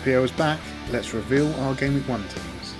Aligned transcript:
FPL 0.00 0.24
is 0.24 0.32
back. 0.32 0.58
Let's 0.90 1.12
reveal 1.12 1.52
our 1.60 1.74
Game 1.74 1.92
Week 1.92 2.08
1 2.08 2.22
teams. 2.22 2.74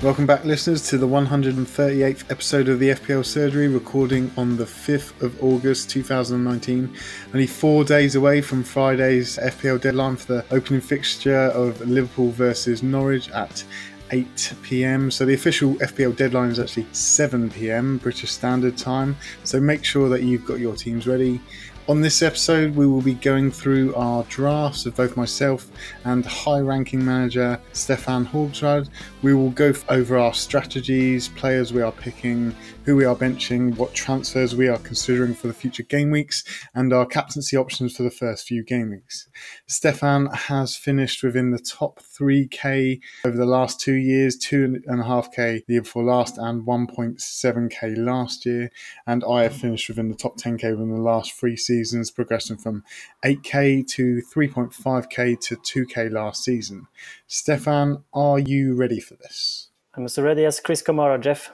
Welcome 0.00 0.24
back, 0.24 0.44
listeners, 0.44 0.88
to 0.90 0.98
the 0.98 1.08
138th 1.08 2.30
episode 2.30 2.68
of 2.68 2.78
the 2.78 2.90
FPL 2.90 3.24
Surgery, 3.24 3.66
recording 3.66 4.30
on 4.36 4.56
the 4.56 4.64
5th 4.64 5.20
of 5.22 5.42
August 5.42 5.90
2019. 5.90 6.94
Only 7.32 7.46
four 7.48 7.82
days 7.82 8.14
away 8.14 8.40
from 8.40 8.62
Friday's 8.62 9.36
FPL 9.38 9.80
deadline 9.80 10.14
for 10.14 10.34
the 10.34 10.44
opening 10.52 10.82
fixture 10.82 11.46
of 11.46 11.80
Liverpool 11.80 12.30
versus 12.30 12.84
Norwich 12.84 13.28
at 13.30 13.64
8 14.12 14.54
pm. 14.62 15.10
So 15.10 15.24
the 15.24 15.34
official 15.34 15.74
FPL 15.74 16.14
deadline 16.14 16.50
is 16.50 16.60
actually 16.60 16.86
7 16.92 17.50
pm 17.50 17.98
British 17.98 18.30
Standard 18.30 18.78
Time. 18.78 19.16
So 19.42 19.58
make 19.58 19.84
sure 19.84 20.08
that 20.10 20.22
you've 20.22 20.44
got 20.44 20.60
your 20.60 20.76
teams 20.76 21.08
ready. 21.08 21.40
On 21.86 22.00
this 22.00 22.22
episode, 22.22 22.74
we 22.76 22.86
will 22.86 23.02
be 23.02 23.12
going 23.12 23.50
through 23.50 23.94
our 23.94 24.24
drafts 24.24 24.86
of 24.86 24.96
both 24.96 25.18
myself 25.18 25.70
and 26.06 26.24
high 26.24 26.60
ranking 26.60 27.04
manager 27.04 27.60
Stefan 27.74 28.24
Hogsrud. 28.24 28.88
We 29.20 29.34
will 29.34 29.50
go 29.50 29.74
over 29.90 30.16
our 30.16 30.32
strategies, 30.32 31.28
players 31.28 31.74
we 31.74 31.82
are 31.82 31.92
picking, 31.92 32.56
who 32.84 32.96
we 32.96 33.04
are 33.04 33.14
benching, 33.14 33.76
what 33.76 33.92
transfers 33.92 34.56
we 34.56 34.66
are 34.66 34.78
considering 34.78 35.34
for 35.34 35.46
the 35.46 35.52
future 35.52 35.82
game 35.82 36.10
weeks, 36.10 36.42
and 36.74 36.90
our 36.94 37.04
captaincy 37.04 37.54
options 37.54 37.94
for 37.94 38.02
the 38.02 38.10
first 38.10 38.46
few 38.46 38.64
game 38.64 38.88
weeks. 38.88 39.28
Stefan 39.66 40.26
has 40.26 40.76
finished 40.76 41.22
within 41.22 41.50
the 41.50 41.58
top 41.58 42.00
3k 42.00 43.00
over 43.24 43.36
the 43.36 43.46
last 43.46 43.80
two 43.80 43.94
years, 43.94 44.36
2.5k 44.38 45.64
the 45.66 45.72
year 45.74 45.82
before 45.82 46.04
last, 46.04 46.36
and 46.36 46.66
1.7k 46.66 47.96
last 47.96 48.44
year. 48.44 48.70
And 49.06 49.24
I 49.24 49.44
have 49.44 49.56
finished 49.56 49.88
within 49.88 50.10
the 50.10 50.16
top 50.16 50.36
10k 50.36 50.70
within 50.72 50.94
the 50.94 51.00
last 51.00 51.32
three 51.32 51.56
seasons 51.56 52.10
progressing 52.10 52.58
from 52.58 52.84
8k 53.24 53.86
to 53.88 54.22
3.5k 54.34 55.40
to 55.40 55.56
2k 55.56 56.10
last 56.12 56.44
season. 56.44 56.86
Stefan, 57.26 58.04
are 58.12 58.38
you 58.38 58.74
ready 58.74 59.00
for 59.00 59.14
this? 59.14 59.68
I'm 59.94 60.04
as 60.04 60.18
ready 60.18 60.44
as 60.44 60.60
Chris 60.60 60.82
Kamara, 60.82 61.20
Jeff. 61.20 61.50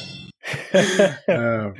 oh, 0.74 1.72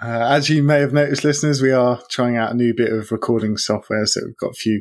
uh, 0.00 0.26
as 0.30 0.48
you 0.48 0.62
may 0.62 0.78
have 0.78 0.92
noticed, 0.92 1.24
listeners, 1.24 1.60
we 1.60 1.72
are 1.72 2.00
trying 2.08 2.36
out 2.36 2.52
a 2.52 2.54
new 2.54 2.72
bit 2.72 2.92
of 2.92 3.10
recording 3.10 3.56
software. 3.56 4.06
So 4.06 4.20
we've 4.24 4.36
got 4.36 4.50
a 4.52 4.54
few 4.54 4.80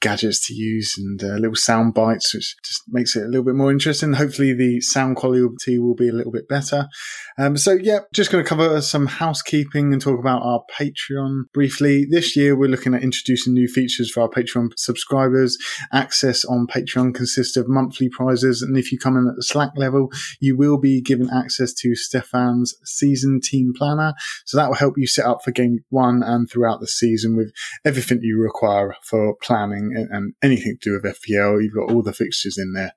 gadgets 0.00 0.46
to 0.46 0.54
use 0.54 0.94
and 0.96 1.22
uh, 1.22 1.36
little 1.36 1.54
sound 1.54 1.92
bites, 1.92 2.34
which 2.34 2.56
just 2.64 2.84
makes 2.88 3.14
it 3.14 3.24
a 3.24 3.26
little 3.26 3.44
bit 3.44 3.56
more 3.56 3.70
interesting. 3.70 4.14
Hopefully, 4.14 4.54
the 4.54 4.80
sound 4.80 5.16
quality 5.16 5.78
will 5.78 5.94
be 5.94 6.08
a 6.08 6.12
little 6.12 6.32
bit 6.32 6.48
better. 6.48 6.88
Um, 7.36 7.58
so, 7.58 7.72
yeah, 7.72 8.00
just 8.14 8.32
going 8.32 8.42
to 8.42 8.48
cover 8.48 8.80
some 8.80 9.06
housekeeping 9.06 9.92
and 9.92 10.00
talk 10.00 10.18
about 10.18 10.42
our 10.42 10.62
Patreon 10.74 11.42
briefly. 11.52 12.06
This 12.08 12.36
year, 12.36 12.56
we're 12.56 12.70
looking 12.70 12.94
at 12.94 13.02
introducing 13.02 13.52
new 13.52 13.68
features 13.68 14.10
for 14.10 14.22
our 14.22 14.30
Patreon 14.30 14.72
subscribers. 14.76 15.58
Access 15.92 16.42
on 16.44 16.66
Patreon 16.66 17.14
consists 17.14 17.56
of 17.58 17.68
monthly 17.68 18.08
prizes, 18.08 18.62
and 18.62 18.78
if 18.78 18.92
you 18.92 18.98
come 18.98 19.16
in 19.16 19.28
at 19.28 19.36
the 19.36 19.42
Slack 19.42 19.72
level, 19.76 20.10
you 20.40 20.56
will 20.56 20.78
be 20.78 21.02
given 21.02 21.28
access 21.30 21.74
to 21.74 21.94
Stefan's 21.94 22.77
season 22.84 23.40
team 23.42 23.72
planner. 23.76 24.14
So 24.44 24.56
that 24.56 24.68
will 24.68 24.76
help 24.76 24.94
you 24.96 25.06
set 25.06 25.26
up 25.26 25.42
for 25.44 25.50
game 25.50 25.84
one 25.90 26.22
and 26.22 26.48
throughout 26.48 26.80
the 26.80 26.86
season 26.86 27.36
with 27.36 27.52
everything 27.84 28.20
you 28.22 28.40
require 28.40 28.94
for 29.02 29.34
planning 29.42 29.92
and, 29.94 30.08
and 30.10 30.34
anything 30.42 30.76
to 30.80 30.90
do 30.90 30.92
with 30.92 31.20
FPL. 31.20 31.62
You've 31.62 31.74
got 31.74 31.92
all 31.92 32.02
the 32.02 32.12
fixtures 32.12 32.58
in 32.58 32.72
there. 32.72 32.92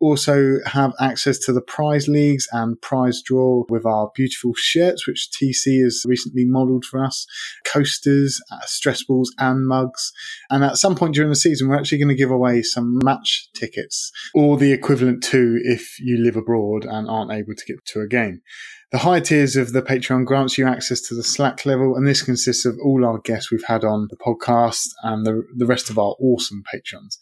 Also 0.00 0.58
have 0.66 0.92
access 1.00 1.38
to 1.40 1.52
the 1.52 1.60
prize 1.60 2.08
leagues 2.08 2.46
and 2.52 2.80
prize 2.80 3.22
draw 3.22 3.64
with 3.68 3.84
our 3.86 4.10
beautiful 4.14 4.52
shirts, 4.54 5.06
which 5.06 5.30
TC 5.30 5.82
has 5.82 6.04
recently 6.06 6.44
modeled 6.44 6.84
for 6.84 7.04
us, 7.04 7.26
coasters, 7.64 8.40
uh, 8.50 8.58
stress 8.64 9.04
balls 9.04 9.32
and 9.38 9.66
mugs. 9.66 10.12
And 10.50 10.64
at 10.64 10.76
some 10.76 10.94
point 10.94 11.14
during 11.14 11.30
the 11.30 11.36
season, 11.36 11.68
we're 11.68 11.78
actually 11.78 11.98
going 11.98 12.08
to 12.08 12.14
give 12.14 12.30
away 12.30 12.62
some 12.62 12.98
match 13.02 13.48
tickets 13.54 14.10
or 14.34 14.56
the 14.56 14.72
equivalent 14.72 15.22
to 15.24 15.60
if 15.64 15.98
you 16.00 16.18
live 16.18 16.36
abroad 16.36 16.84
and 16.84 17.08
aren't 17.08 17.32
able 17.32 17.54
to 17.54 17.64
get 17.66 17.84
to 17.86 18.00
a 18.00 18.08
game. 18.08 18.42
The 18.90 18.98
higher 18.98 19.20
tiers 19.20 19.54
of 19.54 19.74
the 19.74 19.82
Patreon 19.82 20.24
grants 20.24 20.56
you 20.56 20.66
access 20.66 21.02
to 21.02 21.14
the 21.14 21.22
Slack 21.22 21.66
level, 21.66 21.94
and 21.94 22.06
this 22.06 22.22
consists 22.22 22.64
of 22.64 22.78
all 22.82 23.04
our 23.04 23.18
guests 23.18 23.50
we've 23.50 23.64
had 23.64 23.84
on 23.84 24.08
the 24.08 24.16
podcast 24.16 24.88
and 25.02 25.26
the, 25.26 25.42
the 25.54 25.66
rest 25.66 25.90
of 25.90 25.98
our 25.98 26.14
awesome 26.18 26.62
patrons. 26.72 27.20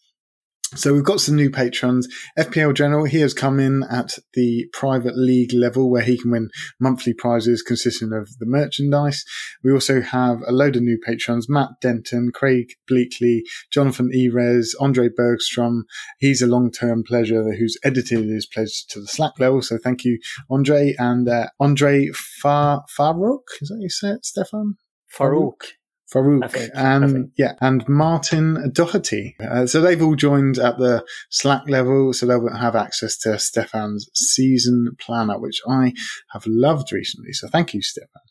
So 0.77 0.93
we've 0.93 1.05
got 1.05 1.21
some 1.21 1.37
new 1.37 1.51
patrons. 1.51 2.07
FPL 2.39 2.75
General, 2.75 3.07
he 3.07 3.21
has 3.21 3.33
come 3.33 3.59
in 3.59 3.83
at 3.91 4.19
the 4.35 4.67
private 4.75 5.17
league 5.17 5.55
level 5.55 5.91
where 5.91 6.03
he 6.03 6.19
can 6.19 6.31
win 6.31 6.51
monthly 6.79 7.15
prizes 7.15 7.63
consisting 7.63 8.13
of 8.13 8.29
the 8.39 8.47
merchandise. 8.47 9.25
We 9.65 9.73
also 9.73 10.03
have 10.03 10.43
a 10.47 10.53
load 10.53 10.77
of 10.77 10.83
new 10.83 10.99
patrons, 10.99 11.49
Matt 11.49 11.71
Denton, 11.81 12.31
Craig 12.35 12.75
Bleakley, 12.91 13.41
Jonathan 13.73 14.11
Erez, 14.15 14.75
Andre 14.79 15.09
Bergstrom. 15.09 15.85
He's 16.19 16.43
a 16.43 16.47
long-term 16.47 17.05
pleasure 17.05 17.55
who's 17.55 17.79
edited 17.83 18.29
his 18.29 18.47
pledge 18.47 18.87
to 18.89 19.01
the 19.01 19.07
Slack 19.07 19.33
level. 19.39 19.63
So 19.63 19.79
thank 19.79 20.05
you, 20.05 20.19
Andre. 20.51 20.95
And 20.99 21.27
uh, 21.27 21.49
Andre 21.59 22.11
Far- 22.13 22.85
Farouk, 22.99 23.45
is 23.63 23.69
that 23.69 23.79
you 23.81 23.89
say 23.89 24.09
it, 24.09 24.27
Stefan? 24.27 24.77
Farouk. 25.11 25.73
Farouk 26.13 26.71
and 26.75 27.33
yeah, 27.37 27.55
and 27.61 27.87
Martin 27.89 28.71
Doherty. 28.73 29.37
Uh, 29.41 29.67
so 29.67 29.81
they've 29.81 30.03
all 30.03 30.15
joined 30.15 30.57
at 30.59 30.79
the 30.79 31.05
Slack 31.31 31.69
level, 31.69 32.13
so 32.13 32.27
they'll 32.27 32.49
have 32.55 32.77
access 32.77 33.17
to 33.19 33.39
Stefan's 33.39 34.09
season 34.15 34.97
planner, 35.01 35.39
which 35.39 35.61
I 35.69 35.95
have 36.31 36.47
loved 36.47 36.93
recently. 36.93 37.33
So 37.33 37.49
thank 37.49 37.75
you, 37.75 37.83
Stefan, 37.83 38.23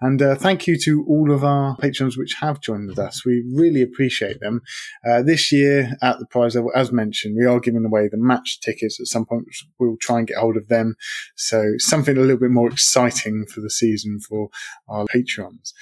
and 0.00 0.22
uh, 0.22 0.36
thank 0.36 0.68
you 0.68 0.78
to 0.84 1.04
all 1.08 1.32
of 1.32 1.42
our 1.42 1.76
patrons 1.76 2.16
which 2.16 2.36
have 2.40 2.60
joined 2.60 2.88
with 2.88 3.00
us. 3.00 3.24
We 3.26 3.44
really 3.52 3.82
appreciate 3.82 4.38
them. 4.38 4.62
Uh, 5.04 5.22
this 5.22 5.50
year 5.50 5.96
at 6.02 6.20
the 6.20 6.26
prize 6.26 6.54
level, 6.54 6.70
as 6.74 6.92
mentioned, 6.92 7.36
we 7.36 7.46
are 7.46 7.58
giving 7.58 7.84
away 7.84 8.08
the 8.08 8.16
match 8.16 8.60
tickets 8.60 9.00
at 9.00 9.06
some 9.06 9.26
point. 9.26 9.46
We'll 9.80 9.96
try 10.00 10.18
and 10.18 10.28
get 10.28 10.36
hold 10.36 10.56
of 10.56 10.68
them. 10.68 10.94
So 11.34 11.72
something 11.78 12.16
a 12.16 12.20
little 12.20 12.36
bit 12.36 12.50
more 12.50 12.70
exciting 12.70 13.46
for 13.46 13.60
the 13.60 13.70
season 13.70 14.20
for 14.20 14.50
our 14.88 15.04
patrons. 15.06 15.74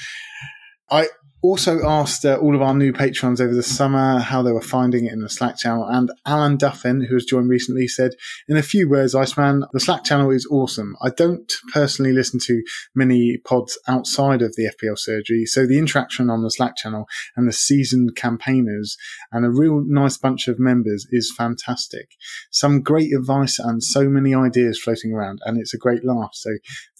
I 0.90 1.08
also 1.42 1.84
asked 1.84 2.24
uh, 2.24 2.36
all 2.36 2.54
of 2.54 2.62
our 2.62 2.74
new 2.74 2.92
patrons 2.92 3.40
over 3.40 3.52
the 3.52 3.62
summer 3.62 4.20
how 4.20 4.42
they 4.42 4.52
were 4.52 4.62
finding 4.62 5.06
it 5.06 5.12
in 5.12 5.20
the 5.20 5.28
Slack 5.28 5.58
channel. 5.58 5.84
And 5.84 6.10
Alan 6.24 6.56
Duffin, 6.56 7.06
who 7.06 7.14
has 7.14 7.24
joined 7.24 7.48
recently, 7.48 7.88
said, 7.88 8.12
In 8.48 8.56
a 8.56 8.62
few 8.62 8.88
words, 8.88 9.14
Iceman, 9.14 9.64
the 9.72 9.80
Slack 9.80 10.04
channel 10.04 10.30
is 10.30 10.46
awesome. 10.50 10.96
I 11.02 11.10
don't 11.10 11.52
personally 11.72 12.12
listen 12.12 12.38
to 12.44 12.62
many 12.94 13.38
pods 13.38 13.76
outside 13.88 14.40
of 14.40 14.54
the 14.54 14.70
FPL 14.70 14.96
surgery. 14.96 15.44
So 15.44 15.66
the 15.66 15.78
interaction 15.78 16.30
on 16.30 16.42
the 16.42 16.50
Slack 16.50 16.76
channel 16.76 17.06
and 17.36 17.48
the 17.48 17.52
seasoned 17.52 18.14
campaigners 18.14 18.96
and 19.32 19.44
a 19.44 19.50
real 19.50 19.82
nice 19.84 20.16
bunch 20.16 20.46
of 20.46 20.60
members 20.60 21.06
is 21.10 21.34
fantastic. 21.36 22.10
Some 22.50 22.82
great 22.82 23.12
advice 23.12 23.58
and 23.58 23.82
so 23.82 24.08
many 24.08 24.32
ideas 24.32 24.80
floating 24.80 25.12
around. 25.12 25.40
And 25.44 25.58
it's 25.58 25.74
a 25.74 25.78
great 25.78 26.04
laugh. 26.04 26.30
So 26.34 26.50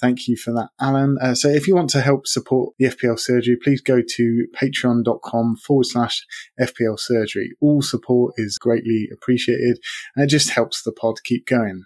thank 0.01 0.27
you 0.27 0.37
for 0.37 0.53
that, 0.53 0.71
Alan. 0.81 1.17
Uh, 1.23 1.35
so 1.37 1.49
if 1.49 1.69
you 1.69 1.77
want 1.77 1.91
to 1.91 2.01
help 2.01 2.27
support 2.27 2.75
the 2.79 2.87
FPL 2.87 3.21
surgery, 3.21 3.57
please 3.63 3.81
go 3.81 4.03
to 4.03 4.32
patreon.com 4.61 5.57
forward 5.57 5.87
slash 5.87 6.25
FPL 6.61 6.99
surgery. 6.99 7.51
All 7.61 7.83
support 7.83 8.35
is 8.37 8.59
greatly 8.59 9.09
appreciated 9.13 9.79
and 10.15 10.25
it 10.25 10.29
just 10.29 10.51
helps 10.51 10.83
the 10.83 10.93
pod 10.93 11.17
keep 11.25 11.47
going. 11.47 11.85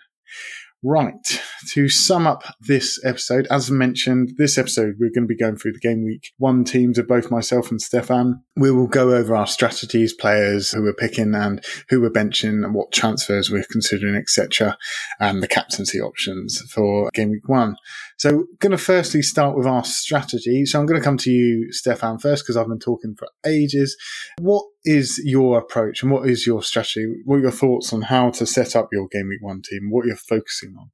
Right. 0.89 1.43
To 1.73 1.89
sum 1.89 2.29
up 2.29 2.45
this 2.61 3.01
episode, 3.05 3.49
as 3.51 3.71
mentioned, 3.71 4.35
this 4.37 4.57
episode, 4.57 4.95
we're 5.01 5.11
going 5.11 5.27
to 5.27 5.35
be 5.35 5.37
going 5.37 5.57
through 5.57 5.73
the 5.73 5.81
game 5.81 6.05
week 6.05 6.33
one 6.39 6.63
teams 6.65 6.97
of 6.97 7.09
both 7.09 7.29
myself 7.29 7.71
and 7.71 7.81
Stefan. 7.81 8.43
We 8.57 8.71
will 8.71 8.87
go 8.87 9.13
over 9.13 9.35
our 9.35 9.49
strategies, 9.49 10.13
players 10.13 10.71
who 10.71 10.83
we're 10.83 10.95
picking 10.95 11.35
and 11.35 11.65
who 11.89 12.01
we're 12.01 12.11
benching 12.11 12.65
and 12.65 12.73
what 12.73 12.93
transfers 12.93 13.51
we're 13.51 13.65
considering, 13.65 14.15
etc. 14.15 14.79
and 15.19 15.43
the 15.43 15.49
captaincy 15.49 16.01
options 16.01 16.61
for 16.71 17.11
game 17.15 17.31
week 17.31 17.49
one. 17.49 17.77
So 18.19 18.47
going 18.61 18.73
to 18.73 18.79
firstly 18.79 19.23
start 19.23 19.57
with 19.57 19.67
our 19.67 19.85
strategy. 19.85 20.65
So 20.65 20.79
I'm 20.79 20.87
going 20.87 21.01
to 21.01 21.05
come 21.05 21.19
to 21.19 21.31
you, 21.31 21.71
Stefan, 21.71 22.19
first, 22.19 22.45
because 22.45 22.57
I've 22.57 22.69
been 22.69 22.79
talking 22.79 23.15
for 23.19 23.29
ages. 23.45 23.97
What 24.39 24.65
is 24.85 25.21
your 25.25 25.59
approach 25.59 26.03
and 26.03 26.11
what 26.11 26.29
is 26.29 26.47
your 26.47 26.63
strategy? 26.63 27.07
What 27.25 27.37
are 27.37 27.43
your 27.43 27.51
thoughts 27.51 27.93
on 27.93 28.03
how 28.03 28.31
to 28.31 28.47
set 28.47 28.75
up 28.75 28.89
your 28.91 29.07
game 29.09 29.29
week 29.29 29.43
one 29.43 29.63
team? 29.63 29.91
What 29.91 30.07
you're 30.07 30.17
focusing 30.17 30.75
on? 30.79 30.91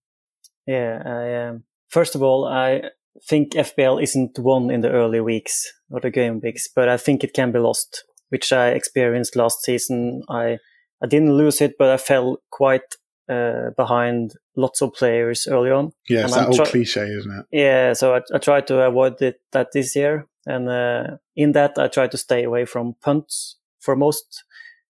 Yeah, 0.66 1.02
I, 1.04 1.48
um, 1.48 1.64
first 1.88 2.14
of 2.14 2.22
all, 2.22 2.44
I 2.44 2.82
think 3.28 3.52
FPL 3.52 4.02
isn't 4.02 4.38
won 4.38 4.70
in 4.70 4.80
the 4.80 4.90
early 4.90 5.20
weeks 5.20 5.72
or 5.90 6.00
the 6.00 6.10
game 6.10 6.40
weeks, 6.40 6.68
but 6.74 6.88
I 6.88 6.96
think 6.96 7.22
it 7.22 7.34
can 7.34 7.52
be 7.52 7.58
lost, 7.58 8.04
which 8.30 8.52
I 8.52 8.68
experienced 8.68 9.36
last 9.36 9.62
season. 9.62 10.22
I 10.28 10.58
I 11.02 11.06
didn't 11.08 11.34
lose 11.36 11.60
it, 11.60 11.74
but 11.78 11.90
I 11.90 11.96
fell 11.96 12.38
quite 12.50 12.96
uh, 13.28 13.70
behind 13.76 14.34
lots 14.56 14.82
of 14.82 14.94
players 14.94 15.46
early 15.48 15.70
on. 15.70 15.92
Yeah, 16.08 16.24
it's 16.24 16.34
that 16.34 16.48
old 16.48 16.66
cliche, 16.66 17.06
isn't 17.06 17.32
it? 17.32 17.46
Yeah, 17.50 17.92
so 17.92 18.14
I, 18.14 18.20
I 18.34 18.38
tried 18.38 18.66
to 18.68 18.80
avoid 18.80 19.20
it, 19.22 19.40
that 19.52 19.72
this 19.72 19.94
year, 19.96 20.26
and 20.46 20.68
uh, 20.68 21.16
in 21.36 21.52
that 21.52 21.78
I 21.78 21.88
try 21.88 22.08
to 22.08 22.16
stay 22.16 22.44
away 22.44 22.64
from 22.64 22.94
punts 23.00 23.56
for 23.80 23.96
most, 23.96 24.44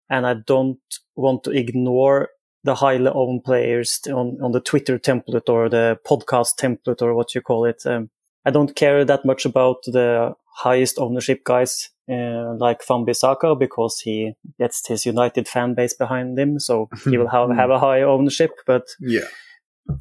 and 0.10 0.26
I 0.26 0.36
don't 0.36 0.80
want 1.16 1.44
to 1.44 1.52
ignore 1.52 2.30
the 2.64 2.76
highly 2.76 3.10
owned 3.14 3.44
players 3.44 4.00
on, 4.08 4.38
on 4.42 4.52
the 4.52 4.62
Twitter 4.62 5.00
template 5.00 5.50
or 5.50 5.68
the 5.68 6.00
podcast 6.06 6.60
template 6.60 7.02
or 7.02 7.16
what 7.16 7.34
you 7.34 7.42
call 7.42 7.66
it. 7.66 7.84
Um, 7.86 8.10
I 8.46 8.52
don't 8.52 8.76
care 8.76 9.04
that 9.06 9.26
much 9.26 9.46
about 9.46 9.84
the 9.86 10.36
highest 10.54 11.00
ownership 11.00 11.44
guys 11.44 11.90
uh, 12.12 12.56
like 12.58 12.82
Wan-Bissaka 12.88 13.58
because 13.58 14.00
he 14.00 14.34
gets 14.60 14.88
his 14.88 15.06
United 15.06 15.48
fan 15.48 15.74
base 15.74 15.94
behind 15.94 16.38
him, 16.38 16.60
so 16.60 16.90
he 17.06 17.18
will 17.18 17.30
have, 17.30 17.50
have 17.56 17.70
a 17.70 17.80
high 17.80 18.02
ownership. 18.02 18.52
But 18.66 18.84
yeah, 19.00 19.28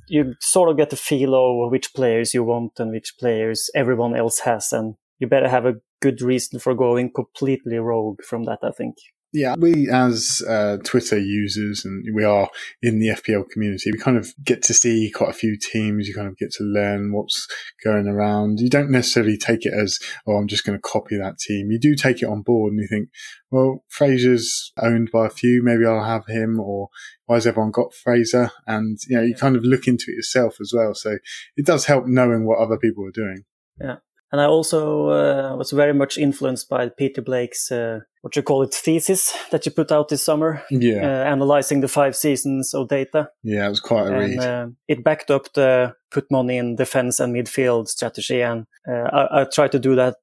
you 0.08 0.34
sort 0.40 0.70
of 0.70 0.76
get 0.76 0.90
the 0.90 0.96
feel 0.96 1.34
of 1.34 1.70
which 1.70 1.94
players 1.94 2.34
you 2.34 2.44
want 2.44 2.72
and 2.78 2.90
which 2.90 3.14
players 3.18 3.70
everyone 3.74 4.16
else 4.16 4.40
has, 4.40 4.72
and 4.72 4.94
you 5.18 5.26
better 5.26 5.48
have 5.48 5.66
a 5.66 5.76
good 6.00 6.22
reason 6.22 6.58
for 6.58 6.74
going 6.74 7.12
completely 7.12 7.78
rogue 7.78 8.22
from 8.22 8.44
that. 8.44 8.58
I 8.62 8.70
think. 8.70 8.96
Yeah, 9.32 9.54
we 9.56 9.88
as 9.88 10.42
uh, 10.48 10.78
Twitter 10.82 11.16
users, 11.18 11.84
and 11.84 12.04
we 12.12 12.24
are 12.24 12.48
in 12.82 12.98
the 12.98 13.08
FPL 13.08 13.48
community, 13.48 13.92
we 13.92 13.98
kind 13.98 14.16
of 14.16 14.34
get 14.42 14.60
to 14.64 14.74
see 14.74 15.08
quite 15.14 15.30
a 15.30 15.34
few 15.34 15.56
teams. 15.56 16.08
You 16.08 16.14
kind 16.14 16.26
of 16.26 16.36
get 16.36 16.50
to 16.54 16.64
learn 16.64 17.12
what's 17.12 17.46
going 17.84 18.08
around. 18.08 18.58
You 18.58 18.68
don't 18.68 18.90
necessarily 18.90 19.36
take 19.36 19.64
it 19.64 19.72
as, 19.72 20.00
oh, 20.26 20.32
I'm 20.32 20.48
just 20.48 20.64
going 20.64 20.76
to 20.76 20.82
copy 20.82 21.16
that 21.16 21.38
team. 21.38 21.70
You 21.70 21.78
do 21.78 21.94
take 21.94 22.22
it 22.22 22.28
on 22.28 22.42
board 22.42 22.72
and 22.72 22.80
you 22.80 22.88
think, 22.88 23.08
well, 23.52 23.84
Fraser's 23.88 24.72
owned 24.82 25.10
by 25.12 25.26
a 25.26 25.30
few. 25.30 25.62
Maybe 25.62 25.86
I'll 25.86 26.04
have 26.04 26.26
him 26.26 26.58
or 26.58 26.88
why 27.26 27.36
has 27.36 27.46
everyone 27.46 27.70
got 27.70 27.94
Fraser? 27.94 28.50
And, 28.66 28.98
you 29.08 29.16
know, 29.16 29.22
you 29.22 29.36
kind 29.36 29.54
of 29.54 29.62
look 29.62 29.86
into 29.86 30.06
it 30.08 30.16
yourself 30.16 30.56
as 30.60 30.72
well. 30.74 30.94
So 30.94 31.18
it 31.56 31.66
does 31.66 31.84
help 31.84 32.06
knowing 32.06 32.46
what 32.46 32.58
other 32.58 32.78
people 32.78 33.06
are 33.06 33.12
doing. 33.12 33.44
Yeah. 33.80 33.96
And 34.32 34.40
I 34.40 34.44
also 34.44 35.08
uh, 35.08 35.56
was 35.56 35.72
very 35.72 35.92
much 35.92 36.16
influenced 36.16 36.68
by 36.68 36.88
Peter 36.88 37.20
Blake's, 37.20 37.72
uh, 37.72 38.00
what 38.22 38.36
you 38.36 38.42
call 38.42 38.62
it, 38.62 38.72
thesis 38.72 39.36
that 39.50 39.66
you 39.66 39.72
put 39.72 39.90
out 39.90 40.08
this 40.08 40.22
summer. 40.22 40.62
Yeah. 40.70 41.02
Uh, 41.02 41.24
analyzing 41.24 41.80
the 41.80 41.88
five 41.88 42.14
seasons 42.14 42.72
of 42.72 42.88
data. 42.88 43.30
Yeah, 43.42 43.66
it 43.66 43.70
was 43.70 43.80
quite 43.80 44.06
a 44.06 44.14
and, 44.14 44.30
read. 44.30 44.38
uh, 44.38 44.66
it 44.86 45.02
backed 45.02 45.30
up 45.30 45.52
the 45.54 45.94
put 46.12 46.30
money 46.30 46.58
in 46.58 46.76
defense 46.76 47.18
and 47.18 47.34
midfield 47.34 47.88
strategy. 47.88 48.40
And 48.40 48.66
uh, 48.88 48.92
I, 49.12 49.40
I 49.40 49.44
try 49.44 49.68
to 49.68 49.78
do 49.78 49.96
that 49.96 50.16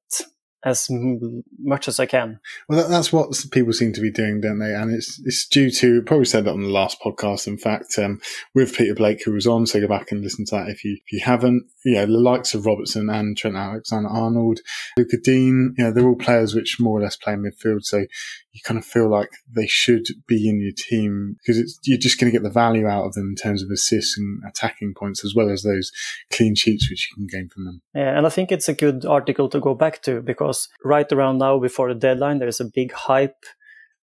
as 0.64 0.88
m- 0.90 1.44
much 1.58 1.88
as 1.88 2.00
I 2.00 2.06
can. 2.06 2.40
Well, 2.68 2.82
that, 2.82 2.88
that's 2.88 3.12
what 3.12 3.32
people 3.52 3.72
seem 3.72 3.92
to 3.92 4.00
be 4.00 4.10
doing, 4.10 4.40
don't 4.40 4.58
they? 4.58 4.74
And 4.74 4.92
it's 4.92 5.20
it's 5.24 5.46
due 5.46 5.70
to 5.70 6.02
probably 6.02 6.24
said 6.24 6.44
that 6.44 6.52
on 6.52 6.62
the 6.62 6.68
last 6.68 7.00
podcast. 7.00 7.46
In 7.46 7.58
fact, 7.58 7.98
um, 7.98 8.20
with 8.54 8.76
Peter 8.76 8.94
Blake, 8.94 9.22
who 9.24 9.32
was 9.32 9.46
on, 9.46 9.66
so 9.66 9.80
go 9.80 9.88
back 9.88 10.10
and 10.10 10.22
listen 10.22 10.44
to 10.46 10.56
that 10.56 10.68
if 10.68 10.84
you 10.84 10.98
if 11.04 11.12
you 11.12 11.20
haven't. 11.20 11.64
Yeah, 11.84 12.04
the 12.04 12.12
likes 12.12 12.54
of 12.54 12.66
Robertson 12.66 13.08
and 13.08 13.36
Trent 13.36 13.56
Alexander-Arnold, 13.56 14.60
Lucas 14.98 15.20
Digne, 15.22 15.74
you 15.78 15.84
know, 15.84 15.90
they're 15.90 16.06
all 16.06 16.16
players 16.16 16.54
which 16.54 16.78
more 16.78 16.98
or 16.98 17.02
less 17.02 17.16
play 17.16 17.34
midfield. 17.34 17.84
So 17.84 18.04
you 18.52 18.60
kind 18.64 18.78
of 18.78 18.84
feel 18.84 19.08
like 19.08 19.30
they 19.50 19.66
should 19.66 20.06
be 20.26 20.48
in 20.48 20.60
your 20.60 20.72
team 20.76 21.36
because 21.38 21.58
it's, 21.58 21.78
you're 21.84 21.98
just 21.98 22.18
going 22.18 22.30
to 22.30 22.36
get 22.36 22.42
the 22.42 22.50
value 22.52 22.86
out 22.86 23.04
of 23.04 23.14
them 23.14 23.28
in 23.30 23.36
terms 23.36 23.62
of 23.62 23.70
assists 23.70 24.18
and 24.18 24.42
attacking 24.46 24.94
points 24.94 25.24
as 25.24 25.34
well 25.34 25.48
as 25.48 25.62
those 25.62 25.92
clean 26.30 26.54
sheets 26.54 26.90
which 26.90 27.08
you 27.08 27.14
can 27.14 27.26
gain 27.26 27.48
from 27.48 27.64
them. 27.64 27.80
Yeah, 27.94 28.16
and 28.16 28.26
I 28.26 28.30
think 28.30 28.50
it's 28.50 28.68
a 28.68 28.74
good 28.74 29.06
article 29.06 29.48
to 29.48 29.60
go 29.60 29.74
back 29.74 30.02
to 30.02 30.20
because 30.20 30.47
right 30.84 31.10
around 31.12 31.38
now, 31.38 31.58
before 31.58 31.92
the 31.92 31.98
deadline, 31.98 32.38
there's 32.38 32.60
a 32.60 32.64
big 32.64 32.92
hype. 32.92 33.44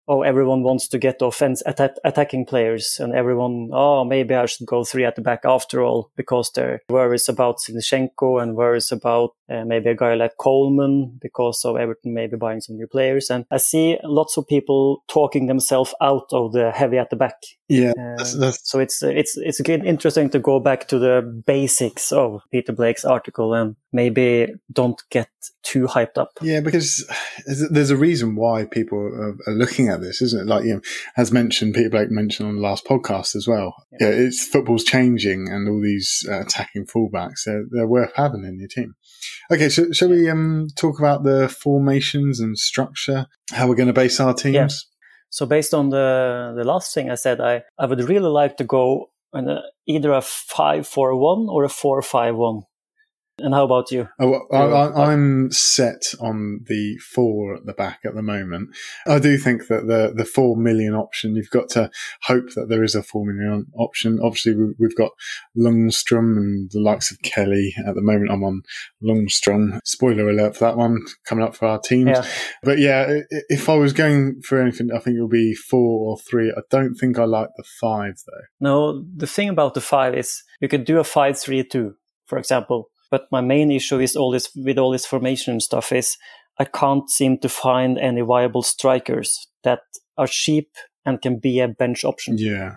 Oh, 0.07 0.21
everyone 0.21 0.61
wants 0.63 0.87
to 0.89 0.97
get 0.99 1.21
offense 1.21 1.63
atta- 1.65 1.95
attacking 2.03 2.45
players, 2.45 2.97
and 2.99 3.13
everyone, 3.15 3.69
oh, 3.73 4.03
maybe 4.03 4.35
I 4.35 4.45
should 4.45 4.67
go 4.67 4.83
three 4.83 5.03
at 5.03 5.15
the 5.15 5.21
back 5.21 5.41
after 5.45 5.81
all, 5.81 6.11
because 6.15 6.51
there 6.53 6.81
worries 6.89 7.27
about 7.27 7.59
Zinchenko 7.59 8.41
and 8.41 8.55
worries 8.55 8.91
about 8.91 9.31
uh, 9.49 9.63
maybe 9.65 9.89
a 9.89 9.95
guy 9.95 10.15
like 10.15 10.37
Coleman 10.39 11.17
because 11.21 11.63
of 11.65 11.77
Everton 11.77 12.13
maybe 12.13 12.35
buying 12.37 12.61
some 12.61 12.75
new 12.75 12.87
players. 12.87 13.29
And 13.29 13.45
I 13.51 13.57
see 13.57 13.97
lots 14.03 14.37
of 14.37 14.47
people 14.47 15.03
talking 15.07 15.47
themselves 15.47 15.93
out 16.01 16.27
of 16.31 16.51
the 16.53 16.71
heavy 16.71 16.97
at 16.97 17.09
the 17.09 17.15
back. 17.15 17.35
Yeah, 17.67 17.91
Uh, 17.97 18.17
that's, 18.17 18.33
that's, 18.37 18.69
so 18.69 18.79
it's 18.79 19.01
it's 19.01 19.37
it's 19.37 19.59
again 19.59 19.83
interesting 19.85 20.29
to 20.31 20.39
go 20.39 20.59
back 20.59 20.87
to 20.89 20.99
the 20.99 21.21
basics 21.47 22.11
of 22.11 22.41
Peter 22.51 22.73
Blake's 22.73 23.05
article 23.05 23.53
and 23.55 23.75
maybe 23.91 24.47
don't 24.71 25.01
get 25.09 25.29
too 25.63 25.85
hyped 25.87 26.17
up. 26.17 26.29
yeah, 26.41 26.59
because 26.61 27.05
there's- 27.47 27.89
a 27.89 27.95
reason 27.95 28.35
why 28.35 28.65
people 28.65 28.99
are, 28.99 29.35
are 29.47 29.53
looking 29.53 29.89
at 29.89 29.94
this, 30.01 30.21
isn't 30.21 30.41
it? 30.41 30.47
Like, 30.47 30.65
you 30.65 30.75
know, 30.75 30.81
as 31.17 31.31
mentioned, 31.31 31.73
Peter 31.75 31.89
Blake 31.89 32.11
mentioned 32.11 32.49
on 32.49 32.55
the 32.55 32.61
last 32.61 32.85
podcast 32.85 33.35
as 33.35 33.47
well. 33.47 33.75
Yeah, 33.99 34.09
it's 34.09 34.45
football's 34.45 34.83
changing 34.83 35.49
and 35.49 35.67
all 35.67 35.81
these 35.81 36.25
uh, 36.29 36.41
attacking 36.41 36.85
fullbacks, 36.85 37.43
they're, 37.45 37.65
they're 37.71 37.87
worth 37.87 38.11
having 38.15 38.43
in 38.43 38.59
your 38.59 38.67
team. 38.67 38.95
Okay, 39.51 39.69
so 39.69 39.91
shall 39.91 40.09
we 40.09 40.29
um, 40.29 40.67
talk 40.75 40.99
about 40.99 41.23
the 41.23 41.49
formations 41.49 42.39
and 42.39 42.57
structure, 42.57 43.27
how 43.51 43.67
we're 43.67 43.75
going 43.75 43.87
to 43.87 43.93
base 43.93 44.19
our 44.19 44.33
teams? 44.33 44.55
Yeah. 44.55 44.67
So 45.29 45.45
based 45.45 45.73
on 45.73 45.89
the 45.89 46.53
the 46.55 46.63
last 46.63 46.93
thing 46.93 47.11
I 47.11 47.15
said, 47.15 47.41
I 47.41 47.63
I 47.77 47.87
would 47.87 48.07
really 48.07 48.29
like 48.29 48.55
to 48.57 48.63
go 48.63 49.09
in 49.33 49.49
a, 49.49 49.63
either 49.85 50.13
a 50.13 50.21
five 50.21 50.87
four 50.87 51.13
one 51.17 51.47
or 51.49 51.65
a 51.65 51.69
four 51.69 52.01
five 52.01 52.35
one. 52.35 52.61
And 53.37 53.53
how 53.53 53.65
about 53.65 53.91
you? 53.91 54.07
Oh, 54.17 54.47
I, 54.51 54.57
I, 54.57 54.85
uh, 54.85 54.91
I'm 55.07 55.51
set 55.51 56.13
on 56.21 56.61
the 56.67 56.97
four 56.97 57.55
at 57.55 57.65
the 57.65 57.73
back 57.73 57.99
at 58.05 58.15
the 58.15 58.21
moment. 58.21 58.69
I 59.05 59.19
do 59.19 59.37
think 59.37 59.67
that 59.67 59.87
the 59.87 60.13
the 60.15 60.23
four 60.23 60.55
million 60.55 60.93
option, 60.93 61.35
you've 61.35 61.49
got 61.49 61.67
to 61.69 61.91
hope 62.23 62.53
that 62.55 62.69
there 62.69 62.83
is 62.83 62.95
a 62.95 63.03
four 63.03 63.25
million 63.25 63.67
option. 63.77 64.19
Obviously, 64.23 64.55
we, 64.55 64.73
we've 64.79 64.95
got 64.95 65.11
Lundstram 65.57 66.37
and 66.37 66.71
the 66.71 66.79
likes 66.79 67.11
of 67.11 67.21
Kelly. 67.23 67.73
At 67.85 67.95
the 67.95 68.01
moment, 68.01 68.31
I'm 68.31 68.43
on 68.43 68.61
Lundstram. 69.03 69.79
Spoiler 69.83 70.29
alert 70.29 70.55
for 70.55 70.65
that 70.65 70.77
one 70.77 71.01
coming 71.25 71.43
up 71.43 71.55
for 71.55 71.67
our 71.67 71.79
teams. 71.79 72.11
Yeah. 72.11 72.25
But 72.63 72.79
yeah, 72.79 73.19
if 73.49 73.67
I 73.67 73.75
was 73.75 73.91
going 73.91 74.41
for 74.43 74.61
anything, 74.61 74.91
I 74.95 74.99
think 74.99 75.17
it 75.17 75.21
would 75.21 75.29
be 75.29 75.53
four 75.53 76.09
or 76.09 76.17
three. 76.17 76.53
I 76.55 76.61
don't 76.69 76.95
think 76.95 77.19
I 77.19 77.25
like 77.25 77.49
the 77.57 77.65
five 77.81 78.15
though. 78.25 78.45
No, 78.61 79.05
the 79.13 79.27
thing 79.27 79.49
about 79.49 79.73
the 79.73 79.81
five 79.81 80.15
is 80.15 80.41
you 80.61 80.69
could 80.69 80.85
do 80.85 80.99
a 80.99 81.03
five 81.03 81.37
three 81.37 81.63
two, 81.63 81.95
for 82.27 82.37
example. 82.37 82.89
But 83.15 83.31
my 83.31 83.41
main 83.41 83.71
issue 83.71 84.01
is 84.01 84.15
all 84.17 84.31
this 84.31 84.49
with 84.55 84.77
all 84.77 84.91
this 84.91 85.05
formation 85.05 85.61
stuff 85.61 85.91
is 85.91 86.17
I 86.59 86.65
can't 86.65 87.09
seem 87.09 87.37
to 87.39 87.49
find 87.49 87.97
any 87.97 88.21
viable 88.21 88.63
strikers 88.63 89.47
that 89.63 89.79
are 90.17 90.27
cheap 90.27 90.69
and 91.05 91.21
can 91.21 91.39
be 91.39 91.61
a 91.61 91.67
bench 91.67 92.03
option. 92.03 92.37
Yeah. 92.37 92.75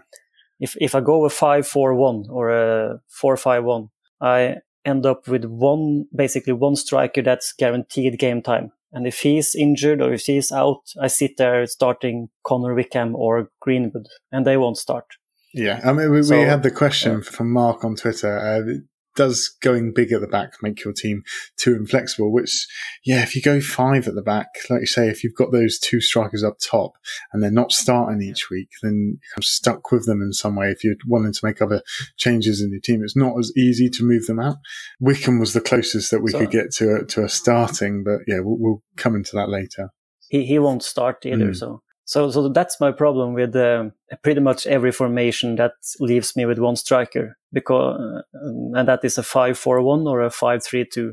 if 0.60 0.76
if 0.80 0.94
I 0.94 1.00
go 1.00 1.24
a 1.24 1.30
five 1.30 1.66
four 1.66 1.94
one 1.94 2.26
or 2.30 2.50
a 2.50 3.00
four 3.08 3.36
five 3.36 3.64
one, 3.64 3.88
I 4.20 4.56
end 4.84 5.06
up 5.06 5.28
with 5.28 5.44
one 5.44 6.06
basically 6.14 6.52
one 6.52 6.76
striker 6.76 7.22
that's 7.22 7.52
guaranteed 7.52 8.18
game 8.18 8.42
time. 8.42 8.70
And 8.92 9.06
if 9.06 9.20
he's 9.20 9.54
injured 9.54 10.00
or 10.00 10.12
if 10.12 10.22
he's 10.22 10.52
out, 10.52 10.82
I 11.00 11.08
sit 11.08 11.36
there 11.36 11.66
starting 11.66 12.28
Connor 12.42 12.74
Wickham 12.74 13.14
or 13.14 13.50
Greenwood, 13.60 14.06
and 14.32 14.46
they 14.46 14.56
won't 14.56 14.78
start. 14.78 15.04
Yeah, 15.52 15.80
I 15.84 15.92
mean, 15.92 16.10
we, 16.10 16.20
we 16.20 16.40
had 16.40 16.62
the 16.62 16.70
question 16.70 17.22
from 17.22 17.52
Mark 17.52 17.84
on 17.84 17.96
Twitter. 17.96 18.38
Uh, 18.38 18.80
does 19.18 19.48
going 19.60 19.92
big 19.92 20.12
at 20.12 20.20
the 20.20 20.28
back 20.28 20.52
make 20.62 20.84
your 20.84 20.92
team 20.92 21.24
too 21.56 21.74
inflexible? 21.74 22.32
Which, 22.32 22.68
yeah, 23.04 23.22
if 23.24 23.34
you 23.34 23.42
go 23.42 23.60
five 23.60 24.06
at 24.06 24.14
the 24.14 24.22
back, 24.22 24.46
like 24.70 24.80
you 24.82 24.86
say, 24.86 25.08
if 25.08 25.24
you've 25.24 25.34
got 25.34 25.50
those 25.50 25.76
two 25.80 26.00
strikers 26.00 26.44
up 26.44 26.54
top 26.64 26.92
and 27.32 27.42
they're 27.42 27.50
not 27.50 27.72
starting 27.72 28.22
each 28.22 28.48
week, 28.48 28.68
then 28.80 29.18
you're 29.36 29.42
stuck 29.42 29.90
with 29.90 30.06
them 30.06 30.22
in 30.22 30.32
some 30.32 30.54
way. 30.54 30.70
If 30.70 30.84
you're 30.84 30.94
wanting 31.04 31.32
to 31.32 31.40
make 31.44 31.60
other 31.60 31.82
changes 32.16 32.62
in 32.62 32.70
your 32.70 32.80
team, 32.80 33.02
it's 33.02 33.16
not 33.16 33.36
as 33.36 33.52
easy 33.56 33.90
to 33.90 34.04
move 34.04 34.26
them 34.26 34.38
out. 34.38 34.58
Wickham 35.00 35.40
was 35.40 35.52
the 35.52 35.60
closest 35.60 36.12
that 36.12 36.22
we 36.22 36.30
So- 36.30 36.38
could 36.38 36.52
get 36.52 36.70
to 36.74 36.98
a, 37.00 37.04
to 37.06 37.24
a 37.24 37.28
starting, 37.28 38.04
but 38.04 38.20
yeah, 38.28 38.38
we'll, 38.38 38.56
we'll 38.58 38.82
come 38.96 39.16
into 39.16 39.34
that 39.34 39.48
later. 39.48 39.90
He 40.28 40.44
he 40.44 40.58
won't 40.60 40.84
start 40.84 41.26
either. 41.26 41.46
Mm. 41.46 41.56
So 41.56 41.82
so 42.08 42.30
so 42.30 42.48
that's 42.48 42.80
my 42.80 42.90
problem 42.90 43.34
with 43.34 43.54
um, 43.54 43.92
pretty 44.22 44.40
much 44.40 44.66
every 44.66 44.92
formation 44.92 45.56
that 45.56 45.72
leaves 46.00 46.34
me 46.36 46.46
with 46.46 46.58
one 46.58 46.74
striker 46.74 47.36
because 47.52 48.00
uh, 48.00 48.22
and 48.78 48.88
that 48.88 49.04
is 49.04 49.18
a 49.18 49.22
five 49.22 49.58
four 49.58 49.82
one 49.82 50.06
or 50.06 50.22
a 50.22 50.30
five 50.30 50.64
three 50.64 50.86
two. 50.86 51.12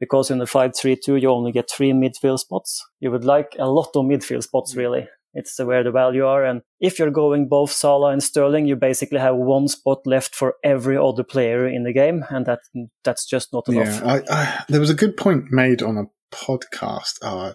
Because 0.00 0.32
in 0.32 0.38
the 0.38 0.46
five 0.48 0.72
three 0.76 0.96
two 0.96 1.14
you 1.14 1.30
only 1.30 1.52
get 1.52 1.70
three 1.70 1.92
midfield 1.92 2.40
spots. 2.40 2.84
You 2.98 3.12
would 3.12 3.24
like 3.24 3.54
a 3.56 3.68
lot 3.68 3.90
of 3.94 4.04
midfield 4.04 4.42
spots 4.42 4.74
really. 4.74 5.08
It's 5.32 5.60
where 5.60 5.84
the 5.84 5.92
value 5.92 6.26
are. 6.26 6.44
And 6.44 6.62
if 6.80 6.98
you're 6.98 7.12
going 7.12 7.48
both 7.48 7.70
Salah 7.70 8.10
and 8.10 8.22
Sterling, 8.22 8.66
you 8.66 8.74
basically 8.74 9.20
have 9.20 9.36
one 9.36 9.68
spot 9.68 10.04
left 10.06 10.34
for 10.34 10.56
every 10.64 10.96
other 10.96 11.22
player 11.22 11.68
in 11.68 11.84
the 11.84 11.92
game, 11.92 12.24
and 12.30 12.44
that 12.46 12.58
that's 13.04 13.24
just 13.26 13.52
not 13.52 13.68
enough. 13.68 14.02
Yeah, 14.02 14.12
I, 14.12 14.22
I, 14.28 14.64
there 14.68 14.80
was 14.80 14.90
a 14.90 14.94
good 14.94 15.16
point 15.16 15.52
made 15.52 15.82
on 15.82 15.96
a 15.96 16.10
podcast. 16.34 17.18
Uh, 17.22 17.52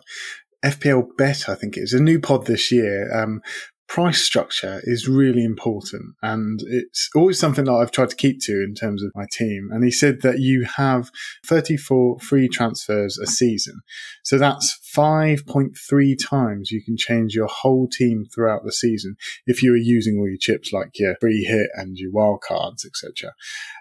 FPL 0.64 1.08
Bet, 1.18 1.50
I 1.50 1.56
think 1.56 1.78
it 1.78 1.82
is 1.82 1.94
a 1.94 2.02
new 2.02 2.20
pod 2.20 2.46
this 2.46 2.72
year. 2.72 3.14
Um, 3.16 3.42
price 3.88 4.22
structure 4.22 4.82
is 4.84 5.08
really 5.08 5.44
important, 5.44 6.16
and 6.22 6.60
it's 6.68 7.10
always 7.16 7.40
something 7.40 7.66
that 7.66 7.74
I've 7.74 7.92
tried 7.92 8.10
to 8.10 8.16
keep 8.16 8.40
to 8.42 8.64
in 8.64 8.76
terms 8.76 9.04
of 9.04 9.12
my 9.16 9.26
team. 9.32 9.70
And 9.72 9.84
he 9.84 9.92
said 9.92 10.22
that 10.22 10.40
you 10.40 10.66
have 10.76 11.10
34 11.46 12.20
free 12.20 12.50
transfers 12.50 13.18
a 13.18 13.28
season, 13.28 13.80
so 14.24 14.38
that's 14.38 14.78
5.3 14.96 16.16
times 16.22 16.72
you 16.72 16.84
can 16.84 16.98
change 16.98 17.34
your 17.34 17.48
whole 17.48 17.88
team 17.88 18.26
throughout 18.34 18.64
the 18.66 18.72
season 18.72 19.16
if 19.46 19.62
you 19.62 19.74
are 19.74 19.78
using 19.78 20.18
all 20.18 20.28
your 20.28 20.38
chips 20.40 20.74
like 20.74 20.90
your 20.96 21.16
free 21.22 21.44
hit 21.44 21.70
and 21.76 21.98
your 21.98 22.12
wild 22.12 22.42
cards, 22.42 22.86
etc. 22.86 23.34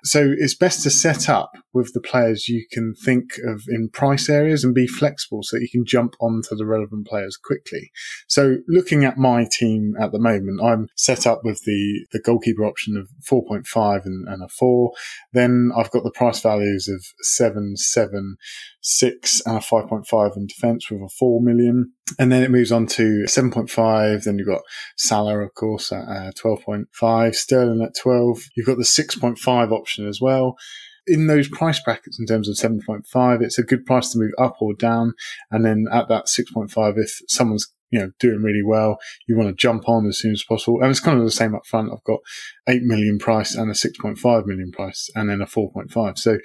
So 0.04 0.34
it's 0.36 0.54
best 0.54 0.82
to 0.82 0.90
set 0.90 1.28
up 1.28 1.52
with 1.72 1.92
the 1.94 2.00
players 2.00 2.48
you 2.48 2.64
can 2.70 2.94
think 2.94 3.38
of 3.46 3.64
in 3.68 3.88
price 3.88 4.28
areas 4.28 4.62
and 4.62 4.74
be 4.74 4.86
flexible 4.86 5.42
so 5.42 5.56
that 5.56 5.62
you 5.62 5.70
can 5.70 5.84
jump 5.84 6.14
onto 6.20 6.54
the 6.54 6.66
relevant 6.66 7.06
players 7.06 7.36
quickly. 7.36 7.90
So 8.28 8.58
looking 8.68 9.04
at 9.04 9.18
my 9.18 9.46
team 9.50 9.94
at 10.00 10.12
the 10.12 10.18
moment, 10.18 10.60
I'm 10.62 10.88
set 10.96 11.26
up 11.26 11.40
with 11.44 11.62
the, 11.64 12.06
the 12.12 12.20
goalkeeper 12.20 12.64
option 12.64 12.96
of 12.96 13.08
4.5 13.30 14.04
and, 14.04 14.28
and 14.28 14.42
a 14.42 14.48
4. 14.48 14.92
Then 15.32 15.70
I've 15.76 15.90
got 15.90 16.04
the 16.04 16.10
price 16.10 16.40
values 16.40 16.88
of 16.88 17.04
7, 17.20 17.76
7, 17.76 18.36
6 18.80 19.42
and 19.46 19.56
a 19.56 19.60
5.5 19.60 20.36
in 20.36 20.46
defence 20.46 20.90
with 20.90 21.00
a 21.00 21.08
4 21.08 21.40
million. 21.40 21.92
And 22.18 22.30
then 22.30 22.42
it 22.42 22.50
moves 22.50 22.72
on 22.72 22.86
to 22.88 23.24
7.5. 23.26 24.24
Then 24.24 24.38
you've 24.38 24.46
got 24.46 24.62
Salah, 24.96 25.38
of 25.38 25.54
course, 25.54 25.92
at 25.92 26.08
uh, 26.08 26.32
12.5, 26.32 27.34
Sterling 27.34 27.82
at 27.82 27.96
12. 28.00 28.38
You've 28.56 28.66
got 28.66 28.78
the 28.78 28.84
6.5 28.84 29.72
option 29.72 30.06
as 30.08 30.20
well 30.20 30.56
in 31.06 31.26
those 31.28 31.48
price 31.48 31.80
brackets 31.80 32.18
in 32.18 32.26
terms 32.26 32.48
of 32.48 32.56
7.5, 32.56 33.42
it's 33.42 33.58
a 33.58 33.62
good 33.62 33.86
price 33.86 34.10
to 34.10 34.18
move 34.18 34.32
up 34.38 34.56
or 34.60 34.74
down. 34.74 35.14
And 35.50 35.64
then 35.64 35.86
at 35.92 36.08
that 36.08 36.26
6.5, 36.26 36.98
if 36.98 37.20
someone's 37.28 37.72
you 37.90 38.00
know, 38.00 38.10
doing 38.18 38.42
really 38.42 38.62
well. 38.64 38.98
You 39.26 39.36
want 39.36 39.48
to 39.48 39.54
jump 39.54 39.88
on 39.88 40.06
as 40.06 40.18
soon 40.18 40.32
as 40.32 40.42
possible. 40.42 40.80
And 40.80 40.90
it's 40.90 41.00
kind 41.00 41.18
of 41.18 41.24
the 41.24 41.30
same 41.30 41.54
up 41.54 41.66
front. 41.66 41.90
I've 41.92 42.04
got 42.04 42.20
8 42.68 42.82
million 42.82 43.18
price 43.18 43.54
and 43.54 43.70
a 43.70 43.74
6.5 43.74 44.46
million 44.46 44.72
price 44.72 45.08
and 45.14 45.30
then 45.30 45.40
a 45.40 45.46
4.5. 45.46 46.18
So 46.18 46.38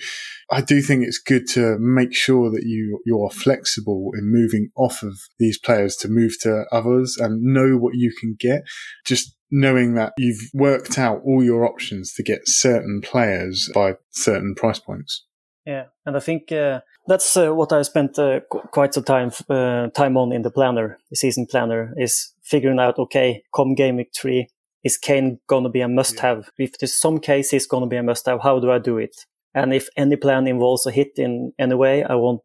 I 0.51 0.61
do 0.61 0.81
think 0.81 1.03
it's 1.03 1.19
good 1.19 1.47
to 1.49 1.77
make 1.79 2.13
sure 2.13 2.51
that 2.51 2.63
you, 2.63 3.01
you 3.05 3.21
are 3.23 3.31
flexible 3.31 4.11
in 4.17 4.31
moving 4.31 4.69
off 4.75 5.03
of 5.03 5.17
these 5.39 5.57
players 5.57 5.95
to 5.97 6.07
move 6.07 6.39
to 6.41 6.65
others 6.71 7.17
and 7.17 7.41
know 7.41 7.77
what 7.77 7.95
you 7.95 8.13
can 8.19 8.35
get. 8.39 8.63
Just 9.05 9.35
knowing 9.51 9.95
that 9.95 10.13
you've 10.17 10.49
worked 10.53 10.97
out 10.97 11.21
all 11.25 11.43
your 11.43 11.65
options 11.65 12.13
to 12.13 12.23
get 12.23 12.47
certain 12.47 13.01
players 13.01 13.69
by 13.73 13.95
certain 14.11 14.55
price 14.55 14.79
points. 14.79 15.25
Yeah, 15.65 15.85
and 16.05 16.17
I 16.17 16.19
think 16.19 16.51
uh, 16.51 16.81
that's 17.07 17.37
uh, 17.37 17.51
what 17.51 17.71
I 17.71 17.83
spent 17.83 18.17
uh, 18.17 18.39
qu- 18.51 18.67
quite 18.71 18.93
some 18.93 19.03
time 19.03 19.31
uh, 19.49 19.87
time 19.89 20.17
on 20.17 20.31
in 20.31 20.41
the 20.41 20.49
planner, 20.49 20.97
the 21.09 21.15
season 21.15 21.45
planner, 21.45 21.93
is 21.97 22.33
figuring 22.41 22.79
out. 22.79 22.97
Okay, 22.97 23.43
come 23.53 23.75
game 23.75 23.97
week 23.97 24.11
three, 24.15 24.47
is 24.83 24.97
Kane 24.97 25.39
going 25.47 25.63
to 25.63 25.69
be 25.69 25.81
a 25.81 25.87
must-have? 25.87 26.49
Yeah. 26.57 26.65
If 26.65 26.79
there's 26.79 26.95
some 26.95 27.19
case 27.19 27.51
he's 27.51 27.67
going 27.67 27.83
to 27.83 27.87
be 27.89 27.97
a 27.97 28.03
must-have, 28.03 28.41
how 28.41 28.59
do 28.59 28.71
I 28.71 28.79
do 28.79 28.97
it? 28.97 29.15
And 29.53 29.73
if 29.73 29.87
any 29.97 30.15
plan 30.15 30.47
involves 30.47 30.85
a 30.85 30.91
hit 30.91 31.11
in 31.17 31.53
any 31.59 31.75
way, 31.75 32.03
I 32.03 32.15
won't. 32.15 32.41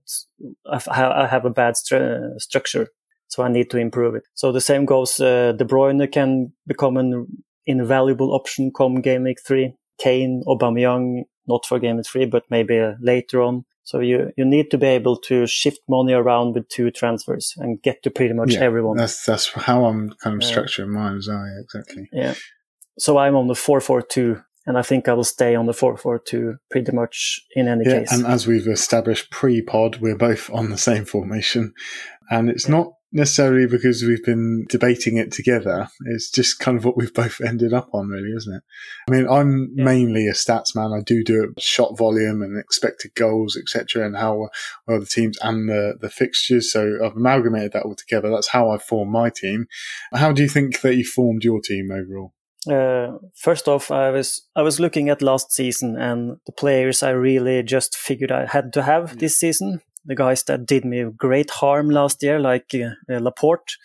I 0.68 1.26
have 1.26 1.44
a 1.44 1.50
bad 1.50 1.74
stru- 1.74 2.38
structure. 2.38 2.88
So 3.28 3.42
I 3.42 3.48
need 3.48 3.70
to 3.70 3.78
improve 3.78 4.14
it. 4.14 4.24
So 4.34 4.52
the 4.52 4.60
same 4.60 4.84
goes. 4.84 5.18
Uh, 5.18 5.52
De 5.52 5.64
Bruyne 5.64 6.10
can 6.12 6.52
become 6.66 6.96
an 6.96 7.26
invaluable 7.66 8.32
option 8.32 8.70
come 8.76 9.00
game 9.00 9.24
week 9.24 9.38
three. 9.44 9.74
Kane, 9.98 10.42
Aubameyang, 10.46 11.24
not 11.46 11.66
for 11.66 11.78
game 11.78 12.02
three, 12.02 12.26
but 12.26 12.44
maybe 12.50 12.78
uh, 12.78 12.94
later 13.00 13.42
on. 13.42 13.64
So 13.84 14.00
you, 14.00 14.32
you 14.36 14.44
need 14.44 14.72
to 14.72 14.78
be 14.78 14.88
able 14.88 15.16
to 15.18 15.46
shift 15.46 15.78
money 15.88 16.12
around 16.12 16.54
with 16.54 16.68
two 16.68 16.90
transfers 16.90 17.54
and 17.56 17.80
get 17.82 18.02
to 18.02 18.10
pretty 18.10 18.34
much 18.34 18.54
yeah, 18.54 18.60
everyone. 18.60 18.96
That's 18.96 19.24
that's 19.24 19.48
how 19.52 19.84
I'm 19.84 20.10
kind 20.22 20.42
of 20.42 20.48
structuring 20.48 20.88
mine 20.88 21.18
as 21.18 21.28
well. 21.28 21.46
Yeah, 21.46 21.60
exactly. 21.60 22.08
Yeah. 22.12 22.34
So 22.98 23.18
I'm 23.18 23.36
on 23.36 23.46
the 23.46 23.54
four 23.54 23.80
four 23.80 24.02
two, 24.02 24.42
and 24.66 24.76
I 24.76 24.82
think 24.82 25.06
I 25.08 25.12
will 25.12 25.22
stay 25.22 25.54
on 25.54 25.66
the 25.66 25.72
four 25.72 25.96
four 25.96 26.18
two 26.18 26.56
pretty 26.68 26.90
much 26.90 27.40
in 27.54 27.68
any 27.68 27.84
yeah, 27.86 28.00
case. 28.00 28.12
And 28.12 28.26
as 28.26 28.48
we've 28.48 28.66
established 28.66 29.30
pre-pod, 29.30 29.98
we're 30.00 30.16
both 30.16 30.50
on 30.50 30.70
the 30.70 30.78
same 30.78 31.04
formation, 31.04 31.72
and 32.28 32.50
it's 32.50 32.68
not 32.68 32.88
necessarily 33.12 33.66
because 33.66 34.02
we've 34.02 34.24
been 34.24 34.64
debating 34.68 35.16
it 35.16 35.32
together. 35.32 35.88
It's 36.06 36.30
just 36.30 36.58
kind 36.58 36.76
of 36.76 36.84
what 36.84 36.96
we've 36.96 37.14
both 37.14 37.40
ended 37.40 37.72
up 37.72 37.88
on, 37.92 38.08
really, 38.08 38.32
isn't 38.36 38.54
it? 38.54 38.62
I 39.08 39.12
mean, 39.12 39.28
I'm 39.28 39.72
yeah. 39.74 39.84
mainly 39.84 40.26
a 40.26 40.32
stats 40.32 40.74
man. 40.74 40.92
I 40.92 41.00
do 41.02 41.22
do 41.24 41.44
it 41.44 41.62
shot 41.62 41.96
volume 41.96 42.42
and 42.42 42.58
expected 42.58 43.14
goals, 43.14 43.56
etc., 43.56 44.06
and 44.06 44.16
how 44.16 44.48
well 44.86 45.00
the 45.00 45.06
teams 45.06 45.38
and 45.42 45.68
the 45.68 45.94
the 46.00 46.10
fixtures. 46.10 46.72
So 46.72 46.98
I've 47.04 47.16
amalgamated 47.16 47.72
that 47.72 47.84
all 47.84 47.94
together. 47.94 48.30
That's 48.30 48.48
how 48.48 48.70
I 48.70 48.78
formed 48.78 49.12
my 49.12 49.30
team. 49.30 49.66
How 50.12 50.32
do 50.32 50.42
you 50.42 50.48
think 50.48 50.80
that 50.80 50.96
you 50.96 51.04
formed 51.04 51.44
your 51.44 51.60
team 51.60 51.90
overall? 51.90 52.32
Uh, 52.68 53.18
first 53.36 53.68
off, 53.68 53.90
I 53.90 54.10
was 54.10 54.42
I 54.56 54.62
was 54.62 54.80
looking 54.80 55.08
at 55.08 55.22
last 55.22 55.52
season 55.52 55.96
and 55.96 56.38
the 56.46 56.52
players 56.52 57.02
I 57.02 57.10
really 57.10 57.62
just 57.62 57.96
figured 57.96 58.32
I 58.32 58.46
had 58.46 58.72
to 58.72 58.82
have 58.82 59.18
this 59.18 59.38
season 59.38 59.82
the 60.06 60.14
guys 60.14 60.44
that 60.44 60.66
did 60.66 60.84
me 60.84 61.04
great 61.16 61.50
harm 61.50 61.90
last 61.90 62.22
year, 62.22 62.38
like 62.38 62.74
uh, 62.74 63.12
uh, 63.12 63.18
Laporte. 63.18 63.76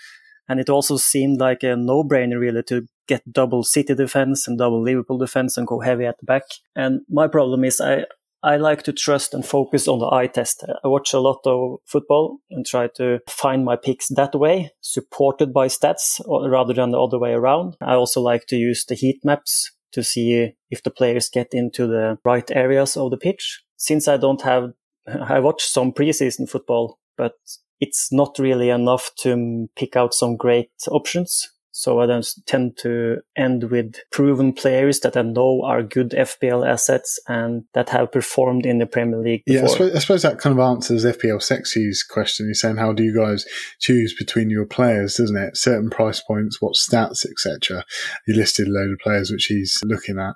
And 0.48 0.60
it 0.60 0.70
also 0.70 0.98
seemed 0.98 1.40
like 1.40 1.64
a 1.64 1.76
no 1.76 2.04
brainer 2.04 2.40
really 2.40 2.64
to 2.64 2.88
get 3.08 3.32
double 3.32 3.64
City 3.64 3.96
defense 3.96 4.48
and 4.48 4.58
double 4.58 4.82
Liverpool 4.82 5.18
defense 5.18 5.58
and 5.58 5.68
go 5.68 5.80
heavy 5.80 6.06
at 6.06 6.18
the 6.20 6.26
back. 6.26 6.44
And 6.76 7.02
my 7.10 7.28
problem 7.28 7.64
is 7.64 7.80
I, 7.80 8.06
I 8.44 8.58
like 8.58 8.84
to 8.84 8.94
trust 8.94 9.34
and 9.34 9.46
focus 9.46 9.88
on 9.88 10.00
the 10.00 10.12
eye 10.12 10.28
test. 10.28 10.66
I 10.84 10.88
watch 10.88 11.14
a 11.14 11.20
lot 11.20 11.40
of 11.46 11.78
football 11.86 12.40
and 12.50 12.66
try 12.66 12.88
to 12.96 13.20
find 13.30 13.64
my 13.64 13.76
picks 13.76 14.10
that 14.10 14.34
way, 14.34 14.72
supported 14.82 15.54
by 15.54 15.68
stats 15.68 16.20
rather 16.28 16.74
than 16.74 16.92
the 16.92 17.02
other 17.02 17.20
way 17.20 17.34
around. 17.34 17.78
I 17.82 17.94
also 17.94 18.20
like 18.22 18.48
to 18.48 18.56
use 18.56 18.84
the 18.86 18.96
heat 18.96 19.24
maps 19.24 19.72
to 19.92 20.04
see 20.04 20.54
if 20.70 20.84
the 20.84 20.90
players 20.90 21.30
get 21.30 21.50
into 21.52 21.86
the 21.86 22.18
right 22.26 22.50
areas 22.52 22.98
of 22.98 23.12
the 23.12 23.18
pitch. 23.18 23.62
Since 23.78 24.08
I 24.08 24.18
don't 24.18 24.42
have 24.42 24.74
I 25.28 25.40
watched 25.40 25.70
some 25.70 25.92
preseason 25.92 26.50
football, 26.50 27.00
but 27.18 27.34
it's 27.80 28.12
not 28.12 28.38
really 28.40 28.70
enough 28.70 29.12
to 29.20 29.70
pick 29.76 29.96
out 29.96 30.14
some 30.14 30.38
great 30.38 30.72
options. 30.88 31.50
So 31.74 32.02
I 32.02 32.06
don't 32.06 32.28
tend 32.46 32.78
to 32.82 33.22
end 33.38 33.72
with 33.72 33.96
proven 34.12 34.52
players 34.52 35.00
that 35.00 35.16
I 35.16 35.22
know 35.22 35.62
are 35.64 35.82
good 35.82 36.12
FPL 36.12 36.68
assets 36.68 37.18
and 37.28 37.64
that 37.74 37.90
have 37.90 38.12
performed 38.12 38.66
in 38.66 38.80
the 38.80 38.86
Premier 38.86 39.18
League. 39.18 39.44
Before. 39.46 39.62
Yeah, 39.62 39.66
I 39.66 39.72
suppose, 39.72 39.96
I 39.96 40.00
suppose, 40.00 40.22
that 40.24 40.38
kind 40.38 40.60
of 40.60 40.60
answers 40.60 41.06
FPL 41.06 41.42
Sexy's 41.42 42.04
question. 42.04 42.48
He's 42.48 42.60
saying, 42.60 42.76
how 42.76 42.92
do 42.92 43.04
you 43.04 43.16
guys 43.16 43.46
choose 43.80 44.14
between 44.14 44.50
your 44.50 44.66
players, 44.66 45.16
doesn't 45.16 45.38
it? 45.38 45.56
Certain 45.56 45.90
price 45.90 46.20
points, 46.20 46.62
what 46.62 46.74
stats, 46.74 47.26
etc. 47.26 47.86
He 48.26 48.34
listed 48.34 48.68
a 48.68 48.72
load 48.72 48.92
of 48.92 49.00
players 49.00 49.32
which 49.32 49.46
he's 49.46 49.82
looking 49.86 50.20
at. 50.20 50.36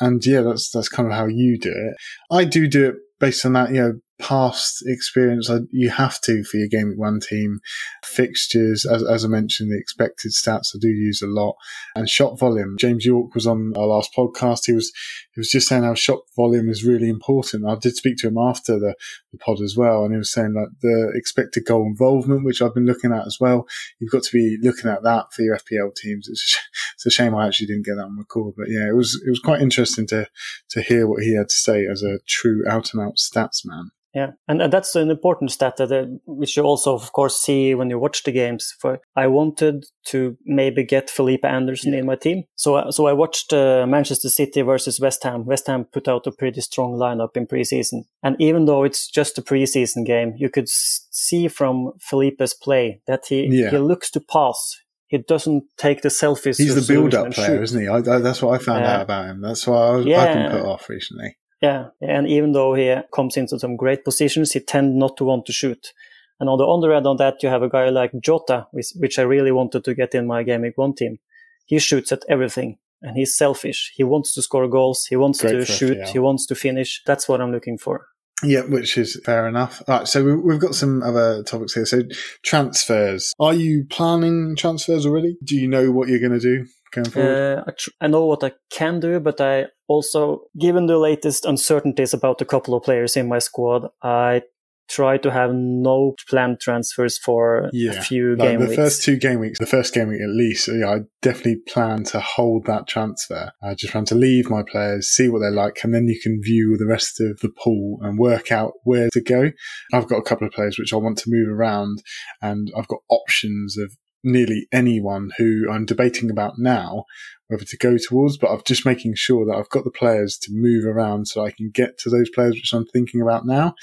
And 0.00 0.24
yeah, 0.24 0.42
that's, 0.42 0.70
that's 0.70 0.88
kind 0.88 1.08
of 1.08 1.14
how 1.14 1.26
you 1.26 1.58
do 1.58 1.72
it. 1.72 1.96
I 2.30 2.44
do 2.44 2.68
do 2.68 2.90
it 2.90 2.96
based 3.18 3.44
on 3.46 3.54
that, 3.54 3.70
you 3.70 3.80
know, 3.80 4.00
past 4.18 4.82
experience, 4.86 5.50
you 5.70 5.90
have 5.90 6.20
to 6.22 6.42
for 6.44 6.56
your 6.56 6.68
game 6.68 6.94
one 6.96 7.20
team 7.20 7.60
fixtures. 8.02 8.86
As, 8.86 9.02
as 9.02 9.24
I 9.24 9.28
mentioned, 9.28 9.70
the 9.70 9.78
expected 9.78 10.32
stats 10.32 10.74
I 10.74 10.78
do 10.80 10.88
use 10.88 11.20
a 11.20 11.26
lot 11.26 11.56
and 11.94 12.08
shot 12.08 12.38
volume. 12.38 12.76
James 12.78 13.04
York 13.04 13.34
was 13.34 13.46
on 13.46 13.74
our 13.76 13.86
last 13.86 14.14
podcast. 14.16 14.62
He 14.66 14.72
was 14.72 14.90
he 15.32 15.40
was 15.40 15.50
just 15.50 15.68
saying 15.68 15.82
how 15.82 15.94
shot 15.94 16.20
volume 16.34 16.70
is 16.70 16.84
really 16.84 17.10
important. 17.10 17.66
I 17.66 17.76
did 17.76 17.94
speak 17.94 18.16
to 18.18 18.28
him 18.28 18.38
after 18.38 18.78
the, 18.78 18.94
the 19.32 19.38
pod 19.38 19.60
as 19.60 19.76
well, 19.76 20.04
and 20.04 20.14
he 20.14 20.18
was 20.18 20.32
saying 20.32 20.54
that 20.54 20.70
the 20.80 21.12
expected 21.14 21.66
goal 21.66 21.84
involvement, 21.84 22.44
which 22.44 22.62
I've 22.62 22.74
been 22.74 22.86
looking 22.86 23.12
at 23.12 23.26
as 23.26 23.36
well. 23.38 23.66
You've 23.98 24.12
got 24.12 24.22
to 24.22 24.32
be 24.32 24.56
looking 24.62 24.90
at 24.90 25.02
that 25.02 25.32
for 25.32 25.42
your 25.42 25.58
FPL 25.58 25.94
teams. 25.94 26.28
It's, 26.28 26.58
it's 26.94 27.06
a 27.06 27.10
shame 27.10 27.34
I 27.34 27.46
actually 27.46 27.66
didn't 27.66 27.84
get 27.84 27.96
that 27.96 28.04
on 28.04 28.16
record, 28.16 28.54
but 28.56 28.68
yeah, 28.70 28.88
it 28.88 28.96
was 28.96 29.22
it 29.26 29.28
was 29.28 29.40
quite 29.40 29.60
interesting 29.60 30.06
to 30.08 30.26
to 30.70 30.80
hear 30.80 31.06
what 31.06 31.22
he 31.22 31.36
had 31.36 31.50
to 31.50 31.56
say 31.56 31.86
as 31.86 32.02
a 32.02 32.18
true 32.26 32.64
out 32.66 32.94
and 32.94 33.02
out 33.06 33.16
stats 33.16 33.64
man. 33.64 33.90
Yeah, 34.16 34.30
and, 34.48 34.62
and 34.62 34.72
that's 34.72 34.96
an 34.96 35.10
important 35.10 35.50
stat 35.52 35.76
that 35.76 35.92
uh, 35.92 36.06
which 36.24 36.56
you 36.56 36.62
also, 36.62 36.94
of 36.94 37.12
course, 37.12 37.36
see 37.36 37.74
when 37.74 37.90
you 37.90 37.98
watch 37.98 38.22
the 38.22 38.32
games. 38.32 38.74
For 38.80 38.98
I 39.14 39.26
wanted 39.26 39.84
to 40.06 40.38
maybe 40.46 40.84
get 40.84 41.10
Felipe 41.10 41.44
Anderson 41.44 41.92
yeah. 41.92 41.98
in 41.98 42.06
my 42.06 42.16
team, 42.16 42.44
so 42.54 42.76
uh, 42.76 42.90
so 42.90 43.06
I 43.06 43.12
watched 43.12 43.52
uh, 43.52 43.86
Manchester 43.86 44.30
City 44.30 44.62
versus 44.62 44.98
West 44.98 45.22
Ham. 45.24 45.44
West 45.44 45.66
Ham 45.66 45.84
put 45.84 46.08
out 46.08 46.26
a 46.26 46.32
pretty 46.32 46.62
strong 46.62 46.94
lineup 46.94 47.36
in 47.36 47.46
preseason, 47.46 48.04
and 48.22 48.36
even 48.38 48.64
though 48.64 48.84
it's 48.84 49.06
just 49.06 49.36
a 49.36 49.42
preseason 49.42 50.06
game, 50.06 50.32
you 50.38 50.48
could 50.48 50.70
see 50.70 51.46
from 51.46 51.92
Felipe's 52.00 52.54
play 52.54 53.02
that 53.06 53.26
he 53.28 53.46
yeah. 53.50 53.68
he 53.68 53.76
looks 53.76 54.10
to 54.12 54.20
pass 54.20 54.78
he 55.08 55.18
doesn't 55.18 55.64
take 55.76 56.02
the 56.02 56.08
selfies. 56.08 56.56
He's 56.56 56.74
the 56.74 56.92
build-up 56.92 57.32
player, 57.32 57.58
shoot. 57.58 57.62
isn't 57.62 57.80
he? 57.80 57.86
I, 57.86 57.98
I, 57.98 58.18
that's 58.18 58.42
what 58.42 58.60
I 58.60 58.64
found 58.64 58.84
out 58.84 59.02
about 59.02 59.26
him. 59.26 59.40
That's 59.40 59.66
why 59.66 59.76
I 59.76 59.90
was 59.96 60.06
yeah. 60.06 60.22
I've 60.22 60.34
been 60.34 60.50
put 60.50 60.68
off 60.68 60.88
recently. 60.88 61.36
Yeah, 61.62 61.88
and 62.00 62.28
even 62.28 62.52
though 62.52 62.74
he 62.74 62.94
comes 63.14 63.36
into 63.36 63.58
some 63.58 63.76
great 63.76 64.04
positions, 64.04 64.52
he 64.52 64.60
tends 64.60 64.94
not 64.94 65.16
to 65.16 65.24
want 65.24 65.46
to 65.46 65.52
shoot. 65.52 65.92
And 66.38 66.50
on 66.50 66.58
the 66.58 66.66
other 66.66 66.92
end 66.92 67.06
on 67.06 67.16
that, 67.16 67.42
you 67.42 67.48
have 67.48 67.62
a 67.62 67.68
guy 67.68 67.88
like 67.88 68.12
Jota, 68.20 68.66
which, 68.72 68.88
which 68.96 69.18
I 69.18 69.22
really 69.22 69.52
wanted 69.52 69.84
to 69.84 69.94
get 69.94 70.14
in 70.14 70.26
my 70.26 70.42
Game 70.42 70.62
Week 70.62 70.76
1 70.76 70.94
team. 70.94 71.18
He 71.64 71.78
shoots 71.78 72.12
at 72.12 72.24
everything 72.28 72.76
and 73.00 73.16
he's 73.16 73.34
selfish. 73.34 73.92
He 73.94 74.04
wants 74.04 74.34
to 74.34 74.42
score 74.42 74.68
goals. 74.68 75.06
He 75.06 75.16
wants 75.16 75.40
great 75.40 75.52
to 75.52 75.64
shoot. 75.64 76.08
He 76.08 76.18
wants 76.18 76.44
to 76.46 76.54
finish. 76.54 77.02
That's 77.06 77.26
what 77.26 77.40
I'm 77.40 77.52
looking 77.52 77.78
for. 77.78 78.06
Yeah, 78.42 78.62
which 78.62 78.98
is 78.98 79.18
fair 79.24 79.48
enough. 79.48 79.82
All 79.88 80.00
right, 80.00 80.08
so 80.08 80.22
we've 80.22 80.60
got 80.60 80.74
some 80.74 81.02
other 81.02 81.42
topics 81.42 81.72
here. 81.72 81.86
So 81.86 82.02
transfers. 82.42 83.32
Are 83.40 83.54
you 83.54 83.86
planning 83.88 84.56
transfers 84.56 85.06
already? 85.06 85.38
Do 85.42 85.56
you 85.56 85.68
know 85.68 85.90
what 85.90 86.08
you're 86.08 86.20
going 86.20 86.38
to 86.38 86.38
do? 86.38 86.66
Going 86.96 87.10
forward? 87.10 87.58
Uh, 87.58 87.64
I, 87.66 87.70
tr- 87.72 87.90
I, 88.00 88.06
know 88.08 88.26
what 88.26 88.42
I 88.42 88.52
can 88.70 89.00
do, 89.00 89.20
but 89.20 89.40
I 89.40 89.66
also, 89.88 90.42
given 90.58 90.86
the 90.86 90.98
latest 90.98 91.44
uncertainties 91.44 92.12
about 92.12 92.40
a 92.40 92.44
couple 92.44 92.74
of 92.74 92.82
players 92.82 93.16
in 93.16 93.28
my 93.28 93.38
squad, 93.38 93.88
I 94.02 94.42
try 94.88 95.18
to 95.18 95.30
have 95.30 95.52
no 95.52 96.14
planned 96.28 96.60
transfers 96.60 97.18
for 97.18 97.68
yeah. 97.72 97.92
a 97.92 98.02
few 98.02 98.36
like 98.36 98.48
game 98.48 98.60
the 98.60 98.66
weeks. 98.66 98.76
The 98.76 98.82
first 98.82 99.02
two 99.02 99.16
game 99.16 99.40
weeks, 99.40 99.58
the 99.58 99.66
first 99.66 99.94
game 99.94 100.08
week 100.08 100.20
at 100.20 100.28
least, 100.28 100.68
yeah, 100.68 100.88
I 100.88 100.98
definitely 101.22 101.56
plan 101.68 102.04
to 102.04 102.20
hold 102.20 102.66
that 102.66 102.86
transfer. 102.86 103.50
I 103.62 103.74
just 103.74 103.92
plan 103.92 104.04
to 104.06 104.14
leave 104.14 104.48
my 104.50 104.62
players, 104.62 105.08
see 105.08 105.28
what 105.28 105.40
they're 105.40 105.50
like, 105.50 105.80
and 105.82 105.94
then 105.94 106.06
you 106.06 106.18
can 106.20 106.40
view 106.42 106.76
the 106.76 106.86
rest 106.86 107.20
of 107.20 107.40
the 107.40 107.48
pool 107.48 107.98
and 108.02 108.18
work 108.18 108.52
out 108.52 108.72
where 108.84 109.08
to 109.12 109.20
go. 109.20 109.50
I've 109.92 110.08
got 110.08 110.18
a 110.18 110.22
couple 110.22 110.46
of 110.46 110.52
players 110.52 110.78
which 110.78 110.92
I 110.92 110.96
want 110.96 111.18
to 111.18 111.30
move 111.30 111.48
around, 111.48 112.02
and 112.40 112.70
I've 112.76 112.88
got 112.88 113.00
options 113.08 113.76
of 113.78 113.96
nearly 114.26 114.66
anyone 114.72 115.30
who 115.38 115.70
I'm 115.70 115.86
debating 115.86 116.30
about 116.30 116.58
now 116.58 117.04
whether 117.48 117.64
to 117.64 117.76
go 117.76 117.96
towards, 117.96 118.36
but 118.36 118.50
I'm 118.50 118.62
just 118.66 118.84
making 118.84 119.14
sure 119.14 119.46
that 119.46 119.56
I've 119.56 119.68
got 119.68 119.84
the 119.84 119.90
players 119.90 120.36
to 120.38 120.50
move 120.52 120.84
around 120.84 121.28
so 121.28 121.44
I 121.44 121.52
can 121.52 121.70
get 121.72 121.98
to 121.98 122.10
those 122.10 122.28
players 122.30 122.54
which 122.54 122.72
I'm 122.72 122.86
thinking 122.86 123.20
about 123.20 123.46
now. 123.46 123.74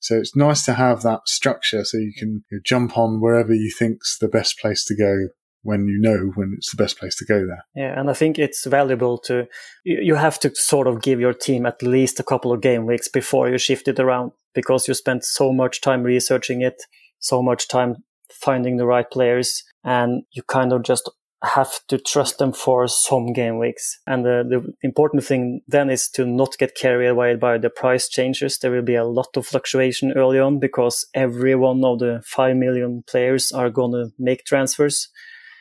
So 0.00 0.16
it's 0.16 0.34
nice 0.34 0.64
to 0.64 0.74
have 0.74 1.02
that 1.02 1.28
structure 1.28 1.84
so 1.84 1.98
you 1.98 2.12
can 2.16 2.44
jump 2.64 2.98
on 2.98 3.20
wherever 3.20 3.54
you 3.54 3.70
think's 3.70 4.18
the 4.18 4.28
best 4.28 4.58
place 4.58 4.84
to 4.86 4.96
go 4.96 5.28
when 5.64 5.86
you 5.86 5.98
know 6.00 6.32
when 6.34 6.54
it's 6.56 6.72
the 6.72 6.82
best 6.82 6.98
place 6.98 7.14
to 7.16 7.24
go 7.24 7.46
there. 7.46 7.64
Yeah, 7.76 7.98
and 7.98 8.10
I 8.10 8.14
think 8.14 8.38
it's 8.38 8.66
valuable 8.66 9.18
to 9.18 9.46
you 9.84 10.16
have 10.16 10.40
to 10.40 10.52
sort 10.54 10.88
of 10.88 11.02
give 11.02 11.20
your 11.20 11.32
team 11.32 11.66
at 11.66 11.82
least 11.82 12.18
a 12.18 12.24
couple 12.24 12.52
of 12.52 12.60
game 12.60 12.86
weeks 12.86 13.06
before 13.06 13.48
you 13.48 13.58
shift 13.58 13.86
it 13.86 14.00
around 14.00 14.32
because 14.54 14.88
you 14.88 14.94
spent 14.94 15.24
so 15.24 15.52
much 15.52 15.80
time 15.80 16.02
researching 16.02 16.62
it, 16.62 16.82
so 17.20 17.40
much 17.42 17.68
time 17.68 18.02
finding 18.42 18.76
the 18.76 18.86
right 18.86 19.10
players, 19.10 19.62
and 19.84 20.24
you 20.32 20.42
kind 20.42 20.72
of 20.72 20.82
just 20.82 21.10
have 21.42 21.80
to 21.88 21.98
trust 21.98 22.38
them 22.38 22.52
for 22.52 22.86
some 22.86 23.32
game 23.32 23.58
weeks. 23.58 23.98
And 24.06 24.24
the, 24.24 24.44
the 24.48 24.74
important 24.82 25.24
thing 25.24 25.62
then 25.66 25.90
is 25.90 26.08
to 26.10 26.24
not 26.24 26.56
get 26.58 26.76
carried 26.76 27.08
away 27.08 27.34
by 27.34 27.58
the 27.58 27.70
price 27.70 28.08
changes. 28.08 28.58
There 28.58 28.70
will 28.70 28.82
be 28.82 28.94
a 28.94 29.04
lot 29.04 29.36
of 29.36 29.46
fluctuation 29.46 30.12
early 30.12 30.38
on 30.38 30.60
because 30.60 31.06
every 31.14 31.56
one 31.56 31.84
of 31.84 31.98
the 31.98 32.22
5 32.24 32.56
million 32.56 33.02
players 33.08 33.50
are 33.50 33.70
going 33.70 33.92
to 33.92 34.12
make 34.18 34.44
transfers. 34.44 35.08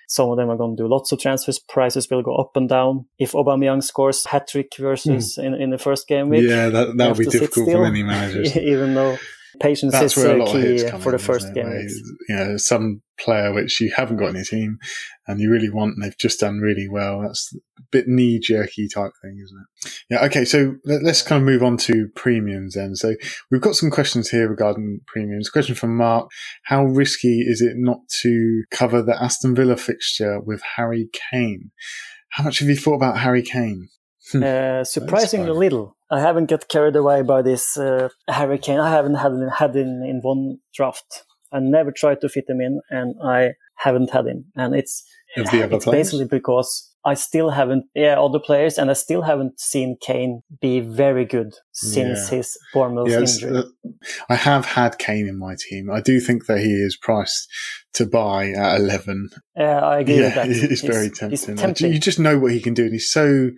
Some 0.07 0.29
of 0.29 0.37
them 0.37 0.49
are 0.49 0.57
going 0.57 0.75
to 0.75 0.83
do 0.83 0.89
lots 0.89 1.11
of 1.11 1.19
transfers. 1.19 1.57
Prices 1.57 2.07
will 2.11 2.21
go 2.21 2.35
up 2.35 2.51
and 2.55 2.69
down. 2.69 3.05
If 3.17 3.31
Aubameyang 3.31 3.81
scores 3.81 4.25
hat 4.25 4.49
trick 4.49 4.73
versus 4.77 5.37
mm. 5.37 5.45
in, 5.45 5.53
in 5.55 5.69
the 5.71 5.77
first 5.77 6.07
game 6.07 6.29
week, 6.29 6.43
yeah, 6.47 6.69
that 6.69 6.97
that 6.97 7.07
would 7.07 7.17
be 7.17 7.25
difficult 7.25 7.71
for 7.71 7.83
many 7.83 8.03
managers. 8.03 8.55
even 8.57 8.93
though 8.93 9.17
patience 9.59 9.93
That's 9.93 10.17
is 10.17 10.25
uh, 10.25 10.45
key 10.45 10.89
for 10.99 11.11
the 11.11 11.19
first 11.19 11.53
game. 11.53 11.87
You 12.29 12.35
know, 12.35 12.57
some 12.57 13.01
player 13.19 13.53
which 13.53 13.79
you 13.79 13.91
haven't 13.95 14.17
got 14.17 14.29
in 14.29 14.35
your 14.35 14.43
team 14.43 14.79
and 15.27 15.39
you 15.39 15.51
really 15.51 15.69
want 15.69 15.95
and 15.95 16.03
they've 16.03 16.17
just 16.17 16.39
done 16.39 16.59
really 16.59 16.87
well. 16.89 17.21
That's 17.21 17.53
a 17.55 17.81
bit 17.91 18.07
knee 18.07 18.39
jerky 18.39 18.87
type 18.87 19.11
thing, 19.21 19.39
isn't 19.43 19.57
it? 19.57 19.91
Yeah. 20.09 20.25
Okay. 20.25 20.45
So 20.45 20.75
let, 20.85 21.03
us 21.03 21.21
kind 21.21 21.41
of 21.41 21.45
move 21.45 21.63
on 21.63 21.77
to 21.77 22.07
premiums 22.15 22.75
then. 22.75 22.95
So 22.95 23.15
we've 23.49 23.61
got 23.61 23.75
some 23.75 23.91
questions 23.91 24.29
here 24.29 24.49
regarding 24.49 25.01
premiums. 25.07 25.49
Question 25.49 25.75
from 25.75 25.95
Mark. 25.95 26.29
How 26.63 26.83
risky 26.85 27.41
is 27.41 27.61
it 27.61 27.73
not 27.75 27.99
to 28.21 28.63
cover 28.71 29.01
the 29.01 29.21
Aston 29.21 29.55
Villa 29.55 29.77
fixture 29.77 30.39
with 30.39 30.61
Harry 30.75 31.09
Kane? 31.31 31.71
How 32.29 32.43
much 32.43 32.59
have 32.59 32.69
you 32.69 32.75
thought 32.75 32.95
about 32.95 33.19
Harry 33.19 33.43
Kane? 33.43 33.89
uh, 34.35 34.83
surprisingly 34.83 35.51
little. 35.51 35.97
I 36.11 36.19
haven't 36.19 36.49
got 36.49 36.67
carried 36.67 36.95
away 36.95 37.21
by 37.21 37.41
this 37.41 37.77
uh, 37.77 38.09
Harry 38.27 38.57
Kane. 38.57 38.79
I 38.79 38.91
haven't 38.91 39.15
had 39.15 39.31
had 39.57 39.75
him 39.75 40.03
in 40.03 40.19
one 40.21 40.59
draft. 40.73 41.23
I 41.53 41.59
never 41.59 41.91
tried 41.91 42.21
to 42.21 42.29
fit 42.29 42.49
him 42.49 42.61
in, 42.61 42.81
and 42.89 43.15
I 43.23 43.53
haven't 43.77 44.11
had 44.11 44.27
him. 44.27 44.45
And 44.55 44.75
it's 44.75 45.03
it's 45.35 45.85
basically 45.85 46.25
because 46.25 46.91
I 47.03 47.13
still 47.15 47.49
haven't, 47.49 47.85
yeah, 47.95 48.19
other 48.19 48.39
players, 48.39 48.77
and 48.77 48.89
I 48.89 48.93
still 48.93 49.21
haven't 49.21 49.59
seen 49.59 49.97
Kane 50.01 50.43
be 50.59 50.81
very 50.81 51.25
good 51.25 51.53
since 51.71 52.29
yeah. 52.29 52.37
his 52.37 52.57
Bournemouth 52.73 53.09
yes, 53.09 53.41
injury. 53.41 53.59
Uh, 53.59 53.89
I 54.29 54.35
have 54.35 54.65
had 54.65 54.99
Kane 54.99 55.27
in 55.27 55.39
my 55.39 55.55
team. 55.57 55.89
I 55.89 56.01
do 56.01 56.19
think 56.19 56.45
that 56.45 56.59
he 56.59 56.73
is 56.73 56.97
priced 56.97 57.49
to 57.93 58.05
buy 58.05 58.49
at 58.49 58.79
11. 58.79 59.29
Yeah, 59.55 59.79
I 59.79 59.99
agree 59.99 60.15
yeah, 60.15 60.21
with 60.23 60.35
that. 60.35 60.49
It's, 60.49 60.63
it's 60.63 60.81
very 60.81 61.09
tempting. 61.09 61.55
tempting. 61.55 61.91
You 61.91 61.99
just 61.99 62.19
know 62.19 62.37
what 62.37 62.51
he 62.51 62.59
can 62.59 62.73
do, 62.73 62.83
and 62.83 62.93
he's 62.93 63.09
so 63.09 63.51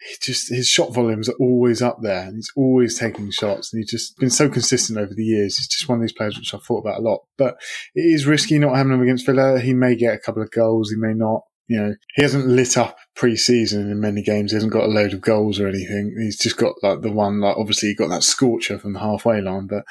he 0.00 0.16
just 0.22 0.48
his 0.48 0.68
shot 0.68 0.94
volumes 0.94 1.28
are 1.28 1.36
always 1.40 1.82
up 1.82 1.98
there 2.02 2.26
and 2.26 2.36
he's 2.36 2.52
always 2.56 2.98
taking 2.98 3.30
shots 3.30 3.72
and 3.72 3.80
he's 3.80 3.90
just 3.90 4.16
been 4.18 4.30
so 4.30 4.48
consistent 4.48 4.98
over 4.98 5.12
the 5.14 5.24
years. 5.24 5.56
He's 5.56 5.68
just 5.68 5.88
one 5.88 5.98
of 5.98 6.02
these 6.02 6.12
players 6.12 6.36
which 6.36 6.54
I've 6.54 6.62
thought 6.62 6.80
about 6.80 6.98
a 6.98 7.02
lot. 7.02 7.22
But 7.36 7.56
it 7.94 8.02
is 8.02 8.26
risky 8.26 8.58
not 8.58 8.76
having 8.76 8.92
him 8.92 9.02
against 9.02 9.26
Villa. 9.26 9.60
He 9.60 9.74
may 9.74 9.96
get 9.96 10.14
a 10.14 10.18
couple 10.18 10.42
of 10.42 10.50
goals, 10.50 10.90
he 10.90 10.96
may 10.96 11.14
not. 11.14 11.42
You 11.66 11.80
know, 11.80 11.94
he 12.14 12.22
hasn't 12.22 12.46
lit 12.46 12.78
up 12.78 12.96
pre-season 13.14 13.90
in 13.90 14.00
many 14.00 14.22
games. 14.22 14.52
He 14.52 14.56
hasn't 14.56 14.72
got 14.72 14.84
a 14.84 14.86
load 14.86 15.12
of 15.12 15.20
goals 15.20 15.60
or 15.60 15.68
anything. 15.68 16.16
He's 16.18 16.38
just 16.38 16.56
got 16.56 16.74
like 16.82 17.02
the 17.02 17.12
one, 17.12 17.40
like 17.40 17.58
obviously 17.58 17.90
he 17.90 17.94
got 17.94 18.08
that 18.08 18.22
scorcher 18.22 18.78
from 18.78 18.94
the 18.94 19.00
halfway 19.00 19.42
line, 19.42 19.66
but 19.66 19.84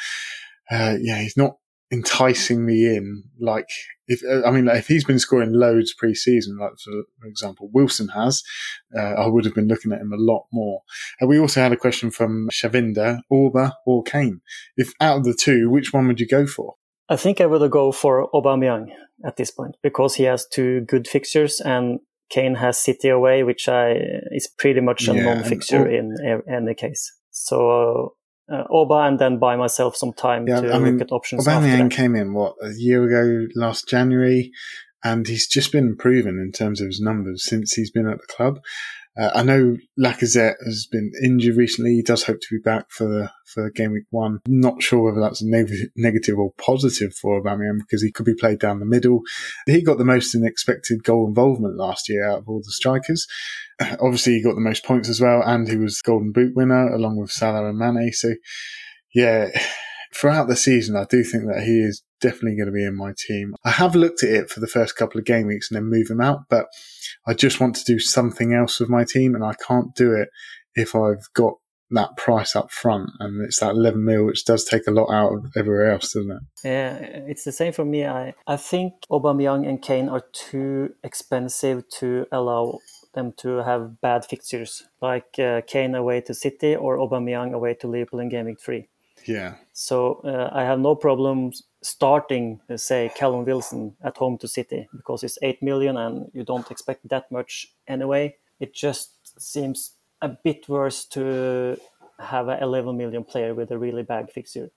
uh, 0.72 0.98
yeah, 1.00 1.22
he's 1.22 1.38
not 1.38 1.58
enticing 1.92 2.66
me 2.66 2.86
in. 2.96 3.24
Like 3.40 3.70
if 4.08 4.22
I 4.46 4.52
mean, 4.52 4.66
like 4.66 4.80
if 4.80 4.88
he's 4.88 5.04
been 5.04 5.20
scoring 5.20 5.54
loads 5.54 5.94
pre-season, 5.94 6.58
like 6.58 6.74
for 6.80 7.28
example, 7.28 7.70
Wilson 7.74 8.10
has, 8.10 8.44
uh, 8.98 9.02
I 9.02 9.28
would 9.28 9.46
have 9.46 9.56
been 9.56 9.68
looking 9.68 9.92
at 9.92 10.02
him 10.02 10.14
a 10.14 10.18
lot 10.18 10.46
more. 10.52 10.82
And 11.20 11.30
we 11.30 11.40
also 11.40 11.62
had 11.62 11.72
a 11.72 11.78
question 11.78 12.12
from 12.12 12.50
Shavinda, 12.52 13.20
Auba 13.32 13.74
or 13.86 14.04
Kane. 14.04 14.42
If 14.76 14.94
out 15.00 15.18
of 15.18 15.24
the 15.24 15.34
two, 15.34 15.70
which 15.70 15.94
one 15.94 16.08
would 16.08 16.20
you 16.20 16.28
go 16.28 16.46
for? 16.46 16.76
I 17.10 17.16
think 17.16 17.40
I 17.40 17.46
would 17.46 17.70
go 17.72 17.92
for 17.92 18.30
Aubameyang 18.34 18.88
at 19.26 19.38
this 19.38 19.52
point 19.52 19.76
because 19.82 20.16
he 20.16 20.24
has 20.24 20.46
two 20.48 20.82
good 20.82 21.08
fixtures 21.08 21.62
and 21.62 22.00
Kane 22.30 22.56
has 22.56 22.78
City 22.78 23.08
away, 23.08 23.44
which 23.44 23.70
I 23.70 23.94
is 24.32 24.50
pretty 24.58 24.82
much 24.82 25.08
a 25.08 25.16
yeah, 25.16 25.36
non-fixture 25.36 25.88
in 25.88 26.42
any 26.52 26.74
case. 26.74 27.14
So 27.32 28.17
uh, 28.52 28.64
Oba 28.70 28.96
and 28.96 29.20
then 29.20 29.40
buy 29.40 29.56
myself 29.56 29.96
some 29.96 30.14
time 30.14 30.48
yeah, 30.48 30.62
to 30.62 30.74
I 30.74 30.80
mean, 30.80 30.94
look 30.94 31.02
at 31.02 31.12
options. 31.12 31.46
Aubameyang 31.46 31.92
came 31.92 32.16
in 32.16 32.34
what 32.34 32.56
a 32.62 32.72
year 32.72 33.04
ago, 33.04 33.48
last 33.56 33.88
January, 33.88 34.52
and 35.04 35.28
he's 35.28 35.48
just 35.48 35.72
been 35.72 35.88
improving 35.88 36.40
in 36.40 36.52
terms 36.52 36.82
of 36.82 36.88
his 36.88 37.00
numbers 37.00 37.44
since 37.44 37.74
he's 37.74 37.92
been 37.92 38.08
at 38.08 38.20
the 38.20 38.28
club. 38.28 38.60
Uh, 39.20 39.32
I 39.34 39.44
know 39.44 39.78
Lacazette 40.00 40.56
has 40.66 40.88
been 40.92 41.12
injured 41.24 41.56
recently. 41.56 41.96
He 41.96 42.04
does 42.04 42.24
hope 42.24 42.40
to 42.40 42.48
be 42.52 42.60
back 42.60 42.86
for 42.90 43.08
the 43.08 43.32
for 43.46 43.70
game 43.72 43.94
week 43.94 44.06
one. 44.12 44.40
Not 44.48 44.84
sure 44.84 45.04
whether 45.04 45.22
that's 45.22 45.42
a 45.42 45.48
neg- 45.48 45.90
negative 45.96 46.38
or 46.38 46.54
positive 46.58 47.14
for 47.14 47.42
Aubameyang 47.42 47.80
because 47.80 48.04
he 48.04 48.12
could 48.12 48.26
be 48.26 48.36
played 48.36 48.60
down 48.60 48.80
the 48.80 48.86
middle. 48.86 49.22
He 49.66 49.82
got 49.82 49.98
the 49.98 50.06
most 50.06 50.36
unexpected 50.36 51.04
goal 51.04 51.28
involvement 51.28 51.78
last 51.78 52.10
year 52.10 52.30
out 52.30 52.40
of 52.40 52.50
all 52.50 52.60
the 52.60 52.72
strikers. 52.72 53.26
Obviously, 53.80 54.34
he 54.34 54.44
got 54.44 54.56
the 54.56 54.62
most 54.62 54.84
points 54.84 55.10
as 55.10 55.22
well, 55.22 55.42
and 55.44 55.68
he 55.68 55.78
was 55.78 56.02
Golden 56.02 56.32
Boot 56.32 56.56
winner 56.56 56.94
along 56.94 57.18
with 57.18 57.32
Salah 57.32 57.70
and 57.70 57.78
Mane. 57.78 58.12
So, 58.12 58.34
yeah, 59.14 59.50
throughout 60.14 60.48
the 60.48 60.56
season, 60.56 60.96
I 60.96 61.06
do 61.06 61.24
think 61.24 61.46
that 61.46 61.64
he 61.64 61.80
is 61.80 62.04
definitely 62.20 62.56
going 62.56 62.68
to 62.68 62.74
be 62.74 62.86
in 62.86 62.96
my 62.96 63.14
team. 63.18 63.56
I 63.64 63.72
have 63.72 63.96
looked 63.96 64.24
at 64.24 64.30
it 64.30 64.50
for 64.50 64.60
the 64.60 64.68
first 64.68 64.96
couple 64.96 65.20
of 65.20 65.26
game 65.26 65.48
weeks 65.48 65.70
and 65.70 65.76
then 65.76 65.90
move 65.90 66.10
him 66.10 66.22
out, 66.22 66.42
but 66.50 66.68
I 67.26 67.34
just 67.34 67.60
want 67.60 67.76
to 67.78 67.84
do 67.84 68.00
something 68.00 68.54
else 68.54 68.80
with 68.80 68.90
my 68.90 69.04
team 69.04 69.36
and 69.36 69.44
I 69.44 69.54
can't 69.54 69.94
do 69.96 70.14
it 70.14 70.30
if 70.76 70.96
I've 70.96 71.32
got 71.34 71.54
that 71.92 72.18
price 72.18 72.56
up 72.56 72.70
front 72.70 73.10
and 73.20 73.46
it's 73.46 73.62
that 73.62 73.72
11 73.72 74.04
mil 74.04 74.26
which 74.26 74.44
does 74.44 74.66
take 74.66 74.88
a 74.88 74.92
lot 74.92 75.10
out 75.10 75.34
of 75.34 75.46
everywhere 75.56 75.90
else 75.90 76.12
doesn't 76.12 76.32
it 76.32 76.42
yeah 76.66 76.96
it's 76.98 77.46
the 77.46 77.52
same 77.52 77.72
for 77.72 77.86
me 77.86 78.06
i 78.06 78.34
i 78.46 78.58
think 78.58 78.92
aubameyang 79.10 79.66
and 79.66 79.82
kane 79.82 80.10
are 80.10 80.26
too 80.34 80.94
expensive 81.02 81.88
to 81.88 82.26
allow 82.30 82.78
them 83.14 83.32
to 83.38 83.60
have 83.60 84.02
bad 84.02 84.26
fixtures 84.26 84.84
like 85.02 85.40
uh, 85.40 85.62
kane 85.66 85.96
away 85.96 86.20
to 86.20 86.34
city 86.34 86.76
or 86.76 86.98
aubameyang 86.98 87.54
away 87.54 87.74
to 87.74 87.88
liverpool 87.88 88.20
in 88.20 88.28
game 88.28 88.48
week 88.48 88.60
3 88.60 88.86
yeah. 89.28 89.56
So 89.74 90.22
uh, 90.24 90.50
I 90.54 90.64
have 90.64 90.80
no 90.80 90.96
problem 90.96 91.52
starting, 91.88 92.60
say, 92.76 93.12
Callum 93.16 93.46
Wilson 93.46 93.96
at 94.04 94.18
home 94.18 94.38
to 94.40 94.48
City 94.48 94.88
because 94.96 95.24
it's 95.24 95.38
eight 95.42 95.62
million 95.62 95.98
and 95.98 96.30
you 96.34 96.44
don't 96.44 96.70
expect 96.70 97.08
that 97.10 97.32
much 97.32 97.68
anyway. 97.88 98.36
It 98.60 98.74
just 98.74 99.12
seems 99.40 99.94
a 100.22 100.30
bit 100.30 100.68
worse 100.68 101.06
to 101.06 101.78
have 102.20 102.48
an 102.48 102.62
11 102.62 102.98
million 102.98 103.24
player 103.24 103.54
with 103.54 103.72
a 103.72 103.78
really 103.78 104.04
bad 104.04 104.32
fixture. 104.32 104.70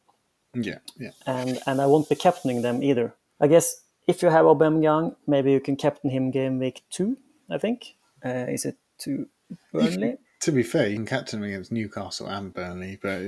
Yeah, 0.55 0.79
yeah. 0.99 1.11
And 1.27 1.59
and 1.67 1.81
I 1.81 1.87
won't 1.87 2.09
be 2.09 2.17
captaining 2.17 2.63
them 2.63 2.83
either. 2.83 3.15
I 3.41 3.47
guess 3.47 3.83
if 4.07 4.23
you 4.23 4.31
have 4.31 4.47
Aubameyang, 4.47 5.15
maybe 5.27 5.53
you 5.53 5.61
can 5.61 5.77
captain 5.77 6.11
him 6.11 6.31
game 6.31 6.59
week 6.59 6.83
two. 6.91 7.17
I 7.49 7.59
think. 7.59 7.95
Uh, 8.25 8.47
is 8.49 8.65
it 8.65 8.77
to 8.99 9.29
Burnley? 9.73 10.19
To 10.41 10.53
be 10.53 10.63
fair, 10.63 10.89
you 10.89 10.97
can 10.97 11.07
captain 11.07 11.41
them 11.41 11.49
against 11.49 11.71
Newcastle 11.71 12.27
and 12.27 12.53
Burnley, 12.53 12.99
but 13.01 13.21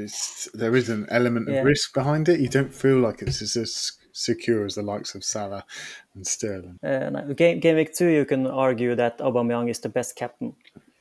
there 0.54 0.74
is 0.74 0.88
an 0.88 1.06
element 1.10 1.48
of 1.48 1.54
yeah. 1.54 1.62
risk 1.62 1.92
behind 1.92 2.28
it. 2.28 2.40
You 2.40 2.48
don't 2.48 2.74
feel 2.74 2.98
like 2.98 3.20
it's 3.20 3.42
as 3.56 3.92
secure 4.12 4.64
as 4.64 4.74
the 4.74 4.82
likes 4.82 5.14
of 5.14 5.24
Salah 5.24 5.64
and 6.14 6.26
Sterling. 6.26 6.78
Uh, 6.82 7.10
game, 7.34 7.60
game 7.60 7.76
week 7.76 7.94
two, 7.94 8.08
you 8.08 8.24
can 8.24 8.46
argue 8.46 8.94
that 8.94 9.18
Aubameyang 9.18 9.70
is 9.70 9.80
the 9.80 9.88
best 9.88 10.16
captain 10.16 10.54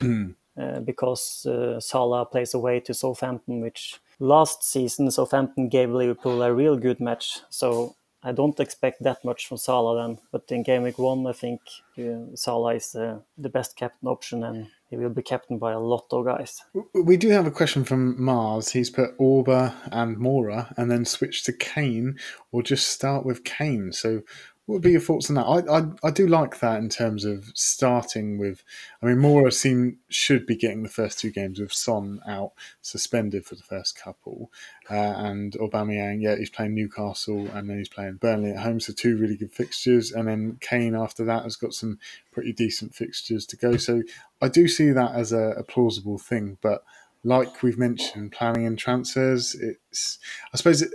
uh, 0.60 0.80
because 0.80 1.46
uh, 1.46 1.80
Salah 1.80 2.26
plays 2.26 2.52
away 2.52 2.80
to 2.80 2.92
Southampton, 2.92 3.60
which 3.60 4.00
last 4.18 4.64
season 4.64 5.10
Southampton 5.10 5.68
gave 5.68 5.90
Liverpool 5.90 6.42
a 6.42 6.52
real 6.52 6.76
good 6.76 7.00
match. 7.00 7.40
So 7.48 7.96
I 8.22 8.32
don't 8.32 8.60
expect 8.60 9.02
that 9.02 9.24
much 9.24 9.46
from 9.46 9.56
Salah 9.56 10.02
then. 10.02 10.18
But 10.30 10.44
in 10.50 10.62
game 10.62 10.82
week 10.82 10.98
one, 10.98 11.26
I 11.26 11.32
think 11.32 11.60
uh, 11.98 12.34
Salah 12.34 12.74
is 12.74 12.94
uh, 12.94 13.20
the 13.38 13.48
best 13.48 13.76
captain 13.76 14.08
option 14.08 14.44
and 14.44 14.68
he 14.92 14.98
will 14.98 15.08
be 15.08 15.22
captained 15.22 15.58
by 15.58 15.72
a 15.72 15.80
lot 15.80 16.04
of 16.12 16.26
guys. 16.26 16.60
We 16.92 17.16
do 17.16 17.30
have 17.30 17.46
a 17.46 17.50
question 17.50 17.82
from 17.82 18.22
Mars. 18.22 18.68
He's 18.68 18.90
put 18.90 19.16
Auba 19.18 19.72
and 19.90 20.18
Moura 20.18 20.74
and 20.76 20.90
then 20.90 21.06
switch 21.06 21.44
to 21.44 21.52
Kane 21.54 22.18
or 22.50 22.62
just 22.62 22.90
start 22.90 23.24
with 23.24 23.42
Kane. 23.42 23.92
So 23.92 24.20
What 24.66 24.74
would 24.74 24.82
be 24.82 24.92
your 24.92 25.00
thoughts 25.00 25.28
on 25.28 25.34
that? 25.34 25.44
I, 25.44 25.78
I, 25.78 26.08
I 26.08 26.10
do 26.12 26.28
like 26.28 26.60
that 26.60 26.78
in 26.78 26.88
terms 26.88 27.24
of 27.24 27.50
starting 27.54 28.38
with. 28.38 28.62
I 29.02 29.06
mean, 29.06 29.16
Moura 29.16 29.52
seem 29.52 29.98
should 30.08 30.46
be 30.46 30.56
getting 30.56 30.84
the 30.84 30.88
first 30.88 31.18
two 31.18 31.30
games 31.30 31.58
with 31.58 31.72
Son 31.72 32.20
out 32.28 32.52
suspended 32.80 33.44
for 33.44 33.56
the 33.56 33.64
first 33.64 33.98
couple, 33.98 34.52
uh, 34.88 34.94
and 34.94 35.54
Aubameyang. 35.54 36.22
Yeah, 36.22 36.36
he's 36.36 36.48
playing 36.48 36.74
Newcastle 36.74 37.48
and 37.48 37.68
then 37.68 37.78
he's 37.78 37.88
playing 37.88 38.14
Burnley 38.14 38.52
at 38.52 38.62
home, 38.62 38.78
so 38.78 38.92
two 38.92 39.16
really 39.16 39.36
good 39.36 39.52
fixtures. 39.52 40.12
And 40.12 40.28
then 40.28 40.58
Kane 40.60 40.94
after 40.94 41.24
that 41.24 41.42
has 41.42 41.56
got 41.56 41.74
some 41.74 41.98
pretty 42.30 42.52
decent 42.52 42.94
fixtures 42.94 43.44
to 43.46 43.56
go. 43.56 43.76
So 43.76 44.02
I 44.40 44.48
do 44.48 44.68
see 44.68 44.90
that 44.90 45.14
as 45.14 45.32
a, 45.32 45.54
a 45.58 45.64
plausible 45.64 46.18
thing, 46.18 46.58
but 46.62 46.84
like 47.24 47.62
we've 47.62 47.78
mentioned, 47.78 48.32
planning 48.32 48.66
and 48.66 48.78
transfers, 48.78 49.54
it's 49.54 50.18
I 50.52 50.56
suppose 50.56 50.82
it 50.82 50.92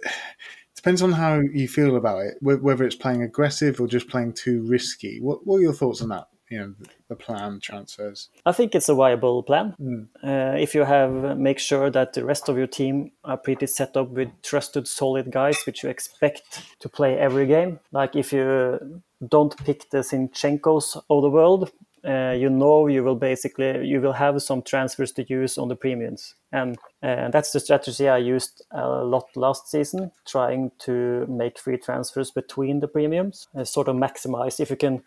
depends 0.87 1.01
on 1.01 1.11
how 1.11 1.41
you 1.53 1.67
feel 1.67 1.97
about 1.97 2.19
it, 2.19 2.37
whether 2.39 2.85
it's 2.85 2.95
playing 2.95 3.21
aggressive 3.21 3.81
or 3.81 3.87
just 3.87 4.07
playing 4.07 4.31
too 4.31 4.61
risky. 4.61 5.19
What, 5.19 5.45
what 5.45 5.57
are 5.57 5.61
your 5.61 5.73
thoughts 5.73 6.01
on 6.01 6.07
that? 6.09 6.29
You 6.49 6.59
know, 6.59 6.73
the 7.09 7.15
plan 7.17 7.59
transfers. 7.61 8.29
I 8.45 8.53
think 8.53 8.73
it's 8.73 8.87
a 8.87 8.95
viable 8.95 9.43
plan. 9.43 9.75
Mm. 9.81 10.07
Uh, 10.23 10.57
if 10.57 10.73
you 10.73 10.85
have 10.85 11.37
make 11.37 11.59
sure 11.59 11.89
that 11.89 12.13
the 12.13 12.23
rest 12.23 12.47
of 12.47 12.57
your 12.57 12.67
team 12.67 13.11
are 13.25 13.35
pretty 13.35 13.67
set 13.67 13.97
up 13.97 14.11
with 14.11 14.29
trusted, 14.43 14.87
solid 14.87 15.29
guys, 15.29 15.57
which 15.65 15.83
you 15.83 15.89
expect 15.89 16.63
to 16.79 16.87
play 16.87 17.19
every 17.19 17.47
game. 17.47 17.81
Like 17.91 18.15
if 18.15 18.31
you 18.31 19.01
don't 19.27 19.57
pick 19.65 19.89
the 19.89 19.97
Zinchenkos 19.97 21.03
of 21.09 21.21
the 21.21 21.29
world, 21.29 21.69
uh, 22.07 22.31
you 22.31 22.49
know 22.49 22.87
you 22.87 23.03
will 23.03 23.15
basically 23.15 23.85
you 23.85 23.99
will 23.99 24.13
have 24.13 24.41
some 24.41 24.61
transfers 24.61 25.11
to 25.11 25.25
use 25.27 25.57
on 25.57 25.67
the 25.67 25.75
premiums. 25.75 26.35
And 26.53 26.77
uh, 27.03 27.29
that's 27.29 27.51
the 27.51 27.59
strategy 27.59 28.07
i 28.07 28.17
used 28.17 28.63
a 28.71 28.87
lot 28.87 29.25
last 29.35 29.69
season 29.69 30.11
trying 30.25 30.71
to 30.79 31.25
make 31.27 31.59
free 31.59 31.77
transfers 31.77 32.31
between 32.31 32.79
the 32.79 32.87
premiums 32.87 33.49
uh, 33.55 33.65
sort 33.65 33.89
of 33.89 33.97
maximize. 33.97 34.59
If 34.59 34.69
you 34.69 34.77
can 34.77 35.03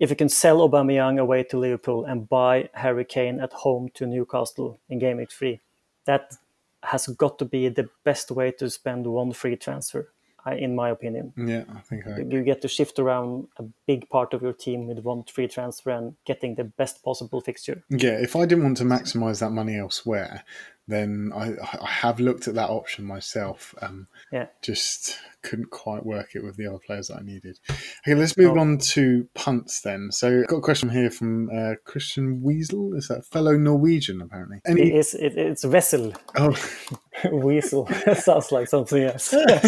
if 0.00 0.10
you 0.10 0.16
can 0.16 0.28
sell 0.28 0.68
Aubameyang 0.68 1.20
away 1.20 1.44
to 1.44 1.58
Liverpool 1.58 2.04
and 2.04 2.28
buy 2.28 2.68
Harry 2.74 3.04
Kane 3.04 3.40
at 3.40 3.52
home 3.52 3.90
to 3.94 4.06
Newcastle 4.06 4.80
in 4.88 4.98
game 4.98 5.24
three, 5.26 5.60
that 6.04 6.34
has 6.82 7.06
got 7.06 7.38
to 7.38 7.44
be 7.44 7.68
the 7.68 7.88
best 8.04 8.30
way 8.30 8.50
to 8.52 8.68
spend 8.70 9.06
one 9.06 9.32
free 9.32 9.56
transfer 9.56 10.12
in 10.52 10.74
my 10.74 10.90
opinion. 10.90 11.32
Yeah, 11.36 11.64
I 11.74 11.80
think 11.80 12.06
I... 12.06 12.18
you 12.18 12.42
get 12.42 12.62
to 12.62 12.68
shift 12.68 12.98
around 12.98 13.48
a 13.58 13.64
big 13.86 14.08
part 14.10 14.34
of 14.34 14.42
your 14.42 14.52
team 14.52 14.86
with 14.86 14.98
one 15.00 15.24
free 15.24 15.48
transfer 15.48 15.90
and 15.90 16.14
getting 16.24 16.54
the 16.54 16.64
best 16.64 17.02
possible 17.02 17.40
fixture. 17.40 17.82
Yeah, 17.88 18.18
if 18.20 18.36
I 18.36 18.46
didn't 18.46 18.64
want 18.64 18.76
to 18.78 18.84
maximize 18.84 19.40
that 19.40 19.50
money 19.50 19.78
elsewhere, 19.78 20.44
then 20.86 21.32
I, 21.34 21.54
I 21.80 21.88
have 21.88 22.20
looked 22.20 22.46
at 22.48 22.54
that 22.54 22.68
option 22.68 23.04
myself. 23.04 23.74
Um, 23.80 24.06
yeah, 24.32 24.46
just 24.62 25.18
couldn't 25.42 25.70
quite 25.70 26.04
work 26.04 26.34
it 26.34 26.42
with 26.42 26.56
the 26.56 26.66
other 26.66 26.78
players 26.78 27.08
that 27.08 27.18
I 27.18 27.22
needed. 27.22 27.58
Okay, 27.70 28.14
let's 28.14 28.36
move 28.36 28.56
oh. 28.56 28.60
on 28.60 28.78
to 28.78 29.28
punts 29.34 29.82
then. 29.82 30.10
So, 30.10 30.40
I've 30.40 30.48
got 30.48 30.56
a 30.56 30.62
question 30.62 30.88
here 30.88 31.10
from 31.10 31.50
uh, 31.50 31.74
Christian 31.84 32.42
Weasel. 32.42 32.94
Is 32.94 33.08
that 33.08 33.26
fellow 33.26 33.56
Norwegian 33.56 34.20
apparently? 34.20 34.60
Any... 34.66 34.82
It 34.82 34.94
is, 34.96 35.14
it, 35.14 35.36
it's 35.36 35.64
Vessel. 35.64 36.14
Oh, 36.36 36.56
Weasel 37.32 37.86
sounds 38.14 38.52
like 38.52 38.68
something 38.68 39.02
else. 39.02 39.32
uh, 39.34 39.58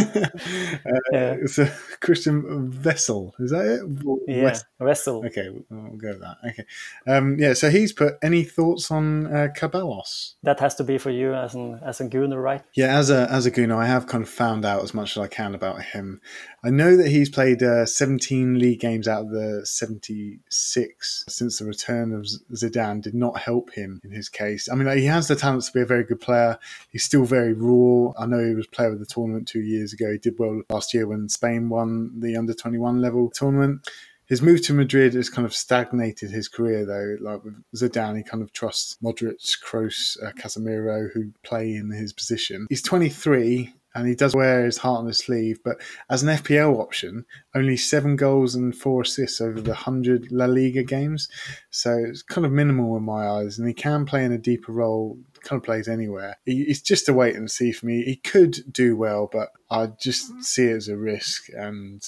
yeah. 1.12 1.37
It's 1.40 1.59
a 1.59 1.72
Christian 2.00 2.70
Vessel. 2.70 3.35
Is 3.38 3.50
that 3.50 3.66
it? 3.66 4.35
Yeah, 4.35 4.59
Vessel. 4.81 5.24
Okay, 5.26 5.50
we'll, 5.50 5.64
we'll 5.70 5.96
go 5.96 6.09
with 6.09 6.20
that. 6.20 6.37
Okay, 6.48 6.64
um, 7.07 7.38
yeah. 7.38 7.52
So 7.52 7.70
he's 7.70 7.92
put 7.92 8.16
any 8.22 8.44
thoughts 8.44 8.90
on 8.90 9.26
uh, 9.26 9.48
Ceballos? 9.57 10.35
That 10.42 10.61
has 10.61 10.74
to 10.76 10.85
be 10.85 10.98
for 11.07 11.12
you 11.12 11.33
as 11.33 11.55
an 11.55 11.79
as 11.85 12.01
a 12.01 12.05
gooner, 12.05 12.42
right? 12.42 12.62
Yeah, 12.75 12.99
as 12.99 13.11
a 13.11 13.31
as 13.31 13.47
a 13.47 13.51
gooner, 13.53 13.77
I 13.77 13.87
have 13.87 14.09
kind 14.09 14.25
of 14.25 14.29
found 14.29 14.64
out 14.64 14.83
as 14.83 14.92
much 14.92 15.16
as 15.16 15.23
I 15.23 15.29
can 15.29 15.55
about 15.55 15.81
him. 15.81 16.21
I 16.64 16.71
know 16.71 16.97
that 16.97 17.07
he's 17.07 17.31
played 17.31 17.62
uh, 17.62 17.87
17 17.87 18.59
league 18.59 18.81
games 18.81 19.07
out 19.07 19.27
of 19.27 19.31
the 19.31 19.64
76 19.64 21.25
since 21.29 21.59
the 21.61 21.64
return 21.64 22.12
of 22.12 22.27
Zidane. 22.55 23.03
Did 23.03 23.14
not 23.14 23.38
help 23.38 23.71
him 23.73 24.01
in 24.03 24.11
his 24.11 24.29
case. 24.29 24.69
I 24.69 24.75
mean, 24.75 24.99
he 24.99 25.05
has 25.05 25.29
the 25.29 25.37
talent 25.37 25.62
to 25.62 25.73
be 25.73 25.83
a 25.83 25.87
very 25.87 26.03
good 26.03 26.21
player. 26.21 26.59
He's 26.90 27.05
still 27.05 27.25
very 27.25 27.53
raw. 27.53 28.12
I 28.19 28.27
know 28.27 28.45
he 28.45 28.57
was 28.57 28.66
player 28.66 28.90
of 28.90 28.99
the 28.99 29.07
tournament 29.07 29.47
two 29.47 29.61
years 29.61 29.92
ago. 29.92 30.11
He 30.11 30.19
did 30.19 30.40
well 30.40 30.61
last 30.71 30.92
year 30.92 31.07
when 31.07 31.29
Spain 31.29 31.69
won 31.69 32.19
the 32.19 32.37
under 32.37 32.53
21 32.53 33.01
level 33.01 33.31
tournament. 33.31 33.88
His 34.26 34.42
move 34.42 34.62
to 34.62 34.74
Madrid 34.74 35.14
has 35.14 35.30
kind 35.30 35.46
of 35.46 35.54
stagnated 35.54 36.30
his 36.30 36.48
career, 36.48 36.84
though. 36.84 37.16
Like 37.20 37.44
with 37.44 37.62
Zidane, 37.76 38.16
he 38.16 38.22
kind 38.22 38.42
of 38.42 38.52
trusts 38.52 38.96
Modric, 39.02 39.36
Kroos, 39.64 40.16
uh, 40.22 40.32
Casemiro, 40.32 41.12
who 41.12 41.32
play 41.44 41.74
in 41.74 41.90
his 41.90 42.12
position. 42.12 42.66
He's 42.68 42.82
23 42.82 43.72
and 43.96 44.06
he 44.06 44.14
does 44.14 44.35
wear 44.35 44.66
his 44.66 44.76
heart 44.76 44.98
on 44.98 45.06
his 45.06 45.18
sleeve. 45.18 45.59
But 45.64 45.80
as 46.11 46.22
an 46.22 46.28
FPL 46.28 46.78
option, 46.78 47.24
only 47.54 47.78
seven 47.78 48.14
goals 48.14 48.54
and 48.54 48.76
four 48.76 49.02
assists 49.02 49.40
over 49.40 49.59
the 49.59 49.70
100 49.70 50.30
La 50.30 50.44
Liga 50.44 50.82
games. 50.82 51.28
So 51.70 51.96
it's 52.06 52.20
kind 52.20 52.44
of 52.44 52.52
minimal 52.52 52.94
in 52.98 53.04
my 53.04 53.26
eyes. 53.26 53.59
And 53.59 53.66
he 53.66 53.72
can 53.72 54.04
play 54.04 54.22
in 54.22 54.32
a 54.32 54.38
deeper 54.38 54.70
role, 54.70 55.18
kind 55.40 55.59
of 55.59 55.64
plays 55.64 55.88
anywhere. 55.88 56.37
It's 56.44 56.82
just 56.82 57.09
a 57.09 57.14
wait 57.14 57.37
and 57.37 57.50
see 57.50 57.72
for 57.72 57.87
me. 57.87 58.04
He 58.04 58.16
could 58.16 58.70
do 58.70 58.98
well, 58.98 59.30
but 59.32 59.48
I 59.70 59.87
just 59.98 60.44
see 60.44 60.66
it 60.66 60.76
as 60.76 60.88
a 60.88 60.96
risk. 60.98 61.48
And, 61.56 62.02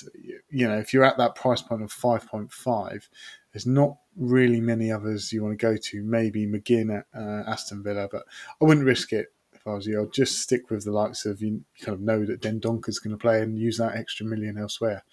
you 0.51 0.69
know, 0.69 0.77
if 0.77 0.93
you're 0.93 1.05
at 1.05 1.17
that 1.17 1.37
price 1.37 1.63
point 1.63 1.83
of 1.83 1.91
5.5, 1.91 3.09
there's 3.55 3.67
not 3.67 3.97
really 4.15 4.61
many 4.61 4.93
others 4.93 5.33
you 5.33 5.43
want 5.43 5.59
to 5.59 5.67
go 5.67 5.75
to. 5.75 6.03
Maybe 6.03 6.47
McGinn 6.47 6.99
at 6.99 7.07
uh, 7.19 7.51
Aston 7.51 7.83
Villa, 7.83 8.09
but 8.13 8.25
I 8.61 8.67
wouldn't 8.67 8.85
risk 8.85 9.15
it 9.15 9.29
I 9.69 9.75
was 9.75 9.87
you, 9.87 9.99
I'll 9.99 10.07
just 10.07 10.41
stick 10.41 10.71
with 10.71 10.85
the 10.85 10.93
likes 10.93 11.27
of 11.27 11.43
you 11.43 11.65
kind 11.81 11.95
of 11.95 12.01
know 12.01 12.25
that 12.25 12.41
Dendoncker 12.41 13.03
going 13.03 13.17
to 13.17 13.21
play 13.21 13.43
and 13.43 13.59
use 13.59 13.79
that 13.79 13.97
extra 13.97 14.27
million 14.27 14.59
elsewhere. 14.59 15.05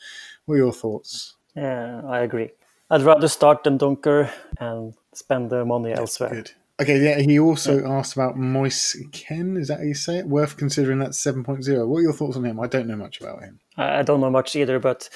What 0.45 0.55
are 0.55 0.57
your 0.57 0.73
thoughts? 0.73 1.35
Yeah, 1.55 2.01
I 2.05 2.19
agree. 2.19 2.51
I'd 2.89 3.01
rather 3.01 3.27
start 3.27 3.63
Dendoncker 3.63 4.31
and 4.59 4.93
spend 5.13 5.49
the 5.49 5.65
money 5.65 5.91
elsewhere. 5.91 6.29
Good. 6.29 6.51
Okay, 6.79 7.01
yeah, 7.01 7.19
he 7.21 7.39
also 7.39 7.79
yeah. 7.79 7.89
asked 7.89 8.13
about 8.13 8.37
Moise 8.37 8.97
Kean, 9.13 9.55
Is 9.55 9.69
that 9.69 9.77
how 9.77 9.85
you 9.85 9.93
say 9.93 10.17
it? 10.17 10.27
Worth 10.27 10.57
considering 10.57 10.99
that 10.99 11.11
7.0. 11.11 11.87
What 11.87 11.99
are 11.99 12.01
your 12.01 12.11
thoughts 12.11 12.35
on 12.35 12.43
him? 12.43 12.59
I 12.59 12.67
don't 12.67 12.87
know 12.87 12.97
much 12.97 13.21
about 13.21 13.41
him. 13.41 13.59
I 13.77 14.03
don't 14.03 14.19
know 14.19 14.29
much 14.29 14.57
either, 14.57 14.77
but 14.79 15.09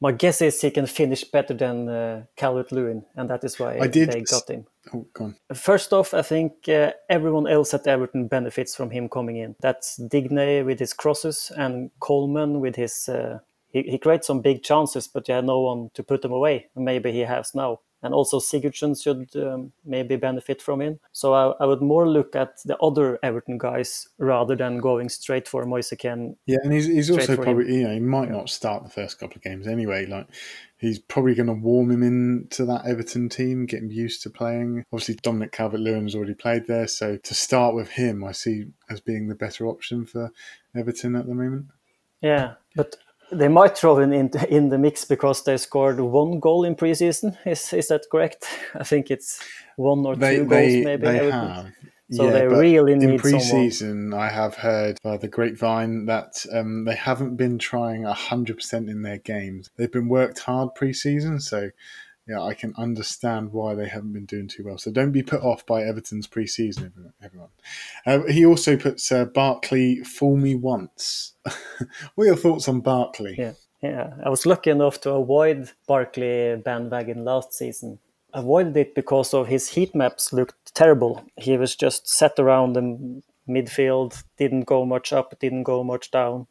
my 0.00 0.12
guess 0.12 0.40
is 0.40 0.60
he 0.60 0.70
can 0.70 0.86
finish 0.86 1.24
better 1.24 1.52
than 1.54 1.88
uh, 1.88 2.22
Calvert 2.36 2.72
Lewin, 2.72 3.04
and 3.16 3.28
that 3.28 3.44
is 3.44 3.58
why 3.58 3.78
I 3.78 3.86
did, 3.86 4.10
they 4.10 4.22
got 4.22 4.48
him. 4.48 4.66
Oh, 4.94 5.06
go. 5.12 5.34
First 5.54 5.92
off, 5.92 6.14
I 6.14 6.22
think 6.22 6.68
uh, 6.68 6.92
everyone 7.08 7.46
else 7.46 7.74
at 7.74 7.86
Everton 7.86 8.26
benefits 8.26 8.74
from 8.74 8.90
him 8.90 9.08
coming 9.08 9.36
in. 9.36 9.56
That's 9.60 9.96
Digne 9.96 10.62
with 10.62 10.78
his 10.78 10.94
crosses 10.94 11.52
and 11.56 11.90
Coleman 12.00 12.60
with 12.60 12.76
his. 12.76 13.08
Uh, 13.08 13.40
he, 13.68 13.82
he 13.82 13.98
creates 13.98 14.26
some 14.26 14.40
big 14.40 14.62
chances, 14.62 15.06
but 15.06 15.28
you 15.28 15.34
had 15.34 15.44
no 15.44 15.60
one 15.60 15.90
to 15.94 16.02
put 16.02 16.22
them 16.22 16.32
away. 16.32 16.70
Maybe 16.74 17.12
he 17.12 17.20
has 17.20 17.54
now 17.54 17.80
and 18.02 18.14
also 18.14 18.38
Sigurdsson 18.38 19.00
should 19.00 19.28
um, 19.36 19.72
maybe 19.84 20.16
benefit 20.16 20.62
from 20.62 20.80
it. 20.80 20.98
So 21.12 21.34
I, 21.34 21.52
I, 21.60 21.66
would 21.66 21.82
more 21.82 22.08
look 22.08 22.34
at 22.34 22.62
the 22.64 22.76
other 22.78 23.18
Everton 23.22 23.58
guys 23.58 24.08
rather 24.18 24.56
than 24.56 24.78
going 24.78 25.08
straight 25.08 25.46
for 25.46 25.64
Moise 25.64 25.92
Kean. 25.98 26.36
Yeah, 26.46 26.58
and 26.62 26.72
he's, 26.72 26.86
he's 26.86 27.10
also 27.10 27.36
probably 27.36 27.66
him. 27.66 27.72
you 27.72 27.88
know 27.88 27.94
he 27.94 28.00
might 28.00 28.30
not 28.30 28.48
start 28.48 28.84
the 28.84 28.90
first 28.90 29.18
couple 29.18 29.36
of 29.36 29.42
games 29.42 29.66
anyway. 29.66 30.06
Like 30.06 30.28
he's 30.78 30.98
probably 30.98 31.34
going 31.34 31.48
to 31.48 31.52
warm 31.52 31.90
him 31.90 32.02
into 32.02 32.64
that 32.64 32.86
Everton 32.86 33.28
team, 33.28 33.66
get 33.66 33.82
him 33.82 33.90
used 33.90 34.22
to 34.22 34.30
playing. 34.30 34.84
Obviously, 34.92 35.16
Dominic 35.22 35.52
Calvert-Lewin 35.52 36.04
has 36.04 36.14
already 36.14 36.34
played 36.34 36.66
there, 36.66 36.86
so 36.86 37.16
to 37.18 37.34
start 37.34 37.74
with 37.74 37.90
him, 37.90 38.24
I 38.24 38.32
see 38.32 38.66
as 38.88 39.00
being 39.00 39.28
the 39.28 39.34
better 39.34 39.66
option 39.66 40.06
for 40.06 40.32
Everton 40.74 41.16
at 41.16 41.26
the 41.26 41.34
moment. 41.34 41.66
Yeah, 42.22 42.54
but 42.74 42.96
they 43.32 43.48
might 43.48 43.76
throw 43.76 43.98
in, 43.98 44.12
in 44.12 44.30
in 44.48 44.68
the 44.68 44.78
mix 44.78 45.04
because 45.04 45.44
they 45.44 45.56
scored 45.56 46.00
one 46.00 46.40
goal 46.40 46.64
in 46.64 46.74
preseason. 46.74 47.36
Is 47.46 47.72
is 47.72 47.88
that 47.88 48.02
correct? 48.10 48.46
I 48.74 48.84
think 48.84 49.10
it's 49.10 49.42
one 49.76 50.04
or 50.06 50.16
they, 50.16 50.36
two 50.36 50.44
they, 50.44 50.72
goals 50.72 50.84
maybe. 50.84 51.06
They 51.06 51.30
have. 51.30 51.72
So 52.12 52.24
yeah, 52.24 52.32
they 52.32 52.46
really 52.48 52.96
need 52.96 53.10
in 53.10 53.18
preseason. 53.18 54.18
I 54.18 54.30
have 54.30 54.56
heard 54.56 54.98
by 55.00 55.16
the 55.16 55.28
grapevine 55.28 56.06
that 56.06 56.44
um, 56.52 56.84
they 56.84 56.96
haven't 56.96 57.36
been 57.36 57.56
trying 57.56 58.02
hundred 58.02 58.56
percent 58.56 58.88
in 58.90 59.02
their 59.02 59.18
games. 59.18 59.70
They've 59.76 59.92
been 59.92 60.08
worked 60.08 60.40
hard 60.40 60.70
preseason, 60.76 61.40
so 61.40 61.70
yeah, 62.30 62.42
I 62.42 62.54
can 62.54 62.72
understand 62.78 63.52
why 63.52 63.74
they 63.74 63.88
haven't 63.88 64.12
been 64.12 64.24
doing 64.24 64.46
too 64.46 64.62
well. 64.64 64.78
So 64.78 64.92
don't 64.92 65.10
be 65.10 65.22
put 65.22 65.42
off 65.42 65.66
by 65.66 65.82
Everton's 65.82 66.28
preseason, 66.28 66.92
everyone. 67.20 67.48
Uh, 68.06 68.20
he 68.28 68.46
also 68.46 68.76
puts 68.76 69.10
uh, 69.10 69.24
Barkley 69.24 70.04
fool 70.04 70.36
me 70.36 70.54
once. 70.54 71.34
what 72.14 72.24
are 72.24 72.26
your 72.26 72.36
thoughts 72.36 72.68
on 72.68 72.82
Barkley? 72.82 73.34
Yeah, 73.36 73.54
yeah. 73.82 74.10
I 74.24 74.28
was 74.28 74.46
lucky 74.46 74.70
enough 74.70 75.00
to 75.00 75.10
avoid 75.10 75.72
Barkley 75.88 76.54
bandwagon 76.64 77.24
last 77.24 77.52
season. 77.52 77.98
Avoided 78.32 78.76
it 78.76 78.94
because 78.94 79.34
of 79.34 79.48
his 79.48 79.70
heat 79.70 79.92
maps 79.92 80.32
looked 80.32 80.72
terrible. 80.72 81.24
He 81.36 81.56
was 81.56 81.74
just 81.74 82.08
sat 82.08 82.38
around 82.38 82.74
the 82.74 83.22
midfield, 83.48 84.22
didn't 84.36 84.66
go 84.66 84.86
much 84.86 85.12
up, 85.12 85.36
didn't 85.40 85.64
go 85.64 85.82
much 85.82 86.12
down. 86.12 86.46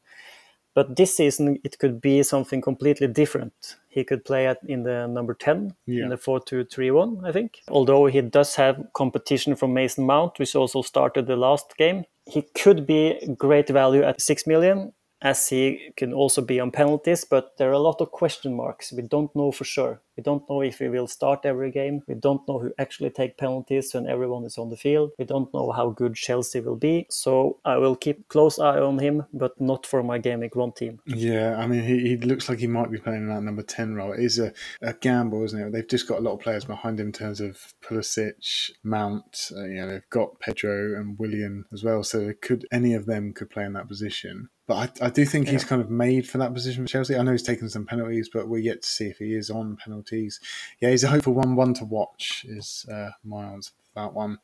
But 0.75 0.95
this 0.95 1.15
season, 1.15 1.59
it 1.63 1.79
could 1.79 1.99
be 1.99 2.23
something 2.23 2.61
completely 2.61 3.07
different. 3.07 3.77
He 3.89 4.03
could 4.03 4.23
play 4.23 4.47
at, 4.47 4.59
in 4.67 4.83
the 4.83 5.07
number 5.07 5.33
10, 5.33 5.75
yeah. 5.87 6.03
in 6.03 6.09
the 6.09 6.17
4 6.17 6.39
2 6.41 6.65
3 6.65 6.91
1, 6.91 7.21
I 7.25 7.31
think. 7.31 7.59
Although 7.67 8.05
he 8.05 8.21
does 8.21 8.55
have 8.55 8.85
competition 8.93 9.55
from 9.55 9.73
Mason 9.73 10.05
Mount, 10.05 10.37
which 10.37 10.55
also 10.55 10.81
started 10.81 11.27
the 11.27 11.35
last 11.35 11.75
game. 11.77 12.03
He 12.25 12.43
could 12.55 12.85
be 12.85 13.19
great 13.37 13.69
value 13.69 14.03
at 14.03 14.21
6 14.21 14.45
million. 14.45 14.93
As 15.21 15.49
he 15.49 15.91
can 15.97 16.13
also 16.13 16.41
be 16.41 16.59
on 16.59 16.71
penalties, 16.71 17.25
but 17.25 17.57
there 17.57 17.69
are 17.69 17.73
a 17.73 17.79
lot 17.79 18.01
of 18.01 18.11
question 18.11 18.55
marks. 18.55 18.91
We 18.91 19.03
don't 19.03 19.35
know 19.35 19.51
for 19.51 19.65
sure. 19.65 20.01
We 20.15 20.23
don't 20.23 20.49
know 20.49 20.61
if 20.61 20.79
he 20.79 20.89
will 20.89 21.07
start 21.07 21.45
every 21.45 21.71
game. 21.71 22.01
We 22.05 22.15
don't 22.15 22.45
know 22.45 22.59
who 22.59 22.73
actually 22.77 23.11
take 23.11 23.37
penalties 23.37 23.93
when 23.93 24.05
everyone 24.05 24.43
is 24.43 24.57
on 24.57 24.69
the 24.69 24.75
field. 24.75 25.11
We 25.17 25.23
don't 25.23 25.53
know 25.53 25.71
how 25.71 25.91
good 25.91 26.15
Chelsea 26.15 26.59
will 26.59 26.75
be. 26.75 27.07
So 27.09 27.59
I 27.63 27.77
will 27.77 27.95
keep 27.95 28.27
close 28.27 28.59
eye 28.59 28.79
on 28.79 28.99
him, 28.99 29.25
but 29.33 29.59
not 29.61 29.85
for 29.85 30.03
my 30.03 30.19
Week 30.19 30.55
1 30.55 30.71
team. 30.73 30.99
Yeah, 31.05 31.57
I 31.57 31.67
mean, 31.67 31.83
he, 31.83 31.99
he 32.09 32.17
looks 32.17 32.49
like 32.49 32.59
he 32.59 32.67
might 32.67 32.91
be 32.91 32.97
playing 32.97 33.27
that 33.29 33.43
number 33.43 33.63
10 33.63 33.95
role. 33.95 34.11
It 34.11 34.19
is 34.19 34.39
a, 34.39 34.51
a 34.81 34.93
gamble, 34.93 35.43
isn't 35.45 35.59
it? 35.59 35.71
They've 35.71 35.87
just 35.87 36.07
got 36.07 36.19
a 36.19 36.21
lot 36.21 36.33
of 36.33 36.41
players 36.41 36.65
behind 36.65 36.99
him 36.99 37.07
in 37.07 37.13
terms 37.13 37.39
of 37.39 37.73
Pulisic, 37.81 38.71
Mount, 38.83 39.51
uh, 39.55 39.63
you 39.63 39.75
know, 39.75 39.87
they've 39.87 40.09
got 40.09 40.39
Pedro 40.39 40.99
and 40.99 41.17
Willian 41.17 41.65
as 41.71 41.83
well. 41.83 42.03
So 42.03 42.33
could 42.41 42.65
any 42.71 42.93
of 42.93 43.05
them 43.05 43.33
could 43.33 43.49
play 43.49 43.63
in 43.63 43.73
that 43.73 43.87
position. 43.87 44.49
But 44.69 45.01
I, 45.01 45.07
I 45.07 45.09
do 45.09 45.25
think 45.25 45.47
yeah. 45.47 45.53
he's 45.53 45.63
kind 45.63 45.81
of 45.81 45.89
made 45.89 46.29
for 46.29 46.37
that 46.37 46.53
position 46.53 46.85
for 46.85 46.91
Chelsea. 46.91 47.15
I 47.17 47.23
know 47.23 47.31
he's 47.31 47.41
taken 47.41 47.71
some 47.71 47.87
penalties, 47.87 48.29
but 48.31 48.47
we're 48.47 48.59
yet 48.59 48.83
to 48.83 48.87
see 48.87 49.07
if 49.07 49.17
he 49.17 49.33
is 49.33 49.49
on 49.49 49.77
penalties. 49.77 50.39
Yeah, 50.79 50.91
he's 50.91 51.03
a 51.03 51.07
hopeful 51.07 51.33
one. 51.33 51.55
One 51.55 51.73
to 51.73 51.85
watch 51.85 52.45
is 52.47 52.85
uh, 52.87 53.09
my 53.23 53.45
answer 53.45 53.71
for 53.81 53.99
that 53.99 54.13
one. 54.13 54.37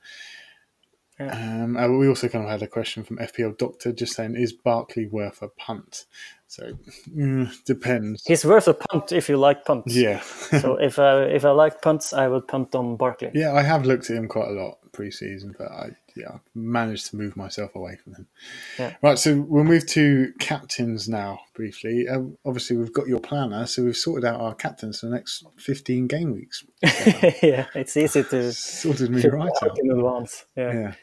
Yeah. 1.20 1.64
Um, 1.64 1.78
uh, 1.78 1.88
we 1.90 2.08
also 2.08 2.28
kind 2.28 2.44
of 2.44 2.50
had 2.50 2.64
a 2.64 2.68
question 2.68 3.04
from 3.04 3.18
FPL 3.18 3.60
Doctor 3.60 3.94
just 3.94 4.16
saying, 4.16 4.36
is 4.36 4.52
Barkley 4.52 5.06
worth 5.06 5.44
a 5.44 5.48
punt? 5.48 6.06
So 6.48 6.72
mm, 7.08 7.64
depends. 7.66 8.24
He's 8.26 8.44
worth 8.44 8.68
a 8.68 8.74
punt 8.74 9.12
if 9.12 9.30
you 9.30 9.38
like 9.38 9.64
punts. 9.64 9.96
Yeah. 9.96 10.22
so 10.22 10.76
if 10.82 10.98
I 10.98 11.22
if 11.26 11.46
I 11.46 11.52
like 11.52 11.84
punts, 11.84 12.14
I 12.14 12.28
would 12.28 12.48
punt 12.48 12.74
on 12.74 12.98
Barkley. 12.98 13.30
Yeah, 13.36 13.54
I 13.54 13.62
have 13.62 13.86
looked 13.86 14.10
at 14.10 14.18
him 14.18 14.28
quite 14.28 14.48
a 14.48 14.54
lot 14.54 14.80
pre-season, 14.96 15.54
but 15.58 15.72
I 15.72 15.90
yeah 16.16 16.30
I've 16.36 16.40
managed 16.54 17.10
to 17.10 17.18
move 17.18 17.36
myself 17.36 17.76
away 17.76 17.98
from 17.98 18.16
him. 18.16 18.28
Yeah. 18.80 18.96
Right, 19.02 19.20
so 19.20 19.42
we'll 19.42 19.64
move 19.64 19.86
to 19.88 20.34
captains 20.40 21.10
now 21.10 21.40
briefly. 21.54 22.08
Um, 22.08 22.38
obviously, 22.46 22.78
we've 22.78 22.94
got 22.94 23.08
your 23.08 23.20
planner, 23.20 23.66
so 23.66 23.84
we've 23.84 23.98
sorted 23.98 24.26
out 24.26 24.40
our 24.40 24.56
captains 24.56 25.00
for 25.00 25.08
the 25.08 25.16
next 25.16 25.46
fifteen 25.58 26.08
game 26.08 26.32
weeks. 26.32 26.64
yeah, 27.44 27.68
it's 27.76 27.98
easy 27.98 28.24
to 28.24 28.54
sorted 28.54 29.12
me 29.12 29.22
right 29.28 29.52
out 29.62 29.78
in 29.78 29.92
advance. 29.92 30.46
Yeah. 30.56 30.74
yeah. 30.74 30.94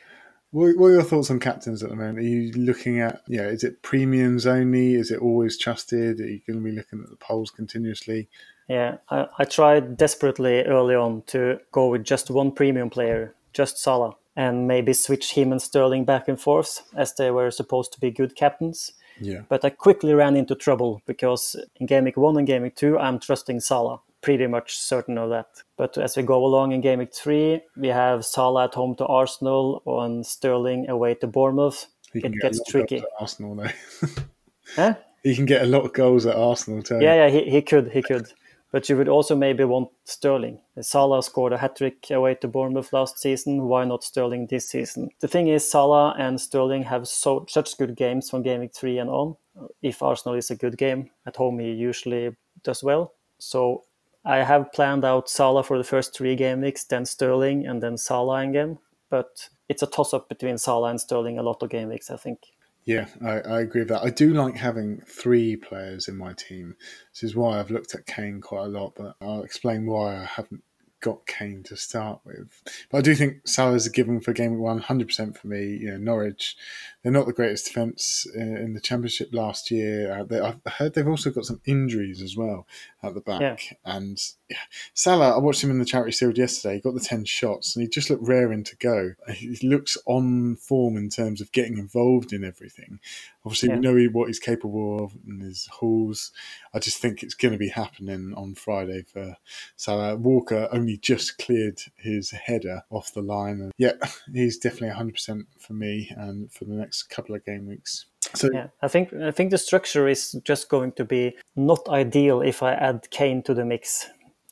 What, 0.53 0.67
are 0.67 0.91
your 0.91 1.03
thoughts 1.03 1.31
on 1.31 1.41
captains 1.41 1.83
at 1.83 1.89
the 1.89 1.97
moment? 1.97 2.19
Are 2.19 2.23
you 2.23 2.53
looking 2.53 3.01
at, 3.01 3.23
yeah, 3.27 3.47
is 3.47 3.65
it 3.65 3.81
premiums 3.81 4.47
only? 4.47 4.97
Is 4.97 5.11
it 5.11 5.19
always 5.19 5.57
trusted? 5.57 6.21
Are 6.21 6.29
you 6.29 6.43
going 6.47 6.59
to 6.59 6.63
be 6.63 6.73
looking 6.73 7.01
at 7.03 7.09
the 7.09 7.17
polls 7.17 7.51
continuously? 7.51 8.29
Yeah, 8.69 8.99
I, 9.11 9.29
I 9.39 9.45
tried 9.45 9.97
desperately 9.97 10.63
early 10.63 10.95
on 10.95 11.23
to 11.29 11.59
go 11.73 11.89
with 11.89 12.05
just 12.05 12.31
one 12.31 12.53
premium 12.53 12.91
player, 12.91 13.35
just 13.53 13.79
Salah, 13.79 14.17
and 14.37 14.67
maybe 14.67 14.93
switch 14.93 15.33
him 15.33 15.53
and 15.53 15.61
Sterling 15.61 16.05
back 16.05 16.29
and 16.29 16.41
forth 16.41 16.83
as 16.97 17.15
they 17.15 17.31
were 17.31 17.51
supposed 17.51 17.93
to 17.93 18.01
be 18.01 18.11
good 18.11 18.35
captains. 18.35 18.93
Yeah. 19.21 19.43
But 19.49 19.65
I 19.65 19.71
quickly 19.71 20.15
ran 20.15 20.37
into 20.37 20.55
trouble 20.55 21.03
because 21.07 21.57
in 21.77 21.87
Game 21.87 22.05
Week 22.05 22.17
1 22.17 22.39
and 22.39 22.47
Game 22.47 22.63
Week 22.63 22.75
2, 22.75 22.99
I'm 22.99 23.19
trusting 23.19 23.61
Salah 23.61 24.01
pretty 24.23 24.47
much 24.47 24.79
certain 24.79 25.19
of 25.19 25.31
that. 25.31 25.49
But 25.77 25.99
as 25.99 26.17
we 26.17 26.23
go 26.23 26.45
along 26.45 26.73
in 26.73 26.81
Game 26.81 27.01
Week 27.01 27.13
3, 27.13 27.61
we 27.77 27.89
have 27.89 28.25
Salah 28.25 28.65
at 28.65 28.75
home 28.75 28.95
to 28.97 29.07
Arsenal 29.07 29.83
and 29.87 30.25
Sterling 30.25 30.89
away 30.89 31.15
to 31.17 31.27
Bournemouth. 31.27 31.87
It 32.15 32.33
gets 32.41 32.61
tricky. 32.69 33.03
Arsenal, 33.21 33.55
though. 33.57 34.09
huh? 34.77 34.95
He 35.23 35.35
can 35.35 35.47
get 35.47 35.63
a 35.63 35.67
lot 35.67 35.85
of 35.85 35.93
goals 35.93 36.27
at 36.27 36.37
Arsenal, 36.37 36.83
too. 36.83 36.99
Yeah, 37.01 37.27
yeah, 37.27 37.29
he, 37.29 37.51
he 37.51 37.63
could, 37.63 37.91
he 37.91 38.03
could. 38.03 38.29
But 38.73 38.89
you 38.89 38.97
would 38.97 39.09
also 39.09 39.37
maybe 39.37 39.65
want 39.65 39.91
Sterling. 40.05 40.59
Salah 40.81 41.23
scored 41.23 41.53
a 41.53 41.59
hat 41.59 41.77
trick 41.77 42.11
away 42.11 42.35
to 42.37 42.49
Bournemouth 42.49 42.93
last 42.93 43.19
season. 43.19 43.65
Why 43.65 43.85
not 43.85 44.03
Sterling 44.03 44.47
this 44.47 44.71
season? 44.71 45.11
The 45.21 45.29
thing 45.29 45.49
is, 45.49 45.71
Salah 45.71 46.15
and 46.19 46.41
Sterling 46.41 46.83
have 46.85 47.07
so 47.07 47.45
such 47.49 47.77
good 47.77 47.95
games 47.97 48.31
from 48.31 48.43
Game 48.43 48.61
Week 48.61 48.75
3 48.75 48.99
and 48.99 49.11
on. 49.11 49.37
If 49.83 50.03
Arsenal 50.03 50.37
is 50.37 50.51
a 50.51 50.57
good 50.57 50.79
game 50.79 51.11
at 51.27 51.37
home, 51.37 51.59
he 51.59 51.71
usually 51.73 52.35
does 52.65 52.83
well. 52.83 53.13
So 53.39 53.83
I 54.25 54.39
have 54.39 54.73
planned 54.73 55.05
out 55.05 55.29
Salah 55.29 55.63
for 55.63 55.77
the 55.77 55.85
first 55.85 56.15
three 56.15 56.35
game 56.35 56.63
weeks, 56.63 56.85
then 56.85 57.05
Sterling, 57.05 57.67
and 57.67 57.83
then 57.83 57.99
Salah 57.99 58.41
again. 58.41 58.79
But 59.11 59.51
it's 59.69 59.83
a 59.83 59.87
toss 59.87 60.15
up 60.15 60.31
between 60.31 60.57
Salah 60.57 60.91
and 60.91 61.01
Sterling 61.01 61.39
a 61.39 61.43
lot 61.43 61.63
of 61.63 61.69
game 61.69 61.91
weeks, 61.91 62.11
I 62.11 62.17
think. 62.17 62.39
Yeah, 62.85 63.07
I, 63.25 63.41
I, 63.41 63.61
agree 63.61 63.83
with 63.83 63.89
that. 63.89 64.03
I 64.03 64.11
do 64.11 64.35
like 64.35 64.57
having 64.57 65.03
three 65.07 65.55
players 65.55 66.09
in 66.09 66.17
my 66.17 66.33
team. 66.33 66.75
This 67.13 67.23
is 67.23 67.37
why 67.37 67.61
I've 67.61 67.71
looked 67.71 67.95
at 67.95 68.07
Kane 68.07 68.41
quite 68.41 68.65
a 68.65 68.69
lot, 68.69 68.95
but 68.97 69.15
I'll 69.21 69.45
explain 69.45 69.87
why 69.87 70.17
I 70.17 70.25
haven't 70.25 70.65
got 71.01 71.27
Kane 71.27 71.63
to 71.65 71.77
start 71.77 72.21
with. 72.25 72.63
But 72.91 72.99
I 72.99 73.01
do 73.03 73.15
think 73.15 73.47
Salah's 73.47 73.87
a 73.87 73.91
given 73.91 74.21
for 74.21 74.33
game 74.33 74.59
one, 74.59 74.79
hundred 74.79 75.09
percent 75.09 75.39
for 75.39 75.47
me. 75.47 75.77
You 75.77 75.93
know, 75.93 75.97
Norwich, 75.99 76.57
they're 77.03 77.13
not 77.13 77.27
the 77.27 77.33
greatest 77.33 77.67
defence 77.67 78.27
in 78.35 78.75
the 78.75 78.81
Championship 78.81 79.31
last 79.33 79.71
year. 79.71 80.21
Uh, 80.21 80.25
they, 80.25 80.39
I've 80.39 80.61
heard 80.67 80.95
they've 80.95 81.09
also 81.09 81.31
got 81.31 81.45
some 81.45 81.61
injuries 81.65 82.23
as 82.23 82.37
well 82.37 82.67
at 83.03 83.15
the 83.15 83.21
back. 83.21 83.41
Yeah. 83.41 83.57
And 83.85 84.19
yeah, 84.49 84.59
Salah, 84.95 85.35
I 85.35 85.39
watched 85.39 85.65
him 85.65 85.71
in 85.71 85.81
the 85.81 85.85
Charity 85.85 86.13
Shield 86.13 86.39
yesterday. 86.39 86.77
He 86.77 86.81
got 86.81 86.95
the 86.95 87.01
ten 87.01 87.25
shots, 87.25 87.75
and 87.75 87.83
he 87.83 87.89
just 87.89 88.09
looked 88.09 88.27
raring 88.27 88.63
to 88.65 88.77
go. 88.77 89.15
He 89.35 89.59
looks 89.63 89.99
on 90.07 90.57
form 90.57 90.97
in 90.97 91.09
terms 91.09 91.41
of 91.41 91.51
getting 91.53 91.79
involved 91.79 92.33
in 92.33 92.45
everything. 92.45 93.01
Obviously, 93.45 93.71
yeah. 93.71 93.75
we 93.77 93.81
know 93.81 94.09
what 94.13 94.29
he's 94.29 94.39
capable 94.39 95.05
of 95.05 95.13
and 95.27 95.43
his 95.43 95.67
hauls. 95.73 96.31
I 96.73 96.79
just 96.79 96.99
think 96.99 97.23
it's 97.23 97.35
going 97.35 97.53
to 97.53 97.59
be 97.59 97.69
happening 97.69 98.33
on 98.37 98.55
Friday 98.55 99.03
for 99.03 99.37
Salah. 99.77 100.17
Walker 100.17 100.69
only 100.71 100.99
just 100.99 101.39
cleared 101.39 101.81
his 101.97 102.31
header 102.31 102.85
off 102.91 103.13
the 103.13 103.23
line. 103.23 103.61
And 103.61 103.73
yeah, 103.79 103.95
he's 104.33 104.59
definitely 104.59 104.91
100% 104.91 105.47
for 105.59 105.73
me 105.73 106.13
and 106.17 106.53
for 106.53 106.65
the 106.65 106.75
next 106.75 106.92
couple 107.01 107.35
of 107.35 107.45
game 107.45 107.67
weeks. 107.67 108.07
So 108.35 108.49
yeah, 108.53 108.69
I 108.83 108.89
think 108.89 109.13
I 109.13 109.31
think 109.31 109.51
the 109.51 109.59
structure 109.59 110.09
is 110.09 110.33
just 110.45 110.69
going 110.69 110.93
to 110.93 111.05
be 111.05 111.37
not 111.55 111.89
ideal 111.89 112.41
if 112.43 112.63
I 112.63 112.73
add 112.73 113.09
Kane 113.11 113.43
to 113.43 113.55
the 113.55 113.65
mix, 113.65 114.09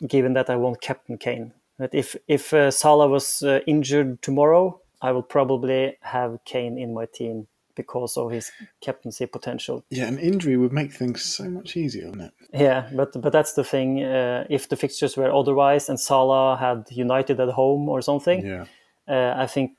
given 0.07 0.35
that 0.35 0.51
I 0.51 0.57
want 0.57 0.81
captain 0.81 1.19
Kane. 1.19 1.53
But 1.79 1.95
if 1.95 2.17
if 2.29 2.53
uh, 2.53 2.71
Salah 2.71 3.09
was 3.09 3.43
uh, 3.43 3.61
injured 3.67 4.23
tomorrow, 4.23 4.81
I 5.01 5.13
will 5.13 5.23
probably 5.23 5.97
have 6.03 6.39
Kane 6.45 6.79
in 6.79 6.95
my 6.95 7.07
team 7.07 7.47
because 7.75 8.17
of 8.17 8.31
his 8.31 8.53
captaincy 8.83 9.27
potential. 9.27 9.85
Yeah, 9.91 10.09
an 10.09 10.19
injury 10.19 10.57
would 10.57 10.73
make 10.73 10.93
things 10.93 11.23
so 11.23 11.45
much 11.49 11.77
easier, 11.77 12.11
wouldn't 12.11 12.33
it? 12.33 12.61
Yeah, 12.61 12.91
but 12.95 13.21
but 13.23 13.33
that's 13.33 13.55
the 13.55 13.65
thing. 13.65 14.05
Uh, 14.05 14.45
if 14.51 14.69
the 14.69 14.77
fixtures 14.77 15.17
were 15.17 15.33
otherwise 15.33 15.89
and 15.89 15.99
Salah 15.99 16.57
had 16.57 16.85
United 16.91 17.41
at 17.41 17.49
home 17.49 17.89
or 17.89 18.03
something, 18.03 18.45
yeah. 18.45 18.67
Uh, 19.09 19.35
I 19.37 19.47
think 19.47 19.73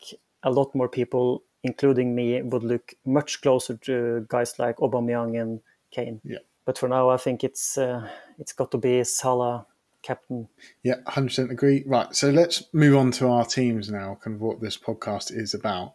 a 0.43 0.52
lot 0.52 0.76
more 0.76 0.89
people, 0.89 1.43
including 1.63 2.15
me, 2.15 2.41
would 2.41 2.63
look 2.63 2.93
much 3.06 3.41
closer 3.41 3.78
to 3.78 4.26
guys 4.30 4.58
like 4.60 4.78
Aubameyang 4.78 5.39
and 5.41 5.62
Kane. 5.91 6.21
Yeah. 6.24 6.39
But 6.65 6.78
for 6.78 6.88
now, 6.88 7.10
I 7.10 7.17
think 7.17 7.43
it's 7.43 7.78
uh, 7.78 8.08
it's 8.39 8.54
got 8.54 8.71
to 8.71 8.78
be 8.78 9.04
Salah 9.04 9.65
captain. 10.02 10.47
Yeah, 10.84 10.95
100% 11.08 11.52
agree. 11.52 11.84
Right, 11.86 12.15
so 12.15 12.30
let's 12.30 12.63
move 12.74 12.95
on 12.95 13.12
to 13.12 13.28
our 13.28 13.45
teams 13.45 13.89
now, 13.89 14.17
kind 14.24 14.36
of 14.36 14.41
what 14.41 14.62
this 14.62 14.78
podcast 14.78 15.36
is 15.36 15.54
about 15.54 15.93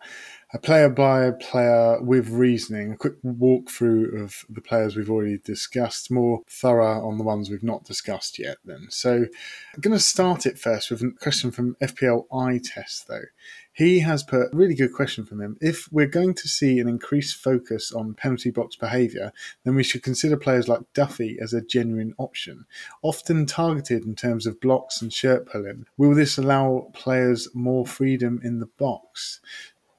a 0.55 0.59
player 0.59 0.89
by 0.89 1.33
player 1.33 2.01
with 2.01 2.29
reasoning, 2.29 2.93
a 2.93 2.97
quick 2.97 3.21
walkthrough 3.23 4.23
of 4.23 4.45
the 4.49 4.61
players 4.61 4.95
we've 4.95 5.11
already 5.11 5.39
discussed, 5.39 6.11
more 6.11 6.43
thorough 6.49 7.07
on 7.07 7.19
the 7.19 7.25
ones 7.25 7.51
we've 7.51 7.65
not 7.65 7.85
discussed 7.85 8.39
yet. 8.39 8.59
Then, 8.65 8.87
so 8.89 9.27
I'm 9.75 9.81
going 9.81 9.97
to 9.97 10.03
start 10.03 10.47
it 10.47 10.59
first 10.59 10.91
with 10.91 11.03
a 11.03 11.11
question 11.21 11.51
from 11.51 11.77
FPL 11.83 12.27
Eye 12.33 12.61
Test, 12.63 13.09
though. 13.09 13.25
He 13.73 13.99
has 13.99 14.23
put 14.23 14.55
a 14.55 14.57
really 14.57 14.75
good 14.75 14.95
question 14.95 15.27
from 15.27 15.43
him. 15.43 15.59
If 15.61 15.93
we're 15.93 16.07
going 16.07 16.33
to 16.33 16.49
see 16.49 16.79
an 16.79 16.89
increased 16.89 17.37
focus 17.37 17.93
on 17.93 18.15
penalty 18.15 18.51
box 18.51 18.75
behaviour, 18.75 19.33
then 19.65 19.75
we 19.75 19.83
should 19.83 20.03
consider 20.03 20.39
players 20.39 20.67
like 20.67 20.81
Duffy 20.95 21.37
as 21.43 21.53
a 21.53 21.61
genuine 21.61 22.15
option, 22.17 22.65
often 23.03 23.45
targeted 23.45 24.07
in 24.07 24.15
terms 24.15 24.47
of 24.47 24.61
blocks 24.61 25.03
and 25.03 25.13
shirt 25.13 25.47
pulling. 25.47 25.85
Will 25.99 26.15
this 26.15 26.39
allow 26.39 26.89
players 26.95 27.49
more 27.53 27.85
freedom 27.85 28.41
in 28.43 28.61
the 28.61 28.71
box? 28.79 29.41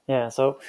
Yeah, 0.07 0.29
so 0.29 0.59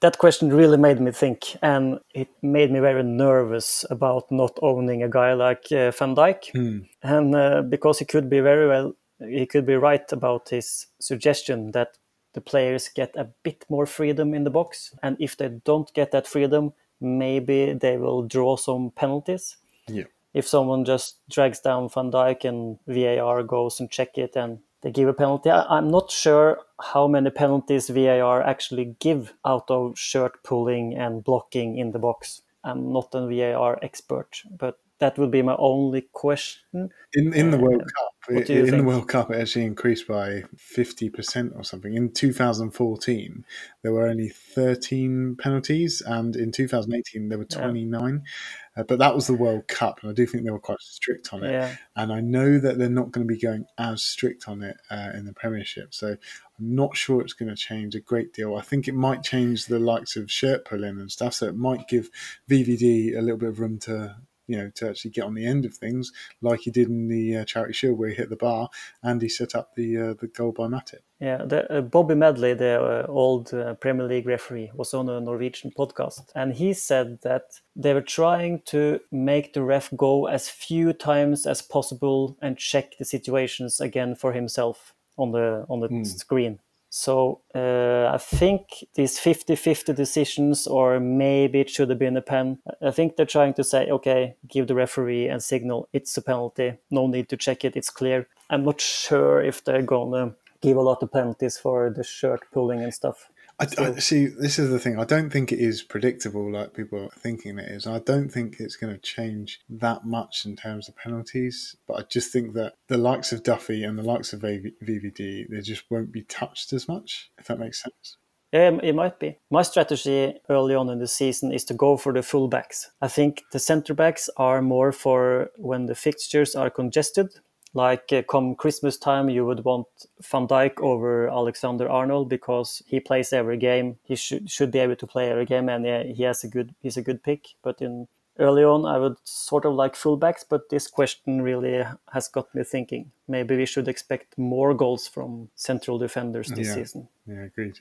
that 0.00 0.18
question 0.18 0.52
really 0.52 0.76
made 0.76 1.00
me 1.00 1.10
think, 1.10 1.56
and 1.62 1.98
it 2.14 2.28
made 2.42 2.70
me 2.70 2.80
very 2.80 3.02
nervous 3.02 3.84
about 3.90 4.30
not 4.30 4.58
owning 4.62 5.02
a 5.02 5.08
guy 5.08 5.32
like 5.32 5.64
uh, 5.72 5.90
Van 5.92 6.14
Dijk, 6.14 6.52
mm. 6.54 6.86
and 7.02 7.34
uh, 7.34 7.62
because 7.62 7.98
he 7.98 8.04
could 8.04 8.28
be 8.28 8.40
very 8.40 8.68
well, 8.68 8.94
he 9.18 9.46
could 9.46 9.66
be 9.66 9.76
right 9.76 10.12
about 10.12 10.50
his 10.50 10.86
suggestion 11.00 11.72
that 11.72 11.96
the 12.34 12.40
players 12.42 12.90
get 12.94 13.16
a 13.16 13.24
bit 13.42 13.64
more 13.70 13.86
freedom 13.86 14.34
in 14.34 14.44
the 14.44 14.50
box, 14.50 14.94
and 15.02 15.16
if 15.18 15.36
they 15.36 15.48
don't 15.64 15.92
get 15.94 16.10
that 16.10 16.26
freedom, 16.26 16.74
maybe 17.00 17.72
they 17.72 17.96
will 17.96 18.22
draw 18.22 18.56
some 18.56 18.90
penalties. 18.90 19.56
Yeah. 19.88 20.04
If 20.34 20.46
someone 20.46 20.84
just 20.84 21.16
drags 21.30 21.60
down 21.60 21.88
Van 21.88 22.10
Dijk 22.10 22.44
and 22.44 22.78
VAR 22.86 23.42
goes 23.42 23.80
and 23.80 23.90
check 23.90 24.18
it 24.18 24.36
and 24.36 24.58
they 24.82 24.90
give 24.90 25.08
a 25.08 25.12
penalty. 25.12 25.50
I'm 25.50 25.90
not 25.90 26.10
sure 26.10 26.60
how 26.80 27.08
many 27.08 27.30
penalties 27.30 27.88
VAR 27.88 28.42
actually 28.42 28.96
give 29.00 29.32
out 29.44 29.70
of 29.70 29.98
shirt 29.98 30.42
pulling 30.42 30.94
and 30.96 31.24
blocking 31.24 31.78
in 31.78 31.92
the 31.92 31.98
box. 31.98 32.42
I'm 32.64 32.92
not 32.92 33.14
a 33.14 33.26
VAR 33.26 33.78
expert, 33.82 34.42
but 34.58 34.78
that 34.98 35.18
would 35.18 35.30
be 35.30 35.42
my 35.42 35.56
only 35.58 36.08
question. 36.12 36.90
In 37.12 37.32
in 37.32 37.50
the 37.50 37.58
World 37.58 37.82
uh, 37.82 37.84
Cup, 37.84 38.14
What 38.28 38.50
in 38.50 38.66
think? 38.66 38.76
the 38.76 38.82
World 38.82 39.08
Cup, 39.08 39.30
it 39.30 39.40
actually 39.40 39.64
increased 39.64 40.08
by 40.08 40.44
50% 40.56 41.56
or 41.56 41.62
something. 41.64 41.94
In 41.94 42.12
2014, 42.12 43.44
there 43.82 43.92
were 43.92 44.06
only 44.06 44.28
13 44.28 45.36
penalties, 45.36 46.02
and 46.04 46.34
in 46.34 46.52
2018, 46.52 47.28
there 47.28 47.38
were 47.38 47.44
29. 47.44 48.22
Yeah. 48.24 48.80
Uh, 48.80 48.82
but 48.82 48.98
that 48.98 49.14
was 49.14 49.26
the 49.26 49.34
World 49.34 49.68
Cup, 49.68 50.00
and 50.02 50.10
I 50.10 50.14
do 50.14 50.26
think 50.26 50.44
they 50.44 50.50
were 50.50 50.58
quite 50.58 50.80
strict 50.80 51.32
on 51.32 51.42
it. 51.44 51.52
Yeah. 51.52 51.76
And 51.94 52.12
I 52.12 52.20
know 52.20 52.58
that 52.58 52.78
they're 52.78 52.90
not 52.90 53.10
going 53.10 53.26
to 53.26 53.32
be 53.32 53.40
going 53.40 53.64
as 53.78 54.02
strict 54.02 54.48
on 54.48 54.62
it 54.62 54.76
uh, 54.90 55.12
in 55.14 55.24
the 55.24 55.32
Premiership. 55.32 55.94
So 55.94 56.08
I'm 56.08 56.74
not 56.74 56.96
sure 56.96 57.20
it's 57.20 57.32
going 57.32 57.48
to 57.48 57.56
change 57.56 57.94
a 57.94 58.00
great 58.00 58.32
deal. 58.34 58.56
I 58.56 58.62
think 58.62 58.86
it 58.86 58.94
might 58.94 59.22
change 59.22 59.66
the 59.66 59.78
likes 59.78 60.16
of 60.16 60.30
shirt 60.30 60.64
pulling 60.64 61.00
and 61.00 61.10
stuff. 61.10 61.34
So 61.34 61.46
it 61.46 61.56
might 61.56 61.88
give 61.88 62.10
VVD 62.50 63.16
a 63.16 63.20
little 63.20 63.38
bit 63.38 63.48
of 63.50 63.60
room 63.60 63.78
to 63.80 64.16
you 64.46 64.56
know, 64.56 64.70
to 64.76 64.88
actually 64.88 65.10
get 65.10 65.24
on 65.24 65.34
the 65.34 65.46
end 65.46 65.64
of 65.64 65.74
things, 65.74 66.12
like 66.40 66.60
he 66.60 66.70
did 66.70 66.88
in 66.88 67.08
the 67.08 67.38
uh, 67.38 67.44
Charity 67.44 67.72
Shield 67.72 67.98
where 67.98 68.10
he 68.10 68.14
hit 68.14 68.30
the 68.30 68.36
bar 68.36 68.68
and 69.02 69.20
he 69.20 69.28
set 69.28 69.54
up 69.54 69.74
the 69.74 69.96
uh, 69.96 70.14
the 70.14 70.28
goal 70.28 70.52
by 70.52 70.64
Matip. 70.64 71.00
Yeah, 71.20 71.44
the, 71.44 71.72
uh, 71.72 71.80
Bobby 71.80 72.14
Madley, 72.14 72.52
the 72.52 73.04
uh, 73.08 73.10
old 73.10 73.54
uh, 73.54 73.74
Premier 73.74 74.06
League 74.06 74.26
referee, 74.26 74.70
was 74.74 74.92
on 74.92 75.08
a 75.08 75.20
Norwegian 75.20 75.70
podcast, 75.70 76.30
and 76.34 76.52
he 76.52 76.74
said 76.74 77.20
that 77.22 77.60
they 77.74 77.94
were 77.94 78.02
trying 78.02 78.60
to 78.66 79.00
make 79.10 79.54
the 79.54 79.62
ref 79.62 79.90
go 79.96 80.26
as 80.26 80.50
few 80.50 80.92
times 80.92 81.46
as 81.46 81.62
possible 81.62 82.36
and 82.42 82.58
check 82.58 82.98
the 82.98 83.04
situations 83.04 83.80
again 83.80 84.14
for 84.14 84.32
himself 84.32 84.92
on 85.16 85.32
the 85.32 85.64
on 85.68 85.80
the 85.80 85.88
mm. 85.88 86.06
screen. 86.06 86.58
So 86.98 87.42
uh, 87.54 88.10
I 88.10 88.16
think 88.16 88.82
these 88.94 89.18
50-50 89.18 89.94
decisions, 89.94 90.66
or 90.66 90.98
maybe 90.98 91.60
it 91.60 91.68
should 91.68 91.90
have 91.90 91.98
been 91.98 92.16
a 92.16 92.22
pen. 92.22 92.58
I 92.80 92.90
think 92.90 93.16
they're 93.16 93.26
trying 93.26 93.52
to 93.54 93.64
say, 93.64 93.90
okay, 93.90 94.36
give 94.48 94.66
the 94.66 94.74
referee 94.74 95.28
and 95.28 95.42
signal 95.42 95.90
it's 95.92 96.16
a 96.16 96.22
penalty. 96.22 96.78
No 96.90 97.06
need 97.06 97.28
to 97.28 97.36
check 97.36 97.66
it. 97.66 97.76
It's 97.76 97.90
clear. 97.90 98.28
I'm 98.48 98.64
not 98.64 98.80
sure 98.80 99.42
if 99.42 99.62
they're 99.62 99.82
gonna 99.82 100.36
give 100.62 100.78
a 100.78 100.80
lot 100.80 101.02
of 101.02 101.12
penalties 101.12 101.58
for 101.58 101.90
the 101.90 102.02
shirt 102.02 102.40
pulling 102.50 102.82
and 102.82 102.94
stuff. 102.94 103.28
I, 103.58 103.66
I, 103.78 103.98
see. 103.98 104.26
This 104.26 104.58
is 104.58 104.70
the 104.70 104.78
thing. 104.78 104.98
I 104.98 105.04
don't 105.04 105.30
think 105.30 105.50
it 105.50 105.58
is 105.58 105.82
predictable 105.82 106.52
like 106.52 106.74
people 106.74 107.04
are 107.04 107.20
thinking 107.20 107.58
it 107.58 107.70
is. 107.70 107.86
I 107.86 108.00
don't 108.00 108.28
think 108.28 108.56
it's 108.60 108.76
going 108.76 108.92
to 108.92 109.00
change 109.00 109.60
that 109.70 110.04
much 110.04 110.44
in 110.44 110.56
terms 110.56 110.88
of 110.88 110.96
penalties. 110.96 111.76
But 111.88 111.94
I 111.94 112.02
just 112.02 112.32
think 112.32 112.52
that 112.54 112.74
the 112.88 112.98
likes 112.98 113.32
of 113.32 113.42
Duffy 113.42 113.82
and 113.82 113.98
the 113.98 114.02
likes 114.02 114.34
of 114.34 114.40
VVD, 114.40 115.48
they 115.48 115.60
just 115.62 115.84
won't 115.90 116.12
be 116.12 116.22
touched 116.22 116.72
as 116.74 116.86
much. 116.86 117.30
If 117.38 117.46
that 117.46 117.58
makes 117.58 117.82
sense. 117.82 118.18
Yeah, 118.52 118.78
it 118.82 118.94
might 118.94 119.18
be. 119.18 119.38
My 119.50 119.62
strategy 119.62 120.34
early 120.48 120.74
on 120.74 120.88
in 120.88 120.98
the 120.98 121.08
season 121.08 121.52
is 121.52 121.64
to 121.64 121.74
go 121.74 121.96
for 121.96 122.12
the 122.12 122.20
fullbacks. 122.20 122.86
I 123.02 123.08
think 123.08 123.42
the 123.52 123.58
centre 123.58 123.94
backs 123.94 124.30
are 124.36 124.62
more 124.62 124.92
for 124.92 125.50
when 125.56 125.86
the 125.86 125.94
fixtures 125.94 126.54
are 126.54 126.70
congested 126.70 127.28
like 127.76 128.12
uh, 128.12 128.22
come 128.22 128.54
Christmas 128.54 128.96
time, 128.96 129.28
you 129.28 129.44
would 129.44 129.64
want 129.64 129.86
Van 130.30 130.48
Dijk 130.48 130.80
over 130.80 131.28
Alexander 131.28 131.88
Arnold 131.88 132.28
because 132.28 132.82
he 132.86 132.98
plays 132.98 133.32
every 133.32 133.58
game. 133.58 133.98
He 134.02 134.16
should 134.16 134.50
should 134.50 134.70
be 134.70 134.78
able 134.78 134.96
to 134.96 135.06
play 135.06 135.30
every 135.30 135.44
game, 135.44 135.68
and 135.68 135.84
yeah, 135.84 136.02
he 136.02 136.22
has 136.24 136.42
a 136.42 136.48
good 136.48 136.74
he's 136.82 136.96
a 136.96 137.02
good 137.02 137.22
pick. 137.22 137.48
But 137.62 137.82
in 137.82 138.08
early 138.38 138.64
on, 138.64 138.86
I 138.86 138.98
would 138.98 139.16
sort 139.24 139.66
of 139.66 139.74
like 139.74 139.94
fullbacks. 139.94 140.44
But 140.48 140.70
this 140.70 140.88
question 140.88 141.42
really 141.42 141.84
has 142.12 142.28
got 142.28 142.52
me 142.54 142.64
thinking. 142.64 143.12
Maybe 143.28 143.56
we 143.56 143.66
should 143.66 143.88
expect 143.88 144.38
more 144.38 144.74
goals 144.74 145.06
from 145.06 145.50
central 145.54 145.98
defenders 145.98 146.48
this 146.48 146.68
yeah. 146.68 146.74
season. 146.74 147.08
Yeah, 147.26 147.42
agreed. 147.42 147.80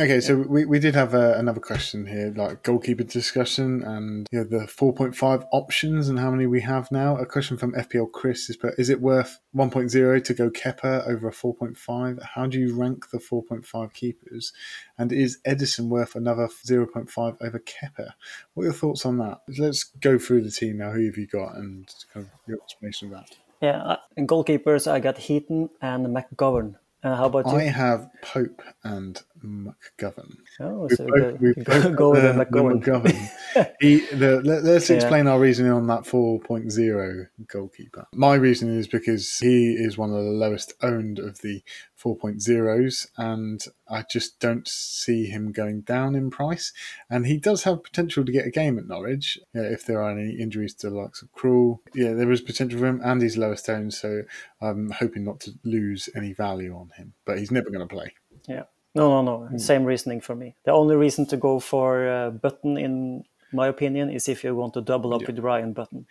Okay, 0.00 0.20
so 0.20 0.36
we, 0.36 0.64
we 0.64 0.78
did 0.78 0.94
have 0.94 1.12
a, 1.12 1.34
another 1.34 1.58
question 1.58 2.06
here, 2.06 2.32
like 2.36 2.62
goalkeeper 2.62 3.02
discussion 3.02 3.82
and 3.82 4.28
you 4.30 4.38
know, 4.38 4.44
the 4.44 4.66
4.5 4.66 5.48
options 5.50 6.08
and 6.08 6.20
how 6.20 6.30
many 6.30 6.46
we 6.46 6.60
have 6.60 6.92
now. 6.92 7.16
A 7.16 7.26
question 7.26 7.56
from 7.56 7.72
FPL 7.72 8.12
Chris 8.12 8.48
is, 8.48 8.56
is 8.78 8.90
it 8.90 9.00
worth 9.00 9.40
1.0 9.56 10.24
to 10.24 10.34
go 10.34 10.50
Kepa 10.50 11.08
over 11.08 11.28
a 11.28 11.32
4.5? 11.32 12.22
How 12.22 12.46
do 12.46 12.60
you 12.60 12.76
rank 12.76 13.10
the 13.10 13.18
4.5 13.18 13.92
keepers? 13.92 14.52
And 14.96 15.12
is 15.12 15.38
Ederson 15.44 15.88
worth 15.88 16.14
another 16.14 16.46
0.5 16.46 17.36
over 17.40 17.58
Kepa? 17.58 18.12
What 18.54 18.62
are 18.62 18.66
your 18.66 18.74
thoughts 18.74 19.04
on 19.04 19.18
that? 19.18 19.40
Let's 19.58 19.82
go 19.82 20.16
through 20.16 20.42
the 20.42 20.52
team 20.52 20.78
now. 20.78 20.92
Who 20.92 21.06
have 21.06 21.16
you 21.16 21.26
got 21.26 21.56
and 21.56 21.92
kind 22.14 22.26
of 22.26 22.32
your 22.46 22.58
explanation 22.62 23.08
of 23.08 23.14
that? 23.14 23.36
Yeah, 23.60 23.96
in 24.16 24.28
goalkeepers, 24.28 24.88
I 24.88 25.00
got 25.00 25.18
Heaton 25.18 25.70
and 25.82 26.06
McGovern. 26.06 26.76
Uh, 27.02 27.14
how 27.14 27.26
about 27.26 27.46
you? 27.46 27.52
I 27.52 27.64
have 27.64 28.10
Pope 28.22 28.60
and 28.82 29.22
McGovern. 29.44 30.36
Oh, 30.60 30.88
so 30.88 31.04
we 31.04 31.20
both, 31.20 31.40
we 31.40 31.52
both 31.64 31.96
go 31.96 32.10
with 32.10 32.22
the, 32.22 32.44
McGovern. 32.44 32.84
The 32.84 32.90
McGovern. 32.90 33.74
he, 33.80 34.00
the, 34.14 34.40
let, 34.42 34.64
us 34.64 34.90
explain 34.90 35.26
yeah. 35.26 35.32
our 35.32 35.40
reasoning 35.40 35.72
on 35.72 35.86
that 35.86 36.02
4.0 36.02 37.28
goalkeeper. 37.46 38.06
My 38.12 38.34
reasoning 38.34 38.78
is 38.78 38.86
because 38.86 39.38
he 39.38 39.72
is 39.72 39.98
one 39.98 40.10
of 40.10 40.16
the 40.16 40.30
lowest 40.30 40.74
owned 40.82 41.18
of 41.18 41.40
the 41.40 41.62
4.0s, 42.00 43.08
and 43.16 43.64
I 43.88 44.04
just 44.08 44.38
don't 44.38 44.66
see 44.68 45.26
him 45.26 45.52
going 45.52 45.82
down 45.82 46.14
in 46.14 46.30
price. 46.30 46.72
And 47.10 47.26
he 47.26 47.38
does 47.38 47.64
have 47.64 47.82
potential 47.82 48.24
to 48.24 48.32
get 48.32 48.46
a 48.46 48.50
game 48.50 48.78
at 48.78 48.86
Norwich 48.86 49.38
yeah, 49.54 49.62
if 49.62 49.84
there 49.84 50.02
are 50.02 50.10
any 50.10 50.38
injuries 50.38 50.74
to 50.74 50.90
the 50.90 50.96
likes 50.96 51.22
of 51.22 51.32
Krul. 51.32 51.78
Yeah, 51.94 52.12
there 52.12 52.30
is 52.30 52.40
potential 52.40 52.78
for 52.78 52.86
him, 52.86 53.00
and 53.02 53.20
he's 53.20 53.36
lowest 53.36 53.68
owned, 53.68 53.94
so 53.94 54.22
I'm 54.60 54.90
hoping 54.90 55.24
not 55.24 55.40
to 55.40 55.52
lose 55.64 56.08
any 56.14 56.32
value 56.32 56.76
on 56.76 56.90
him. 56.96 57.14
But 57.24 57.38
he's 57.38 57.50
never 57.50 57.70
going 57.70 57.86
to 57.86 57.94
play. 57.94 58.14
Yeah. 58.48 58.64
No, 58.94 59.22
no, 59.22 59.22
no. 59.22 59.48
Mm. 59.48 59.60
Same 59.60 59.84
reasoning 59.84 60.20
for 60.20 60.34
me. 60.34 60.56
The 60.64 60.72
only 60.72 60.96
reason 60.96 61.26
to 61.26 61.36
go 61.36 61.60
for 61.60 62.08
uh, 62.08 62.30
Button, 62.30 62.76
in 62.76 63.24
my 63.52 63.68
opinion, 63.68 64.10
is 64.10 64.28
if 64.28 64.44
you 64.44 64.54
want 64.54 64.74
to 64.74 64.80
double 64.80 65.14
up 65.14 65.22
yeah. 65.22 65.26
with 65.28 65.38
Ryan 65.40 65.72
Button. 65.72 66.06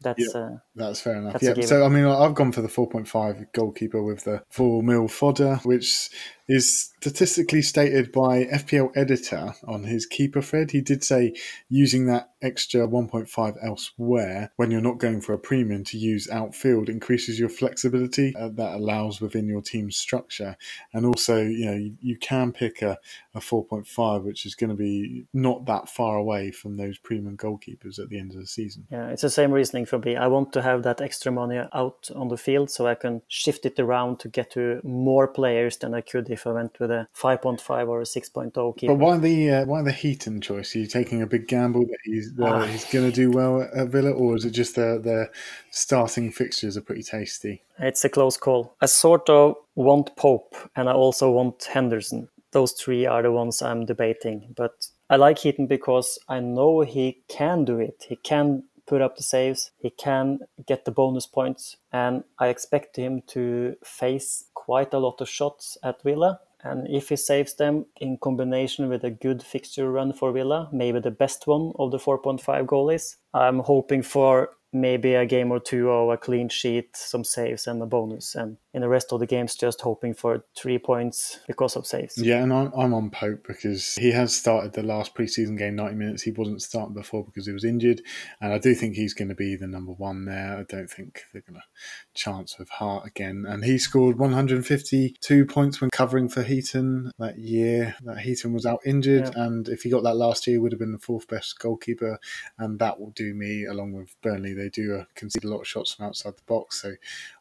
That's 0.00 0.32
yeah, 0.32 0.40
uh, 0.40 0.50
that's 0.76 1.00
fair 1.00 1.16
enough. 1.16 1.40
That's 1.40 1.58
yeah. 1.58 1.66
So 1.66 1.84
I 1.84 1.88
mean, 1.88 2.04
I've 2.04 2.34
gone 2.34 2.52
for 2.52 2.62
the 2.62 2.68
4.5 2.68 3.52
goalkeeper 3.52 4.00
with 4.00 4.24
the 4.24 4.44
four 4.48 4.82
mil 4.82 5.08
fodder, 5.08 5.56
which 5.64 6.10
is 6.48 6.94
statistically 7.00 7.62
stated 7.62 8.10
by 8.10 8.44
FPL 8.44 8.90
editor 8.96 9.54
on 9.66 9.84
his 9.84 10.06
keeper 10.06 10.40
thread. 10.40 10.70
He 10.70 10.80
did 10.80 11.04
say 11.04 11.34
using 11.68 12.06
that 12.06 12.30
extra 12.40 12.86
1.5 12.86 13.56
elsewhere 13.62 14.50
when 14.56 14.70
you're 14.70 14.80
not 14.80 14.98
going 14.98 15.20
for 15.20 15.32
a 15.32 15.38
premium 15.38 15.84
to 15.84 15.98
use 15.98 16.28
outfield 16.30 16.88
increases 16.88 17.38
your 17.38 17.48
flexibility 17.48 18.34
uh, 18.36 18.48
that 18.48 18.74
allows 18.74 19.20
within 19.20 19.46
your 19.46 19.60
team's 19.60 19.96
structure. 19.96 20.56
And 20.92 21.04
also, 21.04 21.42
you 21.42 21.66
know, 21.66 21.76
you, 21.76 21.96
you 22.00 22.16
can 22.16 22.52
pick 22.52 22.82
a, 22.82 22.98
a 23.34 23.40
4.5, 23.40 24.22
which 24.22 24.46
is 24.46 24.54
going 24.54 24.70
to 24.70 24.76
be 24.76 25.26
not 25.32 25.66
that 25.66 25.88
far 25.88 26.16
away 26.16 26.50
from 26.50 26.76
those 26.76 26.98
premium 26.98 27.36
goalkeepers 27.36 27.98
at 27.98 28.08
the 28.08 28.18
end 28.18 28.32
of 28.32 28.40
the 28.40 28.46
season. 28.46 28.86
Yeah, 28.90 29.08
it's 29.08 29.22
the 29.22 29.30
same 29.30 29.52
reasoning 29.52 29.86
for 29.86 29.98
me. 29.98 30.16
I 30.16 30.28
want 30.28 30.52
to 30.54 30.62
have 30.62 30.82
that 30.84 31.00
extra 31.00 31.30
money 31.30 31.60
out 31.72 32.10
on 32.14 32.28
the 32.28 32.36
field 32.36 32.70
so 32.70 32.86
I 32.86 32.94
can 32.94 33.22
shift 33.28 33.66
it 33.66 33.78
around 33.78 34.20
to 34.20 34.28
get 34.28 34.52
to 34.52 34.80
more 34.84 35.28
players 35.28 35.76
than 35.76 35.94
I 35.94 36.00
could 36.00 36.30
if 36.30 36.37
I 36.46 36.52
went 36.52 36.78
with 36.78 36.90
a 36.90 37.08
5.5 37.16 37.88
or 37.88 38.00
a 38.00 38.04
6.0 38.04 38.76
keeper. 38.76 38.92
But 38.92 38.98
why 38.98 39.18
the 39.18 39.50
uh, 39.50 39.64
why 39.66 39.82
the 39.82 39.92
Heaton 39.92 40.40
choice? 40.40 40.74
Are 40.74 40.80
you 40.80 40.86
taking 40.86 41.22
a 41.22 41.26
big 41.26 41.48
gamble 41.48 41.86
that 41.86 41.98
he's 42.04 42.32
uh, 42.38 42.62
he's 42.66 42.84
going 42.86 43.10
to 43.10 43.14
do 43.14 43.30
well 43.30 43.62
at 43.74 43.88
Villa, 43.88 44.10
or 44.10 44.36
is 44.36 44.44
it 44.44 44.50
just 44.50 44.74
the 44.74 45.00
the 45.02 45.30
starting 45.70 46.30
fixtures 46.30 46.76
are 46.76 46.82
pretty 46.82 47.02
tasty? 47.02 47.62
It's 47.78 48.04
a 48.04 48.08
close 48.08 48.36
call. 48.36 48.74
I 48.80 48.86
sort 48.86 49.28
of 49.28 49.56
want 49.74 50.16
Pope, 50.16 50.54
and 50.76 50.88
I 50.88 50.92
also 50.92 51.30
want 51.30 51.64
Henderson. 51.64 52.28
Those 52.52 52.72
three 52.72 53.04
are 53.06 53.22
the 53.22 53.32
ones 53.32 53.60
I'm 53.60 53.84
debating, 53.84 54.54
but 54.56 54.88
I 55.10 55.16
like 55.16 55.38
Heaton 55.38 55.66
because 55.66 56.18
I 56.28 56.40
know 56.40 56.80
he 56.80 57.22
can 57.28 57.64
do 57.64 57.78
it. 57.78 58.06
He 58.08 58.16
can 58.16 58.64
put 58.88 59.02
up 59.02 59.16
the 59.16 59.22
saves, 59.22 59.70
he 59.78 59.90
can 59.90 60.40
get 60.66 60.84
the 60.84 60.90
bonus 60.90 61.26
points, 61.26 61.76
and 61.92 62.24
I 62.38 62.48
expect 62.48 62.96
him 62.96 63.22
to 63.28 63.76
face 63.84 64.44
quite 64.68 64.92
a 64.92 64.98
lot 64.98 65.18
of 65.22 65.28
shots 65.30 65.78
at 65.82 66.02
Villa. 66.02 66.40
And 66.62 66.86
if 66.90 67.08
he 67.08 67.16
saves 67.16 67.54
them 67.54 67.86
in 67.96 68.18
combination 68.18 68.90
with 68.90 69.02
a 69.02 69.10
good 69.10 69.42
fixture 69.42 69.90
run 69.90 70.12
for 70.12 70.30
Villa, 70.30 70.68
maybe 70.70 71.00
the 71.00 71.10
best 71.10 71.46
one 71.46 71.72
of 71.78 71.90
the 71.90 71.96
4.5 71.96 72.66
goalies, 72.66 73.16
I'm 73.32 73.60
hoping 73.60 74.02
for 74.02 74.50
maybe 74.72 75.14
a 75.14 75.24
game 75.24 75.50
or 75.50 75.60
two 75.60 75.90
of 75.90 76.10
a 76.10 76.16
clean 76.16 76.48
sheet, 76.48 76.96
some 76.96 77.24
saves, 77.24 77.66
and 77.66 77.82
a 77.82 77.86
bonus. 77.86 78.34
And 78.34 78.58
in 78.74 78.82
the 78.82 78.88
rest 78.88 79.12
of 79.12 79.20
the 79.20 79.26
games, 79.26 79.56
just 79.56 79.80
hoping 79.80 80.14
for 80.14 80.44
three 80.56 80.78
points 80.78 81.40
because 81.46 81.74
of 81.74 81.86
saves. 81.86 82.18
Yeah, 82.18 82.42
and 82.42 82.52
I'm, 82.52 82.72
I'm 82.76 82.94
on 82.94 83.10
Pope 83.10 83.46
because 83.46 83.94
he 83.94 84.12
has 84.12 84.34
started 84.36 84.74
the 84.74 84.82
last 84.82 85.14
preseason 85.14 85.56
game 85.56 85.76
90 85.76 85.94
minutes. 85.96 86.22
He 86.22 86.32
wasn't 86.32 86.60
starting 86.60 86.94
before 86.94 87.24
because 87.24 87.46
he 87.46 87.52
was 87.52 87.64
injured. 87.64 88.02
And 88.40 88.52
I 88.52 88.58
do 88.58 88.74
think 88.74 88.94
he's 88.94 89.14
going 89.14 89.28
to 89.28 89.34
be 89.34 89.56
the 89.56 89.66
number 89.66 89.92
one 89.92 90.26
there. 90.26 90.58
I 90.58 90.64
don't 90.64 90.90
think 90.90 91.22
they're 91.32 91.42
going 91.42 91.60
to 91.60 91.66
chance 92.14 92.58
with 92.58 92.68
Hart 92.68 93.06
again. 93.06 93.46
And 93.48 93.64
he 93.64 93.78
scored 93.78 94.18
152 94.18 95.46
points 95.46 95.80
when 95.80 95.90
covering 95.90 96.28
for 96.28 96.42
Heaton 96.42 97.10
that 97.18 97.38
year 97.38 97.96
that 98.04 98.20
Heaton 98.20 98.52
was 98.52 98.66
out 98.66 98.80
injured. 98.84 99.30
Yeah. 99.34 99.44
And 99.44 99.68
if 99.68 99.82
he 99.82 99.90
got 99.90 100.02
that 100.02 100.16
last 100.16 100.46
year, 100.46 100.60
would 100.60 100.72
have 100.72 100.78
been 100.78 100.92
the 100.92 100.98
fourth 100.98 101.26
best 101.26 101.58
goalkeeper. 101.58 102.18
And 102.58 102.78
that 102.80 103.00
will 103.00 103.10
do 103.10 103.34
me 103.34 103.64
along 103.64 103.92
with 103.92 104.14
Burnley 104.22 104.57
they 104.58 104.68
do 104.68 104.96
uh, 104.96 105.04
concede 105.14 105.44
a 105.44 105.48
lot 105.48 105.60
of 105.60 105.66
shots 105.68 105.94
from 105.94 106.06
outside 106.06 106.36
the 106.36 106.42
box. 106.46 106.82
So 106.82 106.94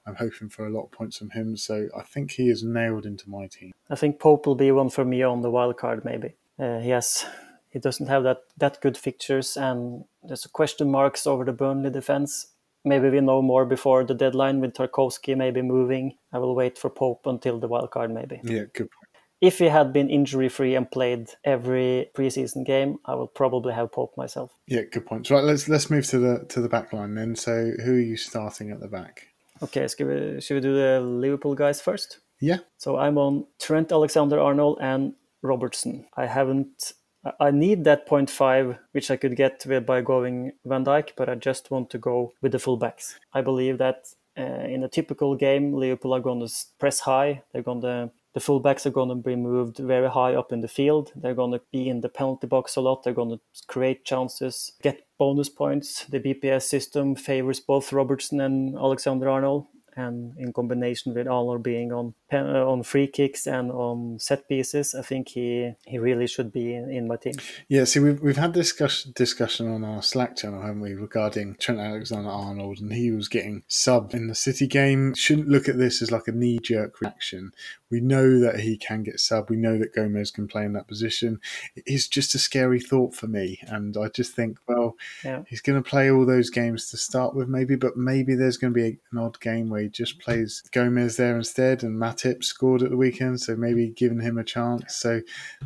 I'm 0.06 0.16
hoping 0.16 0.50
for 0.50 0.66
a 0.66 0.70
lot 0.70 0.84
of 0.86 0.92
points 0.92 1.18
from 1.18 1.32
him. 1.32 1.58
So 1.58 1.88
I 1.98 2.04
think 2.04 2.32
he 2.32 2.50
is 2.50 2.64
nailed 2.64 3.06
into 3.06 3.30
my 3.30 3.48
team. 3.48 3.74
I 3.90 3.96
think 3.96 4.20
Pope 4.20 4.46
will 4.46 4.56
be 4.56 4.72
one 4.72 4.90
for 4.90 5.06
me 5.06 5.24
on 5.24 5.42
the 5.42 5.52
wild 5.52 5.78
card. 5.78 6.06
Maybe 6.06 6.36
uh, 6.60 6.80
he 6.80 6.90
has. 6.90 7.26
He 7.70 7.80
doesn't 7.80 8.08
have 8.08 8.24
that 8.24 8.44
that 8.58 8.82
good 8.82 8.98
fixtures, 8.98 9.58
and 9.58 10.06
there's 10.24 10.48
question 10.48 10.90
marks 10.90 11.28
over 11.28 11.44
the 11.46 11.54
Burnley 11.54 11.90
defense. 11.90 12.48
maybe 12.86 13.10
we 13.10 13.20
know 13.20 13.42
more 13.42 13.66
before 13.66 14.04
the 14.06 14.14
deadline 14.14 14.62
with 14.62 14.74
Tarkowski 14.74 15.36
maybe 15.36 15.62
moving. 15.62 16.16
I 16.32 16.40
will 16.40 16.56
wait 16.56 16.78
for 16.78 16.90
Pope 16.90 17.28
until 17.28 17.60
the 17.60 17.68
wild 17.68 17.92
card, 17.92 18.14
maybe. 18.14 18.40
Yeah, 18.44 18.66
good 18.74 18.90
point. 18.92 19.07
If 19.40 19.60
he 19.60 19.66
had 19.66 19.94
been 19.94 20.10
injury 20.10 20.50
free 20.50 20.76
and 20.76 20.90
played 20.90 21.30
every 21.44 22.10
preseason 22.16 22.66
game, 22.66 22.98
I 23.06 23.14
would 23.16 23.34
probably 23.36 23.74
have 23.74 23.92
Pope 23.92 24.14
myself. 24.18 24.52
Yeah, 24.66 24.82
good 24.92 25.06
point. 25.06 25.30
Right, 25.30 25.44
let's 25.44 25.70
let's 25.70 25.90
move 25.90 26.08
to 26.08 26.20
the 26.20 26.46
to 26.50 26.62
the 26.62 26.70
back 26.70 26.92
line 26.92 27.16
then. 27.16 27.36
So, 27.36 27.72
who 27.84 27.94
are 27.94 28.00
you 28.00 28.18
starting 28.18 28.72
at 28.72 28.80
the 28.80 28.88
back? 28.88 29.28
Okay, 29.62 29.88
should 29.88 30.08
we, 30.08 30.42
should 30.42 30.56
we 30.56 30.62
do 30.62 30.76
the 30.76 31.00
Liverpool 31.02 31.56
guys 31.56 31.82
first? 31.82 32.20
Yeah. 32.40 32.60
So 32.78 32.98
I'm 32.98 33.18
on 33.18 33.46
Trent 33.60 33.92
Alexander-Arnold 33.92 34.78
and 34.82 35.14
Robertson. 35.42 36.06
I 36.16 36.28
haven't. 36.28 36.94
I 37.40 37.52
need 37.52 37.84
that 37.84 38.08
0.5, 38.08 38.78
which 38.92 39.12
I 39.12 39.18
could 39.18 39.36
get 39.36 39.66
by 39.86 40.02
going 40.02 40.54
Van 40.66 40.86
Dijk, 40.86 41.10
but 41.18 41.28
I 41.28 41.36
just 41.36 41.72
want 41.72 41.90
to 41.90 41.98
go 41.98 42.34
with 42.42 42.54
the 42.54 42.58
fullbacks. 42.58 43.16
I 43.34 43.42
believe 43.42 43.80
that 43.80 44.06
uh, 44.38 44.44
in 44.44 44.84
a 44.84 44.88
typical 44.88 45.36
game, 45.36 45.74
Liverpool 45.74 46.14
are 46.14 46.22
going 46.22 46.46
to 46.46 46.54
press 46.80 47.02
high. 47.02 47.42
They're 47.52 47.64
going 47.64 47.82
to 47.82 48.12
the 48.38 48.44
fullbacks 48.44 48.86
are 48.86 48.92
going 48.92 49.10
to 49.10 49.16
be 49.16 49.36
moved 49.36 49.78
very 49.78 50.08
high 50.08 50.36
up 50.36 50.52
in 50.52 50.62
the 50.62 50.68
field. 50.68 51.12
They're 51.16 51.34
going 51.34 51.54
to 51.54 51.62
be 51.72 51.90
in 51.90 52.02
the 52.02 52.10
penalty 52.10 52.46
box 52.46 52.76
a 52.76 52.82
lot. 52.82 53.02
They're 53.02 53.12
going 53.12 53.32
to 53.32 53.40
create 53.66 54.06
chances, 54.06 54.74
get 54.84 55.08
bonus 55.18 55.50
points. 55.50 56.06
The 56.06 56.20
BPS 56.20 56.62
system 56.62 57.16
favors 57.16 57.60
both 57.60 57.92
Robertson 57.92 58.40
and 58.40 58.76
Alexander 58.76 59.28
Arnold 59.28 59.66
and 59.96 60.38
in 60.38 60.54
combination 60.54 61.16
with 61.16 61.28
Arnold 61.28 61.64
being 61.64 61.92
on 61.92 62.14
Uh, 62.30 62.70
on 62.70 62.84
free 62.84 63.08
kicks 63.08 63.48
and 63.48 63.72
on 63.72 64.20
set 64.20 64.50
pieces, 64.50 64.94
I 64.94 65.02
think 65.02 65.30
he 65.30 65.72
he 65.86 65.98
really 65.98 66.28
should 66.28 66.52
be 66.52 66.76
in, 66.76 66.90
in 66.90 67.08
my 67.08 67.16
team. 67.16 67.36
Yeah, 67.70 67.86
see, 67.86 68.02
we've 68.02 68.22
we've 68.22 68.36
had 68.36 68.52
discussion 68.52 69.14
discussion 69.16 69.72
on 69.72 69.86
our 69.86 70.02
Slack 70.02 70.36
channel, 70.36 70.62
haven't 70.62 70.82
we, 70.82 70.94
regarding 70.94 71.56
Trent 71.56 71.80
Alexander 71.80 72.30
Arnold, 72.30 72.80
and 72.80 72.92
he 72.92 73.12
was 73.12 73.30
getting 73.30 73.64
sub 73.68 74.14
in 74.14 74.28
the 74.28 74.36
City 74.36 74.68
game. 74.68 75.14
Shouldn't 75.14 75.48
look 75.48 75.70
at 75.70 75.78
this 75.78 76.02
as 76.02 76.12
like 76.12 76.28
a 76.28 76.34
knee 76.34 76.60
jerk 76.60 77.00
reaction. 77.00 77.54
We 77.90 78.02
know 78.02 78.40
that 78.40 78.60
he 78.60 78.76
can 78.76 79.04
get 79.04 79.20
sub. 79.22 79.50
We 79.50 79.56
know 79.56 79.78
that 79.78 79.96
Gomez 79.96 80.30
can 80.30 80.50
play 80.50 80.66
in 80.66 80.74
that 80.74 80.90
position. 80.90 81.40
It's 81.78 82.10
just 82.10 82.36
a 82.36 82.40
scary 82.40 82.82
thought 82.82 83.16
for 83.16 83.28
me, 83.28 83.60
and 83.68 83.96
I 83.96 84.10
just 84.10 84.34
think, 84.34 84.58
well, 84.68 84.96
yeah. 85.24 85.44
he's 85.48 85.62
going 85.62 85.82
to 85.82 85.90
play 85.90 86.12
all 86.12 86.26
those 86.26 86.50
games 86.50 86.90
to 86.90 86.98
start 86.98 87.34
with, 87.34 87.48
maybe, 87.48 87.78
but 87.78 87.96
maybe 87.96 88.36
there's 88.36 88.58
going 88.58 88.74
to 88.74 88.78
be 88.78 88.98
an 89.14 89.18
odd 89.18 89.40
game 89.40 89.70
where 89.70 89.84
he 89.84 89.88
just 89.88 90.20
plays 90.20 90.62
Gomez 90.74 91.16
there 91.16 91.38
instead, 91.38 91.84
and 91.84 91.98
Matip 92.18 92.44
scored 92.44 92.82
at 92.84 92.90
the 92.90 92.98
weekend, 92.98 93.42
so 93.42 93.56
maybe 93.56 93.90
giving 93.90 94.22
him 94.22 94.38
a 94.38 94.44
chance. 94.44 94.96
So 94.96 95.22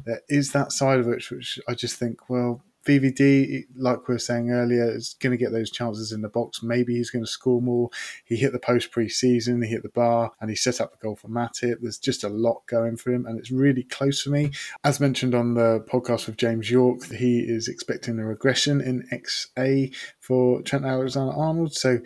there 0.06 0.22
is 0.30 0.52
that 0.52 0.72
side 0.72 1.00
of 1.00 1.08
it, 1.08 1.30
which 1.30 1.60
I 1.68 1.74
just 1.74 1.98
think, 1.98 2.30
well, 2.30 2.64
VVD, 2.86 3.66
like 3.76 4.08
we 4.08 4.16
were 4.16 4.20
saying 4.20 4.50
earlier, 4.50 4.90
is 4.90 5.16
going 5.20 5.30
to 5.30 5.38
get 5.38 5.52
those 5.52 5.70
chances 5.70 6.12
in 6.12 6.24
the 6.24 6.30
box. 6.30 6.64
Maybe 6.64 6.96
he's 6.96 7.12
going 7.12 7.24
to 7.24 7.30
score 7.30 7.62
more. 7.62 7.92
He 8.26 8.38
hit 8.38 8.54
the 8.54 8.60
post 8.60 8.92
pre-season, 8.92 9.62
he 9.62 9.70
hit 9.70 9.84
the 9.84 9.90
bar, 9.90 10.32
and 10.42 10.50
he 10.50 10.56
set 10.56 10.82
up 10.82 10.92
the 10.92 10.98
goal 10.98 11.16
for 11.16 11.28
Matip. 11.28 11.76
There's 11.82 12.00
just 12.00 12.24
a 12.24 12.30
lot 12.30 12.64
going 12.66 12.98
for 12.98 13.12
him, 13.12 13.28
and 13.28 13.38
it's 13.38 13.52
really 13.52 13.84
close 13.84 14.24
for 14.24 14.32
me. 14.32 14.50
As 14.84 15.00
mentioned 15.00 15.36
on 15.36 15.54
the 15.54 15.86
podcast 15.88 16.26
with 16.26 16.38
James 16.38 16.72
York, 16.72 17.06
he 17.06 17.42
is 17.42 17.68
expecting 17.68 18.18
a 18.18 18.26
regression 18.26 18.82
in 18.82 19.08
XA 19.14 19.96
for 20.20 20.64
Trent 20.64 20.84
Alexander-Arnold. 20.84 21.76
So 21.76 22.00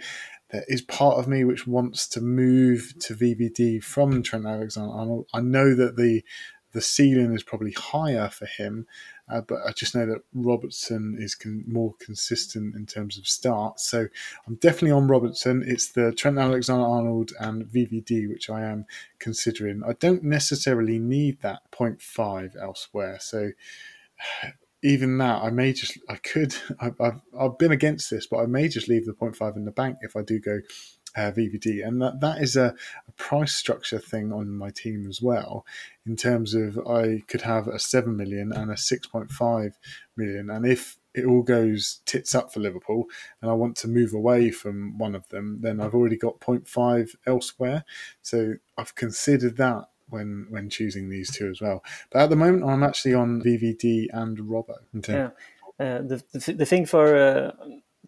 is 0.68 0.82
part 0.82 1.18
of 1.18 1.28
me 1.28 1.44
which 1.44 1.68
wants 1.68 2.08
to 2.10 2.22
move 2.22 2.94
to 3.00 3.16
VVD 3.16 3.84
from 3.84 4.24
Trent 4.24 4.46
Alexander-Arnold. 4.46 5.28
I 5.34 5.42
know 5.42 5.76
that 5.76 5.96
the 5.96 6.24
the 6.76 6.82
ceiling 6.82 7.34
is 7.34 7.42
probably 7.42 7.72
higher 7.72 8.28
for 8.30 8.46
him, 8.46 8.86
uh, 9.32 9.40
but 9.40 9.60
I 9.66 9.72
just 9.72 9.96
know 9.96 10.06
that 10.08 10.24
Robertson 10.34 11.16
is 11.18 11.34
con- 11.34 11.64
more 11.66 11.94
consistent 12.00 12.76
in 12.76 12.86
terms 12.86 13.18
of 13.18 13.26
starts. 13.30 13.90
So 13.90 14.08
I'm 14.46 14.56
definitely 14.56 14.92
on 14.92 15.08
Robertson. 15.08 15.64
It's 15.66 15.94
the 15.94 16.12
Trent 16.12 16.38
Alexander 16.38 16.86
Arnold 16.86 17.32
and 17.40 17.64
VVD, 17.64 18.28
which 18.28 18.50
I 18.50 18.64
am 18.64 18.86
considering. 19.20 19.84
I 19.88 19.94
don't 19.94 20.24
necessarily 20.24 21.00
need 21.00 21.42
that 21.42 21.62
0.5 21.72 22.62
elsewhere. 22.62 23.20
So 23.22 23.52
even 24.84 25.18
that, 25.18 25.42
I 25.42 25.50
may 25.50 25.74
just, 25.74 25.98
I 26.10 26.16
could, 26.16 26.56
I've, 26.80 27.00
I've, 27.00 27.22
I've 27.38 27.58
been 27.58 27.72
against 27.72 28.10
this, 28.10 28.28
but 28.28 28.38
I 28.38 28.46
may 28.46 28.68
just 28.68 28.88
leave 28.88 29.06
the 29.06 29.14
0.5 29.14 29.56
in 29.56 29.66
the 29.66 29.72
bank 29.72 29.98
if 30.02 30.16
I 30.16 30.22
do 30.22 30.40
go 30.40 30.60
uh, 31.16 31.32
VVD, 31.32 31.86
and 31.86 32.02
that 32.02 32.20
that 32.20 32.42
is 32.42 32.56
a, 32.58 32.76
a, 33.08 33.12
price 33.14 33.54
structure 33.54 34.00
thing 34.00 34.34
on 34.34 34.50
my 34.50 34.70
team 34.70 35.08
as 35.08 35.22
well. 35.22 35.66
In 36.06 36.16
terms 36.18 36.54
of, 36.54 36.78
I 36.88 37.24
could 37.28 37.42
have 37.42 37.68
a 37.68 37.80
seven 37.80 38.18
million 38.18 38.52
and 38.52 38.70
a 38.70 38.78
six 38.78 39.08
point 39.08 39.32
five 39.32 39.78
million, 40.18 40.50
and 40.50 40.66
if 40.66 40.98
it 41.14 41.26
all 41.26 41.42
goes 41.42 42.02
tits 42.06 42.36
up 42.36 42.54
for 42.54 42.60
Liverpool, 42.60 43.06
and 43.42 43.50
I 43.50 43.54
want 43.54 43.78
to 43.78 43.88
move 43.88 44.14
away 44.14 44.52
from 44.52 44.98
one 44.98 45.16
of 45.16 45.28
them, 45.30 45.60
then 45.62 45.80
I've 45.80 45.96
already 45.96 46.18
got 46.18 46.42
0.5 46.42 47.16
elsewhere. 47.26 47.86
So 48.22 48.56
I've 48.78 48.96
considered 48.96 49.56
that 49.56 49.86
when 50.10 50.48
when 50.50 50.70
choosing 50.70 51.10
these 51.10 51.36
two 51.36 51.50
as 51.50 51.62
well. 51.62 51.84
But 52.12 52.24
at 52.24 52.30
the 52.30 52.36
moment, 52.36 52.64
I'm 52.66 52.84
actually 52.84 53.14
on 53.14 53.42
VVD 53.42 54.08
and 54.14 54.38
Robbo. 54.38 54.76
Yeah. 55.08 55.30
Uh, 55.78 56.02
the, 56.02 56.24
the, 56.34 56.54
the 56.54 56.66
thing 56.66 56.86
for 56.86 57.16
uh, 57.16 57.52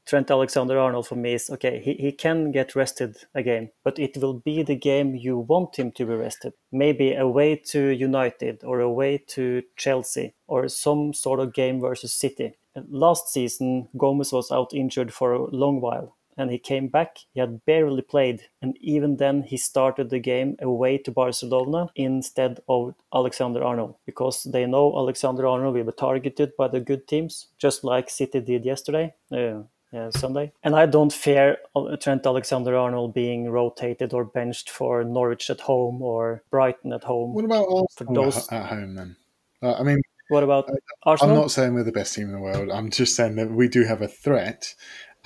Trent 0.08 0.32
Alexander 0.32 0.80
Arnold 0.80 1.06
for 1.06 1.16
me 1.16 1.34
is 1.34 1.50
okay, 1.50 1.82
he, 1.84 1.96
he 1.96 2.12
can 2.14 2.52
get 2.52 2.76
rested 2.76 3.18
again, 3.36 3.72
but 3.84 4.00
it 4.00 4.16
will 4.18 4.36
be 4.36 4.64
the 4.64 4.76
game 4.76 5.16
you 5.16 5.38
want 5.38 5.78
him 5.78 5.92
to 5.94 6.06
be 6.06 6.14
rested. 6.14 6.54
Maybe 6.72 7.14
away 7.14 7.58
to 7.72 7.90
United 7.90 8.64
or 8.64 8.80
away 8.80 9.18
to 9.30 9.64
Chelsea 9.76 10.34
or 10.48 10.70
some 10.70 11.14
sort 11.14 11.42
of 11.42 11.54
game 11.54 11.82
versus 11.82 12.14
City. 12.14 12.54
Last 12.90 13.34
season, 13.34 13.90
Gomez 13.98 14.32
was 14.32 14.50
out 14.50 14.74
injured 14.74 15.14
for 15.14 15.34
a 15.34 15.50
long 15.54 15.82
while 15.82 16.17
and 16.38 16.52
he 16.52 16.60
came 16.60 16.88
back. 16.88 17.18
He 17.34 17.40
had 17.40 17.66
barely 17.66 18.02
played, 18.02 18.44
and 18.62 18.78
even 18.80 19.18
then, 19.18 19.44
he 19.44 19.58
started 19.58 20.10
the 20.10 20.20
game 20.20 20.56
away 20.62 20.98
to 21.00 21.12
Barcelona 21.12 21.88
instead 21.96 22.60
of 22.70 22.96
Alexander 23.14 23.64
Arnold 23.64 23.96
because 24.06 24.44
they 24.44 24.66
know 24.66 24.96
Alexander 24.96 25.48
Arnold 25.48 25.76
will 25.76 25.84
be 25.84 25.92
targeted 25.92 26.56
by 26.58 26.68
the 26.68 26.80
good 26.80 27.08
teams, 27.08 27.48
just 27.58 27.84
like 27.84 28.10
City 28.10 28.40
did 28.40 28.66
yesterday. 28.66 29.14
Uh, 29.32 29.64
uh, 29.94 30.12
Sunday. 30.12 30.52
And 30.64 30.76
I 30.76 30.86
don't 30.86 31.14
fear 31.14 31.58
Trent 32.02 32.26
Alexander 32.26 32.76
Arnold 32.76 33.14
being 33.14 33.50
rotated 33.50 34.14
or 34.14 34.26
benched 34.26 34.70
for 34.70 35.04
Norwich 35.04 35.50
at 35.50 35.62
home 35.62 36.02
or 36.02 36.44
Brighton 36.52 36.92
at 36.94 37.04
home. 37.04 37.34
What 37.34 37.46
about 37.46 37.68
Arsenal 37.70 38.14
those... 38.14 38.48
at 38.52 38.66
home 38.66 38.96
then? 38.96 39.16
Uh, 39.62 39.76
I 39.76 39.84
mean, 39.84 40.02
what 40.30 40.44
about 40.44 40.70
Arsenal? 41.04 41.36
I'm 41.36 41.42
not 41.42 41.52
saying 41.52 41.74
we're 41.74 41.84
the 41.84 41.92
best 41.92 42.14
team 42.14 42.28
in 42.28 42.34
the 42.34 42.40
world. 42.40 42.70
I'm 42.70 42.90
just 42.90 43.16
saying 43.16 43.36
that 43.36 43.50
we 43.50 43.68
do 43.68 43.84
have 43.84 44.02
a 44.02 44.08
threat. 44.08 44.76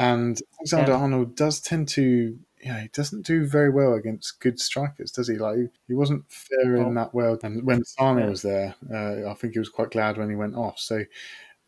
And 0.01 0.41
Alexander 0.59 0.93
yeah. 0.93 0.97
Arnold 0.97 1.35
does 1.35 1.59
tend 1.61 1.87
to, 1.89 2.39
yeah, 2.63 2.81
he 2.81 2.87
doesn't 2.87 3.23
do 3.23 3.45
very 3.45 3.69
well 3.69 3.93
against 3.93 4.39
good 4.39 4.59
strikers, 4.59 5.11
does 5.11 5.27
he? 5.27 5.35
Like 5.35 5.57
he 5.87 5.93
wasn't 5.93 6.25
faring 6.27 6.85
oh. 6.85 6.93
that 6.95 7.13
well. 7.13 7.37
And 7.43 7.63
when 7.63 7.85
Sane 7.85 8.27
was 8.27 8.41
there, 8.41 8.73
uh, 8.91 9.29
I 9.29 9.35
think 9.35 9.53
he 9.53 9.59
was 9.59 9.69
quite 9.69 9.91
glad 9.91 10.17
when 10.17 10.31
he 10.31 10.35
went 10.35 10.55
off. 10.55 10.79
So 10.79 11.03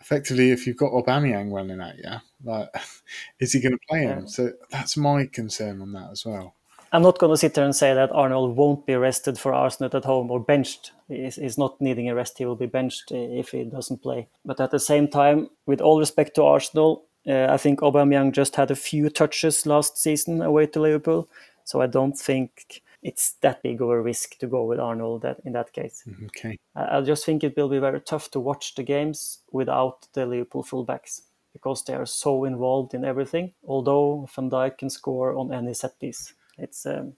effectively, 0.01 0.49
if 0.49 0.65
you've 0.65 0.77
got 0.77 0.93
Aubameyang 0.93 1.53
running 1.53 1.79
at 1.79 1.97
you, 1.97 2.11
like, 2.43 2.69
is 3.39 3.53
he 3.53 3.61
going 3.61 3.73
to 3.73 3.87
play 3.87 4.01
him? 4.01 4.21
Yeah. 4.21 4.25
So 4.25 4.51
that's 4.71 4.97
my 4.97 5.27
concern 5.27 5.79
on 5.79 5.93
that 5.93 6.09
as 6.11 6.25
well. 6.25 6.55
I'm 6.91 7.03
not 7.03 7.19
going 7.19 7.33
to 7.33 7.37
sit 7.37 7.53
there 7.53 7.65
and 7.65 7.75
say 7.75 7.93
that 7.93 8.11
Arnold 8.11 8.55
won't 8.55 8.85
be 8.87 8.95
rested 8.95 9.37
for 9.37 9.53
Arsenal 9.53 9.95
at 9.95 10.05
home 10.05 10.29
or 10.31 10.39
benched. 10.39 10.91
He's, 11.07 11.35
he's 11.35 11.57
not 11.57 11.79
needing 11.81 12.09
a 12.09 12.15
rest. 12.15 12.37
He 12.39 12.45
will 12.45 12.55
be 12.55 12.67
benched 12.67 13.11
if 13.11 13.49
he 13.49 13.63
doesn't 13.63 14.01
play. 14.01 14.27
But 14.43 14.59
at 14.59 14.71
the 14.71 14.79
same 14.79 15.07
time, 15.07 15.49
with 15.67 15.81
all 15.81 15.99
respect 15.99 16.35
to 16.35 16.43
Arsenal, 16.43 17.05
uh, 17.27 17.47
I 17.49 17.57
think 17.57 17.79
Aubameyang 17.79 18.31
just 18.33 18.55
had 18.55 18.71
a 18.71 18.75
few 18.75 19.09
touches 19.09 19.65
last 19.65 19.97
season 19.97 20.41
away 20.41 20.67
to 20.67 20.81
Liverpool. 20.81 21.29
So 21.65 21.81
I 21.81 21.87
don't 21.87 22.17
think 22.17 22.81
it's 23.01 23.33
that 23.41 23.63
big 23.63 23.81
of 23.81 23.89
a 23.89 24.01
risk 24.01 24.37
to 24.39 24.47
go 24.47 24.65
with 24.65 24.79
Arnold 24.79 25.21
that, 25.21 25.39
in 25.45 25.53
that 25.53 25.71
case. 25.73 26.03
Mm-hmm, 26.07 26.25
okay. 26.25 26.59
I, 26.75 26.97
I 26.97 27.01
just 27.01 27.25
think 27.25 27.43
it 27.43 27.55
will 27.55 27.69
be 27.69 27.79
very 27.79 28.01
tough 28.01 28.31
to 28.31 28.39
watch 28.39 28.75
the 28.75 28.83
games 28.83 29.39
without 29.51 30.07
the 30.13 30.25
Liverpool 30.25 30.63
fullbacks 30.63 31.21
because 31.53 31.83
they 31.83 31.93
are 31.93 32.05
so 32.05 32.45
involved 32.45 32.93
in 32.93 33.05
everything. 33.05 33.53
Although 33.65 34.27
Van 34.35 34.49
Dijk 34.49 34.79
can 34.79 34.89
score 34.89 35.35
on 35.37 35.53
any 35.53 35.73
set 35.73 35.99
piece, 35.99 36.33
it's. 36.57 36.85
Um, 36.85 37.13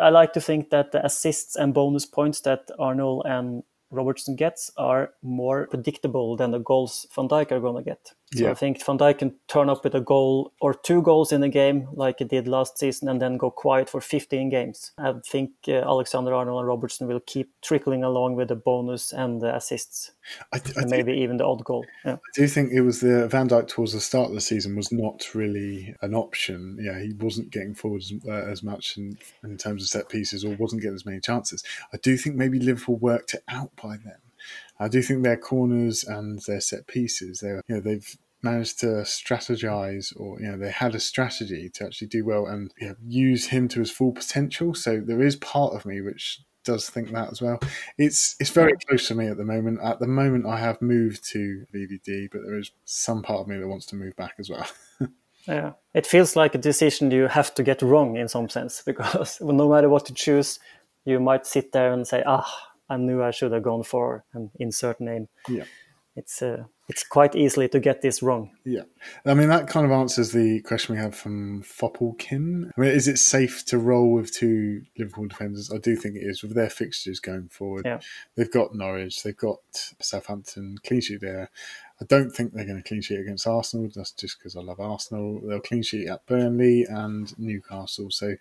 I 0.00 0.08
like 0.08 0.32
to 0.34 0.40
think 0.40 0.70
that 0.70 0.92
the 0.92 1.04
assists 1.04 1.56
and 1.56 1.74
bonus 1.74 2.06
points 2.06 2.40
that 2.40 2.70
Arnold 2.78 3.22
and 3.26 3.62
Robertson 3.90 4.36
gets 4.36 4.70
are 4.76 5.12
more 5.22 5.66
predictable 5.68 6.36
than 6.36 6.50
the 6.50 6.58
goals 6.58 7.06
Van 7.14 7.28
Dijk 7.28 7.52
are 7.52 7.60
going 7.60 7.82
to 7.82 7.90
get. 7.90 8.12
So 8.34 8.44
yeah. 8.44 8.50
I 8.50 8.54
think 8.54 8.84
Van 8.84 8.98
Dijk 8.98 9.18
can 9.18 9.34
turn 9.46 9.68
up 9.70 9.84
with 9.84 9.94
a 9.94 10.00
goal 10.00 10.52
or 10.60 10.74
two 10.74 11.02
goals 11.02 11.30
in 11.30 11.42
a 11.44 11.48
game 11.48 11.88
like 11.92 12.18
he 12.18 12.24
did 12.24 12.48
last 12.48 12.78
season 12.78 13.08
and 13.08 13.22
then 13.22 13.36
go 13.36 13.50
quiet 13.50 13.88
for 13.88 14.00
15 14.00 14.48
games. 14.48 14.90
I 14.98 15.14
think 15.24 15.50
uh, 15.68 15.82
Alexander 15.82 16.34
Arnold 16.34 16.58
and 16.58 16.66
Robertson 16.66 17.06
will 17.06 17.20
keep 17.20 17.52
trickling 17.62 18.02
along 18.02 18.34
with 18.34 18.48
the 18.48 18.56
bonus 18.56 19.12
and 19.12 19.40
the 19.40 19.54
assists. 19.54 20.10
I, 20.52 20.58
th- 20.58 20.76
and 20.76 20.90
maybe 20.90 21.12
even 21.12 21.36
the 21.36 21.44
odd 21.44 21.64
goal. 21.64 21.84
Yeah. 22.04 22.14
I 22.14 22.30
do 22.34 22.48
think 22.48 22.72
it 22.72 22.80
was 22.80 23.00
the 23.00 23.28
Van 23.28 23.48
Dijk 23.48 23.68
towards 23.68 23.92
the 23.92 24.00
start 24.00 24.30
of 24.30 24.34
the 24.34 24.40
season 24.40 24.74
was 24.74 24.90
not 24.90 25.32
really 25.34 25.94
an 26.02 26.14
option. 26.14 26.78
Yeah, 26.80 27.00
he 27.00 27.12
wasn't 27.12 27.50
getting 27.50 27.74
forward 27.74 28.02
as, 28.02 28.12
uh, 28.26 28.50
as 28.50 28.62
much 28.62 28.96
in, 28.96 29.16
in 29.44 29.56
terms 29.58 29.82
of 29.82 29.88
set 29.88 30.08
pieces 30.08 30.44
or 30.44 30.56
wasn't 30.56 30.82
getting 30.82 30.96
as 30.96 31.06
many 31.06 31.20
chances. 31.20 31.62
I 31.92 31.98
do 31.98 32.16
think 32.16 32.34
maybe 32.34 32.58
Liverpool 32.58 32.96
worked 32.96 33.34
it 33.34 33.44
out 33.48 33.70
by 33.80 33.96
then. 34.04 34.16
I 34.78 34.88
do 34.88 35.02
think 35.02 35.22
their 35.22 35.36
corners 35.36 36.04
and 36.04 36.40
their 36.46 36.60
set 36.60 36.86
pieces, 36.86 37.40
they 37.40 37.48
you 37.48 37.62
know, 37.68 37.80
they've 37.80 38.16
managed 38.42 38.80
to 38.80 38.86
strategize, 38.86 40.12
or 40.18 40.40
you 40.40 40.46
know, 40.46 40.58
they 40.58 40.70
had 40.70 40.94
a 40.94 41.00
strategy 41.00 41.70
to 41.74 41.84
actually 41.84 42.08
do 42.08 42.24
well 42.24 42.46
and 42.46 42.72
you 42.78 42.88
know, 42.88 42.96
use 43.06 43.48
him 43.48 43.68
to 43.68 43.80
his 43.80 43.90
full 43.90 44.12
potential. 44.12 44.74
So 44.74 45.00
there 45.00 45.22
is 45.22 45.36
part 45.36 45.74
of 45.74 45.86
me 45.86 46.00
which 46.00 46.40
does 46.64 46.88
think 46.88 47.10
that 47.12 47.30
as 47.30 47.40
well. 47.40 47.58
It's 47.98 48.36
it's 48.40 48.50
very 48.50 48.72
close 48.88 49.08
to 49.08 49.14
me 49.14 49.26
at 49.26 49.36
the 49.36 49.44
moment. 49.44 49.80
At 49.82 50.00
the 50.00 50.06
moment, 50.06 50.46
I 50.46 50.58
have 50.58 50.80
moved 50.82 51.28
to 51.30 51.64
VVD, 51.74 52.28
but 52.32 52.42
there 52.44 52.58
is 52.58 52.70
some 52.84 53.22
part 53.22 53.40
of 53.40 53.48
me 53.48 53.58
that 53.58 53.68
wants 53.68 53.86
to 53.86 53.96
move 53.96 54.16
back 54.16 54.34
as 54.38 54.50
well. 54.50 54.66
yeah, 55.46 55.72
it 55.92 56.06
feels 56.06 56.36
like 56.36 56.54
a 56.54 56.58
decision 56.58 57.10
you 57.10 57.28
have 57.28 57.54
to 57.54 57.62
get 57.62 57.82
wrong 57.82 58.16
in 58.16 58.28
some 58.28 58.48
sense 58.48 58.82
because 58.86 59.40
no 59.40 59.68
matter 59.68 59.88
what 59.88 60.08
you 60.08 60.14
choose, 60.14 60.58
you 61.04 61.20
might 61.20 61.46
sit 61.46 61.72
there 61.72 61.92
and 61.92 62.06
say, 62.06 62.22
"Ah, 62.26 62.73
I 62.88 62.96
knew 62.96 63.22
I 63.22 63.30
should 63.30 63.52
have 63.52 63.62
gone 63.62 63.82
for 63.82 64.24
an 64.32 64.50
insert 64.58 65.00
name." 65.00 65.28
Yeah, 65.48 65.64
it's 66.16 66.42
uh, 66.42 66.64
it's 66.88 67.02
quite 67.02 67.34
easily 67.34 67.68
to 67.68 67.80
get 67.80 68.02
this 68.02 68.22
wrong. 68.22 68.50
Yeah, 68.64 68.82
I 69.24 69.34
mean 69.34 69.48
that 69.48 69.68
kind 69.68 69.86
of 69.86 69.92
answers 69.92 70.32
the 70.32 70.60
question 70.60 70.94
we 70.94 71.00
have 71.00 71.14
from 71.14 71.62
Foppelkin. 71.62 72.70
I 72.76 72.80
mean, 72.80 72.90
is 72.90 73.08
it 73.08 73.18
safe 73.18 73.64
to 73.66 73.78
roll 73.78 74.12
with 74.12 74.32
two 74.32 74.82
Liverpool 74.98 75.26
defenders? 75.26 75.72
I 75.74 75.78
do 75.78 75.96
think 75.96 76.16
it 76.16 76.22
is 76.22 76.42
with 76.42 76.54
their 76.54 76.70
fixtures 76.70 77.20
going 77.20 77.48
forward. 77.48 77.86
Yeah. 77.86 78.00
They've 78.36 78.50
got 78.50 78.74
Norwich, 78.74 79.22
they've 79.22 79.36
got 79.36 79.58
Southampton 80.00 80.76
clean 80.84 81.00
sheet 81.00 81.20
there. 81.20 81.50
I 82.00 82.04
don't 82.06 82.30
think 82.30 82.52
they're 82.52 82.64
going 82.66 82.82
to 82.82 82.88
clean 82.88 83.02
sheet 83.02 83.20
against 83.20 83.46
Arsenal. 83.46 83.88
That's 83.94 84.10
just 84.10 84.38
because 84.38 84.56
I 84.56 84.60
love 84.60 84.80
Arsenal. 84.80 85.40
They'll 85.40 85.60
clean 85.60 85.82
sheet 85.82 86.08
at 86.08 86.26
Burnley 86.26 86.84
and 86.88 87.32
Newcastle. 87.38 88.10
So 88.10 88.34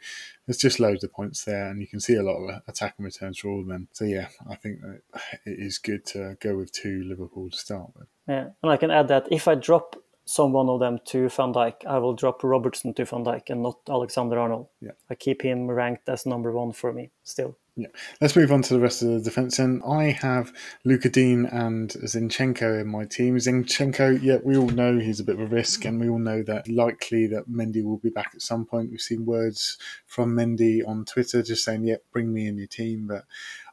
there's 0.46 0.58
just 0.58 0.80
loads 0.80 1.04
of 1.04 1.14
points 1.14 1.44
there, 1.44 1.70
and 1.70 1.80
you 1.80 1.88
can 1.88 2.00
see 2.00 2.16
a 2.16 2.24
lot 2.24 2.38
of 2.38 2.62
attacking 2.68 3.06
returns 3.06 3.38
for 3.40 3.50
all 3.50 3.62
of 3.62 3.68
them. 3.68 3.88
So 3.92 4.06
yeah, 4.06 4.30
I 4.50 4.56
think 4.56 4.82
that 4.82 5.02
it 5.46 5.60
is 5.60 5.78
good 5.78 6.06
to 6.08 6.36
go 6.42 6.58
with 6.58 6.72
two 6.72 7.04
Liverpool 7.04 7.50
to 7.52 7.58
start 7.58 7.92
with. 7.96 8.08
Yeah, 8.28 8.50
and 8.64 8.72
I 8.72 8.78
can 8.78 8.90
add 8.90 9.08
that 9.10 9.28
if 9.32 9.48
I 9.48 9.56
drop 9.56 9.98
some 10.26 10.54
one 10.54 10.70
of 10.70 10.80
them 10.80 11.00
to 11.06 11.30
Van 11.30 11.54
Dijk, 11.54 11.86
I 11.86 12.00
will 12.00 12.14
drop 12.14 12.44
Robertson 12.44 12.94
to 12.94 13.06
Van 13.06 13.24
Dijk 13.24 13.50
and 13.50 13.62
not 13.62 13.80
Alexander 13.90 14.40
Arnold. 14.40 14.68
Yeah. 14.82 14.92
I 15.10 15.16
keep 15.16 15.42
him 15.42 15.70
ranked 15.70 16.08
as 16.08 16.26
number 16.26 16.52
one 16.52 16.72
for 16.72 16.94
me 16.94 17.12
still. 17.24 17.58
Yeah. 17.76 17.88
Let's 18.22 18.36
move 18.36 18.52
on 18.52 18.62
to 18.64 18.74
the 18.76 18.80
rest 18.80 19.02
of 19.02 19.08
the 19.08 19.20
defence. 19.20 19.58
And 19.58 19.82
I 19.84 20.12
have 20.12 20.54
Lucas 20.86 21.10
Digne 21.10 21.48
and 21.52 21.90
Zinchenko 21.90 22.80
in 22.80 22.88
my 22.88 23.06
team. 23.06 23.36
Zinchenko, 23.38 24.22
yeah, 24.22 24.38
we 24.44 24.56
all 24.56 24.70
know 24.70 25.00
he's 25.00 25.20
a 25.20 25.24
bit 25.24 25.40
of 25.40 25.42
a 25.42 25.48
risk, 25.48 25.84
and 25.84 26.00
we 26.00 26.08
all 26.08 26.20
know 26.20 26.44
that 26.44 26.68
likely 26.68 27.26
that 27.28 27.50
Mendy 27.50 27.84
will 27.84 27.98
be 27.98 28.12
back 28.12 28.32
at 28.36 28.44
some 28.44 28.64
point. 28.64 28.92
We've 28.92 29.02
seen 29.02 29.26
words 29.26 29.80
from 30.06 30.36
Mendy 30.36 30.88
on 30.88 31.04
Twitter 31.06 31.42
just 31.42 31.66
saying, 31.66 31.86
"Yep, 31.86 32.00
yeah, 32.00 32.12
bring 32.12 32.32
me 32.32 32.46
in 32.46 32.60
your 32.60 32.68
team." 32.68 33.08
But 33.08 33.24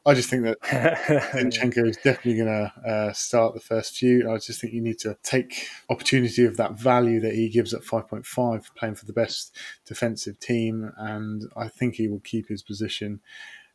I 0.03 0.15
just 0.15 0.31
think 0.31 0.45
that 0.45 0.59
Zinchenko 0.61 1.87
is 1.87 1.97
definitely 1.97 2.37
going 2.37 2.47
to 2.47 2.89
uh, 2.89 3.13
start 3.13 3.53
the 3.53 3.59
first 3.59 3.97
few. 3.97 4.31
I 4.31 4.37
just 4.39 4.59
think 4.59 4.73
you 4.73 4.81
need 4.81 4.97
to 4.99 5.15
take 5.21 5.67
opportunity 5.91 6.43
of 6.45 6.57
that 6.57 6.73
value 6.79 7.19
that 7.19 7.35
he 7.35 7.49
gives 7.49 7.71
at 7.71 7.83
5.5, 7.83 8.75
playing 8.75 8.95
for 8.95 9.05
the 9.05 9.13
best 9.13 9.55
defensive 9.85 10.39
team, 10.39 10.91
and 10.97 11.43
I 11.55 11.67
think 11.67 11.95
he 11.95 12.07
will 12.07 12.21
keep 12.21 12.47
his 12.47 12.63
position. 12.63 13.19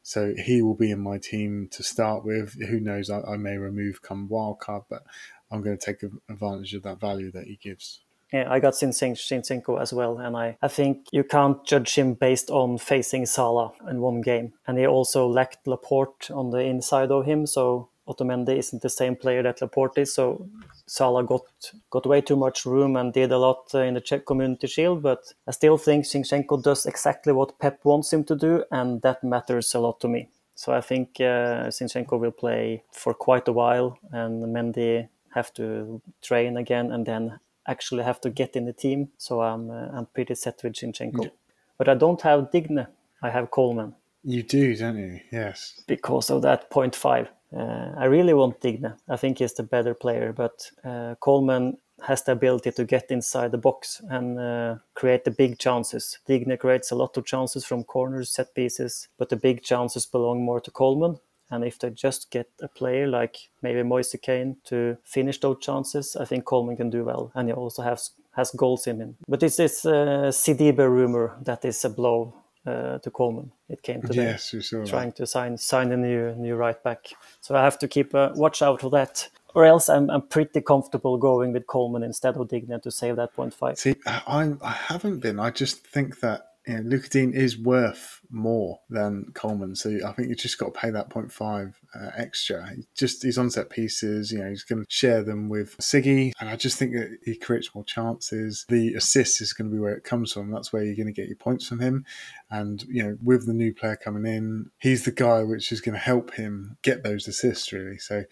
So 0.06 0.34
he 0.36 0.62
will 0.62 0.76
be 0.76 0.92
in 0.92 1.00
my 1.00 1.18
team 1.18 1.66
to 1.72 1.82
start 1.82 2.24
with. 2.24 2.54
Who 2.68 2.78
knows? 2.78 3.10
I, 3.10 3.22
I 3.22 3.36
may 3.36 3.56
remove 3.56 4.02
come 4.02 4.28
wildcard, 4.28 4.84
but 4.88 5.02
I'm 5.50 5.62
going 5.62 5.76
to 5.76 5.84
take 5.84 6.04
advantage 6.28 6.74
of 6.74 6.84
that 6.84 7.00
value 7.00 7.32
that 7.32 7.48
he 7.48 7.56
gives. 7.56 8.02
Yeah, 8.32 8.46
I 8.48 8.60
got 8.60 8.74
Zinchenko 8.74 9.80
as 9.80 9.92
well, 9.92 10.18
and 10.18 10.36
I, 10.36 10.58
I 10.62 10.68
think 10.68 11.08
you 11.10 11.24
can't 11.24 11.64
judge 11.66 11.96
him 11.96 12.14
based 12.14 12.50
on 12.50 12.78
facing 12.78 13.26
Salah 13.26 13.72
in 13.90 14.00
one 14.00 14.20
game. 14.20 14.52
And 14.68 14.78
he 14.78 14.86
also 14.86 15.26
lacked 15.26 15.66
Laporte 15.66 16.30
on 16.30 16.50
the 16.50 16.58
inside 16.58 17.10
of 17.10 17.26
him, 17.26 17.44
so 17.44 17.88
Otamendi 18.06 18.56
isn't 18.56 18.82
the 18.82 18.88
same 18.88 19.16
player 19.16 19.42
that 19.42 19.60
Laporte 19.60 19.98
is. 19.98 20.14
So 20.14 20.48
Salah 20.86 21.24
got 21.24 21.42
got 21.90 22.06
way 22.06 22.20
too 22.20 22.36
much 22.36 22.64
room 22.64 22.96
and 22.96 23.12
did 23.12 23.32
a 23.32 23.38
lot 23.38 23.74
uh, 23.74 23.80
in 23.80 23.94
the 23.94 24.00
Czech 24.00 24.24
Community 24.24 24.66
Shield, 24.66 25.02
but 25.02 25.32
I 25.46 25.50
still 25.50 25.78
think 25.78 26.04
Zinchenko 26.04 26.62
does 26.62 26.86
exactly 26.86 27.32
what 27.32 27.58
Pep 27.58 27.84
wants 27.84 28.12
him 28.12 28.24
to 28.24 28.36
do, 28.36 28.64
and 28.70 29.02
that 29.02 29.24
matters 29.24 29.74
a 29.74 29.80
lot 29.80 30.00
to 30.00 30.08
me. 30.08 30.28
So 30.54 30.72
I 30.72 30.80
think 30.80 31.16
uh, 31.20 31.68
Zinchenko 31.70 32.18
will 32.18 32.30
play 32.30 32.84
for 32.92 33.14
quite 33.14 33.48
a 33.48 33.52
while, 33.52 33.98
and 34.12 34.44
Mendy 34.44 35.08
have 35.34 35.52
to 35.54 36.00
train 36.22 36.56
again, 36.56 36.92
and 36.92 37.04
then 37.04 37.40
actually 37.66 38.04
have 38.04 38.20
to 38.20 38.30
get 38.30 38.54
in 38.54 38.64
the 38.64 38.72
team. 38.72 39.08
So 39.18 39.40
I'm 39.42 39.70
uh, 39.70 39.88
I'm 39.92 40.06
pretty 40.06 40.36
set 40.36 40.62
with 40.62 40.74
Zinchenko, 40.74 41.24
yeah. 41.24 41.30
but 41.78 41.88
I 41.88 41.94
don't 41.94 42.22
have 42.22 42.52
Digne. 42.52 42.86
I 43.22 43.30
have 43.30 43.50
Coleman. 43.50 43.94
You 44.22 44.42
do, 44.42 44.74
don't 44.74 44.98
you? 44.98 45.20
Yes. 45.30 45.80
Because 45.86 46.30
of 46.30 46.42
that 46.42 46.68
0.5. 46.70 47.28
Uh, 47.54 47.92
I 47.96 48.04
really 48.06 48.34
want 48.34 48.60
Digne. 48.60 48.92
I 49.08 49.16
think 49.16 49.38
he's 49.38 49.54
the 49.54 49.62
better 49.62 49.94
player, 49.94 50.32
but 50.32 50.70
uh, 50.84 51.14
Coleman 51.20 51.78
has 52.06 52.22
the 52.22 52.32
ability 52.32 52.72
to 52.72 52.84
get 52.84 53.10
inside 53.10 53.52
the 53.52 53.58
box 53.58 54.02
and 54.10 54.38
uh, 54.38 54.76
create 54.94 55.24
the 55.24 55.30
big 55.30 55.58
chances. 55.58 56.18
Digne 56.26 56.56
creates 56.56 56.90
a 56.90 56.96
lot 56.96 57.16
of 57.16 57.24
chances 57.24 57.64
from 57.64 57.84
corners, 57.84 58.30
set 58.30 58.54
pieces, 58.54 59.08
but 59.18 59.28
the 59.28 59.36
big 59.36 59.62
chances 59.62 60.06
belong 60.06 60.44
more 60.44 60.60
to 60.60 60.70
Coleman. 60.70 61.18
And 61.50 61.64
if 61.64 61.78
they 61.78 61.90
just 61.90 62.30
get 62.30 62.48
a 62.60 62.68
player 62.68 63.06
like 63.06 63.36
maybe 63.62 63.82
Moise 63.82 64.16
Kean 64.20 64.56
to 64.64 64.96
finish 65.04 65.40
those 65.40 65.58
chances, 65.60 66.16
I 66.16 66.24
think 66.24 66.44
Coleman 66.44 66.76
can 66.76 66.90
do 66.90 67.04
well. 67.04 67.30
And 67.34 67.48
he 67.48 67.54
also 67.54 67.82
has 67.82 68.10
has 68.32 68.50
goals 68.50 68.86
in 68.86 69.00
him. 69.00 69.16
But 69.26 69.42
it's 69.42 69.56
this 69.56 69.86
uh, 69.86 70.30
Sidibe 70.30 70.78
rumor 70.78 71.36
that 71.42 71.64
is 71.64 71.84
a 71.84 71.88
blow 71.88 72.34
uh, 72.66 72.98
to 72.98 73.10
Coleman. 73.10 73.52
It 73.68 73.82
came 73.82 74.02
today. 74.02 74.24
Yes, 74.24 74.52
we 74.52 74.60
saw 74.60 74.84
trying 74.84 75.10
that. 75.10 75.16
to 75.16 75.26
sign 75.26 75.56
sign 75.56 75.92
a 75.92 75.96
new 75.96 76.34
new 76.34 76.56
right 76.56 76.82
back. 76.82 77.08
So 77.40 77.54
I 77.54 77.62
have 77.62 77.78
to 77.78 77.88
keep 77.88 78.14
a 78.14 78.32
watch 78.34 78.62
out 78.62 78.80
for 78.80 78.90
that. 78.90 79.28
Or 79.54 79.64
else 79.64 79.88
I'm, 79.88 80.10
I'm 80.10 80.20
pretty 80.20 80.60
comfortable 80.60 81.16
going 81.16 81.54
with 81.54 81.66
Coleman 81.66 82.02
instead 82.02 82.36
of 82.36 82.46
Digne 82.46 82.78
to 82.82 82.90
save 82.90 83.16
that 83.16 83.32
point 83.34 83.54
five. 83.54 83.78
See, 83.78 83.94
I, 84.06 84.52
I 84.60 84.70
haven't 84.70 85.20
been. 85.20 85.40
I 85.40 85.50
just 85.50 85.86
think 85.86 86.20
that 86.20 86.55
know, 86.74 86.82
Lucas 86.82 87.14
is 87.14 87.58
worth 87.58 88.20
more 88.30 88.80
than 88.90 89.26
Coleman, 89.34 89.76
so 89.76 89.98
I 90.04 90.12
think 90.12 90.28
you 90.28 90.34
just 90.34 90.58
got 90.58 90.74
to 90.74 90.80
pay 90.80 90.90
that 90.90 91.10
0.5 91.10 91.74
uh, 91.94 92.10
extra. 92.16 92.68
He 92.74 92.86
just 92.96 93.22
he's 93.22 93.38
on 93.38 93.50
set 93.50 93.70
pieces, 93.70 94.32
you 94.32 94.38
know, 94.38 94.48
he's 94.48 94.64
going 94.64 94.84
to 94.84 94.86
share 94.88 95.22
them 95.22 95.48
with 95.48 95.76
Siggy, 95.78 96.32
and 96.40 96.48
I 96.48 96.56
just 96.56 96.78
think 96.78 96.92
that 96.94 97.18
he 97.24 97.36
creates 97.36 97.74
more 97.74 97.84
chances. 97.84 98.64
The 98.68 98.94
assist 98.94 99.40
is 99.40 99.52
going 99.52 99.70
to 99.70 99.74
be 99.74 99.80
where 99.80 99.94
it 99.94 100.04
comes 100.04 100.32
from. 100.32 100.50
That's 100.50 100.72
where 100.72 100.82
you're 100.82 100.96
going 100.96 101.06
to 101.06 101.12
get 101.12 101.28
your 101.28 101.36
points 101.36 101.68
from 101.68 101.80
him, 101.80 102.04
and 102.50 102.82
you 102.88 103.02
know, 103.02 103.16
with 103.22 103.46
the 103.46 103.54
new 103.54 103.72
player 103.72 103.96
coming 103.96 104.26
in, 104.26 104.70
he's 104.78 105.04
the 105.04 105.12
guy 105.12 105.42
which 105.42 105.70
is 105.70 105.80
going 105.80 105.94
to 105.94 106.00
help 106.00 106.34
him 106.34 106.78
get 106.82 107.04
those 107.04 107.28
assists 107.28 107.72
really. 107.72 107.98
So, 107.98 108.24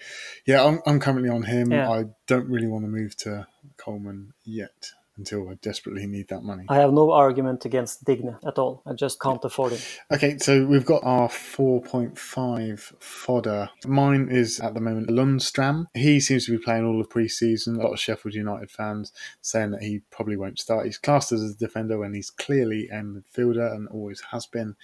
yeah, 0.47 0.65
I'm, 0.65 0.81
I'm 0.87 1.01
currently 1.01 1.29
on 1.29 1.45
him. 1.45 1.73
Yeah. 1.73 1.91
I 1.91 2.05
don't 2.27 2.49
really 2.49 2.67
want 2.67 2.85
to 2.85 2.89
move 2.89 3.17
to 3.19 3.47
Coleman 3.77 4.33
yet 4.45 4.93
until 5.17 5.49
I 5.49 5.55
desperately 5.55 6.07
need 6.07 6.29
that 6.29 6.43
money. 6.43 6.65
I 6.69 6.77
have 6.77 6.93
no 6.93 7.13
argument 7.13 7.65
against 7.65 8.05
Digne 8.05 8.37
at 8.47 8.59
all. 8.59 8.83
I 8.87 8.93
just 8.93 9.21
can't 9.21 9.45
afford 9.45 9.75
it. 9.75 10.01
Okay, 10.13 10.39
so 10.39 10.65
we've 10.67 10.85
got 10.85 11.03
our 11.05 11.29
4.5 11.29 13.03
fodder. 13.03 13.71
Mine 13.87 14.29
is 14.31 14.61
at 14.61 14.75
the 14.75 14.81
moment 14.81 15.09
Lundstram. 15.09 15.87
He 15.95 16.21
seems 16.21 16.47
to 16.47 16.53
be 16.53 16.63
playing 16.63 16.85
all 16.85 17.01
of 17.01 17.11
pre-season. 17.11 17.77
A 17.77 17.83
lot 17.83 17.93
of 17.93 18.01
Sheffield 18.01 18.35
United 18.35 18.71
fans 18.71 19.13
saying 19.41 19.73
that 19.73 19.83
he 19.83 20.01
probably 20.11 20.37
won't 20.37 20.59
start. 20.59 20.87
He's 20.87 20.99
classed 20.99 21.33
as 21.33 21.43
a 21.43 21.55
defender 21.55 21.99
when 21.99 22.15
he's 22.15 22.31
clearly 22.31 22.89
a 22.89 22.97
midfielder 22.97 23.73
and 23.75 23.89
always 23.89 24.23
has 24.33 24.47
been. 24.47 24.77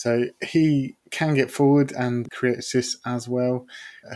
So 0.00 0.24
he 0.42 0.96
can 1.10 1.34
get 1.34 1.50
forward 1.50 1.92
and 1.92 2.30
create 2.30 2.56
assists 2.56 2.96
as 3.04 3.28
well. 3.28 3.66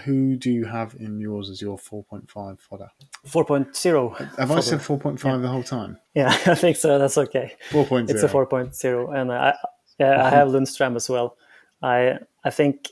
Who 0.07 0.35
do 0.35 0.51
you 0.51 0.65
have 0.65 0.95
in 0.99 1.21
yours 1.21 1.51
as 1.51 1.61
your 1.61 1.77
4.5 1.77 2.59
fodder? 2.59 2.89
4.0. 3.27 4.17
Have 4.17 4.49
fodder. 4.49 4.53
I 4.55 4.61
said 4.61 4.79
4.5 4.79 5.23
yeah. 5.23 5.37
the 5.37 5.49
whole 5.49 5.63
time? 5.63 5.99
Yeah, 6.15 6.29
I 6.47 6.55
think 6.55 6.79
so. 6.79 6.99
That's 6.99 7.19
okay. 7.19 7.53
4.0. 7.69 8.09
It's 8.09 8.23
a 8.23 8.29
4.0. 8.29 9.15
And 9.15 9.31
I, 9.31 9.55
yeah, 10.01 10.25
I 10.25 10.31
have 10.31 10.49
Lundstram 10.49 10.97
as 10.97 11.11
well. 11.11 11.37
I 11.83 12.15
I 12.45 12.49
think 12.49 12.89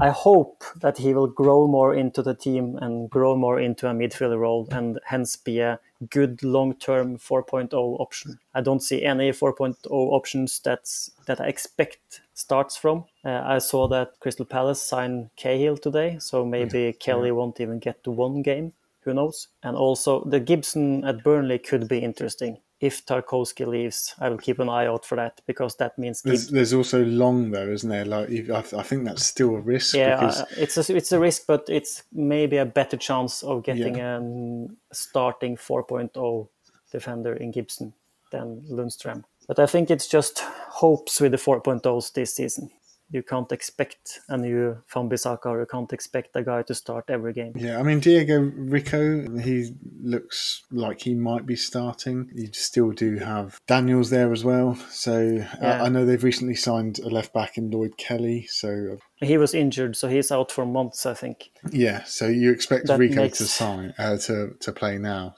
I 0.00 0.10
hope 0.10 0.64
that 0.80 0.98
he 0.98 1.14
will 1.14 1.28
grow 1.28 1.68
more 1.68 1.94
into 1.94 2.20
the 2.20 2.34
team 2.34 2.76
and 2.82 3.08
grow 3.08 3.36
more 3.36 3.60
into 3.60 3.88
a 3.88 3.92
midfielder 3.92 4.40
role 4.40 4.66
and 4.72 4.98
hence 5.04 5.36
be 5.36 5.60
a 5.60 5.78
good 6.10 6.42
long-term 6.42 7.18
4.0 7.18 7.72
option. 8.00 8.38
I 8.54 8.60
don't 8.60 8.82
see 8.82 9.04
any 9.04 9.30
4.0 9.30 9.76
options 9.90 10.60
that's 10.60 11.10
that 11.26 11.40
I 11.40 11.46
expect 11.46 12.22
starts 12.34 12.76
from. 12.76 13.04
Uh, 13.24 13.42
I 13.44 13.58
saw 13.58 13.88
that 13.88 14.18
Crystal 14.20 14.46
Palace 14.46 14.82
signed 14.82 15.30
Cahill 15.36 15.76
today, 15.76 16.18
so 16.20 16.44
maybe 16.44 16.82
yeah. 16.82 16.92
Kelly 16.92 17.28
yeah. 17.28 17.34
won't 17.34 17.60
even 17.60 17.78
get 17.78 18.02
to 18.04 18.10
one 18.10 18.42
game. 18.42 18.72
Who 19.00 19.14
knows? 19.14 19.48
And 19.62 19.76
also 19.76 20.24
the 20.24 20.40
Gibson 20.40 21.04
at 21.04 21.22
Burnley 21.22 21.58
could 21.58 21.88
be 21.88 21.98
interesting 21.98 22.58
if 22.84 23.06
Tarkowski 23.06 23.66
leaves, 23.66 24.14
I 24.18 24.28
will 24.28 24.36
keep 24.36 24.58
an 24.58 24.68
eye 24.68 24.86
out 24.86 25.06
for 25.06 25.16
that 25.16 25.40
because 25.46 25.76
that 25.76 25.98
means 25.98 26.20
there's, 26.20 26.48
there's 26.48 26.74
also 26.74 27.02
long 27.04 27.50
though, 27.50 27.68
isn't 27.68 27.88
there? 27.88 28.04
Like 28.04 28.50
I, 28.50 28.58
I 28.58 28.82
think 28.82 29.06
that's 29.06 29.24
still 29.24 29.56
a 29.56 29.60
risk. 29.60 29.94
Yeah, 29.94 30.16
because... 30.16 30.42
uh, 30.42 30.46
it's 30.58 30.76
a 30.76 30.96
it's 30.96 31.12
a 31.12 31.18
risk, 31.18 31.46
but 31.46 31.64
it's 31.68 32.02
maybe 32.12 32.58
a 32.58 32.66
better 32.66 32.98
chance 32.98 33.42
of 33.42 33.62
getting 33.62 33.96
yeah. 33.96 34.18
a 34.18 34.94
starting 34.94 35.56
4.0 35.56 36.48
defender 36.92 37.32
in 37.32 37.52
Gibson 37.52 37.94
than 38.30 38.62
Lundstram. 38.70 39.24
But 39.48 39.58
I 39.58 39.66
think 39.66 39.90
it's 39.90 40.06
just 40.06 40.40
hopes 40.40 41.20
with 41.20 41.32
the 41.32 41.38
4.0s 41.38 42.12
this 42.12 42.34
season. 42.34 42.70
You 43.14 43.22
can't 43.22 43.52
expect 43.52 44.18
a 44.28 44.36
new 44.36 44.76
Wan-Bissaka 44.92 45.46
or 45.46 45.60
you 45.60 45.66
can't 45.66 45.92
expect 45.92 46.34
a 46.34 46.42
guy 46.42 46.62
to 46.62 46.74
start 46.74 47.04
every 47.08 47.32
game. 47.32 47.52
Yeah, 47.54 47.78
I 47.78 47.84
mean 47.84 48.00
Diego 48.00 48.40
Rico, 48.40 49.38
he 49.38 49.70
looks 50.02 50.64
like 50.72 51.02
he 51.02 51.14
might 51.14 51.46
be 51.46 51.54
starting. 51.54 52.28
You 52.34 52.48
still 52.52 52.90
do 52.90 53.18
have 53.18 53.60
Daniels 53.68 54.10
there 54.10 54.32
as 54.32 54.42
well. 54.42 54.74
So 54.90 55.20
yeah. 55.20 55.80
I, 55.80 55.86
I 55.86 55.88
know 55.90 56.04
they've 56.04 56.24
recently 56.24 56.56
signed 56.56 56.98
a 56.98 57.08
left 57.08 57.32
back 57.32 57.56
in 57.56 57.70
Lloyd 57.70 57.96
Kelly. 57.98 58.48
So 58.48 58.98
he 59.18 59.38
was 59.38 59.54
injured, 59.54 59.94
so 59.94 60.08
he's 60.08 60.32
out 60.32 60.50
for 60.50 60.66
months, 60.66 61.06
I 61.06 61.14
think. 61.14 61.52
Yeah, 61.70 62.02
so 62.02 62.26
you 62.26 62.50
expect 62.50 62.88
that 62.88 62.98
Rico 62.98 63.22
makes... 63.22 63.38
to 63.38 63.44
sign 63.44 63.94
uh, 63.96 64.16
to 64.26 64.56
to 64.58 64.72
play 64.72 64.98
now, 64.98 65.36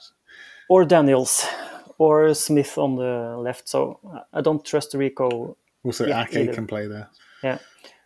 or 0.67 0.83
Daniels, 0.83 1.45
or 1.99 2.33
Smith 2.33 2.75
on 2.79 2.95
the 2.95 3.37
left. 3.37 3.69
So 3.69 3.99
I 4.33 4.41
don't 4.41 4.65
trust 4.65 4.95
Rico. 4.95 5.57
Also, 5.83 6.07
Ake 6.07 6.35
either. 6.35 6.53
can 6.53 6.65
play 6.65 6.87
there. 6.87 7.11
Yeah, 7.43 7.59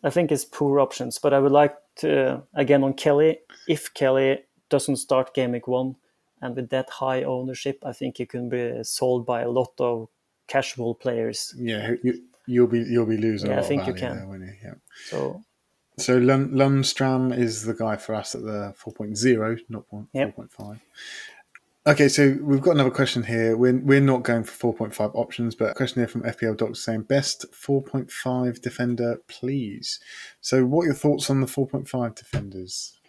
I 0.04 0.10
think 0.10 0.32
it's 0.32 0.46
poor 0.46 0.80
options, 0.80 1.20
but 1.20 1.34
I 1.34 1.40
would 1.40 1.52
like 1.52 1.76
to 1.98 2.44
again 2.54 2.84
on 2.84 2.94
Kelly. 2.94 3.40
If 3.68 3.94
Kelly 3.94 4.40
doesn't 4.70 4.98
start 4.98 5.34
game 5.34 5.52
week 5.52 5.68
one, 5.68 5.96
and 6.42 6.56
with 6.56 6.70
that 6.70 6.90
high 6.90 7.24
ownership, 7.24 7.80
I 7.86 7.94
think 7.94 8.18
he 8.18 8.26
can 8.26 8.50
be 8.50 8.84
sold 8.84 9.26
by 9.26 9.42
a 9.42 9.50
lot 9.50 9.74
of 9.80 10.08
casual 10.48 10.96
players. 10.96 11.54
Yeah, 11.58 11.94
you, 12.04 12.62
will 12.62 12.68
be 12.68 12.80
you'll 12.80 13.06
be 13.06 13.18
losing. 13.18 13.52
Yeah, 13.52 13.60
I 13.60 13.64
think 13.64 13.88
you 13.88 13.94
can. 13.94 14.16
There, 14.16 14.38
you? 14.38 14.54
Yeah. 14.64 14.74
So 15.06 15.44
so 15.98 16.20
Lundstram 16.20 17.38
is 17.38 17.64
the 17.64 17.74
guy 17.74 17.96
for 17.96 18.16
us 18.16 18.34
at 18.34 18.42
the 18.42 18.74
4.0, 18.80 19.60
not 19.70 19.84
4.5. 19.90 20.08
Yep. 20.14 20.80
Okay, 21.88 22.10
so 22.10 22.38
we've 22.42 22.62
got 22.62 22.76
another 22.76 22.92
question 22.92 23.24
here. 23.24 23.58
We're, 23.58 23.80
we're 23.80 24.02
not 24.02 24.22
going 24.22 24.44
for 24.44 24.74
4.5 24.74 25.16
options, 25.16 25.56
but 25.56 25.72
a 25.72 25.74
question 25.74 26.00
here 26.00 26.08
from 26.08 26.22
FPL 26.22 26.56
Doctor 26.56 26.76
saying 26.76 27.04
best 27.04 27.52
4.5 27.52 28.62
defender, 28.62 29.20
please. 29.28 30.00
So, 30.42 30.64
what 30.64 30.84
are 30.84 30.86
your 30.86 30.94
thoughts 30.94 31.32
on 31.32 31.42
the 31.42 31.48
4.5 31.48 32.14
defenders? 32.14 33.00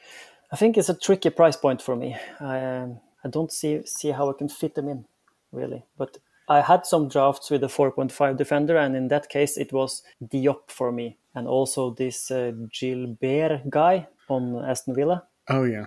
I 0.51 0.57
think 0.57 0.79
it's 0.79 0.89
a 0.89 0.95
tricky 0.95 1.29
price 1.29 1.55
point 1.55 1.83
for 1.83 1.95
me. 1.95 2.17
I, 2.41 2.65
um, 2.65 3.01
I 3.23 3.29
don't 3.29 3.53
see 3.53 3.83
see 3.85 4.11
how 4.11 4.31
I 4.31 4.33
can 4.33 4.49
fit 4.49 4.75
them 4.75 4.89
in, 4.89 5.05
really. 5.53 5.85
But 5.99 6.17
I 6.49 6.63
had 6.63 6.87
some 6.87 7.09
drafts 7.09 7.51
with 7.51 7.63
a 7.65 7.69
4.5 7.69 8.39
defender, 8.39 8.79
and 8.79 8.97
in 8.97 9.09
that 9.09 9.29
case, 9.29 9.59
it 9.59 9.75
was 9.75 10.03
Diop 10.25 10.71
for 10.71 10.91
me, 10.91 11.19
and 11.35 11.47
also 11.47 11.91
this 11.91 12.31
uh, 12.31 12.53
Guilbert 12.73 13.69
guy 13.69 14.09
on 14.31 14.65
Aston 14.65 14.95
Villa. 14.95 15.25
Oh 15.49 15.65
yeah, 15.65 15.87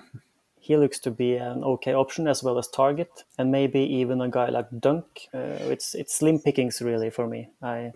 he 0.65 0.75
looks 0.77 0.97
to 0.99 1.11
be 1.11 1.35
an 1.35 1.63
okay 1.63 1.93
option 1.93 2.27
as 2.27 2.41
well 2.41 2.57
as 2.57 2.67
Targett, 2.67 3.23
and 3.37 3.51
maybe 3.51 3.79
even 3.81 4.19
a 4.19 4.29
guy 4.29 4.49
like 4.49 4.67
Dunk. 4.79 5.05
Uh, 5.31 5.69
it's 5.73 5.93
it's 5.93 6.15
slim 6.15 6.39
pickings 6.39 6.81
really 6.81 7.11
for 7.11 7.27
me. 7.27 7.49
I 7.61 7.91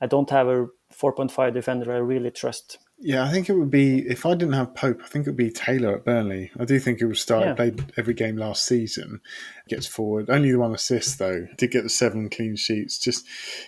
I 0.00 0.06
don't 0.06 0.30
have 0.30 0.46
a 0.46 0.68
4.5 0.94 1.52
defender 1.52 1.92
I 1.92 1.96
really 1.96 2.30
trust. 2.30 2.78
Yeah, 3.00 3.24
I 3.24 3.30
think 3.30 3.48
it 3.48 3.54
would 3.54 3.70
be 3.70 3.98
if 4.08 4.24
I 4.26 4.34
didn't 4.34 4.54
have 4.54 4.74
Pope. 4.74 5.00
I 5.04 5.08
think 5.08 5.26
it 5.26 5.30
would 5.30 5.36
be 5.36 5.50
Taylor 5.50 5.96
at 5.96 6.04
Burnley. 6.04 6.52
I 6.58 6.64
do 6.64 6.78
think 6.78 7.00
it 7.00 7.06
would 7.06 7.16
start. 7.16 7.44
Yeah. 7.44 7.54
Played 7.54 7.92
every 7.96 8.14
game 8.14 8.36
last 8.36 8.64
season. 8.64 9.20
Gets 9.68 9.86
forward. 9.86 10.30
Only 10.30 10.54
one 10.54 10.74
assist 10.74 11.18
though. 11.18 11.46
Did 11.56 11.70
get 11.70 11.82
the 11.82 11.90
seven 11.90 12.30
clean 12.30 12.56
sheets. 12.56 12.98
Just 12.98 13.26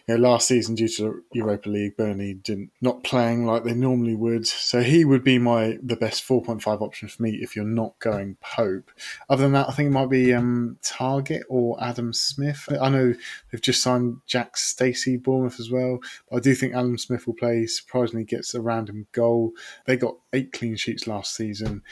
you 0.09 0.15
know, 0.17 0.29
last 0.31 0.49
season 0.49 0.75
due 0.75 0.89
to 0.89 1.23
Europa 1.33 1.69
League, 1.69 1.97
Burnley 1.97 2.35
didn't 2.35 2.71
not 2.81 3.05
playing 3.05 3.45
like 3.45 3.65
they 3.65 3.75
normally 3.75 4.15
would. 4.15 4.47
So 4.47 4.81
he 4.81 5.05
would 5.05 5.23
be 5.23 5.39
my 5.39 5.79
the 5.83 5.97
best 5.97 6.23
four 6.23 6.43
point 6.43 6.63
five 6.63 6.81
option 6.81 7.09
for 7.09 7.23
me 7.23 7.39
if 7.43 7.55
you're 7.55 7.65
not 7.65 7.99
going 7.99 8.37
Pope. 8.41 8.91
Other 9.29 9.43
than 9.43 9.53
that, 9.53 9.69
I 9.69 9.73
think 9.73 9.89
it 9.89 9.93
might 9.93 10.09
be 10.09 10.33
um, 10.33 10.79
Targett 10.83 11.43
or 11.49 11.77
Adam 11.83 12.13
Smith. 12.13 12.69
I 12.81 12.89
know 12.89 13.15
they've 13.51 13.61
just 13.61 13.83
signed 13.83 14.19
Jack 14.27 14.57
Stacey 14.57 15.17
Bournemouth 15.17 15.61
as 15.61 15.71
well. 15.71 15.99
But 16.31 16.37
I 16.37 16.41
do 16.41 16.55
think 16.55 16.75
Adam 16.75 16.97
Smith 16.99 17.27
will 17.27 17.35
play. 17.35 17.67
Surprisingly, 17.67 18.25
gets 18.25 18.55
a 18.55 18.61
random 18.61 19.07
goal. 19.13 19.53
They 19.87 19.97
got 19.97 20.17
eight 20.33 20.53
clean 20.53 20.77
sheets 20.77 21.07
last 21.07 21.35
season. 21.35 21.83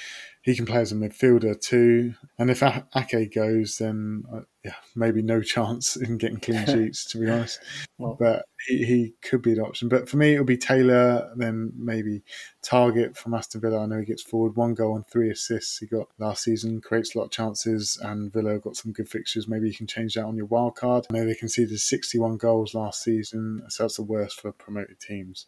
He 0.49 0.57
can 0.57 0.64
play 0.64 0.80
as 0.80 0.92
a 0.92 0.94
midfielder 0.94 1.61
too. 1.61 2.14
And 2.38 2.51
if 2.51 2.62
Ake 2.62 3.34
goes, 3.34 3.76
then 3.76 4.24
uh, 4.32 4.40
yeah, 4.64 4.76
maybe 4.96 5.20
no 5.20 5.42
chance 5.55 5.94
in 5.94 6.16
getting 6.16 6.40
clean 6.40 6.64
sheets, 6.66 7.05
to 7.11 7.18
be 7.18 7.28
honest. 7.28 7.61
Well, 7.99 8.16
but 8.18 8.46
he, 8.66 8.82
he 8.86 9.14
could 9.20 9.42
be 9.42 9.53
an 9.53 9.61
option. 9.61 9.90
But 9.90 10.09
for 10.09 10.16
me, 10.16 10.32
it'll 10.32 10.46
be 10.46 10.57
Taylor, 10.57 11.30
then 11.36 11.74
maybe 11.76 12.22
Targett 12.64 13.14
from 13.14 13.34
Aston 13.34 13.61
Villa. 13.61 13.82
I 13.82 13.86
know 13.86 13.99
he 13.99 14.07
gets 14.07 14.22
forward 14.22 14.57
one 14.57 14.72
goal 14.72 14.96
and 14.96 15.07
three 15.07 15.30
assists 15.30 15.76
he 15.76 15.86
got 15.86 16.09
last 16.18 16.44
season, 16.44 16.80
creates 16.80 17.14
a 17.14 17.18
lot 17.18 17.24
of 17.26 17.30
chances, 17.30 17.99
and 18.01 18.32
Villa 18.32 18.59
got 18.59 18.74
some 18.74 18.92
good 18.92 19.11
fixtures. 19.11 19.49
Maybe 19.49 19.68
you 19.68 19.74
can 19.74 19.86
change 19.86 20.14
that 20.14 20.24
on 20.24 20.36
your 20.38 20.46
wild 20.46 20.76
card. 20.76 21.05
I 21.11 21.12
know 21.12 21.26
they 21.26 21.34
conceded 21.34 21.78
61 21.78 22.38
goals 22.38 22.72
last 22.72 23.03
season, 23.03 23.64
so 23.68 23.82
that's 23.82 23.96
the 23.96 24.03
worst 24.03 24.40
for 24.40 24.51
promoted 24.53 24.99
teams. 24.99 25.44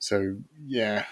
So 0.00 0.34
yeah, 0.66 1.04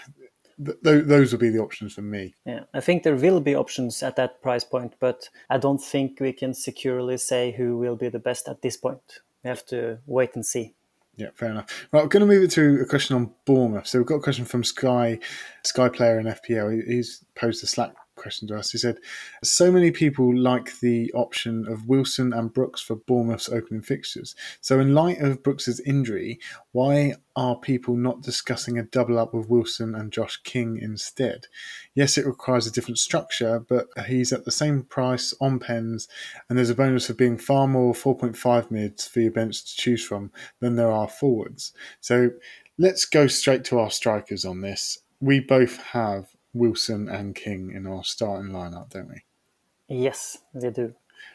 th- 0.64 0.78
those 0.82 1.32
will 1.32 1.40
be 1.40 1.50
the 1.50 1.60
options 1.60 1.94
for 1.94 2.02
me. 2.02 2.34
Yeah, 2.44 2.64
I 2.74 2.80
think 2.80 3.02
there 3.02 3.16
will 3.16 3.40
be 3.40 3.54
options 3.54 4.02
at 4.02 4.16
that 4.16 4.42
price 4.42 4.64
point, 4.64 4.94
but 5.00 5.28
I 5.48 5.58
don't 5.58 5.82
think 5.82 6.20
we 6.20 6.32
can 6.32 6.54
securely 6.54 7.16
say 7.18 7.52
who 7.52 7.76
will 7.76 7.96
be 7.96 8.08
the 8.08 8.18
best 8.18 8.48
at 8.48 8.62
this 8.62 8.76
point. 8.76 9.20
We 9.44 9.48
have 9.48 9.64
to 9.66 9.98
wait 10.06 10.34
and 10.34 10.44
see. 10.44 10.74
Yeah, 11.16 11.28
fair 11.34 11.50
enough. 11.50 11.88
Right, 11.92 12.02
I'm 12.02 12.08
going 12.08 12.20
to 12.20 12.26
move 12.26 12.42
it 12.42 12.50
to 12.52 12.80
a 12.80 12.86
question 12.86 13.16
on 13.16 13.30
Bournemouth. 13.44 13.86
So 13.86 13.98
we've 13.98 14.06
got 14.06 14.16
a 14.16 14.20
question 14.20 14.46
from 14.46 14.64
Sky, 14.64 15.18
Sky 15.64 15.88
Player 15.88 16.18
in 16.18 16.26
FPL. 16.26 16.86
He's 16.86 17.24
posed 17.34 17.62
a 17.62 17.66
Slack 17.66 17.94
question 18.20 18.46
to 18.48 18.56
us. 18.56 18.70
He 18.70 18.78
said, 18.78 18.98
So 19.42 19.72
many 19.72 19.90
people 19.90 20.36
like 20.36 20.78
the 20.80 21.10
option 21.14 21.66
of 21.66 21.88
Wilson 21.88 22.32
and 22.32 22.52
Brooks 22.52 22.80
for 22.80 22.96
Bournemouth's 22.96 23.48
opening 23.48 23.82
fixtures. 23.82 24.34
So, 24.60 24.78
in 24.78 24.94
light 24.94 25.20
of 25.20 25.42
Brooks's 25.42 25.80
injury, 25.80 26.38
why 26.72 27.14
are 27.34 27.56
people 27.56 27.96
not 27.96 28.22
discussing 28.22 28.78
a 28.78 28.82
double 28.82 29.18
up 29.18 29.32
with 29.32 29.48
Wilson 29.48 29.94
and 29.94 30.12
Josh 30.12 30.36
King 30.42 30.78
instead? 30.80 31.46
Yes, 31.94 32.18
it 32.18 32.26
requires 32.26 32.66
a 32.66 32.72
different 32.72 32.98
structure, 32.98 33.60
but 33.60 33.88
he's 34.06 34.32
at 34.32 34.44
the 34.44 34.50
same 34.50 34.82
price 34.82 35.34
on 35.40 35.58
pens, 35.58 36.06
and 36.48 36.58
there's 36.58 36.70
a 36.70 36.74
bonus 36.74 37.08
of 37.10 37.16
being 37.16 37.38
far 37.38 37.66
more 37.66 37.94
4.5 37.94 38.70
mids 38.70 39.08
for 39.08 39.20
your 39.20 39.32
bench 39.32 39.64
to 39.64 39.76
choose 39.76 40.04
from 40.04 40.30
than 40.60 40.76
there 40.76 40.92
are 40.92 41.08
forwards. 41.08 41.72
So, 42.00 42.30
let's 42.78 43.04
go 43.04 43.26
straight 43.26 43.64
to 43.64 43.78
our 43.78 43.90
strikers 43.90 44.44
on 44.44 44.60
this. 44.60 44.98
We 45.20 45.40
both 45.40 45.76
have 45.78 46.29
Wilson 46.52 47.08
and 47.08 47.34
King 47.34 47.72
in 47.72 47.86
our 47.86 48.04
starting 48.04 48.52
lineup, 48.52 48.90
don't 48.90 49.08
we? 49.08 49.22
Yes, 49.88 50.38
they 50.54 50.70
do. 50.70 50.94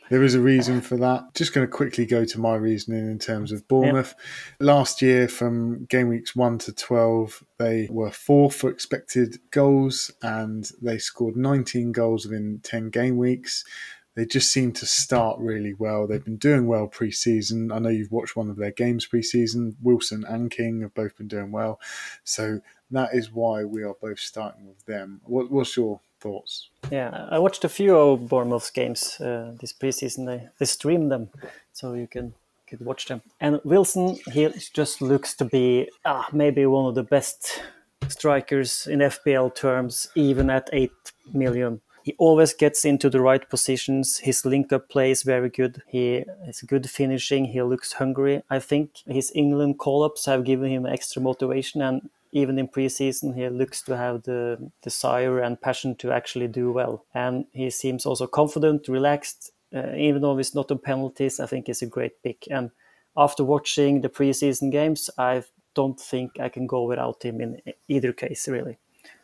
There 0.09 0.23
is 0.23 0.35
a 0.35 0.39
reason 0.39 0.81
for 0.81 0.97
that. 0.97 1.33
Just 1.33 1.53
going 1.53 1.65
to 1.65 1.71
quickly 1.71 2.05
go 2.05 2.25
to 2.25 2.39
my 2.39 2.55
reasoning 2.55 3.09
in 3.09 3.17
terms 3.17 3.51
of 3.51 3.67
Bournemouth. 3.67 4.13
Yep. 4.59 4.67
Last 4.67 5.01
year, 5.01 5.27
from 5.27 5.85
game 5.85 6.09
weeks 6.09 6.35
1 6.35 6.59
to 6.59 6.73
12, 6.73 7.43
they 7.57 7.87
were 7.89 8.11
fourth 8.11 8.55
for 8.55 8.69
expected 8.69 9.39
goals 9.51 10.11
and 10.21 10.69
they 10.81 10.99
scored 10.99 11.35
19 11.35 11.91
goals 11.91 12.25
within 12.25 12.59
10 12.63 12.89
game 12.89 13.17
weeks. 13.17 13.63
They 14.15 14.25
just 14.25 14.51
seem 14.51 14.71
to 14.73 14.85
start 14.85 15.39
really 15.39 15.73
well. 15.73 16.07
They've 16.07 16.23
been 16.23 16.37
doing 16.37 16.67
well 16.67 16.87
pre 16.87 17.11
season. 17.11 17.71
I 17.71 17.79
know 17.79 17.89
you've 17.89 18.11
watched 18.11 18.35
one 18.35 18.49
of 18.49 18.55
their 18.55 18.71
games 18.71 19.05
pre 19.05 19.21
season. 19.21 19.75
Wilson 19.81 20.23
and 20.27 20.49
King 20.49 20.81
have 20.81 20.93
both 20.93 21.17
been 21.17 21.27
doing 21.27 21.51
well. 21.51 21.81
So 22.23 22.61
that 22.91 23.13
is 23.13 23.31
why 23.31 23.63
we 23.63 23.83
are 23.83 23.95
both 24.01 24.19
starting 24.19 24.67
with 24.67 24.85
them. 24.85 25.21
What, 25.25 25.51
what's 25.51 25.75
your 25.75 25.99
thoughts? 26.19 26.69
Yeah, 26.91 27.27
I 27.29 27.39
watched 27.39 27.63
a 27.63 27.69
few 27.69 27.95
of 27.95 28.27
Bournemouth's 28.29 28.71
games 28.71 29.19
uh, 29.19 29.53
this 29.59 29.73
preseason. 29.73 30.25
They 30.25 30.47
they 30.59 30.65
streamed 30.65 31.11
them, 31.11 31.29
so 31.73 31.93
you 31.93 32.07
can 32.07 32.33
could 32.67 32.81
watch 32.85 33.05
them. 33.05 33.21
And 33.39 33.59
Wilson, 33.63 34.17
he 34.33 34.49
just 34.73 35.01
looks 35.01 35.35
to 35.35 35.45
be 35.45 35.89
ah, 36.05 36.27
maybe 36.31 36.65
one 36.65 36.85
of 36.85 36.95
the 36.95 37.03
best 37.03 37.61
strikers 38.07 38.87
in 38.87 38.99
FPL 38.99 39.55
terms, 39.55 40.07
even 40.15 40.49
at 40.49 40.69
eight 40.73 40.91
million. 41.33 41.81
He 42.03 42.13
always 42.19 42.53
gets 42.53 42.85
into 42.85 43.09
the 43.09 43.19
right 43.19 43.49
positions. 43.49 44.19
His 44.19 44.45
link 44.45 44.71
up 44.71 44.89
play 44.89 45.09
is 45.09 45.23
very 45.23 45.49
good. 45.49 45.81
He 45.87 46.23
is 46.47 46.61
good 46.61 46.87
finishing. 46.87 47.45
He 47.45 47.61
looks 47.63 47.93
hungry. 47.93 48.43
I 48.47 48.59
think 48.59 48.91
his 49.07 49.31
England 49.33 49.79
call 49.79 50.03
ups 50.03 50.27
have 50.27 50.43
given 50.43 50.69
him 50.69 50.85
extra 50.85 51.19
motivation 51.19 51.81
and 51.81 52.09
even 52.35 52.59
in 52.59 52.67
preseason, 52.67 53.33
he 53.33 53.47
looks 53.47 53.81
to 53.81 53.95
have 53.95 54.23
the 54.23 54.57
desire 54.83 55.39
and 55.39 55.59
passion 55.59 55.95
to 55.95 56.11
actually 56.11 56.49
do 56.49 56.69
well. 56.69 57.05
And 57.13 57.45
he 57.53 57.69
seems 57.69 58.05
also 58.05 58.27
confident, 58.27 58.89
relaxed, 58.89 59.51
uh, 59.73 59.93
even 59.95 60.21
though 60.21 60.35
he's 60.35 60.53
not 60.53 60.69
on 60.69 60.79
penalties. 60.79 61.39
I 61.39 61.45
think 61.45 61.67
he's 61.67 61.81
a 61.81 61.85
great 61.85 62.21
pick. 62.21 62.43
And 62.51 62.71
after 63.15 63.45
watching 63.45 64.01
the 64.01 64.09
preseason 64.09 64.69
games, 64.69 65.09
I 65.17 65.43
don't 65.75 65.97
think 65.97 66.37
I 66.37 66.49
can 66.49 66.67
go 66.67 66.83
without 66.83 67.23
him 67.23 67.39
in 67.39 67.61
either 67.87 68.11
case, 68.11 68.49
really. 68.49 68.79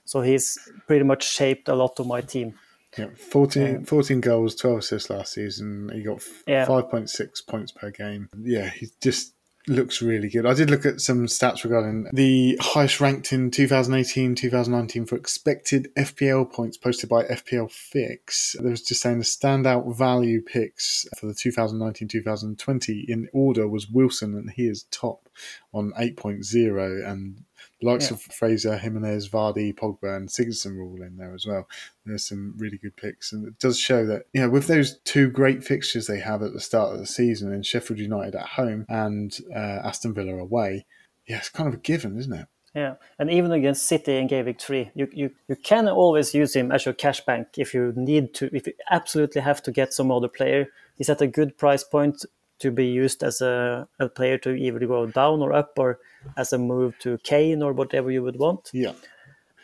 So 0.05 0.21
he's 0.21 0.57
pretty 0.87 1.03
much 1.03 1.29
shaped 1.29 1.67
a 1.67 1.75
lot 1.75 1.99
of 1.99 2.07
my 2.07 2.21
team. 2.21 2.53
Yeah, 2.97 3.07
14, 3.17 3.75
um, 3.75 3.83
14 3.83 4.21
goals, 4.21 4.55
12 4.55 4.77
assists 4.79 5.09
last 5.09 5.33
season. 5.33 5.91
He 5.93 6.01
got 6.01 6.23
yeah. 6.47 6.65
5.6 6.65 7.45
points 7.45 7.73
per 7.73 7.91
game. 7.91 8.29
Yeah, 8.41 8.69
he's 8.69 8.91
just 9.01 9.33
looks 9.67 10.01
really 10.01 10.29
good. 10.29 10.45
I 10.45 10.53
did 10.53 10.69
look 10.69 10.85
at 10.85 11.01
some 11.01 11.25
stats 11.27 11.63
regarding 11.63 12.07
the 12.13 12.57
highest 12.61 12.99
ranked 12.99 13.31
in 13.31 13.51
2018 13.51 14.35
2019 14.35 15.05
for 15.05 15.15
expected 15.15 15.89
FPL 15.97 16.51
points 16.51 16.77
posted 16.77 17.09
by 17.09 17.23
FPL 17.23 17.71
Fix. 17.71 18.55
There 18.59 18.71
was 18.71 18.81
just 18.81 19.01
saying 19.01 19.19
the 19.19 19.23
standout 19.23 19.95
value 19.95 20.41
picks 20.41 21.05
for 21.17 21.27
the 21.27 21.33
2019 21.33 22.07
2020 22.07 23.05
in 23.07 23.29
order 23.33 23.67
was 23.67 23.89
Wilson, 23.89 24.35
and 24.35 24.49
he 24.51 24.67
is 24.67 24.83
top 24.91 25.29
on 25.73 25.91
8.0 25.99 27.07
and 27.07 27.43
the 27.81 27.87
likes 27.87 28.09
yeah. 28.09 28.15
of 28.15 28.21
Fraser, 28.21 28.77
Jimenez, 28.77 29.29
Vardy, 29.29 29.73
Pogba, 29.73 30.15
and 30.15 30.29
Sigurdsson 30.29 30.77
are 30.77 30.83
all 30.83 31.01
in 31.01 31.17
there 31.17 31.33
as 31.33 31.45
well. 31.45 31.67
There's 32.05 32.27
some 32.27 32.53
really 32.57 32.77
good 32.77 32.95
picks, 32.95 33.31
and 33.33 33.47
it 33.47 33.59
does 33.59 33.79
show 33.79 34.05
that 34.05 34.23
you 34.33 34.41
know 34.41 34.49
with 34.49 34.67
those 34.67 34.99
two 34.99 35.29
great 35.29 35.63
fixtures 35.63 36.07
they 36.07 36.19
have 36.19 36.43
at 36.43 36.53
the 36.53 36.59
start 36.59 36.93
of 36.93 36.99
the 36.99 37.07
season 37.07 37.51
in 37.53 37.63
Sheffield 37.63 37.99
United 37.99 38.35
at 38.35 38.47
home 38.47 38.85
and 38.87 39.37
uh, 39.55 39.81
Aston 39.83 40.13
Villa 40.13 40.37
away, 40.37 40.85
yeah, 41.27 41.37
it's 41.37 41.49
kind 41.49 41.67
of 41.67 41.75
a 41.75 41.77
given, 41.77 42.17
isn't 42.17 42.33
it? 42.33 42.47
Yeah, 42.73 42.95
and 43.19 43.29
even 43.29 43.51
against 43.51 43.85
City 43.85 44.15
and 44.17 44.29
Gavik 44.29 44.61
3, 44.61 44.91
you, 44.95 45.09
you, 45.11 45.31
you 45.49 45.57
can 45.57 45.89
always 45.89 46.33
use 46.33 46.55
him 46.55 46.71
as 46.71 46.85
your 46.85 46.93
cash 46.93 47.19
bank 47.25 47.47
if 47.57 47.73
you 47.73 47.91
need 47.97 48.33
to, 48.35 48.49
if 48.55 48.65
you 48.65 48.73
absolutely 48.89 49.41
have 49.41 49.61
to 49.63 49.71
get 49.71 49.93
some 49.93 50.09
other 50.09 50.29
player. 50.29 50.67
He's 50.95 51.09
at 51.09 51.21
a 51.21 51.27
good 51.27 51.57
price 51.57 51.83
point 51.83 52.23
to 52.61 52.71
be 52.71 52.85
used 52.85 53.23
as 53.23 53.41
a, 53.41 53.87
a 53.99 54.09
player 54.09 54.37
to 54.39 54.51
either 54.51 54.79
go 54.79 55.05
down 55.05 55.41
or 55.41 55.53
up 55.53 55.73
or 55.77 55.99
as 56.37 56.53
a 56.53 56.57
move 56.57 56.97
to 56.99 57.17
Kane 57.23 57.61
or 57.61 57.73
whatever 57.73 58.11
you 58.11 58.23
would 58.23 58.37
want. 58.37 58.69
Yeah. 58.73 58.93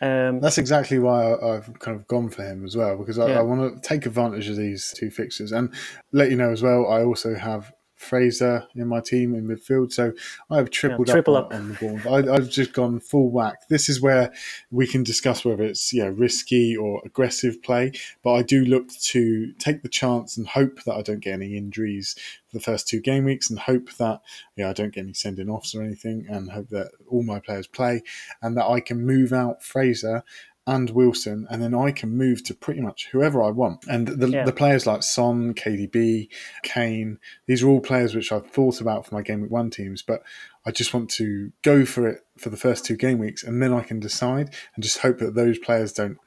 Um, 0.00 0.40
That's 0.40 0.58
exactly 0.58 0.98
why 0.98 1.34
I, 1.34 1.54
have 1.54 1.78
kind 1.80 1.96
of 1.96 2.06
gone 2.06 2.28
for 2.28 2.44
him 2.44 2.64
as 2.64 2.76
well 2.76 2.96
because 2.96 3.18
I, 3.18 3.30
yeah. 3.30 3.38
I 3.38 3.42
want 3.42 3.82
to 3.82 3.88
take 3.88 4.06
advantage 4.06 4.48
of 4.48 4.56
these 4.56 4.94
two 4.96 5.10
fixtures 5.10 5.50
and 5.50 5.74
let 6.12 6.30
you 6.30 6.36
know 6.36 6.50
as 6.50 6.62
well. 6.62 6.86
I 6.86 7.02
also 7.02 7.34
have 7.34 7.72
Fraser 7.98 8.66
in 8.76 8.86
my 8.86 9.00
team 9.00 9.34
in 9.34 9.46
midfield. 9.46 9.92
So 9.92 10.12
I've 10.50 10.70
tripled 10.70 11.08
yeah, 11.08 11.14
triple 11.14 11.36
up, 11.36 11.46
up, 11.46 11.54
on 11.54 11.68
the 11.68 11.74
ball. 11.74 12.14
I, 12.14 12.34
have 12.36 12.48
just 12.48 12.72
gone 12.72 13.00
full 13.00 13.28
whack. 13.30 13.68
This 13.68 13.88
is 13.88 14.00
where 14.00 14.32
we 14.70 14.86
can 14.86 15.02
discuss 15.02 15.44
whether 15.44 15.64
it's 15.64 15.92
yeah 15.92 16.10
risky 16.14 16.76
or 16.76 17.02
aggressive 17.04 17.60
play. 17.62 17.92
But 18.22 18.34
I 18.34 18.42
do 18.42 18.64
look 18.64 18.88
to 18.88 19.52
take 19.54 19.82
the 19.82 19.88
chance 19.88 20.36
and 20.36 20.46
hope 20.46 20.84
that 20.84 20.94
I 20.94 21.02
don't 21.02 21.20
get 21.20 21.34
any 21.34 21.56
injuries 21.56 22.14
for 22.46 22.56
the 22.56 22.62
first 22.62 22.86
two 22.86 23.00
game 23.00 23.24
weeks, 23.24 23.50
and 23.50 23.58
hope 23.58 23.92
that 23.94 24.22
yeah 24.56 24.70
I 24.70 24.72
don't 24.72 24.94
get 24.94 25.02
any 25.02 25.14
sending 25.14 25.50
offs 25.50 25.74
or 25.74 25.82
anything, 25.82 26.24
and 26.28 26.52
hope 26.52 26.68
that 26.68 26.92
all 27.08 27.24
my 27.24 27.40
players 27.40 27.66
play, 27.66 28.02
and 28.40 28.56
that 28.56 28.66
I 28.66 28.78
can 28.78 29.04
move 29.04 29.32
out 29.32 29.62
Fraser 29.62 30.22
and 30.68 30.90
Wilson, 30.90 31.46
and 31.48 31.62
then 31.62 31.74
I 31.74 31.90
can 31.92 32.10
move 32.10 32.44
to 32.44 32.54
pretty 32.54 32.82
much 32.82 33.08
whoever 33.10 33.42
I 33.42 33.48
want. 33.48 33.86
And 33.88 34.06
the, 34.06 34.28
yeah. 34.28 34.44
the 34.44 34.52
players 34.52 34.86
like 34.86 35.02
Son, 35.02 35.54
KDB, 35.54 36.28
Kane, 36.62 37.18
these 37.46 37.62
are 37.62 37.68
all 37.68 37.80
players 37.80 38.14
which 38.14 38.30
I've 38.30 38.50
thought 38.50 38.82
about 38.82 39.06
for 39.06 39.14
my 39.14 39.22
game 39.22 39.40
week 39.40 39.50
one 39.50 39.70
teams, 39.70 40.02
but 40.02 40.22
I 40.66 40.70
just 40.70 40.92
want 40.92 41.08
to 41.12 41.52
go 41.62 41.86
for 41.86 42.06
it 42.06 42.20
for 42.36 42.50
the 42.50 42.58
first 42.58 42.84
two 42.84 42.96
game 42.96 43.18
weeks, 43.18 43.42
and 43.42 43.62
then 43.62 43.72
I 43.72 43.80
can 43.80 43.98
decide 43.98 44.54
and 44.74 44.84
just 44.84 44.98
hope 44.98 45.18
that 45.20 45.34
those 45.34 45.58
players 45.58 45.94
don't 45.94 46.18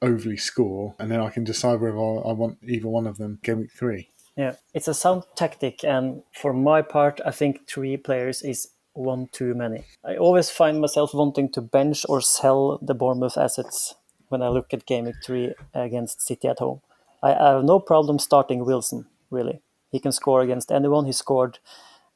overly 0.00 0.36
score, 0.36 0.94
and 1.00 1.10
then 1.10 1.20
I 1.20 1.30
can 1.30 1.42
decide 1.42 1.80
whether 1.80 1.98
I 1.98 2.32
want 2.32 2.58
either 2.62 2.86
one 2.86 3.08
of 3.08 3.18
them 3.18 3.40
game 3.42 3.58
week 3.58 3.72
three. 3.72 4.10
Yeah, 4.36 4.54
it's 4.72 4.86
a 4.86 4.94
sound 4.94 5.24
tactic, 5.34 5.82
and 5.82 6.22
for 6.32 6.52
my 6.52 6.82
part, 6.82 7.20
I 7.26 7.32
think 7.32 7.66
three 7.66 7.96
players 7.96 8.42
is 8.42 8.68
one 8.98 9.28
too 9.32 9.54
many. 9.54 9.84
I 10.04 10.16
always 10.16 10.50
find 10.50 10.80
myself 10.80 11.14
wanting 11.14 11.50
to 11.52 11.60
bench 11.60 12.04
or 12.08 12.20
sell 12.20 12.78
the 12.82 12.94
Bournemouth 12.94 13.38
assets 13.38 13.94
when 14.28 14.42
I 14.42 14.48
look 14.48 14.74
at 14.74 14.86
Game 14.86 15.10
3 15.24 15.54
against 15.74 16.20
City 16.20 16.48
at 16.48 16.58
home. 16.58 16.80
I, 17.22 17.30
have 17.30 17.64
no 17.64 17.80
problem 17.80 18.18
starting 18.18 18.64
Wilson, 18.64 19.06
really. 19.30 19.60
He 19.90 20.00
can 20.00 20.12
score 20.12 20.42
against 20.42 20.70
anyone. 20.70 21.06
He 21.06 21.12
scored 21.12 21.58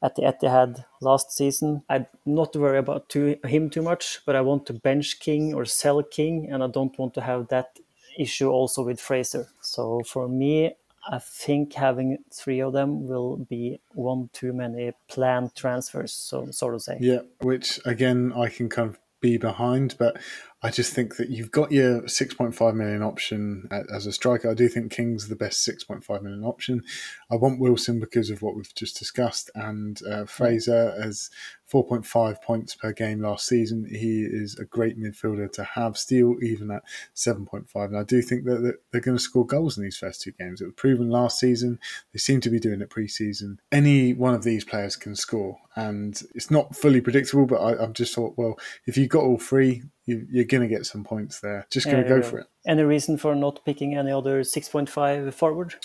at 0.01 0.15
the 0.15 0.21
Etihad 0.23 0.85
last 1.01 1.31
season. 1.31 1.83
I'm 1.89 2.05
not 2.25 2.55
worried 2.55 2.79
about 2.79 3.09
too, 3.09 3.37
him 3.45 3.69
too 3.69 3.81
much, 3.81 4.19
but 4.25 4.35
I 4.35 4.41
want 4.41 4.65
to 4.67 4.73
bench 4.73 5.19
King 5.19 5.53
or 5.53 5.65
sell 5.65 6.03
King, 6.03 6.49
and 6.51 6.63
I 6.63 6.67
don't 6.67 6.97
want 6.99 7.13
to 7.15 7.21
have 7.21 7.47
that 7.47 7.79
issue 8.17 8.49
also 8.49 8.83
with 8.83 9.01
Fraser. 9.01 9.47
So 9.61 10.01
for 10.05 10.27
me, 10.27 10.75
I 11.09 11.19
think 11.19 11.73
having 11.73 12.17
three 12.33 12.61
of 12.61 12.73
them 12.73 13.07
will 13.07 13.37
be 13.37 13.81
one 13.93 14.29
too 14.33 14.53
many 14.53 14.93
planned 15.09 15.55
transfers, 15.55 16.13
so 16.13 16.49
sort 16.51 16.75
of 16.75 16.81
say. 16.81 16.97
Yeah, 17.01 17.21
which 17.41 17.79
again 17.85 18.31
I 18.35 18.47
can 18.49 18.69
kind 18.69 18.89
of 18.89 18.99
be 19.23 19.37
behind, 19.37 19.95
but 19.97 20.17
I 20.61 20.69
just 20.69 20.93
think 20.93 21.15
that 21.15 21.29
you've 21.29 21.51
got 21.51 21.71
your 21.71 22.01
6.5 22.03 22.75
million 22.75 23.01
option 23.01 23.67
as 23.91 24.05
a 24.05 24.11
striker. 24.11 24.51
I 24.51 24.53
do 24.53 24.67
think 24.67 24.91
King's 24.91 25.29
the 25.29 25.35
best 25.35 25.67
6.5 25.67 26.21
million 26.21 26.43
option. 26.43 26.83
I 27.31 27.35
want 27.35 27.59
Wilson 27.59 27.99
because 27.99 28.29
of 28.29 28.41
what 28.41 28.55
we've 28.55 28.75
just 28.75 28.99
discussed, 28.99 29.49
and 29.55 29.99
uh, 30.05 30.25
Fraser 30.25 30.93
as 31.01 31.29
4.5 31.73 32.41
points 32.43 32.75
per 32.75 32.93
game 32.93 33.21
last 33.21 33.47
season. 33.47 33.87
He 33.89 34.21
is 34.21 34.57
a 34.59 34.65
great 34.65 34.99
midfielder 34.99 35.51
to 35.53 35.63
have 35.63 35.97
still, 35.97 36.35
even 36.43 36.69
at 36.69 36.83
7.5. 37.15 37.65
And 37.85 37.97
I 37.97 38.03
do 38.03 38.21
think 38.21 38.45
that, 38.45 38.77
they're 38.91 39.01
going 39.01 39.17
to 39.17 39.23
score 39.23 39.45
goals 39.45 39.77
in 39.77 39.83
these 39.83 39.97
first 39.97 40.21
two 40.21 40.31
games. 40.31 40.61
It 40.61 40.65
was 40.65 40.73
proven 40.75 41.09
last 41.09 41.39
season. 41.39 41.79
They 42.13 42.19
seem 42.19 42.41
to 42.41 42.49
be 42.49 42.59
doing 42.59 42.81
it 42.81 42.91
pre-season. 42.91 43.59
Any 43.71 44.13
one 44.13 44.35
of 44.35 44.43
these 44.43 44.63
players 44.63 44.95
can 44.95 45.15
score, 45.15 45.57
and 45.75 46.21
it's 46.35 46.51
not 46.51 46.75
fully 46.75 47.01
predictable. 47.01 47.47
But 47.47 47.61
I, 47.61 47.81
have 47.81 47.93
just 47.93 48.13
thought, 48.13 48.35
well, 48.37 48.59
if 48.85 48.95
you 48.95 49.07
got 49.07 49.23
all 49.23 49.39
three, 49.39 49.83
you, 50.05 50.27
are 50.37 50.43
going 50.43 50.61
to 50.61 50.73
get 50.73 50.85
some 50.85 51.03
points 51.03 51.39
there. 51.39 51.65
Just 51.71 51.87
going 51.87 52.03
to 52.03 52.03
yeah, 52.03 52.19
go 52.19 52.19
uh, 52.19 52.29
for 52.29 52.39
it. 52.39 52.47
Any 52.67 52.83
reason 52.83 53.17
for 53.17 53.33
not 53.33 53.65
picking 53.65 53.95
any 53.95 54.11
other 54.11 54.41
6.5 54.41 55.33
forward? 55.33 55.75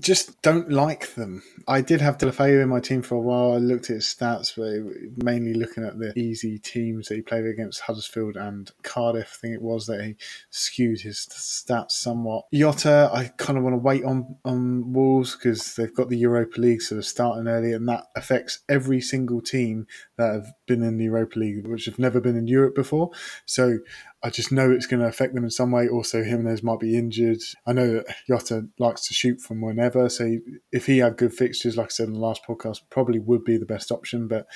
Just 0.00 0.40
don't 0.42 0.70
like 0.70 1.14
them. 1.14 1.42
I 1.66 1.80
did 1.80 2.00
have 2.00 2.18
Deulofeu 2.18 2.62
in 2.62 2.68
my 2.68 2.80
team 2.80 3.02
for 3.02 3.16
a 3.16 3.20
while. 3.20 3.52
I 3.52 3.56
looked 3.56 3.90
at 3.90 3.96
his 3.96 4.04
stats, 4.04 4.56
but 4.56 5.24
mainly 5.24 5.54
looking 5.54 5.84
at 5.84 5.98
the 5.98 6.18
easy 6.18 6.58
teams 6.58 7.08
that 7.08 7.16
he 7.16 7.22
played 7.22 7.46
against 7.46 7.80
Huddersfield 7.80 8.36
and 8.36 8.70
Cardiff. 8.82 9.38
I 9.38 9.40
think 9.40 9.54
it 9.54 9.62
was 9.62 9.86
that 9.86 10.04
he 10.04 10.16
skewed 10.50 11.00
his 11.00 11.28
stats 11.30 11.92
somewhat. 11.92 12.46
Jota, 12.52 13.10
I 13.12 13.26
kind 13.36 13.58
of 13.58 13.64
want 13.64 13.74
to 13.74 13.78
wait 13.78 14.04
on 14.04 14.36
on 14.44 14.92
Wolves 14.92 15.36
because 15.36 15.76
they've 15.76 15.94
got 15.94 16.08
the 16.08 16.18
Europa 16.18 16.60
League, 16.60 16.82
so 16.82 16.94
they're 16.94 17.02
starting 17.02 17.48
early, 17.48 17.72
and 17.72 17.88
that 17.88 18.06
affects 18.16 18.60
every 18.68 19.00
single 19.00 19.40
team 19.40 19.86
that 20.16 20.32
have 20.32 20.52
been 20.66 20.82
in 20.82 20.98
the 20.98 21.04
Europa 21.04 21.38
League, 21.38 21.66
which 21.66 21.86
have 21.86 21.98
never 21.98 22.20
been 22.20 22.36
in 22.36 22.48
Europe 22.48 22.74
before. 22.74 23.10
So 23.46 23.78
I 24.22 24.30
just 24.30 24.50
know 24.50 24.70
it's 24.70 24.86
going 24.86 25.00
to 25.00 25.06
affect 25.06 25.34
them 25.34 25.44
in 25.44 25.50
some 25.50 25.70
way. 25.70 25.88
Also, 25.88 26.24
Jimenez 26.24 26.62
might 26.62 26.80
be 26.80 26.98
injured. 26.98 27.38
I 27.66 27.72
know 27.72 27.94
that 27.94 28.06
Jota 28.26 28.66
likes 28.78 29.06
to 29.06 29.14
shoot 29.14 29.40
from 29.40 29.60
whenever, 29.60 30.08
so 30.08 30.38
if 30.72 30.86
he 30.86 30.98
had 30.98 31.16
good 31.16 31.32
fixtures, 31.32 31.76
like 31.76 31.86
I 31.86 31.90
said 31.90 32.08
in 32.08 32.14
the 32.14 32.20
last 32.20 32.42
podcast, 32.46 32.80
probably 32.90 33.20
would 33.20 33.44
be 33.44 33.58
the 33.58 33.66
best 33.66 33.92
option. 33.92 34.26
But 34.26 34.46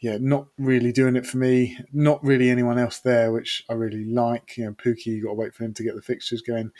yeah, 0.00 0.18
not 0.20 0.48
really 0.58 0.92
doing 0.92 1.16
it 1.16 1.26
for 1.26 1.38
me. 1.38 1.78
Not 1.92 2.22
really 2.22 2.50
anyone 2.50 2.78
else 2.78 3.00
there, 3.00 3.32
which 3.32 3.64
I 3.68 3.72
really 3.72 4.04
like. 4.04 4.56
You 4.56 4.66
know, 4.66 4.72
Pukki, 4.72 5.06
you 5.06 5.24
got 5.24 5.30
to 5.30 5.34
wait 5.34 5.54
for 5.54 5.64
him 5.64 5.74
to 5.74 5.82
get 5.82 5.94
the 5.94 6.02
fixtures 6.02 6.42
going. 6.42 6.70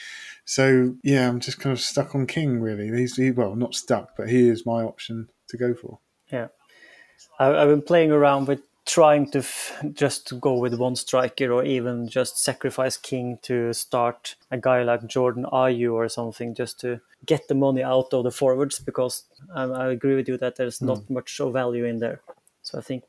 So 0.45 0.97
yeah, 1.03 1.29
I'm 1.29 1.41
just 1.41 1.59
kind 1.59 1.73
of 1.73 1.81
stuck 1.81 2.15
on 2.15 2.27
King. 2.27 2.61
Really, 2.61 2.89
he's 2.97 3.17
he, 3.17 3.31
well, 3.31 3.57
not 3.57 3.75
stuck, 3.75 4.17
but 4.17 4.29
he 4.29 4.49
is 4.49 4.67
my 4.67 4.83
option 4.83 5.29
to 5.49 5.57
go 5.57 5.75
for. 5.75 5.99
Yeah, 6.31 6.49
I've 7.41 7.69
been 7.69 7.83
playing 7.83 8.13
around 8.13 8.49
with 8.49 8.68
trying 8.89 9.31
to 9.31 9.41
f- 9.41 9.85
just 9.93 10.41
go 10.41 10.55
with 10.55 10.75
one 10.75 10.97
striker 10.97 11.53
or 11.53 11.63
even 11.63 12.09
just 12.09 12.43
sacrifice 12.43 12.97
King 12.97 13.39
to 13.43 13.73
start 13.75 14.35
a 14.51 14.57
guy 14.57 14.83
like 14.83 15.07
Jordan 15.07 15.45
Ayew 15.53 15.93
or 15.93 16.09
something 16.09 16.55
just 16.55 16.81
to 16.81 17.01
get 17.27 17.49
the 17.49 17.55
money 17.55 17.83
out 17.83 18.15
of 18.15 18.25
the 18.25 18.31
forwards 18.31 18.79
because 18.79 19.25
I, 19.55 19.65
I 19.65 19.89
agree 19.91 20.17
with 20.17 20.27
you 20.27 20.39
that 20.39 20.57
there's 20.57 20.79
mm. 20.79 20.87
not 20.87 20.99
hmm. 21.01 21.15
much 21.15 21.39
of 21.39 21.53
value 21.53 21.85
in 21.85 21.99
there. 21.99 22.23
So 22.63 22.79
I 22.79 22.81
think 22.81 23.05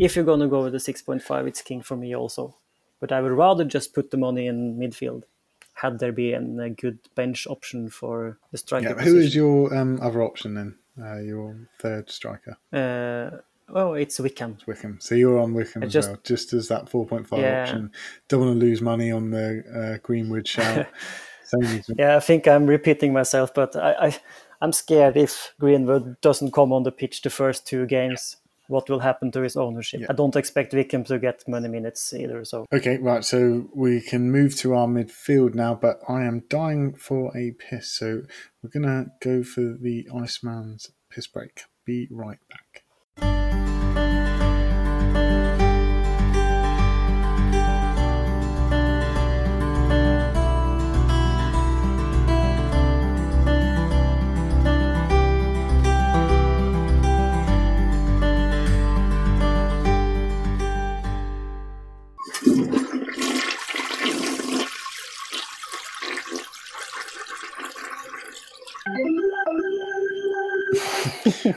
if 0.00 0.16
you're 0.16 0.24
going 0.24 0.40
to 0.40 0.48
go 0.48 0.64
with 0.64 0.72
the 0.72 0.78
6.5, 0.78 1.46
it's 1.46 1.62
King 1.62 1.80
for 1.80 1.96
me 1.96 2.14
also. 2.14 2.56
But 2.98 3.12
I 3.12 3.20
would 3.20 3.32
rather 3.32 3.64
just 3.64 3.94
put 3.94 4.10
the 4.10 4.16
money 4.16 4.48
in 4.48 4.76
midfield 4.76 5.22
had 5.74 6.00
there 6.00 6.12
been 6.12 6.58
a 6.58 6.70
good 6.70 6.98
bench 7.14 7.46
option 7.46 7.88
for 7.88 8.36
the 8.50 8.58
striker. 8.58 8.88
Yeah, 8.88 9.04
who 9.04 9.18
is 9.18 9.34
your 9.34 9.74
um, 9.74 9.98
other 10.02 10.22
option 10.22 10.54
then? 10.54 10.74
Uh, 11.00 11.20
your 11.20 11.56
third 11.78 12.10
striker? 12.10 12.58
Uh, 12.72 13.38
Oh, 13.74 13.94
it's 13.94 14.18
Wickham. 14.18 14.54
It's 14.58 14.66
Wickham. 14.66 14.98
So 15.00 15.14
you're 15.14 15.38
on 15.38 15.54
Wickham 15.54 15.82
as 15.82 15.92
just, 15.92 16.08
well, 16.08 16.20
just 16.24 16.52
as 16.52 16.68
that 16.68 16.86
4.5 16.86 17.38
yeah. 17.38 17.62
option. 17.62 17.92
Don't 18.28 18.40
want 18.40 18.60
to 18.60 18.66
lose 18.66 18.82
money 18.82 19.10
on 19.10 19.30
the 19.30 19.62
uh, 19.74 19.98
Greenwood 20.02 20.46
shout. 20.46 20.86
yeah, 21.96 22.16
I 22.16 22.20
think 22.20 22.46
I'm 22.46 22.66
repeating 22.66 23.12
myself, 23.12 23.52
but 23.54 23.76
I, 23.76 24.08
I, 24.08 24.16
I'm 24.60 24.72
scared 24.72 25.16
if 25.16 25.54
Greenwood 25.58 26.20
doesn't 26.20 26.52
come 26.52 26.72
on 26.72 26.82
the 26.82 26.92
pitch 26.92 27.22
the 27.22 27.30
first 27.30 27.66
two 27.66 27.86
games. 27.86 28.36
What 28.68 28.88
will 28.88 29.00
happen 29.00 29.32
to 29.32 29.40
his 29.40 29.56
ownership? 29.56 30.02
Yeah. 30.02 30.06
I 30.10 30.12
don't 30.12 30.36
expect 30.36 30.72
Wickham 30.72 31.02
to 31.04 31.18
get 31.18 31.42
many 31.48 31.66
minutes 31.66 32.12
either. 32.12 32.44
So 32.44 32.66
okay, 32.72 32.98
right. 32.98 33.24
So 33.24 33.68
we 33.74 34.00
can 34.00 34.30
move 34.30 34.54
to 34.58 34.74
our 34.74 34.86
midfield 34.86 35.54
now, 35.54 35.74
but 35.74 35.98
I 36.08 36.22
am 36.22 36.44
dying 36.48 36.94
for 36.94 37.36
a 37.36 37.50
piss. 37.50 37.90
So 37.90 38.22
we're 38.62 38.70
gonna 38.70 39.06
go 39.20 39.42
for 39.42 39.60
the 39.60 40.08
Iceman's 40.14 40.92
piss 41.10 41.26
break. 41.26 41.62
Be 41.84 42.06
right 42.12 42.38
back. 42.48 42.79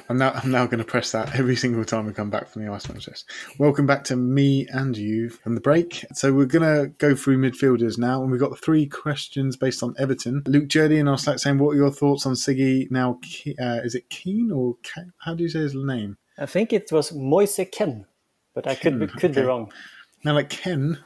I'm 0.09 0.17
now 0.17 0.31
I'm 0.31 0.51
now 0.51 0.65
going 0.65 0.79
to 0.79 0.85
press 0.85 1.11
that 1.11 1.37
every 1.37 1.55
single 1.55 1.83
time 1.83 2.05
we 2.05 2.13
come 2.13 2.29
back 2.29 2.49
from 2.49 2.65
the 2.65 2.71
ice 2.71 2.85
contest. 2.85 3.29
Welcome 3.57 3.85
back 3.85 4.03
to 4.05 4.15
me 4.15 4.67
and 4.69 4.95
you 4.95 5.29
from 5.29 5.55
the 5.55 5.61
break. 5.61 6.05
So 6.13 6.33
we're 6.33 6.45
going 6.45 6.63
to 6.63 6.89
go 6.97 7.15
through 7.15 7.37
midfielders 7.37 7.97
now, 7.97 8.21
and 8.21 8.31
we've 8.31 8.39
got 8.39 8.57
three 8.59 8.85
questions 8.85 9.55
based 9.57 9.83
on 9.83 9.93
Everton. 9.97 10.43
Luke 10.45 10.67
Jurdy 10.67 10.99
and 10.99 11.09
I'll 11.09 11.17
start 11.17 11.39
saying, 11.39 11.57
"What 11.57 11.71
are 11.71 11.77
your 11.77 11.91
thoughts 11.91 12.25
on 12.25 12.33
Siggy 12.33 12.89
now? 12.91 13.19
Uh, 13.59 13.81
is 13.83 13.95
it 13.95 14.09
Keen 14.09 14.51
or 14.51 14.75
Ke- 14.83 15.11
how 15.19 15.33
do 15.33 15.43
you 15.43 15.49
say 15.49 15.59
his 15.59 15.75
name?" 15.75 16.17
I 16.37 16.45
think 16.45 16.73
it 16.73 16.91
was 16.91 17.13
Moise 17.13 17.59
Ken, 17.71 18.05
but 18.53 18.67
I 18.67 18.75
could 18.75 18.99
be, 18.99 19.07
could 19.07 19.31
okay. 19.31 19.41
be 19.41 19.47
wrong. 19.47 19.71
Now, 20.25 20.35
like 20.35 20.49
Ken, 20.49 20.97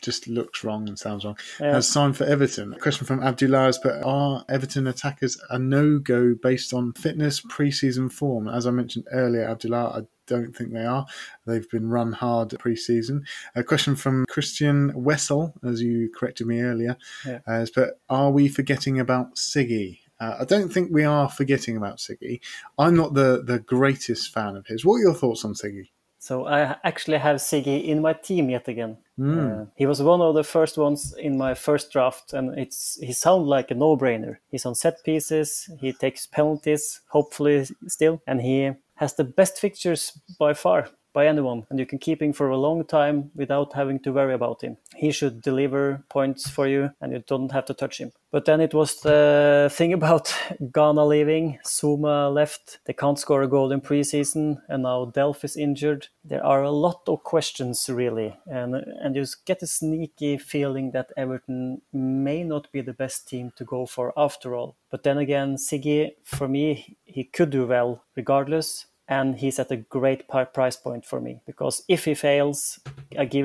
just 0.00 0.26
looks 0.26 0.64
wrong 0.64 0.88
and 0.88 0.98
sounds 0.98 1.24
wrong, 1.24 1.36
yeah. 1.60 1.74
has 1.74 1.86
signed 1.88 2.16
for 2.16 2.24
Everton. 2.24 2.72
A 2.72 2.78
question 2.78 3.06
from 3.06 3.22
Abdullah 3.22 3.68
is, 3.68 3.78
but 3.78 4.02
are 4.02 4.44
Everton 4.48 4.86
attackers 4.86 5.38
a 5.50 5.58
no-go 5.58 6.34
based 6.42 6.72
on 6.72 6.94
fitness, 6.94 7.40
pre-season 7.40 8.08
form? 8.08 8.48
As 8.48 8.66
I 8.66 8.70
mentioned 8.70 9.06
earlier, 9.12 9.44
Abdullah, 9.44 9.98
I 9.98 10.00
don't 10.26 10.56
think 10.56 10.72
they 10.72 10.86
are. 10.86 11.04
They've 11.46 11.68
been 11.68 11.90
run 11.90 12.12
hard 12.12 12.54
pre-season. 12.58 13.24
A 13.54 13.62
question 13.62 13.96
from 13.96 14.24
Christian 14.30 14.92
Wessel, 14.94 15.52
as 15.62 15.82
you 15.82 16.10
corrected 16.16 16.46
me 16.46 16.60
earlier, 16.60 16.96
yeah. 17.26 17.40
uh, 17.46 17.66
but 17.74 18.00
are 18.08 18.30
we 18.30 18.48
forgetting 18.48 18.98
about 18.98 19.34
Siggy? 19.36 19.98
Uh, 20.18 20.36
I 20.40 20.44
don't 20.44 20.72
think 20.72 20.90
we 20.90 21.04
are 21.04 21.28
forgetting 21.28 21.76
about 21.76 21.98
Siggy. 21.98 22.40
I'm 22.78 22.96
not 22.96 23.12
the, 23.12 23.42
the 23.44 23.58
greatest 23.58 24.32
fan 24.32 24.56
of 24.56 24.66
his. 24.66 24.84
What 24.84 24.96
are 24.96 25.02
your 25.02 25.14
thoughts 25.14 25.44
on 25.44 25.52
Siggy? 25.52 25.88
So 26.24 26.46
I 26.46 26.76
actually 26.84 27.18
have 27.18 27.36
Siggy 27.36 27.84
in 27.84 28.00
my 28.00 28.14
team 28.14 28.48
yet 28.48 28.66
again. 28.66 28.96
Mm. 29.18 29.60
Uh, 29.60 29.66
he 29.76 29.84
was 29.84 30.00
one 30.00 30.22
of 30.22 30.34
the 30.34 30.42
first 30.42 30.78
ones 30.78 31.14
in 31.18 31.36
my 31.36 31.52
first 31.52 31.92
draft, 31.92 32.32
and 32.32 32.58
it's 32.58 32.98
he 33.02 33.12
sounds 33.12 33.46
like 33.46 33.70
a 33.70 33.74
no-brainer. 33.74 34.38
He's 34.50 34.64
on 34.64 34.74
set 34.74 35.04
pieces, 35.04 35.68
he 35.78 35.92
takes 35.92 36.26
penalties, 36.26 37.02
hopefully 37.08 37.66
still, 37.88 38.22
and 38.26 38.40
he 38.40 38.70
has 38.94 39.14
the 39.14 39.24
best 39.24 39.58
fixtures 39.58 40.18
by 40.38 40.54
far 40.54 40.88
by 41.14 41.26
anyone, 41.26 41.64
and 41.70 41.78
you 41.78 41.86
can 41.86 41.98
keep 41.98 42.20
him 42.20 42.34
for 42.34 42.50
a 42.50 42.58
long 42.58 42.84
time 42.84 43.30
without 43.34 43.72
having 43.72 44.00
to 44.00 44.12
worry 44.12 44.34
about 44.34 44.62
him. 44.62 44.76
He 44.96 45.12
should 45.12 45.40
deliver 45.40 46.04
points 46.10 46.50
for 46.50 46.66
you, 46.66 46.90
and 47.00 47.12
you 47.12 47.24
don't 47.26 47.52
have 47.52 47.64
to 47.66 47.74
touch 47.74 47.98
him. 47.98 48.12
But 48.30 48.46
then 48.46 48.60
it 48.60 48.74
was 48.74 49.00
the 49.00 49.70
thing 49.72 49.92
about 49.92 50.34
Gana 50.72 51.06
leaving, 51.06 51.60
Zouma 51.64 52.34
left, 52.34 52.80
they 52.84 52.92
can't 52.92 53.18
score 53.18 53.42
a 53.42 53.48
goal 53.48 53.70
in 53.70 53.80
preseason, 53.80 54.58
and 54.68 54.82
now 54.82 55.06
Delph 55.06 55.44
is 55.44 55.56
injured. 55.56 56.08
There 56.24 56.44
are 56.44 56.64
a 56.64 56.70
lot 56.70 57.02
of 57.06 57.22
questions, 57.22 57.88
really, 57.88 58.36
and, 58.46 58.74
and 58.74 59.14
you 59.14 59.24
get 59.44 59.62
a 59.62 59.66
sneaky 59.68 60.36
feeling 60.36 60.90
that 60.90 61.12
Everton 61.16 61.82
may 61.92 62.42
not 62.42 62.70
be 62.72 62.80
the 62.80 62.92
best 62.92 63.28
team 63.28 63.52
to 63.56 63.64
go 63.64 63.86
for 63.86 64.12
after 64.16 64.56
all. 64.56 64.76
But 64.90 65.04
then 65.04 65.18
again, 65.18 65.56
Siggy, 65.56 66.12
for 66.24 66.48
me, 66.48 66.96
he 67.04 67.22
could 67.22 67.50
do 67.50 67.66
well 67.66 68.02
regardless 68.16 68.86
and 69.08 69.36
he's 69.36 69.58
at 69.58 69.70
a 69.70 69.76
great 69.76 70.28
price 70.28 70.76
point 70.76 71.04
for 71.04 71.20
me 71.20 71.40
because 71.46 71.82
if 71.88 72.04
he 72.04 72.14
fails, 72.14 72.78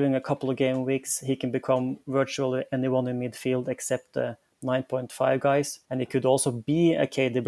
him 0.02 0.14
a 0.14 0.20
couple 0.20 0.50
of 0.50 0.56
game 0.56 0.84
weeks, 0.84 1.20
he 1.20 1.36
can 1.36 1.50
become 1.50 1.98
virtually 2.06 2.64
anyone 2.72 3.06
in 3.08 3.20
midfield 3.20 3.68
except 3.68 4.14
the 4.14 4.36
9.5 4.64 5.40
guys, 5.40 5.80
and 5.90 6.00
he 6.00 6.06
could 6.06 6.24
also 6.24 6.50
be 6.50 6.94
a 6.94 7.06
Kevin 7.06 7.32
De 7.32 7.40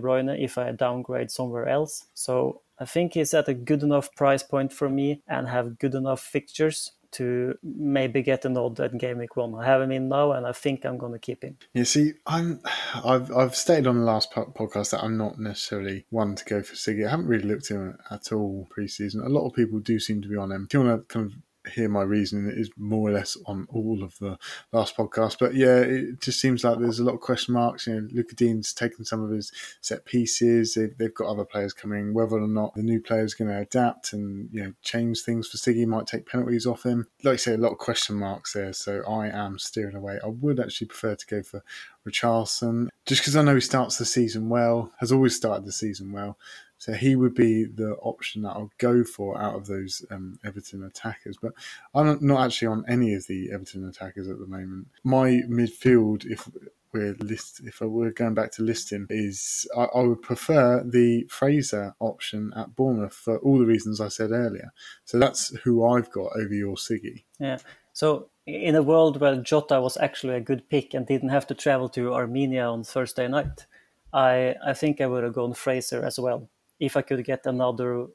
Bruyne 0.00 0.42
if 0.42 0.58
I 0.58 0.72
downgrade 0.72 1.30
somewhere 1.30 1.68
else. 1.68 2.06
So 2.14 2.62
I 2.78 2.84
think 2.84 3.14
he's 3.14 3.34
at 3.34 3.48
a 3.48 3.54
good 3.54 3.82
enough 3.82 4.14
price 4.16 4.42
point 4.42 4.72
for 4.72 4.88
me 4.88 5.22
and 5.28 5.48
have 5.48 5.78
good 5.78 5.94
enough 5.94 6.20
fixtures 6.20 6.92
to 7.12 7.54
maybe 7.62 8.22
get 8.22 8.44
an 8.44 8.56
odd 8.56 8.80
at 8.80 8.96
game 8.98 9.18
week 9.18 9.36
one. 9.36 9.54
I 9.54 9.64
have 9.64 9.82
him 9.82 9.92
in 9.92 10.08
now, 10.08 10.32
and 10.32 10.46
I 10.46 10.52
think 10.52 10.84
I'm 10.84 10.98
going 10.98 11.12
to 11.12 11.18
keep 11.18 11.42
him. 11.42 11.56
You 11.74 11.84
see, 11.84 12.12
I'm 12.26 12.60
I've 13.04 13.34
I've 13.34 13.54
stated 13.54 13.86
on 13.86 13.98
the 13.98 14.04
last 14.04 14.32
podcast 14.32 14.90
that 14.90 15.02
I'm 15.02 15.16
not 15.16 15.38
necessarily 15.38 16.06
one 16.10 16.34
to 16.36 16.44
go 16.44 16.62
for 16.62 16.74
Siggy. 16.74 17.06
I 17.06 17.10
haven't 17.10 17.26
really 17.26 17.48
looked 17.48 17.70
at 17.70 17.76
him 17.76 17.98
at 18.10 18.32
all 18.32 18.68
preseason. 18.76 19.24
A 19.24 19.28
lot 19.28 19.46
of 19.46 19.54
people 19.54 19.78
do 19.78 19.98
seem 19.98 20.22
to 20.22 20.28
be 20.28 20.36
on 20.36 20.52
him. 20.52 20.66
Do 20.68 20.78
you 20.78 20.84
want 20.84 21.08
to 21.08 21.12
kind 21.12 21.26
of 21.26 21.32
hear 21.68 21.88
my 21.88 22.02
reasoning 22.02 22.50
is 22.50 22.70
more 22.76 23.10
or 23.10 23.12
less 23.12 23.36
on 23.46 23.66
all 23.70 24.02
of 24.02 24.18
the 24.18 24.38
last 24.72 24.96
podcast. 24.96 25.38
But 25.38 25.54
yeah, 25.54 25.78
it 25.78 26.20
just 26.20 26.40
seems 26.40 26.64
like 26.64 26.78
there's 26.78 26.98
a 26.98 27.04
lot 27.04 27.14
of 27.14 27.20
question 27.20 27.54
marks. 27.54 27.86
You 27.86 27.94
know, 27.94 28.08
Lucas 28.12 28.34
Digne's 28.34 28.72
taken 28.72 29.04
some 29.04 29.22
of 29.22 29.30
his 29.30 29.52
set 29.80 30.04
pieces. 30.04 30.74
They've, 30.74 30.96
they've 30.98 31.14
got 31.14 31.28
other 31.28 31.44
players 31.44 31.72
coming. 31.72 32.14
Whether 32.14 32.36
or 32.36 32.48
not 32.48 32.74
the 32.74 32.82
new 32.82 33.00
player 33.00 33.24
is 33.24 33.34
going 33.34 33.50
to 33.50 33.58
adapt 33.58 34.12
and 34.12 34.48
you 34.52 34.64
know 34.64 34.72
change 34.82 35.22
things 35.22 35.48
for 35.48 35.56
Siggy 35.56 35.86
might 35.86 36.06
take 36.06 36.26
penalties 36.26 36.66
off 36.66 36.84
him. 36.84 37.06
Like 37.22 37.34
I 37.34 37.36
say, 37.36 37.54
a 37.54 37.58
lot 37.58 37.72
of 37.72 37.78
question 37.78 38.16
marks 38.16 38.52
there. 38.52 38.72
So 38.72 39.02
I 39.08 39.28
am 39.28 39.58
steering 39.58 39.96
away. 39.96 40.18
I 40.22 40.28
would 40.28 40.60
actually 40.60 40.88
prefer 40.88 41.14
to 41.14 41.26
go 41.26 41.42
for 41.42 41.62
Richarlison 42.06 42.88
just 43.06 43.22
because 43.22 43.36
I 43.36 43.42
know 43.42 43.54
he 43.54 43.60
starts 43.60 43.96
the 43.98 44.04
season 44.04 44.48
well. 44.48 44.92
Has 44.98 45.12
always 45.12 45.36
started 45.36 45.64
the 45.64 45.72
season 45.72 46.12
well. 46.12 46.38
So 46.82 46.94
he 46.94 47.14
would 47.14 47.36
be 47.36 47.62
the 47.62 47.92
option 48.02 48.42
that 48.42 48.56
I'll 48.56 48.72
go 48.78 49.04
for 49.04 49.40
out 49.40 49.54
of 49.54 49.66
those 49.66 50.04
um, 50.10 50.40
Everton 50.44 50.82
attackers. 50.82 51.36
But 51.40 51.52
I'm 51.94 52.18
not 52.20 52.44
actually 52.44 52.66
on 52.66 52.84
any 52.88 53.14
of 53.14 53.24
the 53.28 53.52
Everton 53.52 53.86
attackers 53.86 54.28
at 54.28 54.40
the 54.40 54.48
moment. 54.48 54.88
My 55.04 55.42
midfield, 55.48 56.24
if 56.26 56.48
we're 56.92 57.14
list, 57.20 57.60
if 57.64 57.80
we're 57.82 58.10
going 58.10 58.34
back 58.34 58.50
to 58.54 58.64
listing, 58.64 59.06
is 59.10 59.64
I, 59.76 59.84
I 59.94 60.00
would 60.00 60.22
prefer 60.22 60.82
the 60.82 61.24
Fraser 61.30 61.94
option 62.00 62.52
at 62.56 62.74
Bournemouth 62.74 63.14
for 63.14 63.38
all 63.38 63.60
the 63.60 63.64
reasons 63.64 64.00
I 64.00 64.08
said 64.08 64.32
earlier. 64.32 64.72
So 65.04 65.20
that's 65.20 65.56
who 65.58 65.86
I've 65.86 66.10
got 66.10 66.32
over 66.34 66.52
your 66.52 66.74
Siggy. 66.74 67.22
Yeah. 67.38 67.58
So 67.92 68.28
in 68.44 68.74
a 68.74 68.82
world 68.82 69.20
where 69.20 69.36
Jota 69.36 69.80
was 69.80 69.96
actually 69.98 70.34
a 70.34 70.40
good 70.40 70.68
pick 70.68 70.94
and 70.94 71.06
didn't 71.06 71.28
have 71.28 71.46
to 71.46 71.54
travel 71.54 71.88
to 71.90 72.12
Armenia 72.12 72.64
on 72.64 72.82
Thursday 72.82 73.28
night, 73.28 73.66
I 74.12 74.56
I 74.66 74.72
think 74.72 75.00
I 75.00 75.06
would 75.06 75.22
have 75.22 75.34
gone 75.34 75.54
Fraser 75.54 76.04
as 76.04 76.18
well 76.18 76.48
if 76.82 76.96
I 76.96 77.02
could 77.02 77.24
get 77.24 77.46
another 77.46 78.06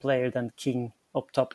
player 0.00 0.30
than 0.30 0.52
King 0.56 0.92
up 1.14 1.30
top. 1.30 1.54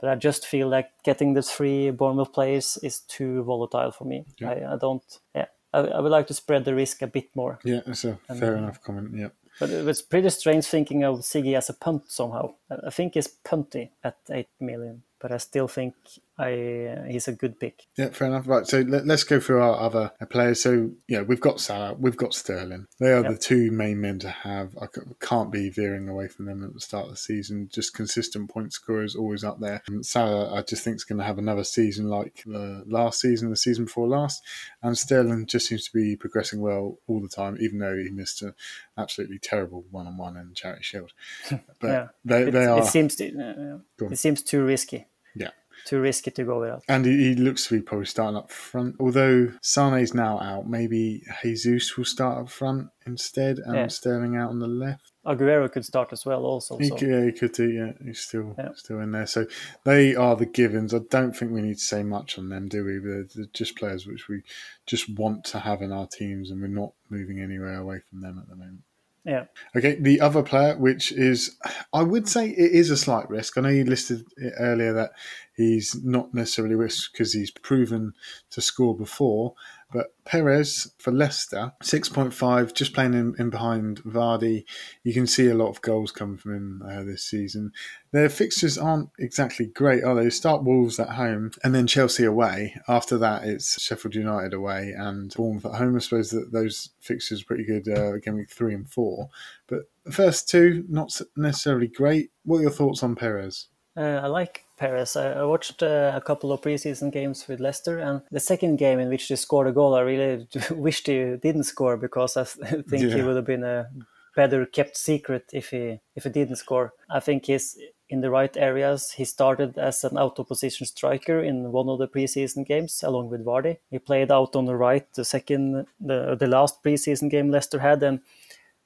But 0.00 0.08
I 0.08 0.14
just 0.14 0.46
feel 0.46 0.68
like 0.68 0.88
getting 1.04 1.34
the 1.34 1.42
three 1.42 1.90
Bournemouth 1.90 2.32
players 2.32 2.78
is 2.82 3.00
too 3.00 3.42
volatile 3.42 3.92
for 3.92 4.06
me. 4.06 4.24
Yeah. 4.38 4.50
I, 4.50 4.74
I, 4.74 4.76
don't. 4.78 5.04
Yeah, 5.34 5.46
I, 5.74 5.80
I, 5.80 6.00
would 6.00 6.10
like 6.10 6.26
to 6.28 6.34
spread 6.34 6.64
the 6.64 6.74
risk 6.74 7.02
a 7.02 7.06
bit 7.06 7.28
more. 7.36 7.58
Yeah, 7.64 7.80
that's 7.84 8.04
a 8.04 8.18
and, 8.28 8.38
fair 8.38 8.56
enough 8.56 8.82
comment. 8.82 9.10
Yeah. 9.14 9.28
But 9.58 9.68
it 9.68 9.84
was 9.84 10.00
pretty 10.00 10.30
strange 10.30 10.64
thinking 10.64 11.04
of 11.04 11.18
Siggy 11.18 11.54
as 11.54 11.68
a 11.68 11.74
punt 11.74 12.10
somehow. 12.10 12.54
I 12.70 12.88
think 12.88 13.14
he's 13.14 13.28
punty 13.28 13.90
at 14.02 14.16
eight 14.30 14.48
million, 14.58 15.02
but 15.18 15.32
I 15.32 15.36
still 15.36 15.68
think 15.68 15.94
I 16.40 17.04
he's 17.08 17.28
a 17.28 17.32
good 17.32 17.60
pick. 17.60 17.86
Yeah, 17.98 18.08
fair 18.10 18.28
enough. 18.28 18.48
Right, 18.48 18.66
so 18.66 18.80
let, 18.80 19.08
us 19.08 19.24
go 19.24 19.40
through 19.40 19.60
our 19.60 19.78
other 19.78 20.12
players. 20.30 20.62
So 20.62 20.90
yeah, 21.06 21.20
we've 21.20 21.40
got 21.40 21.60
Salah, 21.60 21.94
we've 21.94 22.16
got 22.16 22.32
Sterling. 22.32 22.86
They 22.98 23.12
are 23.12 23.22
yep. 23.22 23.32
the 23.32 23.38
two 23.38 23.70
main 23.70 24.00
men 24.00 24.18
to 24.20 24.30
have. 24.30 24.76
I 24.80 24.86
can't 25.20 25.52
be 25.52 25.68
veering 25.68 26.08
away 26.08 26.28
from 26.28 26.46
them 26.46 26.64
at 26.64 26.72
the 26.72 26.80
start 26.80 27.04
of 27.04 27.10
the 27.10 27.16
season. 27.18 27.68
Just 27.70 27.94
consistent 27.94 28.48
point 28.48 28.72
scorers, 28.72 29.14
always 29.14 29.44
up 29.44 29.60
there. 29.60 29.82
And 29.86 30.04
Salah, 30.04 30.54
I 30.54 30.62
just 30.62 30.82
think 30.82 30.96
is 30.96 31.04
going 31.04 31.18
to 31.18 31.24
have 31.24 31.38
another 31.38 31.64
season 31.64 32.08
like 32.08 32.42
the 32.46 32.84
last 32.86 33.20
season, 33.20 33.50
the 33.50 33.56
season 33.56 33.84
before 33.84 34.08
last. 34.08 34.42
And 34.82 34.96
Sterling 34.96 35.46
just 35.46 35.66
seems 35.66 35.84
to 35.88 35.92
be 35.92 36.16
progressing 36.16 36.62
well 36.62 36.98
all 37.06 37.20
the 37.20 37.28
time, 37.28 37.58
even 37.60 37.78
though 37.78 37.96
he 37.96 38.08
missed 38.08 38.40
an 38.40 38.54
absolutely 38.96 39.38
terrible 39.38 39.84
one-on-one 39.90 40.38
in 40.38 40.54
Charity 40.54 40.82
Shield. 40.82 41.12
But 41.80 41.88
yeah. 41.88 42.08
they, 42.26 42.50
they 42.50 42.64
it, 42.64 42.68
are. 42.68 42.80
It 42.80 42.86
seems 42.86 43.16
to, 43.16 43.80
uh, 44.00 44.06
it 44.10 44.18
seems 44.18 44.42
too 44.42 44.62
risky. 44.62 45.06
Yeah 45.34 45.50
too 45.84 46.00
risky 46.00 46.30
to 46.30 46.44
go 46.44 46.60
without. 46.60 46.82
And 46.88 47.04
he, 47.04 47.28
he, 47.28 47.34
looks 47.34 47.66
to 47.66 47.74
be 47.74 47.82
probably 47.82 48.06
starting 48.06 48.36
up 48.36 48.50
front. 48.50 48.96
Although 49.00 49.52
Sane's 49.62 50.14
now 50.14 50.38
out, 50.40 50.68
maybe 50.68 51.22
Jesus 51.42 51.96
will 51.96 52.04
start 52.04 52.38
up 52.38 52.50
front 52.50 52.88
instead 53.06 53.58
and 53.58 53.74
yeah. 53.74 53.86
Sterling 53.88 54.36
out 54.36 54.50
on 54.50 54.58
the 54.58 54.66
left. 54.66 55.12
Aguero 55.26 55.70
could 55.70 55.84
start 55.84 56.12
as 56.12 56.24
well, 56.24 56.44
also. 56.44 56.78
He, 56.78 56.88
so. 56.88 56.96
Yeah, 57.00 57.24
he 57.26 57.32
could 57.32 57.52
do. 57.52 57.68
Yeah, 57.68 57.92
he's 58.02 58.20
still 58.20 58.54
yeah. 58.56 58.70
still 58.74 59.00
in 59.00 59.12
there. 59.12 59.26
So 59.26 59.46
they 59.84 60.14
are 60.14 60.34
the 60.34 60.46
givens. 60.46 60.94
I 60.94 61.00
don't 61.10 61.36
think 61.36 61.52
we 61.52 61.60
need 61.60 61.74
to 61.74 61.84
say 61.84 62.02
much 62.02 62.38
on 62.38 62.48
them, 62.48 62.68
do 62.68 62.84
we? 62.84 62.98
They're, 62.98 63.26
they're 63.34 63.46
just 63.52 63.76
players 63.76 64.06
which 64.06 64.28
we 64.28 64.42
just 64.86 65.10
want 65.18 65.44
to 65.46 65.58
have 65.58 65.82
in 65.82 65.92
our 65.92 66.06
teams, 66.06 66.50
and 66.50 66.60
we're 66.60 66.68
not 66.68 66.92
moving 67.10 67.40
anywhere 67.40 67.78
away 67.78 68.00
from 68.08 68.22
them 68.22 68.38
at 68.38 68.48
the 68.48 68.56
moment. 68.56 68.80
Yeah. 69.24 69.44
Okay, 69.76 69.96
the 70.00 70.20
other 70.20 70.42
player, 70.42 70.78
which 70.78 71.12
is, 71.12 71.56
I 71.92 72.02
would 72.02 72.26
say 72.26 72.48
it 72.48 72.72
is 72.72 72.90
a 72.90 72.96
slight 72.96 73.28
risk. 73.28 73.58
I 73.58 73.60
know 73.60 73.68
you 73.68 73.84
listed 73.84 74.24
it 74.36 74.54
earlier 74.58 74.94
that 74.94 75.10
he's 75.54 75.94
not 76.02 76.32
necessarily 76.32 76.74
risk 76.74 77.12
because 77.12 77.34
he's 77.34 77.50
proven 77.50 78.14
to 78.50 78.60
score 78.60 78.96
before, 78.96 79.54
but 79.92 80.14
Perez 80.24 80.92
for 80.98 81.10
Leicester, 81.10 81.72
6.5, 81.82 82.72
just 82.74 82.94
playing 82.94 83.14
in, 83.14 83.34
in 83.38 83.50
behind 83.50 84.02
Vardy. 84.04 84.64
You 85.02 85.12
can 85.12 85.26
see 85.26 85.48
a 85.48 85.54
lot 85.54 85.70
of 85.70 85.82
goals 85.82 86.12
coming 86.12 86.36
from 86.36 86.54
him 86.54 86.82
uh, 86.88 87.02
this 87.02 87.24
season. 87.24 87.72
Their 88.12 88.28
fixtures 88.28 88.78
aren't 88.78 89.10
exactly 89.18 89.66
great, 89.66 90.04
are 90.04 90.14
they? 90.14 90.20
they? 90.24 90.30
Start 90.30 90.64
Wolves 90.64 90.98
at 90.98 91.10
home 91.10 91.50
and 91.64 91.74
then 91.74 91.86
Chelsea 91.86 92.24
away. 92.24 92.76
After 92.88 93.18
that, 93.18 93.44
it's 93.44 93.80
Sheffield 93.80 94.14
United 94.14 94.54
away 94.54 94.94
and 94.96 95.32
Bournemouth 95.34 95.66
at 95.66 95.74
home. 95.74 95.96
I 95.96 95.98
suppose 95.98 96.30
that 96.30 96.52
those 96.52 96.90
fixtures 97.00 97.42
are 97.42 97.46
pretty 97.46 97.64
good, 97.64 97.88
uh, 97.88 98.18
game 98.18 98.36
week 98.36 98.50
three 98.50 98.74
and 98.74 98.88
four. 98.88 99.30
But 99.66 99.90
the 100.04 100.12
first 100.12 100.48
two, 100.48 100.84
not 100.88 101.18
necessarily 101.36 101.88
great. 101.88 102.30
What 102.44 102.58
are 102.58 102.62
your 102.62 102.70
thoughts 102.70 103.02
on 103.02 103.16
Perez? 103.16 103.68
Uh, 103.96 104.20
I 104.22 104.26
like 104.28 104.64
Perez. 104.80 105.14
I, 105.14 105.44
watched 105.44 105.82
uh, 105.82 106.12
a 106.14 106.22
couple 106.22 106.52
of 106.52 106.62
preseason 106.62 107.12
games 107.12 107.46
with 107.46 107.60
Leicester, 107.60 107.98
and 107.98 108.22
the 108.30 108.40
second 108.40 108.76
game 108.76 108.98
in 108.98 109.10
which 109.10 109.28
they 109.28 109.36
scored 109.36 109.66
a 109.66 109.72
goal, 109.72 109.94
I 109.94 110.00
really 110.00 110.48
wished 110.70 111.06
he 111.06 111.36
didn't 111.36 111.64
score 111.64 111.98
because 111.98 112.36
I 112.36 112.44
think 112.44 112.84
yeah. 112.90 113.14
he 113.14 113.22
would 113.22 113.36
have 113.36 113.44
been 113.44 113.62
a 113.62 113.90
better 114.34 114.64
kept 114.64 114.96
secret 114.96 115.50
if 115.52 115.70
he 115.70 116.00
if 116.16 116.24
he 116.24 116.30
didn't 116.30 116.56
score. 116.56 116.94
I 117.10 117.20
think 117.20 117.44
he's 117.44 117.76
in 118.08 118.22
the 118.22 118.30
right 118.30 118.56
areas. 118.56 119.12
He 119.12 119.26
started 119.26 119.76
as 119.76 120.02
an 120.02 120.16
out 120.16 120.38
of 120.38 120.48
position 120.48 120.86
striker 120.86 121.42
in 121.42 121.72
one 121.72 121.90
of 121.90 121.98
the 121.98 122.08
preseason 122.08 122.66
games 122.66 123.02
along 123.02 123.28
with 123.28 123.44
Vardy. 123.44 123.76
He 123.90 123.98
played 123.98 124.32
out 124.32 124.56
on 124.56 124.64
the 124.64 124.76
right 124.76 125.06
the 125.12 125.26
second 125.26 125.86
the 126.00 126.36
the 126.40 126.46
last 126.46 126.82
preseason 126.82 127.28
game 127.28 127.50
Leicester 127.50 127.80
had 127.80 128.02
and 128.02 128.20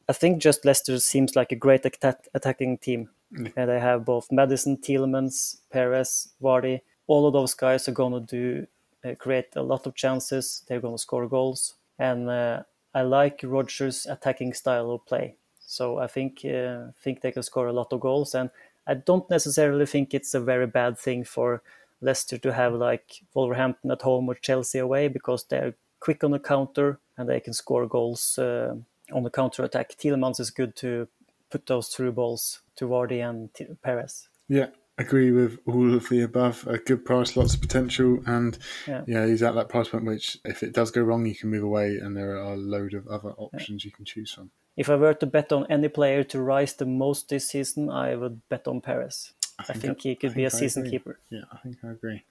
I 0.09 0.13
think 0.13 0.43
just 0.43 0.65
Leicester 0.65 0.99
seems 0.99 1.35
like 1.37 1.53
a 1.53 1.57
great 1.57 1.87
attack, 1.87 2.27
attacking 2.35 2.79
team. 2.79 3.11
And 3.57 3.69
they 3.69 3.81
have 3.81 4.05
both 4.05 4.31
Maddison, 4.31 4.77
Tielemans, 4.79 5.59
Perez, 5.71 6.29
Vardy. 6.41 6.81
All 7.07 7.27
of 7.27 7.33
those 7.33 7.55
guys 7.55 7.89
are 7.89 7.93
going 7.93 8.13
to 8.13 8.21
do 8.21 8.67
uh, 9.05 9.15
create 9.17 9.49
a 9.57 9.63
lot 9.63 9.87
of 9.87 9.95
chances. 9.95 10.63
They're 10.67 10.81
going 10.81 10.95
to 10.95 11.03
score 11.03 11.29
goals, 11.29 11.75
and 11.99 12.31
uh, 12.31 12.63
I 12.95 13.03
like 13.03 13.41
Rodgers' 13.43 14.07
attacking 14.07 14.55
style 14.55 14.91
of 14.91 15.05
play. 15.05 15.37
So 15.61 15.99
I 15.99 16.07
think 16.07 16.45
uh, 16.45 16.93
think 17.03 17.21
they 17.21 17.33
can 17.33 17.43
score 17.43 17.67
a 17.67 17.73
lot 17.73 17.93
of 17.93 18.01
goals, 18.01 18.35
and 18.35 18.51
I 18.87 18.95
don't 18.95 19.29
necessarily 19.29 19.87
think 19.87 20.15
it's 20.15 20.35
a 20.35 20.41
very 20.41 20.67
bad 20.67 20.99
thing 20.99 21.25
for 21.25 21.63
Leicester 22.01 22.39
to 22.39 22.53
have 22.53 22.75
like 22.75 23.23
Wolverhampton 23.35 23.91
at 23.91 24.03
home 24.03 24.29
or 24.29 24.35
Chelsea 24.35 24.79
away 24.79 25.09
because 25.09 25.45
they're 25.45 25.75
quick 26.01 26.23
on 26.23 26.33
the 26.33 26.39
counter 26.39 26.99
and 27.17 27.29
they 27.29 27.41
can 27.41 27.55
score 27.55 27.87
goals 27.87 28.39
uh, 28.39 28.75
on 29.13 29.23
the 29.23 29.31
counter 29.31 29.65
attack. 29.65 29.97
Tielemans 29.97 30.41
is 30.41 30.51
good 30.51 30.77
to 30.77 31.09
put 31.55 31.67
those 31.67 31.87
through 31.87 32.11
balls 32.11 32.63
to 32.75 32.89
Vardy 32.89 33.23
and 33.23 33.49
Perez. 33.81 34.29
Yeah, 34.49 34.71
agree 34.99 35.31
with 35.31 35.61
all 35.67 35.95
of 35.95 36.09
the 36.09 36.23
above. 36.23 36.67
A 36.67 36.79
good 36.79 37.05
price, 37.05 37.37
lots 37.37 37.55
of 37.55 37.61
potential, 37.61 38.19
and 38.27 38.59
yeah. 38.89 39.03
yeah. 39.07 39.25
he's 39.25 39.45
at 39.45 39.55
that 39.55 39.69
price 39.69 39.89
point 39.89 40.05
which, 40.05 40.37
if 40.45 40.65
it 40.65 40.73
does 40.73 40.91
go 40.91 41.03
wrong, 41.03 41.25
you 41.25 41.37
can 41.37 41.51
move 41.51 41.63
away, 41.63 41.99
and 41.99 42.17
there 42.17 42.31
are 42.31 42.55
a 42.55 42.57
load 42.57 42.93
of 42.93 43.07
other 43.07 43.31
options 43.35 43.85
yeah. 43.85 43.89
you 43.89 43.93
can 43.93 44.05
choose 44.05 44.33
from. 44.33 44.51
If 44.77 44.91
I 44.91 44.97
were 44.97 45.15
to 45.15 45.27
bet 45.27 45.53
on 45.53 45.65
any 45.71 45.87
player 45.87 46.25
to 46.25 46.43
rise 46.43 46.75
the 46.75 46.87
most 46.87 47.29
this 47.29 47.51
season, 47.51 47.89
I 47.89 48.17
would 48.17 48.41
bet 48.49 48.67
on 48.67 48.81
Perez. 48.81 49.33
I 49.57 49.63
think, 49.63 49.77
I 49.77 49.81
think 49.81 50.01
he 50.03 50.17
could 50.17 50.31
think 50.31 50.37
be 50.37 50.45
a 50.47 50.51
season 50.51 50.91
keeper. 50.91 51.21
Yeah, 51.31 51.43
I 51.53 51.59
think 51.59 51.77
I 51.85 51.93
agree. 51.93 52.25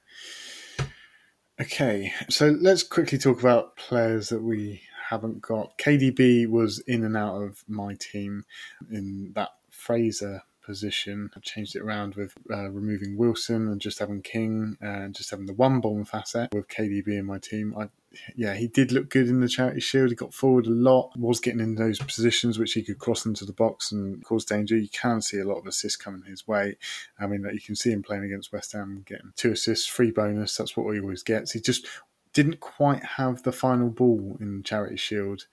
Okay, 1.62 2.12
so 2.30 2.58
let's 2.60 2.84
quickly 2.84 3.18
talk 3.18 3.40
about 3.40 3.78
players 3.78 4.28
that 4.30 4.44
we 4.44 4.82
haven't 5.14 5.42
got. 5.42 5.78
KDB 5.78 6.48
was 6.48 6.80
in 6.80 7.04
and 7.04 7.18
out 7.18 7.42
of 7.42 7.64
my 7.68 7.96
team 7.96 8.46
in 8.92 9.32
that 9.36 9.50
Fraser 9.70 10.44
position. 10.64 11.30
I 11.36 11.40
changed 11.42 11.76
it 11.76 11.82
around 11.82 12.16
with 12.16 12.34
uh, 12.50 12.70
removing 12.70 13.18
Wilson 13.18 13.68
and 13.68 13.82
just 13.82 14.00
having 14.00 14.22
King 14.22 14.78
and 14.82 15.14
just 15.14 15.30
having 15.30 15.46
the 15.46 15.54
one 15.54 15.82
Bournemouth 15.82 16.14
asset 16.14 16.54
with 16.54 16.68
KDB 16.68 17.20
in 17.20 17.26
my 17.26 17.38
team. 17.38 17.76
I, 17.78 17.90
yeah, 18.36 18.54
he 18.54 18.68
did 18.68 18.92
look 18.92 19.10
good 19.10 19.28
in 19.28 19.40
the 19.40 19.48
Charity 19.48 19.82
Shield. 19.82 20.10
He 20.10 20.16
got 20.16 20.34
forward 20.34 20.68
a 20.68 20.72
lot, 20.72 21.12
was 21.18 21.40
getting 21.40 21.60
in 21.60 21.76
those 21.76 22.00
positions 22.00 22.58
which 22.58 22.74
he 22.74 22.84
could 22.84 23.00
cross 23.00 23.26
into 23.26 23.46
the 23.46 23.54
box 23.54 23.92
and 23.92 24.24
cause 24.24 24.46
danger. 24.46 24.78
You 24.78 24.90
can 24.90 25.22
see 25.22 25.40
a 25.40 25.46
lot 25.46 25.58
of 25.58 25.68
assists 25.68 25.98
coming 25.98 26.24
his 26.24 26.48
way. 26.48 26.78
I 27.20 27.28
mean, 27.28 27.46
you 27.52 27.62
can 27.62 27.76
see 27.76 27.92
him 27.92 28.04
playing 28.04 28.24
against 28.24 28.54
West 28.54 28.74
Ham, 28.74 29.04
getting 29.06 29.34
two 29.36 29.52
assists, 29.52 29.88
free 29.88 30.12
bonus. 30.12 30.56
That's 30.56 30.78
what 30.78 30.92
he 30.94 31.00
always 31.00 31.24
gets. 31.24 31.52
He 31.52 31.60
just 31.60 31.88
didn't 32.34 32.60
quite 32.60 33.04
have 33.04 33.44
the 33.44 33.52
final 33.52 33.90
ball 33.90 34.38
in 34.40 34.64
Charity 34.64 34.98
Shield 34.98 35.46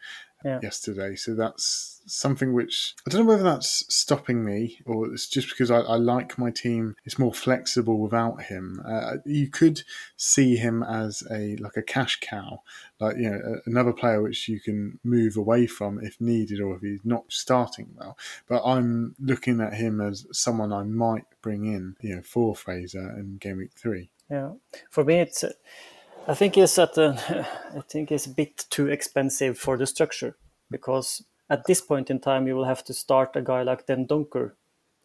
yeah. 0.44 0.60
yesterday. 0.62 1.14
So 1.16 1.34
that's 1.34 2.00
something 2.06 2.52
which 2.52 2.94
I 3.06 3.10
don't 3.10 3.22
know 3.22 3.32
whether 3.32 3.42
that's 3.42 3.84
stopping 3.94 4.44
me 4.44 4.80
or 4.84 5.12
it's 5.12 5.28
just 5.28 5.48
because 5.50 5.70
I, 5.70 5.78
I 5.80 5.96
like 5.96 6.38
my 6.38 6.50
team. 6.50 6.96
It's 7.04 7.18
more 7.18 7.34
flexible 7.34 7.98
without 7.98 8.42
him. 8.42 8.82
Uh, 8.86 9.16
you 9.24 9.48
could 9.48 9.82
see 10.16 10.56
him 10.56 10.82
as 10.82 11.22
a 11.30 11.56
like 11.56 11.76
a 11.76 11.82
cash 11.82 12.18
cow, 12.20 12.62
like 12.98 13.16
you 13.16 13.30
know 13.30 13.60
another 13.66 13.92
player 13.92 14.22
which 14.22 14.48
you 14.48 14.60
can 14.60 14.98
move 15.04 15.36
away 15.36 15.66
from 15.66 16.02
if 16.02 16.20
needed 16.20 16.60
or 16.60 16.76
if 16.76 16.82
he's 16.82 17.04
not 17.04 17.24
starting 17.28 17.88
well. 17.96 18.16
But 18.48 18.62
I'm 18.64 19.14
looking 19.20 19.60
at 19.60 19.74
him 19.74 20.00
as 20.00 20.26
someone 20.32 20.72
I 20.72 20.82
might 20.82 21.26
bring 21.42 21.66
in, 21.66 21.96
you 22.00 22.16
know, 22.16 22.22
for 22.22 22.54
Fraser 22.54 23.14
in 23.16 23.36
game 23.38 23.58
week 23.58 23.72
three. 23.74 24.10
Yeah, 24.30 24.52
for 24.90 25.04
me 25.04 25.16
it's. 25.20 25.44
I 26.28 26.34
think 26.34 26.56
it's 26.56 26.78
at 26.78 26.96
I 26.98 27.80
think 27.88 28.12
it's 28.12 28.26
a 28.26 28.30
bit 28.30 28.66
too 28.70 28.88
expensive 28.88 29.58
for 29.58 29.76
the 29.76 29.86
structure 29.86 30.36
because 30.70 31.24
at 31.48 31.64
this 31.66 31.80
point 31.80 32.10
in 32.10 32.20
time 32.20 32.46
you 32.46 32.54
will 32.54 32.64
have 32.64 32.84
to 32.84 32.94
start 32.94 33.36
a 33.36 33.42
guy 33.42 33.62
like 33.62 33.86
Dendoncker 33.86 34.52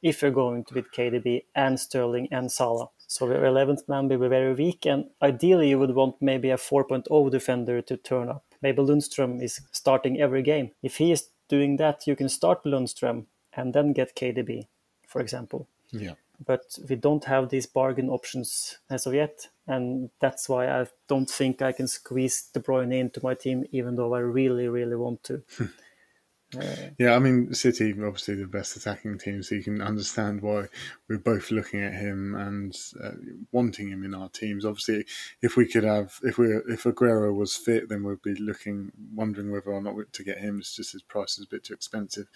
if 0.04 0.22
you're 0.22 0.32
going 0.32 0.64
to 0.66 0.76
with 0.76 0.92
KDB 0.92 1.46
and 1.56 1.80
Sterling 1.80 2.28
and 2.32 2.52
Salah. 2.52 2.90
So 3.08 3.28
your 3.28 3.42
11th 3.42 3.88
man 3.88 4.08
will 4.08 4.18
be 4.18 4.28
very 4.28 4.54
weak, 4.54 4.86
and 4.86 5.06
ideally 5.22 5.70
you 5.70 5.80
would 5.80 5.96
want 5.96 6.16
maybe 6.22 6.50
a 6.50 6.58
4.0 6.58 7.32
defender 7.32 7.82
to 7.82 7.98
turn 7.98 8.30
up. 8.30 8.44
Maybe 8.62 8.82
Lundstram 8.82 9.42
is 9.42 9.62
starting 9.72 10.20
every 10.20 10.44
game. 10.44 10.72
If 10.84 10.98
he 10.98 11.12
is 11.12 11.30
doing 11.50 11.78
that, 11.78 12.08
you 12.08 12.16
can 12.16 12.30
start 12.30 12.64
Lundstram 12.66 13.26
and 13.54 13.74
then 13.74 13.94
get 13.94 14.16
KDB, 14.16 14.68
for 15.08 15.22
example. 15.22 15.68
Yeah 15.92 16.16
but 16.44 16.78
we 16.90 16.96
don't 16.96 17.26
have 17.26 17.50
these 17.50 17.66
bargain 17.66 18.10
options 18.10 18.78
as 18.90 19.06
of 19.06 19.14
yet. 19.14 19.48
And 19.68 20.10
that's 20.20 20.48
why 20.48 20.68
I 20.68 20.86
don't 21.08 21.30
think 21.30 21.62
I 21.62 21.72
can 21.72 21.88
squeeze 21.88 22.50
De 22.54 22.60
Bruyne 22.60 22.94
into 22.94 23.20
my 23.24 23.34
team, 23.34 23.66
even 23.72 23.96
though 23.96 24.14
I 24.14 24.20
really, 24.20 24.68
really 24.68 24.96
want 24.96 25.24
to. 25.26 25.44
Hmm. 25.58 25.66
Yeah, 26.98 27.16
I 27.16 27.20
mean, 27.20 27.54
City 27.54 27.92
obviously 27.92 28.36
the 28.36 28.48
best 28.48 28.76
attacking 28.76 29.18
team, 29.18 29.44
so 29.44 29.56
you 29.56 29.64
can 29.64 29.82
understand 29.82 30.42
why 30.42 30.66
we're 31.08 31.18
both 31.18 31.52
looking 31.52 31.82
at 31.82 31.94
him 31.94 32.36
and 32.36 32.76
uh, 33.04 33.12
wanting 33.52 33.90
him 33.90 34.04
in 34.04 34.14
our 34.14 34.30
teams. 34.30 34.66
Obviously, 34.66 35.06
if 35.42 35.58
we 35.58 35.68
could 35.68 35.84
have, 35.84 36.20
if 36.24 36.38
we 36.38 36.48
if 36.68 36.84
Aguero 36.84 37.34
was 37.36 37.56
fit, 37.56 37.90
then 37.90 38.04
we'd 38.04 38.22
be 38.22 38.36
looking, 38.36 38.92
wondering 39.14 39.52
whether 39.52 39.72
or 39.72 39.82
not 39.82 39.96
to 40.14 40.24
get 40.24 40.38
him. 40.38 40.60
It's 40.60 40.76
just 40.76 40.94
his 40.94 41.02
price 41.04 41.38
is 41.38 41.46
a 41.46 41.50
bit 41.50 41.64
too 41.64 41.74
expensive. 41.74 42.28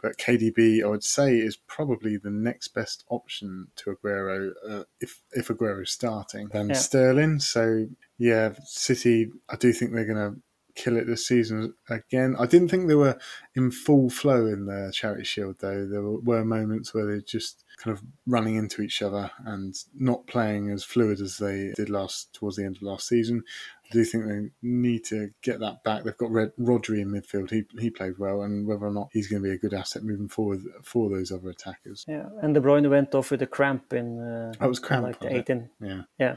But 0.00 0.18
KDB, 0.18 0.82
I 0.82 0.88
would 0.88 1.04
say, 1.04 1.38
is 1.38 1.56
probably 1.56 2.16
the 2.16 2.30
next 2.30 2.68
best 2.68 3.04
option 3.08 3.68
to 3.76 3.96
Aguero 3.96 4.52
uh, 4.68 4.84
if 5.00 5.22
if 5.32 5.48
Aguero 5.48 5.82
is 5.82 5.90
starting 5.90 6.48
than 6.48 6.68
yeah. 6.68 6.74
Sterling. 6.74 7.40
So 7.40 7.86
yeah, 8.18 8.52
City, 8.64 9.30
I 9.48 9.56
do 9.56 9.72
think 9.72 9.92
they're 9.92 10.06
going 10.06 10.34
to 10.34 10.40
kill 10.76 10.96
it 10.96 11.06
this 11.06 11.26
season 11.26 11.74
again. 11.88 12.36
I 12.38 12.46
didn't 12.46 12.68
think 12.68 12.86
they 12.86 12.94
were 12.94 13.18
in 13.54 13.70
full 13.70 14.10
flow 14.10 14.46
in 14.46 14.66
the 14.66 14.92
Charity 14.94 15.24
Shield, 15.24 15.56
though. 15.58 15.86
There 15.86 16.02
were 16.02 16.44
moments 16.44 16.94
where 16.94 17.06
they're 17.06 17.20
just 17.20 17.64
kind 17.78 17.96
of 17.96 18.04
running 18.26 18.56
into 18.56 18.82
each 18.82 19.02
other 19.02 19.30
and 19.44 19.74
not 19.94 20.26
playing 20.26 20.70
as 20.70 20.84
fluid 20.84 21.20
as 21.20 21.38
they 21.38 21.72
did 21.76 21.90
last 21.90 22.32
towards 22.34 22.56
the 22.56 22.64
end 22.64 22.76
of 22.76 22.82
last 22.82 23.08
season. 23.08 23.42
I 23.86 23.88
do 23.92 24.04
think 24.04 24.26
they 24.26 24.50
need 24.62 25.04
to 25.06 25.30
get 25.42 25.60
that 25.60 25.82
back. 25.82 26.04
They've 26.04 26.16
got 26.16 26.30
Red, 26.30 26.52
Rodri 26.58 27.00
in 27.00 27.10
midfield. 27.10 27.50
He 27.50 27.64
he 27.78 27.90
played 27.90 28.18
well, 28.18 28.42
and 28.42 28.66
whether 28.66 28.86
or 28.86 28.92
not 28.92 29.08
he's 29.12 29.28
going 29.28 29.42
to 29.42 29.48
be 29.48 29.54
a 29.54 29.58
good 29.58 29.74
asset 29.74 30.02
moving 30.02 30.28
forward 30.28 30.62
for 30.82 31.08
those 31.08 31.32
other 31.32 31.50
attackers. 31.50 32.04
Yeah, 32.06 32.26
and 32.42 32.54
De 32.54 32.60
Bruyne 32.60 32.88
went 32.90 33.14
off 33.14 33.30
with 33.30 33.42
a 33.42 33.46
cramp 33.46 33.92
in. 33.92 34.20
Uh, 34.20 34.52
that 34.58 34.68
was 34.68 34.78
cramp. 34.78 35.04
Like 35.04 35.24
18. 35.24 35.70
Yeah. 35.80 36.02
Yeah. 36.18 36.36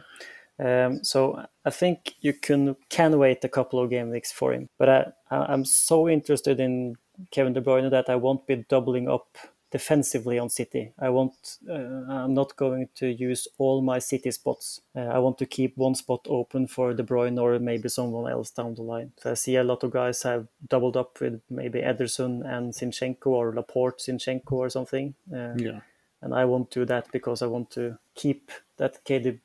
Um, 0.60 1.04
so 1.04 1.46
I 1.66 1.70
think 1.70 2.16
you 2.22 2.34
can 2.34 2.76
can 2.90 3.18
wait 3.18 3.44
a 3.44 3.50
couple 3.50 3.80
of 3.80 3.90
game 3.90 4.10
weeks 4.10 4.32
for 4.32 4.54
him. 4.54 4.70
But 4.78 4.90
I, 4.90 5.06
I'm 5.32 5.66
so 5.66 6.10
interested 6.10 6.60
in 6.60 6.96
Kevin 7.32 7.54
De 7.54 7.62
Bruyne 7.62 7.90
that 7.92 8.10
I 8.10 8.16
won't 8.16 8.46
be 8.46 8.58
doubling 8.68 9.10
up 9.10 9.38
defensively 9.72 10.40
on 10.40 10.50
City. 10.50 10.92
I 11.00 11.10
won't. 11.10 11.58
Uh, 11.70 11.74
I'm 11.74 12.34
not 12.34 12.56
going 12.56 12.90
to 12.96 13.08
use 13.08 13.48
all 13.58 13.82
my 13.82 14.00
City 14.00 14.32
spots. 14.32 14.82
Uh, 14.96 15.02
I 15.02 15.20
want 15.20 15.38
to 15.40 15.46
keep 15.46 15.78
one 15.78 15.96
spot 15.96 16.26
open 16.28 16.68
for 16.68 16.94
De 16.94 17.04
Bruyne 17.04 17.40
or 17.40 17.60
maybe 17.60 17.90
someone 17.90 18.32
else 18.32 18.52
down 18.52 18.76
the 18.76 18.82
line. 18.82 19.12
So 19.18 19.32
I 19.32 19.36
see 19.36 19.56
a 19.56 19.64
lot 19.64 19.84
of 19.84 19.92
guys 19.92 20.24
have 20.24 20.48
doubled 20.68 20.98
up 20.98 21.22
with 21.22 21.42
maybe 21.50 21.82
Ederson 21.82 22.44
and 22.46 22.74
Zinchenko 22.74 23.28
or 23.28 23.54
Laporte 23.54 24.00
Zinchenko 24.00 24.54
or 24.54 24.70
something. 24.70 25.14
Uh, 25.32 25.54
yeah. 25.56 25.80
And 26.22 26.34
I 26.34 26.46
won't 26.46 26.70
do 26.70 26.86
that 26.86 27.12
because 27.12 27.42
I 27.42 27.48
want 27.48 27.72
to 27.72 27.98
keep 28.16 28.52
that 28.78 29.04
Kevin 29.06 29.40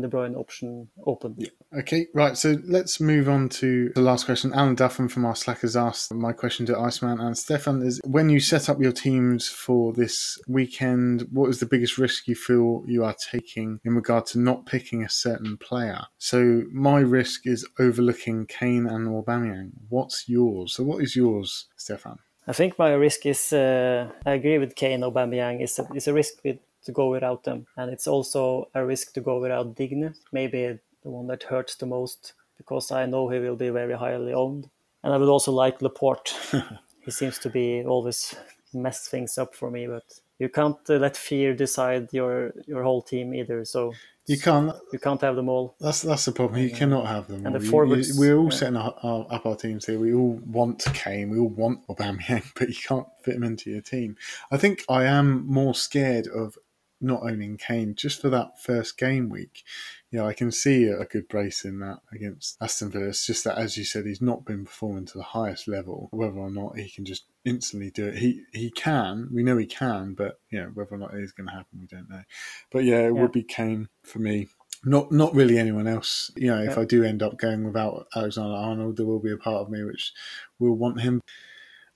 De 0.00 0.08
Bruyne 0.08 0.36
option 0.36 0.88
open. 1.04 1.34
Yeah. 1.36 1.48
Okay, 1.78 2.06
right. 2.14 2.36
So 2.36 2.56
let's 2.64 3.00
move 3.00 3.28
on 3.28 3.48
to 3.50 3.90
the 3.94 4.00
last 4.00 4.26
question. 4.26 4.52
Alan 4.54 4.76
Duffin 4.76 5.08
from 5.08 5.24
our 5.24 5.34
Slackers 5.34 5.76
asked 5.76 6.12
my 6.12 6.32
question 6.32 6.66
to 6.66 6.78
Iceman 6.78 7.20
and 7.20 7.36
Stefan 7.36 7.82
is 7.82 8.00
when 8.04 8.28
you 8.28 8.38
set 8.38 8.68
up 8.68 8.80
your 8.80 8.92
teams 8.92 9.48
for 9.48 9.92
this 9.92 10.38
weekend, 10.46 11.26
what 11.32 11.48
is 11.48 11.60
the 11.60 11.66
biggest 11.66 11.98
risk 11.98 12.28
you 12.28 12.34
feel 12.34 12.84
you 12.86 13.04
are 13.04 13.16
taking 13.30 13.80
in 13.84 13.94
regard 13.94 14.26
to 14.26 14.38
not 14.38 14.66
picking 14.66 15.02
a 15.02 15.08
certain 15.08 15.56
player? 15.56 16.02
So 16.18 16.62
my 16.72 17.00
risk 17.00 17.46
is 17.46 17.68
overlooking 17.78 18.46
Kane 18.46 18.86
and 18.86 19.08
Aubameyang. 19.08 19.72
What's 19.88 20.28
yours? 20.28 20.74
So 20.74 20.84
what 20.84 21.02
is 21.02 21.16
yours, 21.16 21.68
Stefan? 21.76 22.18
I 22.46 22.52
think 22.52 22.78
my 22.78 22.92
risk 22.92 23.24
is 23.26 23.52
uh, 23.52 24.10
I 24.26 24.32
agree 24.32 24.58
with 24.58 24.74
Kane 24.74 25.02
Aubameyang 25.02 25.62
is 25.62 25.78
a, 25.78 25.86
is 25.94 26.08
a 26.08 26.12
risk 26.12 26.34
with 26.44 26.58
to 26.84 26.92
go 26.92 27.10
without 27.10 27.44
them. 27.44 27.66
And 27.76 27.92
it's 27.92 28.06
also 28.06 28.68
a 28.74 28.84
risk 28.84 29.12
to 29.14 29.20
go 29.20 29.38
without 29.38 29.76
Digne, 29.76 30.10
maybe 30.32 30.78
the 31.02 31.10
one 31.10 31.26
that 31.28 31.44
hurts 31.44 31.76
the 31.76 31.86
most 31.86 32.32
because 32.56 32.90
I 32.90 33.06
know 33.06 33.28
he 33.28 33.38
will 33.38 33.56
be 33.56 33.70
very 33.70 33.94
highly 33.94 34.32
owned. 34.32 34.68
And 35.02 35.12
I 35.12 35.16
would 35.16 35.28
also 35.28 35.52
like 35.52 35.82
Laporte. 35.82 36.34
he 37.04 37.10
seems 37.10 37.38
to 37.40 37.50
be 37.50 37.84
always 37.84 38.34
mess 38.72 39.08
things 39.08 39.36
up 39.38 39.54
for 39.54 39.70
me, 39.70 39.86
but 39.86 40.04
you 40.38 40.48
can't 40.48 40.78
uh, 40.88 40.94
let 40.94 41.16
fear 41.16 41.54
decide 41.54 42.12
your 42.12 42.52
your 42.66 42.82
whole 42.82 43.02
team 43.02 43.34
either. 43.34 43.64
So 43.64 43.94
You 44.26 44.38
can't. 44.38 44.72
You 44.92 44.98
can't 45.00 45.20
have 45.20 45.34
them 45.36 45.48
all. 45.48 45.74
That's 45.80 46.02
that's 46.02 46.24
the 46.26 46.32
problem. 46.32 46.60
You 46.60 46.68
Yeah. 46.68 46.76
cannot 46.78 47.06
have 47.06 47.26
them. 47.26 47.44
And 47.44 47.48
all. 47.48 47.58
the 47.58 47.64
You- 47.64 47.70
forwards, 47.70 48.08
you- 48.14 48.20
we're 48.20 48.36
all 48.36 48.44
yeah. 48.44 48.50
setting 48.58 48.76
our, 48.76 48.94
our, 49.02 49.26
up 49.30 49.44
our 49.46 49.56
teams 49.56 49.86
here. 49.86 49.98
We 49.98 50.14
all 50.14 50.38
want 50.46 50.84
Kane. 50.94 51.30
We 51.30 51.38
all 51.38 51.48
want 51.48 51.86
Aubameyang, 51.88 52.52
but 52.58 52.68
you 52.68 52.74
can't 52.86 53.06
fit 53.24 53.34
him 53.34 53.42
into 53.42 53.70
your 53.70 53.80
team. 53.82 54.16
I 54.50 54.56
think 54.58 54.84
I 54.88 55.04
am 55.04 55.44
more 55.46 55.74
scared 55.74 56.28
of 56.28 56.56
not 57.00 57.22
owning 57.24 57.56
Kane 57.56 57.96
just 57.96 58.20
for 58.20 58.28
that 58.30 58.62
first 58.62 58.96
game 58.96 59.28
week. 59.28 59.64
Yeah, 60.12 60.26
I 60.26 60.34
can 60.34 60.52
see 60.52 60.84
a 60.84 61.06
good 61.06 61.26
brace 61.26 61.64
in 61.64 61.80
that 61.80 62.00
against 62.12 62.58
Aston 62.60 62.90
Villa. 62.90 63.06
It's 63.06 63.26
just 63.26 63.44
that, 63.44 63.56
as 63.56 63.78
you 63.78 63.84
said, 63.84 64.04
he's 64.04 64.20
not 64.20 64.44
been 64.44 64.66
performing 64.66 65.06
to 65.06 65.16
the 65.18 65.24
highest 65.24 65.66
level. 65.66 66.10
Whether 66.12 66.36
or 66.36 66.50
not 66.50 66.78
he 66.78 66.90
can 66.90 67.06
just 67.06 67.24
instantly 67.46 67.90
do 67.90 68.08
it, 68.08 68.18
he 68.18 68.42
he 68.52 68.70
can. 68.70 69.30
We 69.32 69.42
know 69.42 69.56
he 69.56 69.64
can, 69.64 70.12
but 70.12 70.38
you 70.50 70.60
know 70.60 70.70
whether 70.74 70.94
or 70.94 70.98
not 70.98 71.14
it 71.14 71.22
is 71.22 71.32
going 71.32 71.48
to 71.48 71.54
happen, 71.54 71.80
we 71.80 71.86
don't 71.86 72.10
know. 72.10 72.22
But 72.70 72.84
yeah, 72.84 72.98
it 72.98 73.04
Yeah. 73.14 73.22
would 73.22 73.32
be 73.32 73.42
Kane 73.42 73.88
for 74.02 74.18
me. 74.18 74.48
Not 74.84 75.10
not 75.12 75.34
really 75.34 75.58
anyone 75.58 75.86
else. 75.86 76.30
You 76.36 76.48
know, 76.48 76.62
if 76.62 76.76
Yeah. 76.76 76.80
I 76.80 76.84
do 76.84 77.04
end 77.04 77.22
up 77.22 77.38
going 77.38 77.64
without 77.64 78.08
Alexander 78.14 78.54
Arnold, 78.54 78.98
there 78.98 79.06
will 79.06 79.18
be 79.18 79.32
a 79.32 79.38
part 79.38 79.62
of 79.62 79.70
me 79.70 79.82
which 79.82 80.12
will 80.58 80.76
want 80.76 81.00
him. 81.00 81.22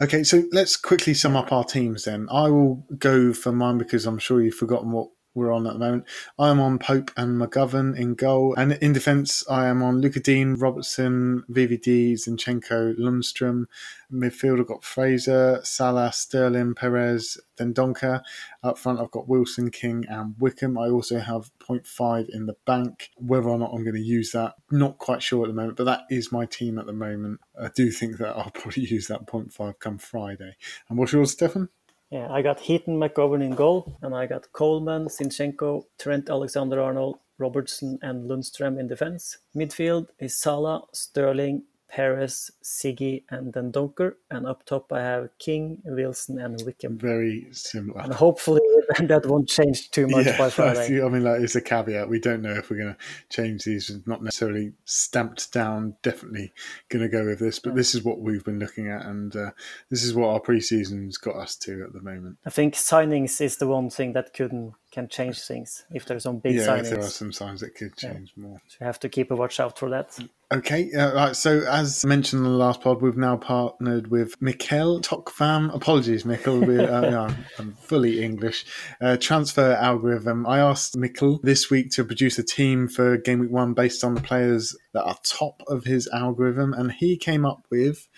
Okay, 0.01 0.25
so 0.25 0.45
let's 0.53 0.77
quickly 0.77 1.14
sum 1.14 1.37
up 1.37 1.53
our 1.53 1.64
teams 1.64 2.05
then. 2.05 2.29
I 2.31 2.49
will 2.49 2.87
go 2.99 3.33
for 3.33 3.51
mine 3.53 3.77
because 3.79 4.07
I'm 4.07 4.19
sure 4.19 4.43
you've 4.43 4.55
forgotten 4.55 4.91
what 4.91 5.09
we're 5.37 5.53
on 5.53 5.66
at 5.66 5.74
the 5.74 5.78
moment. 5.78 6.05
I 6.39 6.49
am 6.49 6.59
on 6.59 6.78
Pope 6.78 7.11
and 7.16 7.41
McGovern 7.41 7.97
in 7.97 8.14
goal. 8.14 8.55
And 8.57 8.72
in 8.72 8.93
defence, 8.93 9.45
I 9.49 9.66
am 9.66 9.82
on 9.82 10.01
Lucas 10.01 10.22
Digne, 10.22 10.55
Robertson, 10.55 11.45
VVD, 11.51 12.14
Zinchenko, 12.14 12.99
Lundstram. 12.99 13.66
Midfield, 14.12 14.61
I've 14.61 14.66
got 14.66 14.84
Fraser, 14.84 15.61
Salah, 15.64 16.12
Sterling, 16.12 16.74
Perez, 16.74 17.39
Dendoncker. 17.59 18.22
Up 18.62 18.78
front, 18.78 19.01
I've 19.01 19.11
got 19.11 19.28
Wilson, 19.28 19.70
King, 19.70 20.05
and 20.09 20.34
Wickham. 20.39 20.78
I 20.78 20.89
also 20.89 21.18
have 21.18 21.51
0.5 21.59 22.28
in 22.30 22.47
the 22.47 22.57
bank. 22.66 23.11
Whether 23.16 23.49
or 23.49 23.59
not 23.59 23.72
I'm 23.72 23.84
going 23.84 23.97
to 23.97 24.01
use 24.01 24.32
that, 24.32 24.55
not 24.70 24.99
quite 24.99 25.22
sure 25.22 25.45
at 25.45 25.49
the 25.49 25.55
moment, 25.55 25.76
but 25.76 25.84
that 25.84 26.03
is 26.11 26.32
my 26.32 26.47
team 26.47 26.78
at 26.78 26.87
the 26.87 26.93
moment. 26.93 27.41
I 27.61 27.68
do 27.74 27.91
think 27.91 28.18
that 28.18 28.37
I'll 28.37 28.51
probably 28.55 28.84
use 28.84 29.09
that 29.09 29.26
0.5 29.26 29.78
come 29.78 29.99
Friday. 29.99 30.57
And 30.89 30.99
what's 30.99 31.12
yours, 31.12 31.32
Stefan? 31.32 31.68
Yeah, 32.11 32.28
I 32.30 32.40
got 32.40 32.61
Heaton 32.61 33.00
McGovern 33.00 33.42
in 33.42 33.57
goal, 33.57 33.98
and 34.00 34.14
I 34.14 34.26
got 34.26 34.52
Coleman, 34.52 35.07
Zinchenko, 35.09 35.86
Trent 35.98 36.30
Alexander 36.30 36.80
Arnold, 36.80 37.18
Robertson, 37.38 37.98
and 38.00 38.30
Lundstram 38.30 38.78
in 38.78 38.86
defense. 38.86 39.38
Midfield 39.57 40.09
is 40.20 40.38
Salah, 40.38 40.84
Sterling, 40.92 41.64
Perez, 41.97 42.51
Siggy, 42.62 43.24
and 43.30 43.55
Dendoncker. 43.55 44.16
And 44.30 44.47
up 44.47 44.66
top, 44.66 44.92
I 44.92 45.01
have 45.01 45.30
King, 45.38 45.78
Wilson, 45.86 46.38
and 46.38 46.61
Wickham. 46.66 46.99
Very 46.99 47.47
similar. 47.53 48.03
And 48.03 48.12
hopefully 48.12 48.61
that 48.99 49.24
won't 49.24 49.49
change 49.49 49.90
too 49.92 50.07
much 50.07 50.26
by 50.36 50.51
Friday. 50.51 51.03
I 51.03 51.09
mean, 51.09 51.24
like, 51.24 51.40
it's 51.40 51.57
a 51.57 51.62
caveat. 51.62 52.11
We 52.11 52.20
don't 52.20 52.42
know 52.42 52.53
if 52.53 52.68
we're 52.68 52.76
going 52.76 52.94
to 52.94 52.99
change 53.30 53.64
these. 53.64 53.88
It's 53.88 54.07
not 54.07 54.22
necessarily 54.22 54.74
stamped 54.84 55.55
down. 55.55 55.97
Definitely 56.03 56.53
going 56.90 57.03
to 57.03 57.09
go 57.09 57.24
with 57.24 57.38
this, 57.38 57.59
but 57.59 57.74
this 57.74 57.94
is 57.94 58.05
what 58.05 58.20
we've 58.20 58.44
been 58.44 58.59
looking 58.59 58.90
at, 58.90 59.07
and 59.07 59.34
uh, 59.34 59.51
this 59.88 60.05
is 60.05 60.12
what 60.12 60.28
our 60.28 60.40
pre-season's 60.40 61.16
got 61.16 61.36
us 61.36 61.57
to 61.57 61.82
at 61.82 61.94
the 61.94 62.03
moment. 62.03 62.36
I 62.44 62.51
think 62.51 62.74
signings 62.74 63.40
is 63.40 63.57
the 63.57 63.68
one 63.68 63.88
thing 63.88 64.12
that 64.12 64.34
couldn't 64.34 64.74
can 64.97 65.09
change 65.09 65.38
things 65.42 65.84
if 65.92 66.07
there's 66.07 66.22
some 66.22 66.38
big 66.38 66.55
yeah, 66.55 66.66
signings. 66.66 66.88
there 66.88 67.01
are 67.01 67.03
some 67.03 67.30
signs 67.30 67.61
that 67.61 67.74
could 67.74 67.94
change 67.99 68.32
more. 68.34 68.57
So 68.66 68.76
you 68.80 68.86
have 68.86 68.99
to 69.01 69.11
keep 69.11 69.30
a 69.30 69.36
watch 69.36 69.61
out 69.61 69.78
for 69.78 69.90
that. 69.90 70.18
Okay, 70.51 70.90
uh, 70.94 71.12
right. 71.12 71.36
So 71.36 71.61
as 71.68 72.03
mentioned 72.07 72.47
in 72.47 72.51
the 72.51 72.57
last 72.57 72.80
pod, 72.80 73.03
we've 73.03 73.16
now 73.16 73.36
partnered 73.36 74.11
with 74.11 74.40
Mikkel 74.40 75.03
Tokfam. 75.03 75.74
Apologies, 75.74 76.24
Mikkel. 76.24 76.66
We're, 76.66 76.90
uh, 76.90 77.11
no, 77.11 77.20
I'm, 77.24 77.36
I'm 77.59 77.72
fully 77.74 78.24
English. 78.24 78.64
Uh, 78.99 79.18
transfer 79.18 79.72
algorithm. 79.72 80.47
I 80.47 80.61
asked 80.61 80.94
Mikkel 80.94 81.42
this 81.42 81.68
week 81.68 81.90
to 81.90 82.05
produce 82.05 82.38
a 82.38 82.42
team 82.42 82.88
for 82.88 83.18
game 83.18 83.40
week 83.40 83.51
one 83.51 83.74
based 83.74 84.03
on 84.03 84.14
the 84.14 84.22
players 84.22 84.74
that 84.94 85.05
are 85.05 85.18
top 85.24 85.62
of 85.66 85.84
his 85.84 86.09
algorithm, 86.09 86.72
and 86.72 86.90
he 86.90 87.18
came 87.18 87.44
up 87.44 87.66
with 87.70 88.09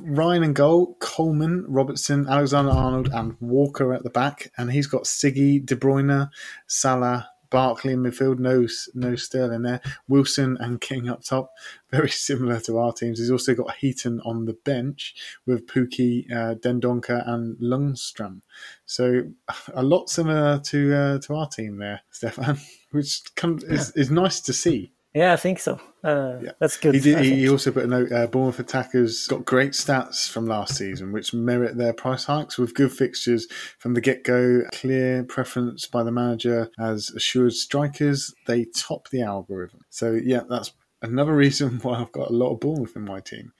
Ryan 0.00 0.42
and 0.42 0.54
goal, 0.54 0.96
Coleman, 1.00 1.64
Robertson, 1.68 2.26
Alexander 2.28 2.70
Arnold, 2.70 3.08
and 3.12 3.36
Walker 3.40 3.92
at 3.92 4.02
the 4.02 4.10
back, 4.10 4.50
and 4.56 4.72
he's 4.72 4.86
got 4.86 5.04
Siggy, 5.04 5.64
De 5.64 5.76
Bruyne, 5.76 6.30
Salah. 6.66 7.28
Barkley 7.52 7.92
in 7.92 8.02
midfield, 8.02 8.38
no 8.38 8.66
no 8.94 9.14
Sterling 9.14 9.60
there. 9.60 9.82
Wilson 10.08 10.56
and 10.58 10.80
King 10.80 11.10
up 11.10 11.22
top, 11.22 11.52
very 11.90 12.08
similar 12.08 12.58
to 12.60 12.78
our 12.78 12.94
teams. 12.94 13.18
He's 13.18 13.30
also 13.30 13.54
got 13.54 13.76
Heaton 13.76 14.20
on 14.24 14.46
the 14.46 14.54
bench 14.54 15.14
with 15.44 15.66
Pukki, 15.66 16.24
uh, 16.32 16.54
Dendoncker, 16.54 17.28
and 17.28 17.58
Lundstram. 17.58 18.40
So 18.86 19.24
a 19.74 19.82
lot 19.82 20.08
similar 20.08 20.60
to 20.60 20.94
uh, 20.94 21.18
to 21.18 21.34
our 21.34 21.46
team 21.46 21.76
there, 21.76 22.00
Stefan, 22.10 22.58
which 22.90 23.20
of 23.42 23.62
is, 23.64 23.90
is 23.90 24.10
nice 24.10 24.40
to 24.40 24.54
see. 24.54 24.92
Yeah, 25.14 25.34
I 25.34 25.36
think 25.36 25.58
so. 25.58 25.78
Uh, 26.02 26.38
Yeah. 26.42 26.52
That's 26.58 26.76
good. 26.76 26.94
He, 26.94 27.00
did, 27.00 27.24
he, 27.24 27.48
also 27.48 27.70
put 27.70 27.84
a 27.84 27.86
note. 27.86 28.10
Uh, 28.10 28.26
Bournemouth 28.26 28.58
attackers 28.58 29.26
got 29.26 29.44
great 29.44 29.72
stats 29.72 30.28
from 30.28 30.46
last 30.46 30.76
season, 30.76 31.12
which 31.12 31.34
merit 31.34 31.76
their 31.76 31.92
price 31.92 32.24
hikes 32.24 32.58
with 32.58 32.74
good 32.74 32.92
fixtures 32.92 33.46
from 33.78 33.94
the 33.94 34.00
get 34.00 34.24
go. 34.24 34.62
Clear 34.72 35.24
preference 35.24 35.86
by 35.86 36.02
the 36.02 36.10
manager 36.10 36.70
as 36.78 37.10
assured 37.10 37.52
strikers. 37.52 38.34
They 38.46 38.64
top 38.64 39.10
the 39.10 39.22
algorithm. 39.22 39.80
So 39.90 40.12
yeah, 40.12 40.42
that's 40.48 40.72
another 41.02 41.34
reason 41.36 41.78
why 41.82 42.00
I've 42.00 42.12
got 42.12 42.30
a 42.30 42.34
lot 42.34 42.54
of 42.54 42.60
Bournemouth 42.60 42.96
in 42.96 43.04
my 43.04 43.20
team. 43.20 43.52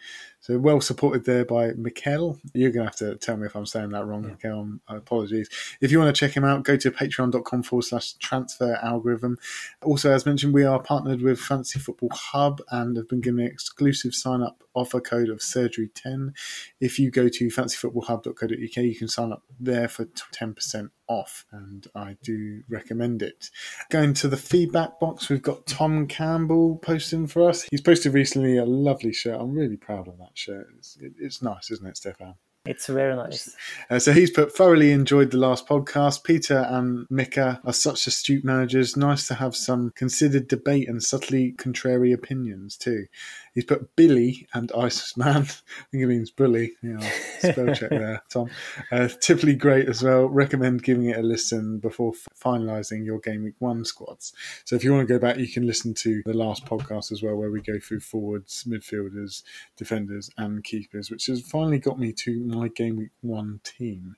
So 0.43 0.59
well 0.59 0.80
supported 0.80 1.24
there 1.24 1.45
by 1.45 1.70
Mikel. 1.74 2.36
You're 2.53 2.72
going 2.72 2.84
to 2.84 2.90
have 2.90 2.97
to 2.97 3.14
tell 3.14 3.36
me 3.36 3.47
if 3.47 3.55
I'm 3.55 3.64
saying 3.64 3.90
that 3.90 4.05
wrong, 4.05 4.26
Mikel. 4.26 4.59
Um, 4.59 4.80
Apologies. 4.88 5.49
If 5.80 5.93
you 5.93 6.01
want 6.01 6.12
to 6.14 6.18
check 6.18 6.36
him 6.36 6.43
out, 6.43 6.64
go 6.64 6.76
to 6.76 6.90
patreon.com 6.90 7.62
forward 7.62 7.84
slash 7.84 8.14
transfer 8.14 8.76
algorithm. 8.82 9.38
Also, 9.84 10.11
as 10.11 10.26
mentioned, 10.26 10.53
we 10.53 10.64
are 10.64 10.82
partnered 10.82 11.22
with 11.22 11.38
Fantasy 11.38 11.78
Football 11.78 12.11
Hub 12.12 12.61
and 12.72 12.97
have 12.97 13.09
been 13.09 13.20
given 13.20 13.38
an 13.38 13.47
exclusive 13.47 14.16
sign 14.16 14.43
up 14.43 14.64
offer 14.74 15.01
code 15.01 15.28
of 15.28 15.38
surgery10. 15.38 16.34
If 16.80 16.99
you 16.99 17.12
go 17.12 17.28
to 17.28 17.47
fantasyfootballhub.co.uk, 17.47 18.76
you 18.76 18.97
can 18.97 19.07
sign 19.07 19.30
up 19.30 19.45
there 19.61 19.86
for 19.86 20.07
10% 20.07 20.90
off, 21.09 21.44
and 21.53 21.86
I 21.94 22.16
do 22.22 22.62
recommend 22.68 23.22
it. 23.22 23.50
Going 23.90 24.14
to 24.14 24.28
the 24.28 24.36
feedback 24.36 24.98
box, 25.00 25.28
we've 25.28 25.42
got 25.42 25.66
Tom 25.66 26.07
Campbell 26.07 26.76
posting 26.76 27.26
for 27.26 27.48
us. 27.48 27.64
He's 27.70 27.80
posted 27.80 28.14
recently 28.14 28.57
a 28.57 28.64
lovely 28.64 29.12
shirt. 29.12 29.40
I'm 29.40 29.53
really 29.53 29.76
proud 29.76 30.09
of 30.09 30.18
that 30.18 30.36
shirt. 30.36 30.68
It's, 30.78 30.96
it, 31.00 31.12
it's 31.18 31.42
nice, 31.42 31.70
isn't 31.70 31.86
it, 31.86 31.96
Stefan? 31.96 32.34
It's 32.64 32.86
very 32.86 33.16
nice. 33.16 33.56
Uh, 33.90 33.98
so 33.98 34.12
he's 34.12 34.30
put 34.30 34.54
thoroughly 34.54 34.92
enjoyed 34.92 35.32
the 35.32 35.36
last 35.36 35.66
podcast. 35.66 36.22
Peter 36.22 36.64
and 36.68 37.08
Mika 37.10 37.60
are 37.64 37.72
such 37.72 38.06
astute 38.06 38.44
managers. 38.44 38.96
Nice 38.96 39.26
to 39.26 39.34
have 39.34 39.56
some 39.56 39.90
considered 39.96 40.46
debate 40.46 40.88
and 40.88 41.02
subtly 41.02 41.52
contrary 41.52 42.12
opinions 42.12 42.76
too. 42.76 43.06
He's 43.52 43.64
put 43.64 43.96
Billy 43.96 44.46
and 44.54 44.70
Isis 44.78 45.16
Man. 45.16 45.42
I 45.42 45.84
think 45.90 46.04
it 46.04 46.06
means 46.06 46.30
bully. 46.30 46.74
Yeah, 46.82 47.00
spell 47.40 47.74
check 47.74 47.90
there, 47.90 48.22
Tom. 48.30 48.48
Uh, 48.92 49.08
typically 49.08 49.56
great 49.56 49.88
as 49.88 50.04
well. 50.04 50.26
Recommend 50.26 50.84
giving 50.84 51.06
it 51.06 51.18
a 51.18 51.22
listen 51.22 51.78
before 51.78 52.12
f- 52.14 52.28
finalising 52.40 53.04
your 53.04 53.18
game 53.18 53.42
week 53.42 53.56
one 53.58 53.84
squads. 53.84 54.32
So 54.64 54.76
if 54.76 54.84
you 54.84 54.92
want 54.92 55.06
to 55.06 55.12
go 55.12 55.18
back, 55.18 55.36
you 55.36 55.48
can 55.48 55.66
listen 55.66 55.94
to 55.94 56.22
the 56.24 56.32
last 56.32 56.64
podcast 56.64 57.10
as 57.10 57.24
well, 57.24 57.34
where 57.34 57.50
we 57.50 57.60
go 57.60 57.80
through 57.80 58.00
forwards, 58.00 58.64
midfielders, 58.68 59.42
defenders, 59.76 60.30
and 60.38 60.62
keepers, 60.62 61.10
which 61.10 61.26
has 61.26 61.42
finally 61.42 61.80
got 61.80 61.98
me 61.98 62.12
to 62.12 62.51
my 62.53 62.68
game 62.68 62.96
week 62.96 63.11
one 63.20 63.61
team. 63.64 64.16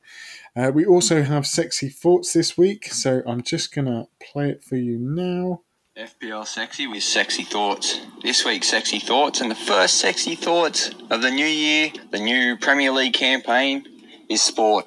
Uh, 0.57 0.71
we 0.75 0.85
also 0.85 1.23
have 1.23 1.47
sexy 1.47 1.89
thoughts 1.89 2.33
this 2.33 2.59
week, 2.59 2.87
so 2.87 3.23
I'm 3.27 3.43
just 3.43 3.75
gonna 3.75 4.09
play 4.21 4.51
it 4.51 4.63
for 4.63 4.77
you 4.77 4.99
now. 4.99 5.63
FPL 5.97 6.45
Sexy 6.45 6.89
with 6.89 7.05
Sexy 7.05 7.45
Thoughts. 7.45 8.01
This 8.21 8.45
week's 8.45 8.67
Sexy 8.67 8.99
Thoughts 8.99 9.41
and 9.41 9.49
the 9.49 9.55
first 9.55 9.99
Sexy 9.99 10.35
Thoughts 10.35 10.91
of 11.09 11.23
the 11.23 11.31
new 11.31 11.47
year, 11.47 11.93
the 12.11 12.19
new 12.19 12.57
Premier 12.57 12.91
League 12.91 13.15
campaign, 13.15 13.87
is 14.29 14.43
sport. 14.43 14.87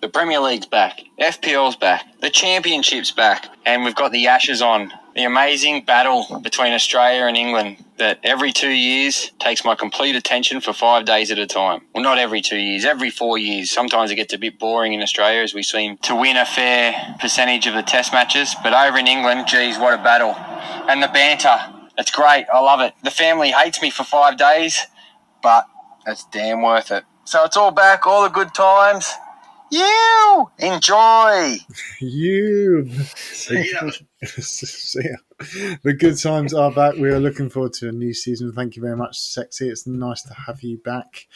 The 0.00 0.08
Premier 0.08 0.40
League's 0.40 0.66
back, 0.66 1.00
FPL's 1.20 1.76
back, 1.76 2.04
the 2.20 2.28
Championship's 2.28 3.12
back, 3.12 3.46
and 3.64 3.84
we've 3.84 3.94
got 3.94 4.10
the 4.10 4.26
Ashes 4.26 4.60
on. 4.60 4.92
The 5.14 5.24
amazing 5.24 5.84
battle 5.84 6.40
between 6.42 6.72
Australia 6.72 7.26
and 7.26 7.36
England 7.36 7.84
that 7.98 8.18
every 8.24 8.50
two 8.50 8.70
years 8.70 9.30
takes 9.38 9.62
my 9.62 9.74
complete 9.74 10.16
attention 10.16 10.62
for 10.62 10.72
five 10.72 11.04
days 11.04 11.30
at 11.30 11.38
a 11.38 11.46
time. 11.46 11.82
Well, 11.94 12.02
not 12.02 12.16
every 12.18 12.40
two 12.40 12.56
years, 12.56 12.86
every 12.86 13.10
four 13.10 13.36
years. 13.36 13.70
Sometimes 13.70 14.10
it 14.10 14.14
gets 14.14 14.32
a 14.32 14.38
bit 14.38 14.58
boring 14.58 14.94
in 14.94 15.02
Australia 15.02 15.42
as 15.42 15.52
we 15.52 15.62
seem 15.62 15.98
to 15.98 16.16
win 16.16 16.38
a 16.38 16.46
fair 16.46 17.16
percentage 17.20 17.66
of 17.66 17.74
the 17.74 17.82
test 17.82 18.14
matches. 18.14 18.56
But 18.62 18.72
over 18.72 18.96
in 18.96 19.06
England, 19.06 19.48
geez, 19.48 19.78
what 19.78 19.92
a 19.92 20.02
battle. 20.02 20.34
And 20.88 21.02
the 21.02 21.08
banter, 21.08 21.58
it's 21.98 22.10
great. 22.10 22.46
I 22.50 22.60
love 22.60 22.80
it. 22.80 22.94
The 23.04 23.10
family 23.10 23.50
hates 23.52 23.82
me 23.82 23.90
for 23.90 24.04
five 24.04 24.38
days, 24.38 24.86
but 25.42 25.66
it's 26.06 26.24
damn 26.32 26.62
worth 26.62 26.90
it. 26.90 27.04
So 27.24 27.44
it's 27.44 27.56
all 27.58 27.70
back, 27.70 28.06
all 28.06 28.22
the 28.22 28.30
good 28.30 28.54
times. 28.54 29.12
You 29.72 30.50
enjoy. 30.58 31.56
You. 31.98 32.90
See 33.06 33.72
ya. 33.72 33.90
The 35.82 35.94
good 35.94 36.18
times 36.18 36.52
are 36.52 36.70
back. 36.70 36.96
We 36.96 37.08
are 37.08 37.18
looking 37.18 37.48
forward 37.48 37.72
to 37.74 37.88
a 37.88 37.92
new 37.92 38.12
season. 38.12 38.52
Thank 38.52 38.76
you 38.76 38.82
very 38.82 38.96
much, 38.96 39.18
Sexy. 39.18 39.70
It's 39.70 39.86
nice 39.86 40.22
to 40.24 40.34
have 40.34 40.62
you 40.62 40.76
back. 40.76 41.26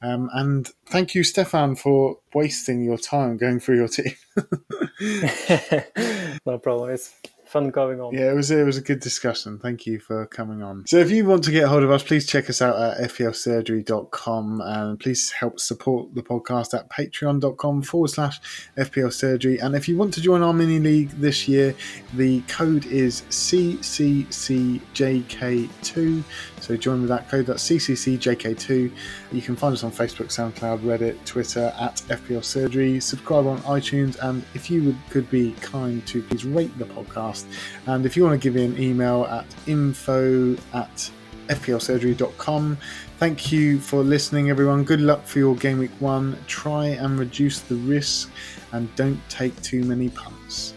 Um, 0.00 0.30
and 0.32 0.70
thank 0.86 1.16
you, 1.16 1.24
Stefan, 1.24 1.74
for 1.74 2.18
wasting 2.32 2.84
your 2.84 2.96
time 2.96 3.36
going 3.36 3.58
through 3.58 3.76
your 3.76 3.88
team. 3.88 4.14
no 6.46 6.58
problem. 6.58 6.90
It's 6.90 7.12
fun 7.50 7.70
going 7.70 8.00
on. 8.00 8.14
Yeah, 8.14 8.30
it 8.30 8.34
was 8.34 8.50
it 8.50 8.64
was 8.64 8.78
a 8.78 8.82
good 8.82 9.00
discussion. 9.00 9.58
Thank 9.58 9.86
you 9.86 9.98
for 9.98 10.26
coming 10.26 10.62
on. 10.62 10.86
So 10.86 10.98
if 10.98 11.10
you 11.10 11.26
want 11.26 11.44
to 11.44 11.50
get 11.50 11.64
a 11.64 11.68
hold 11.68 11.82
of 11.82 11.90
us, 11.90 12.02
please 12.02 12.26
check 12.26 12.48
us 12.48 12.62
out 12.62 12.76
at 12.76 13.10
fplsurgery.com 13.10 14.60
and 14.60 15.00
please 15.00 15.32
help 15.32 15.58
support 15.58 16.14
the 16.14 16.22
podcast 16.22 16.78
at 16.78 16.88
patreon.com 16.88 17.82
forward 17.82 18.10
slash 18.10 18.40
FPL 18.76 19.12
surgery. 19.12 19.58
And 19.58 19.74
if 19.74 19.88
you 19.88 19.96
want 19.96 20.14
to 20.14 20.20
join 20.20 20.42
our 20.42 20.52
mini 20.52 20.78
league 20.78 21.10
this 21.10 21.48
year, 21.48 21.74
the 22.14 22.42
code 22.42 22.86
is 22.86 23.22
CCCJK2. 23.22 26.22
So 26.60 26.76
join 26.76 27.00
with 27.00 27.08
that 27.08 27.28
code, 27.28 27.46
that's 27.46 27.68
CCCJK2. 27.68 28.92
You 29.32 29.42
can 29.42 29.56
find 29.56 29.72
us 29.72 29.82
on 29.84 29.90
Facebook, 29.90 30.26
SoundCloud, 30.26 30.80
Reddit, 30.80 31.24
Twitter 31.24 31.72
at 31.80 31.96
FPL 32.08 32.44
Surgery. 32.44 33.00
Subscribe 33.00 33.46
on 33.46 33.58
iTunes, 33.60 34.18
and 34.22 34.44
if 34.54 34.70
you 34.70 34.84
would, 34.84 34.98
could 35.10 35.30
be 35.30 35.52
kind 35.60 36.06
to 36.06 36.22
please 36.22 36.44
rate 36.44 36.76
the 36.78 36.84
podcast. 36.84 37.46
And 37.86 38.06
if 38.06 38.16
you 38.16 38.24
want 38.24 38.40
to 38.40 38.44
give 38.44 38.54
me 38.54 38.64
an 38.64 38.80
email 38.80 39.24
at 39.24 39.46
info 39.66 40.56
at 40.72 41.10
fplsurgery.com. 41.50 42.78
Thank 43.18 43.52
you 43.52 43.80
for 43.80 44.02
listening, 44.02 44.50
everyone. 44.50 44.84
Good 44.84 45.00
luck 45.00 45.26
for 45.26 45.40
your 45.40 45.56
game 45.56 45.78
week 45.78 45.90
one. 45.98 46.38
Try 46.46 46.86
and 46.86 47.18
reduce 47.18 47.60
the 47.60 47.74
risk 47.74 48.30
and 48.72 48.94
don't 48.94 49.20
take 49.28 49.60
too 49.62 49.84
many 49.84 50.08
punts. 50.08 50.74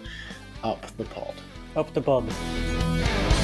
Up 0.64 0.86
the 0.98 1.06
pod. 1.06 1.36
Up 1.76 1.94
the 1.94 2.02
pod. 2.02 3.43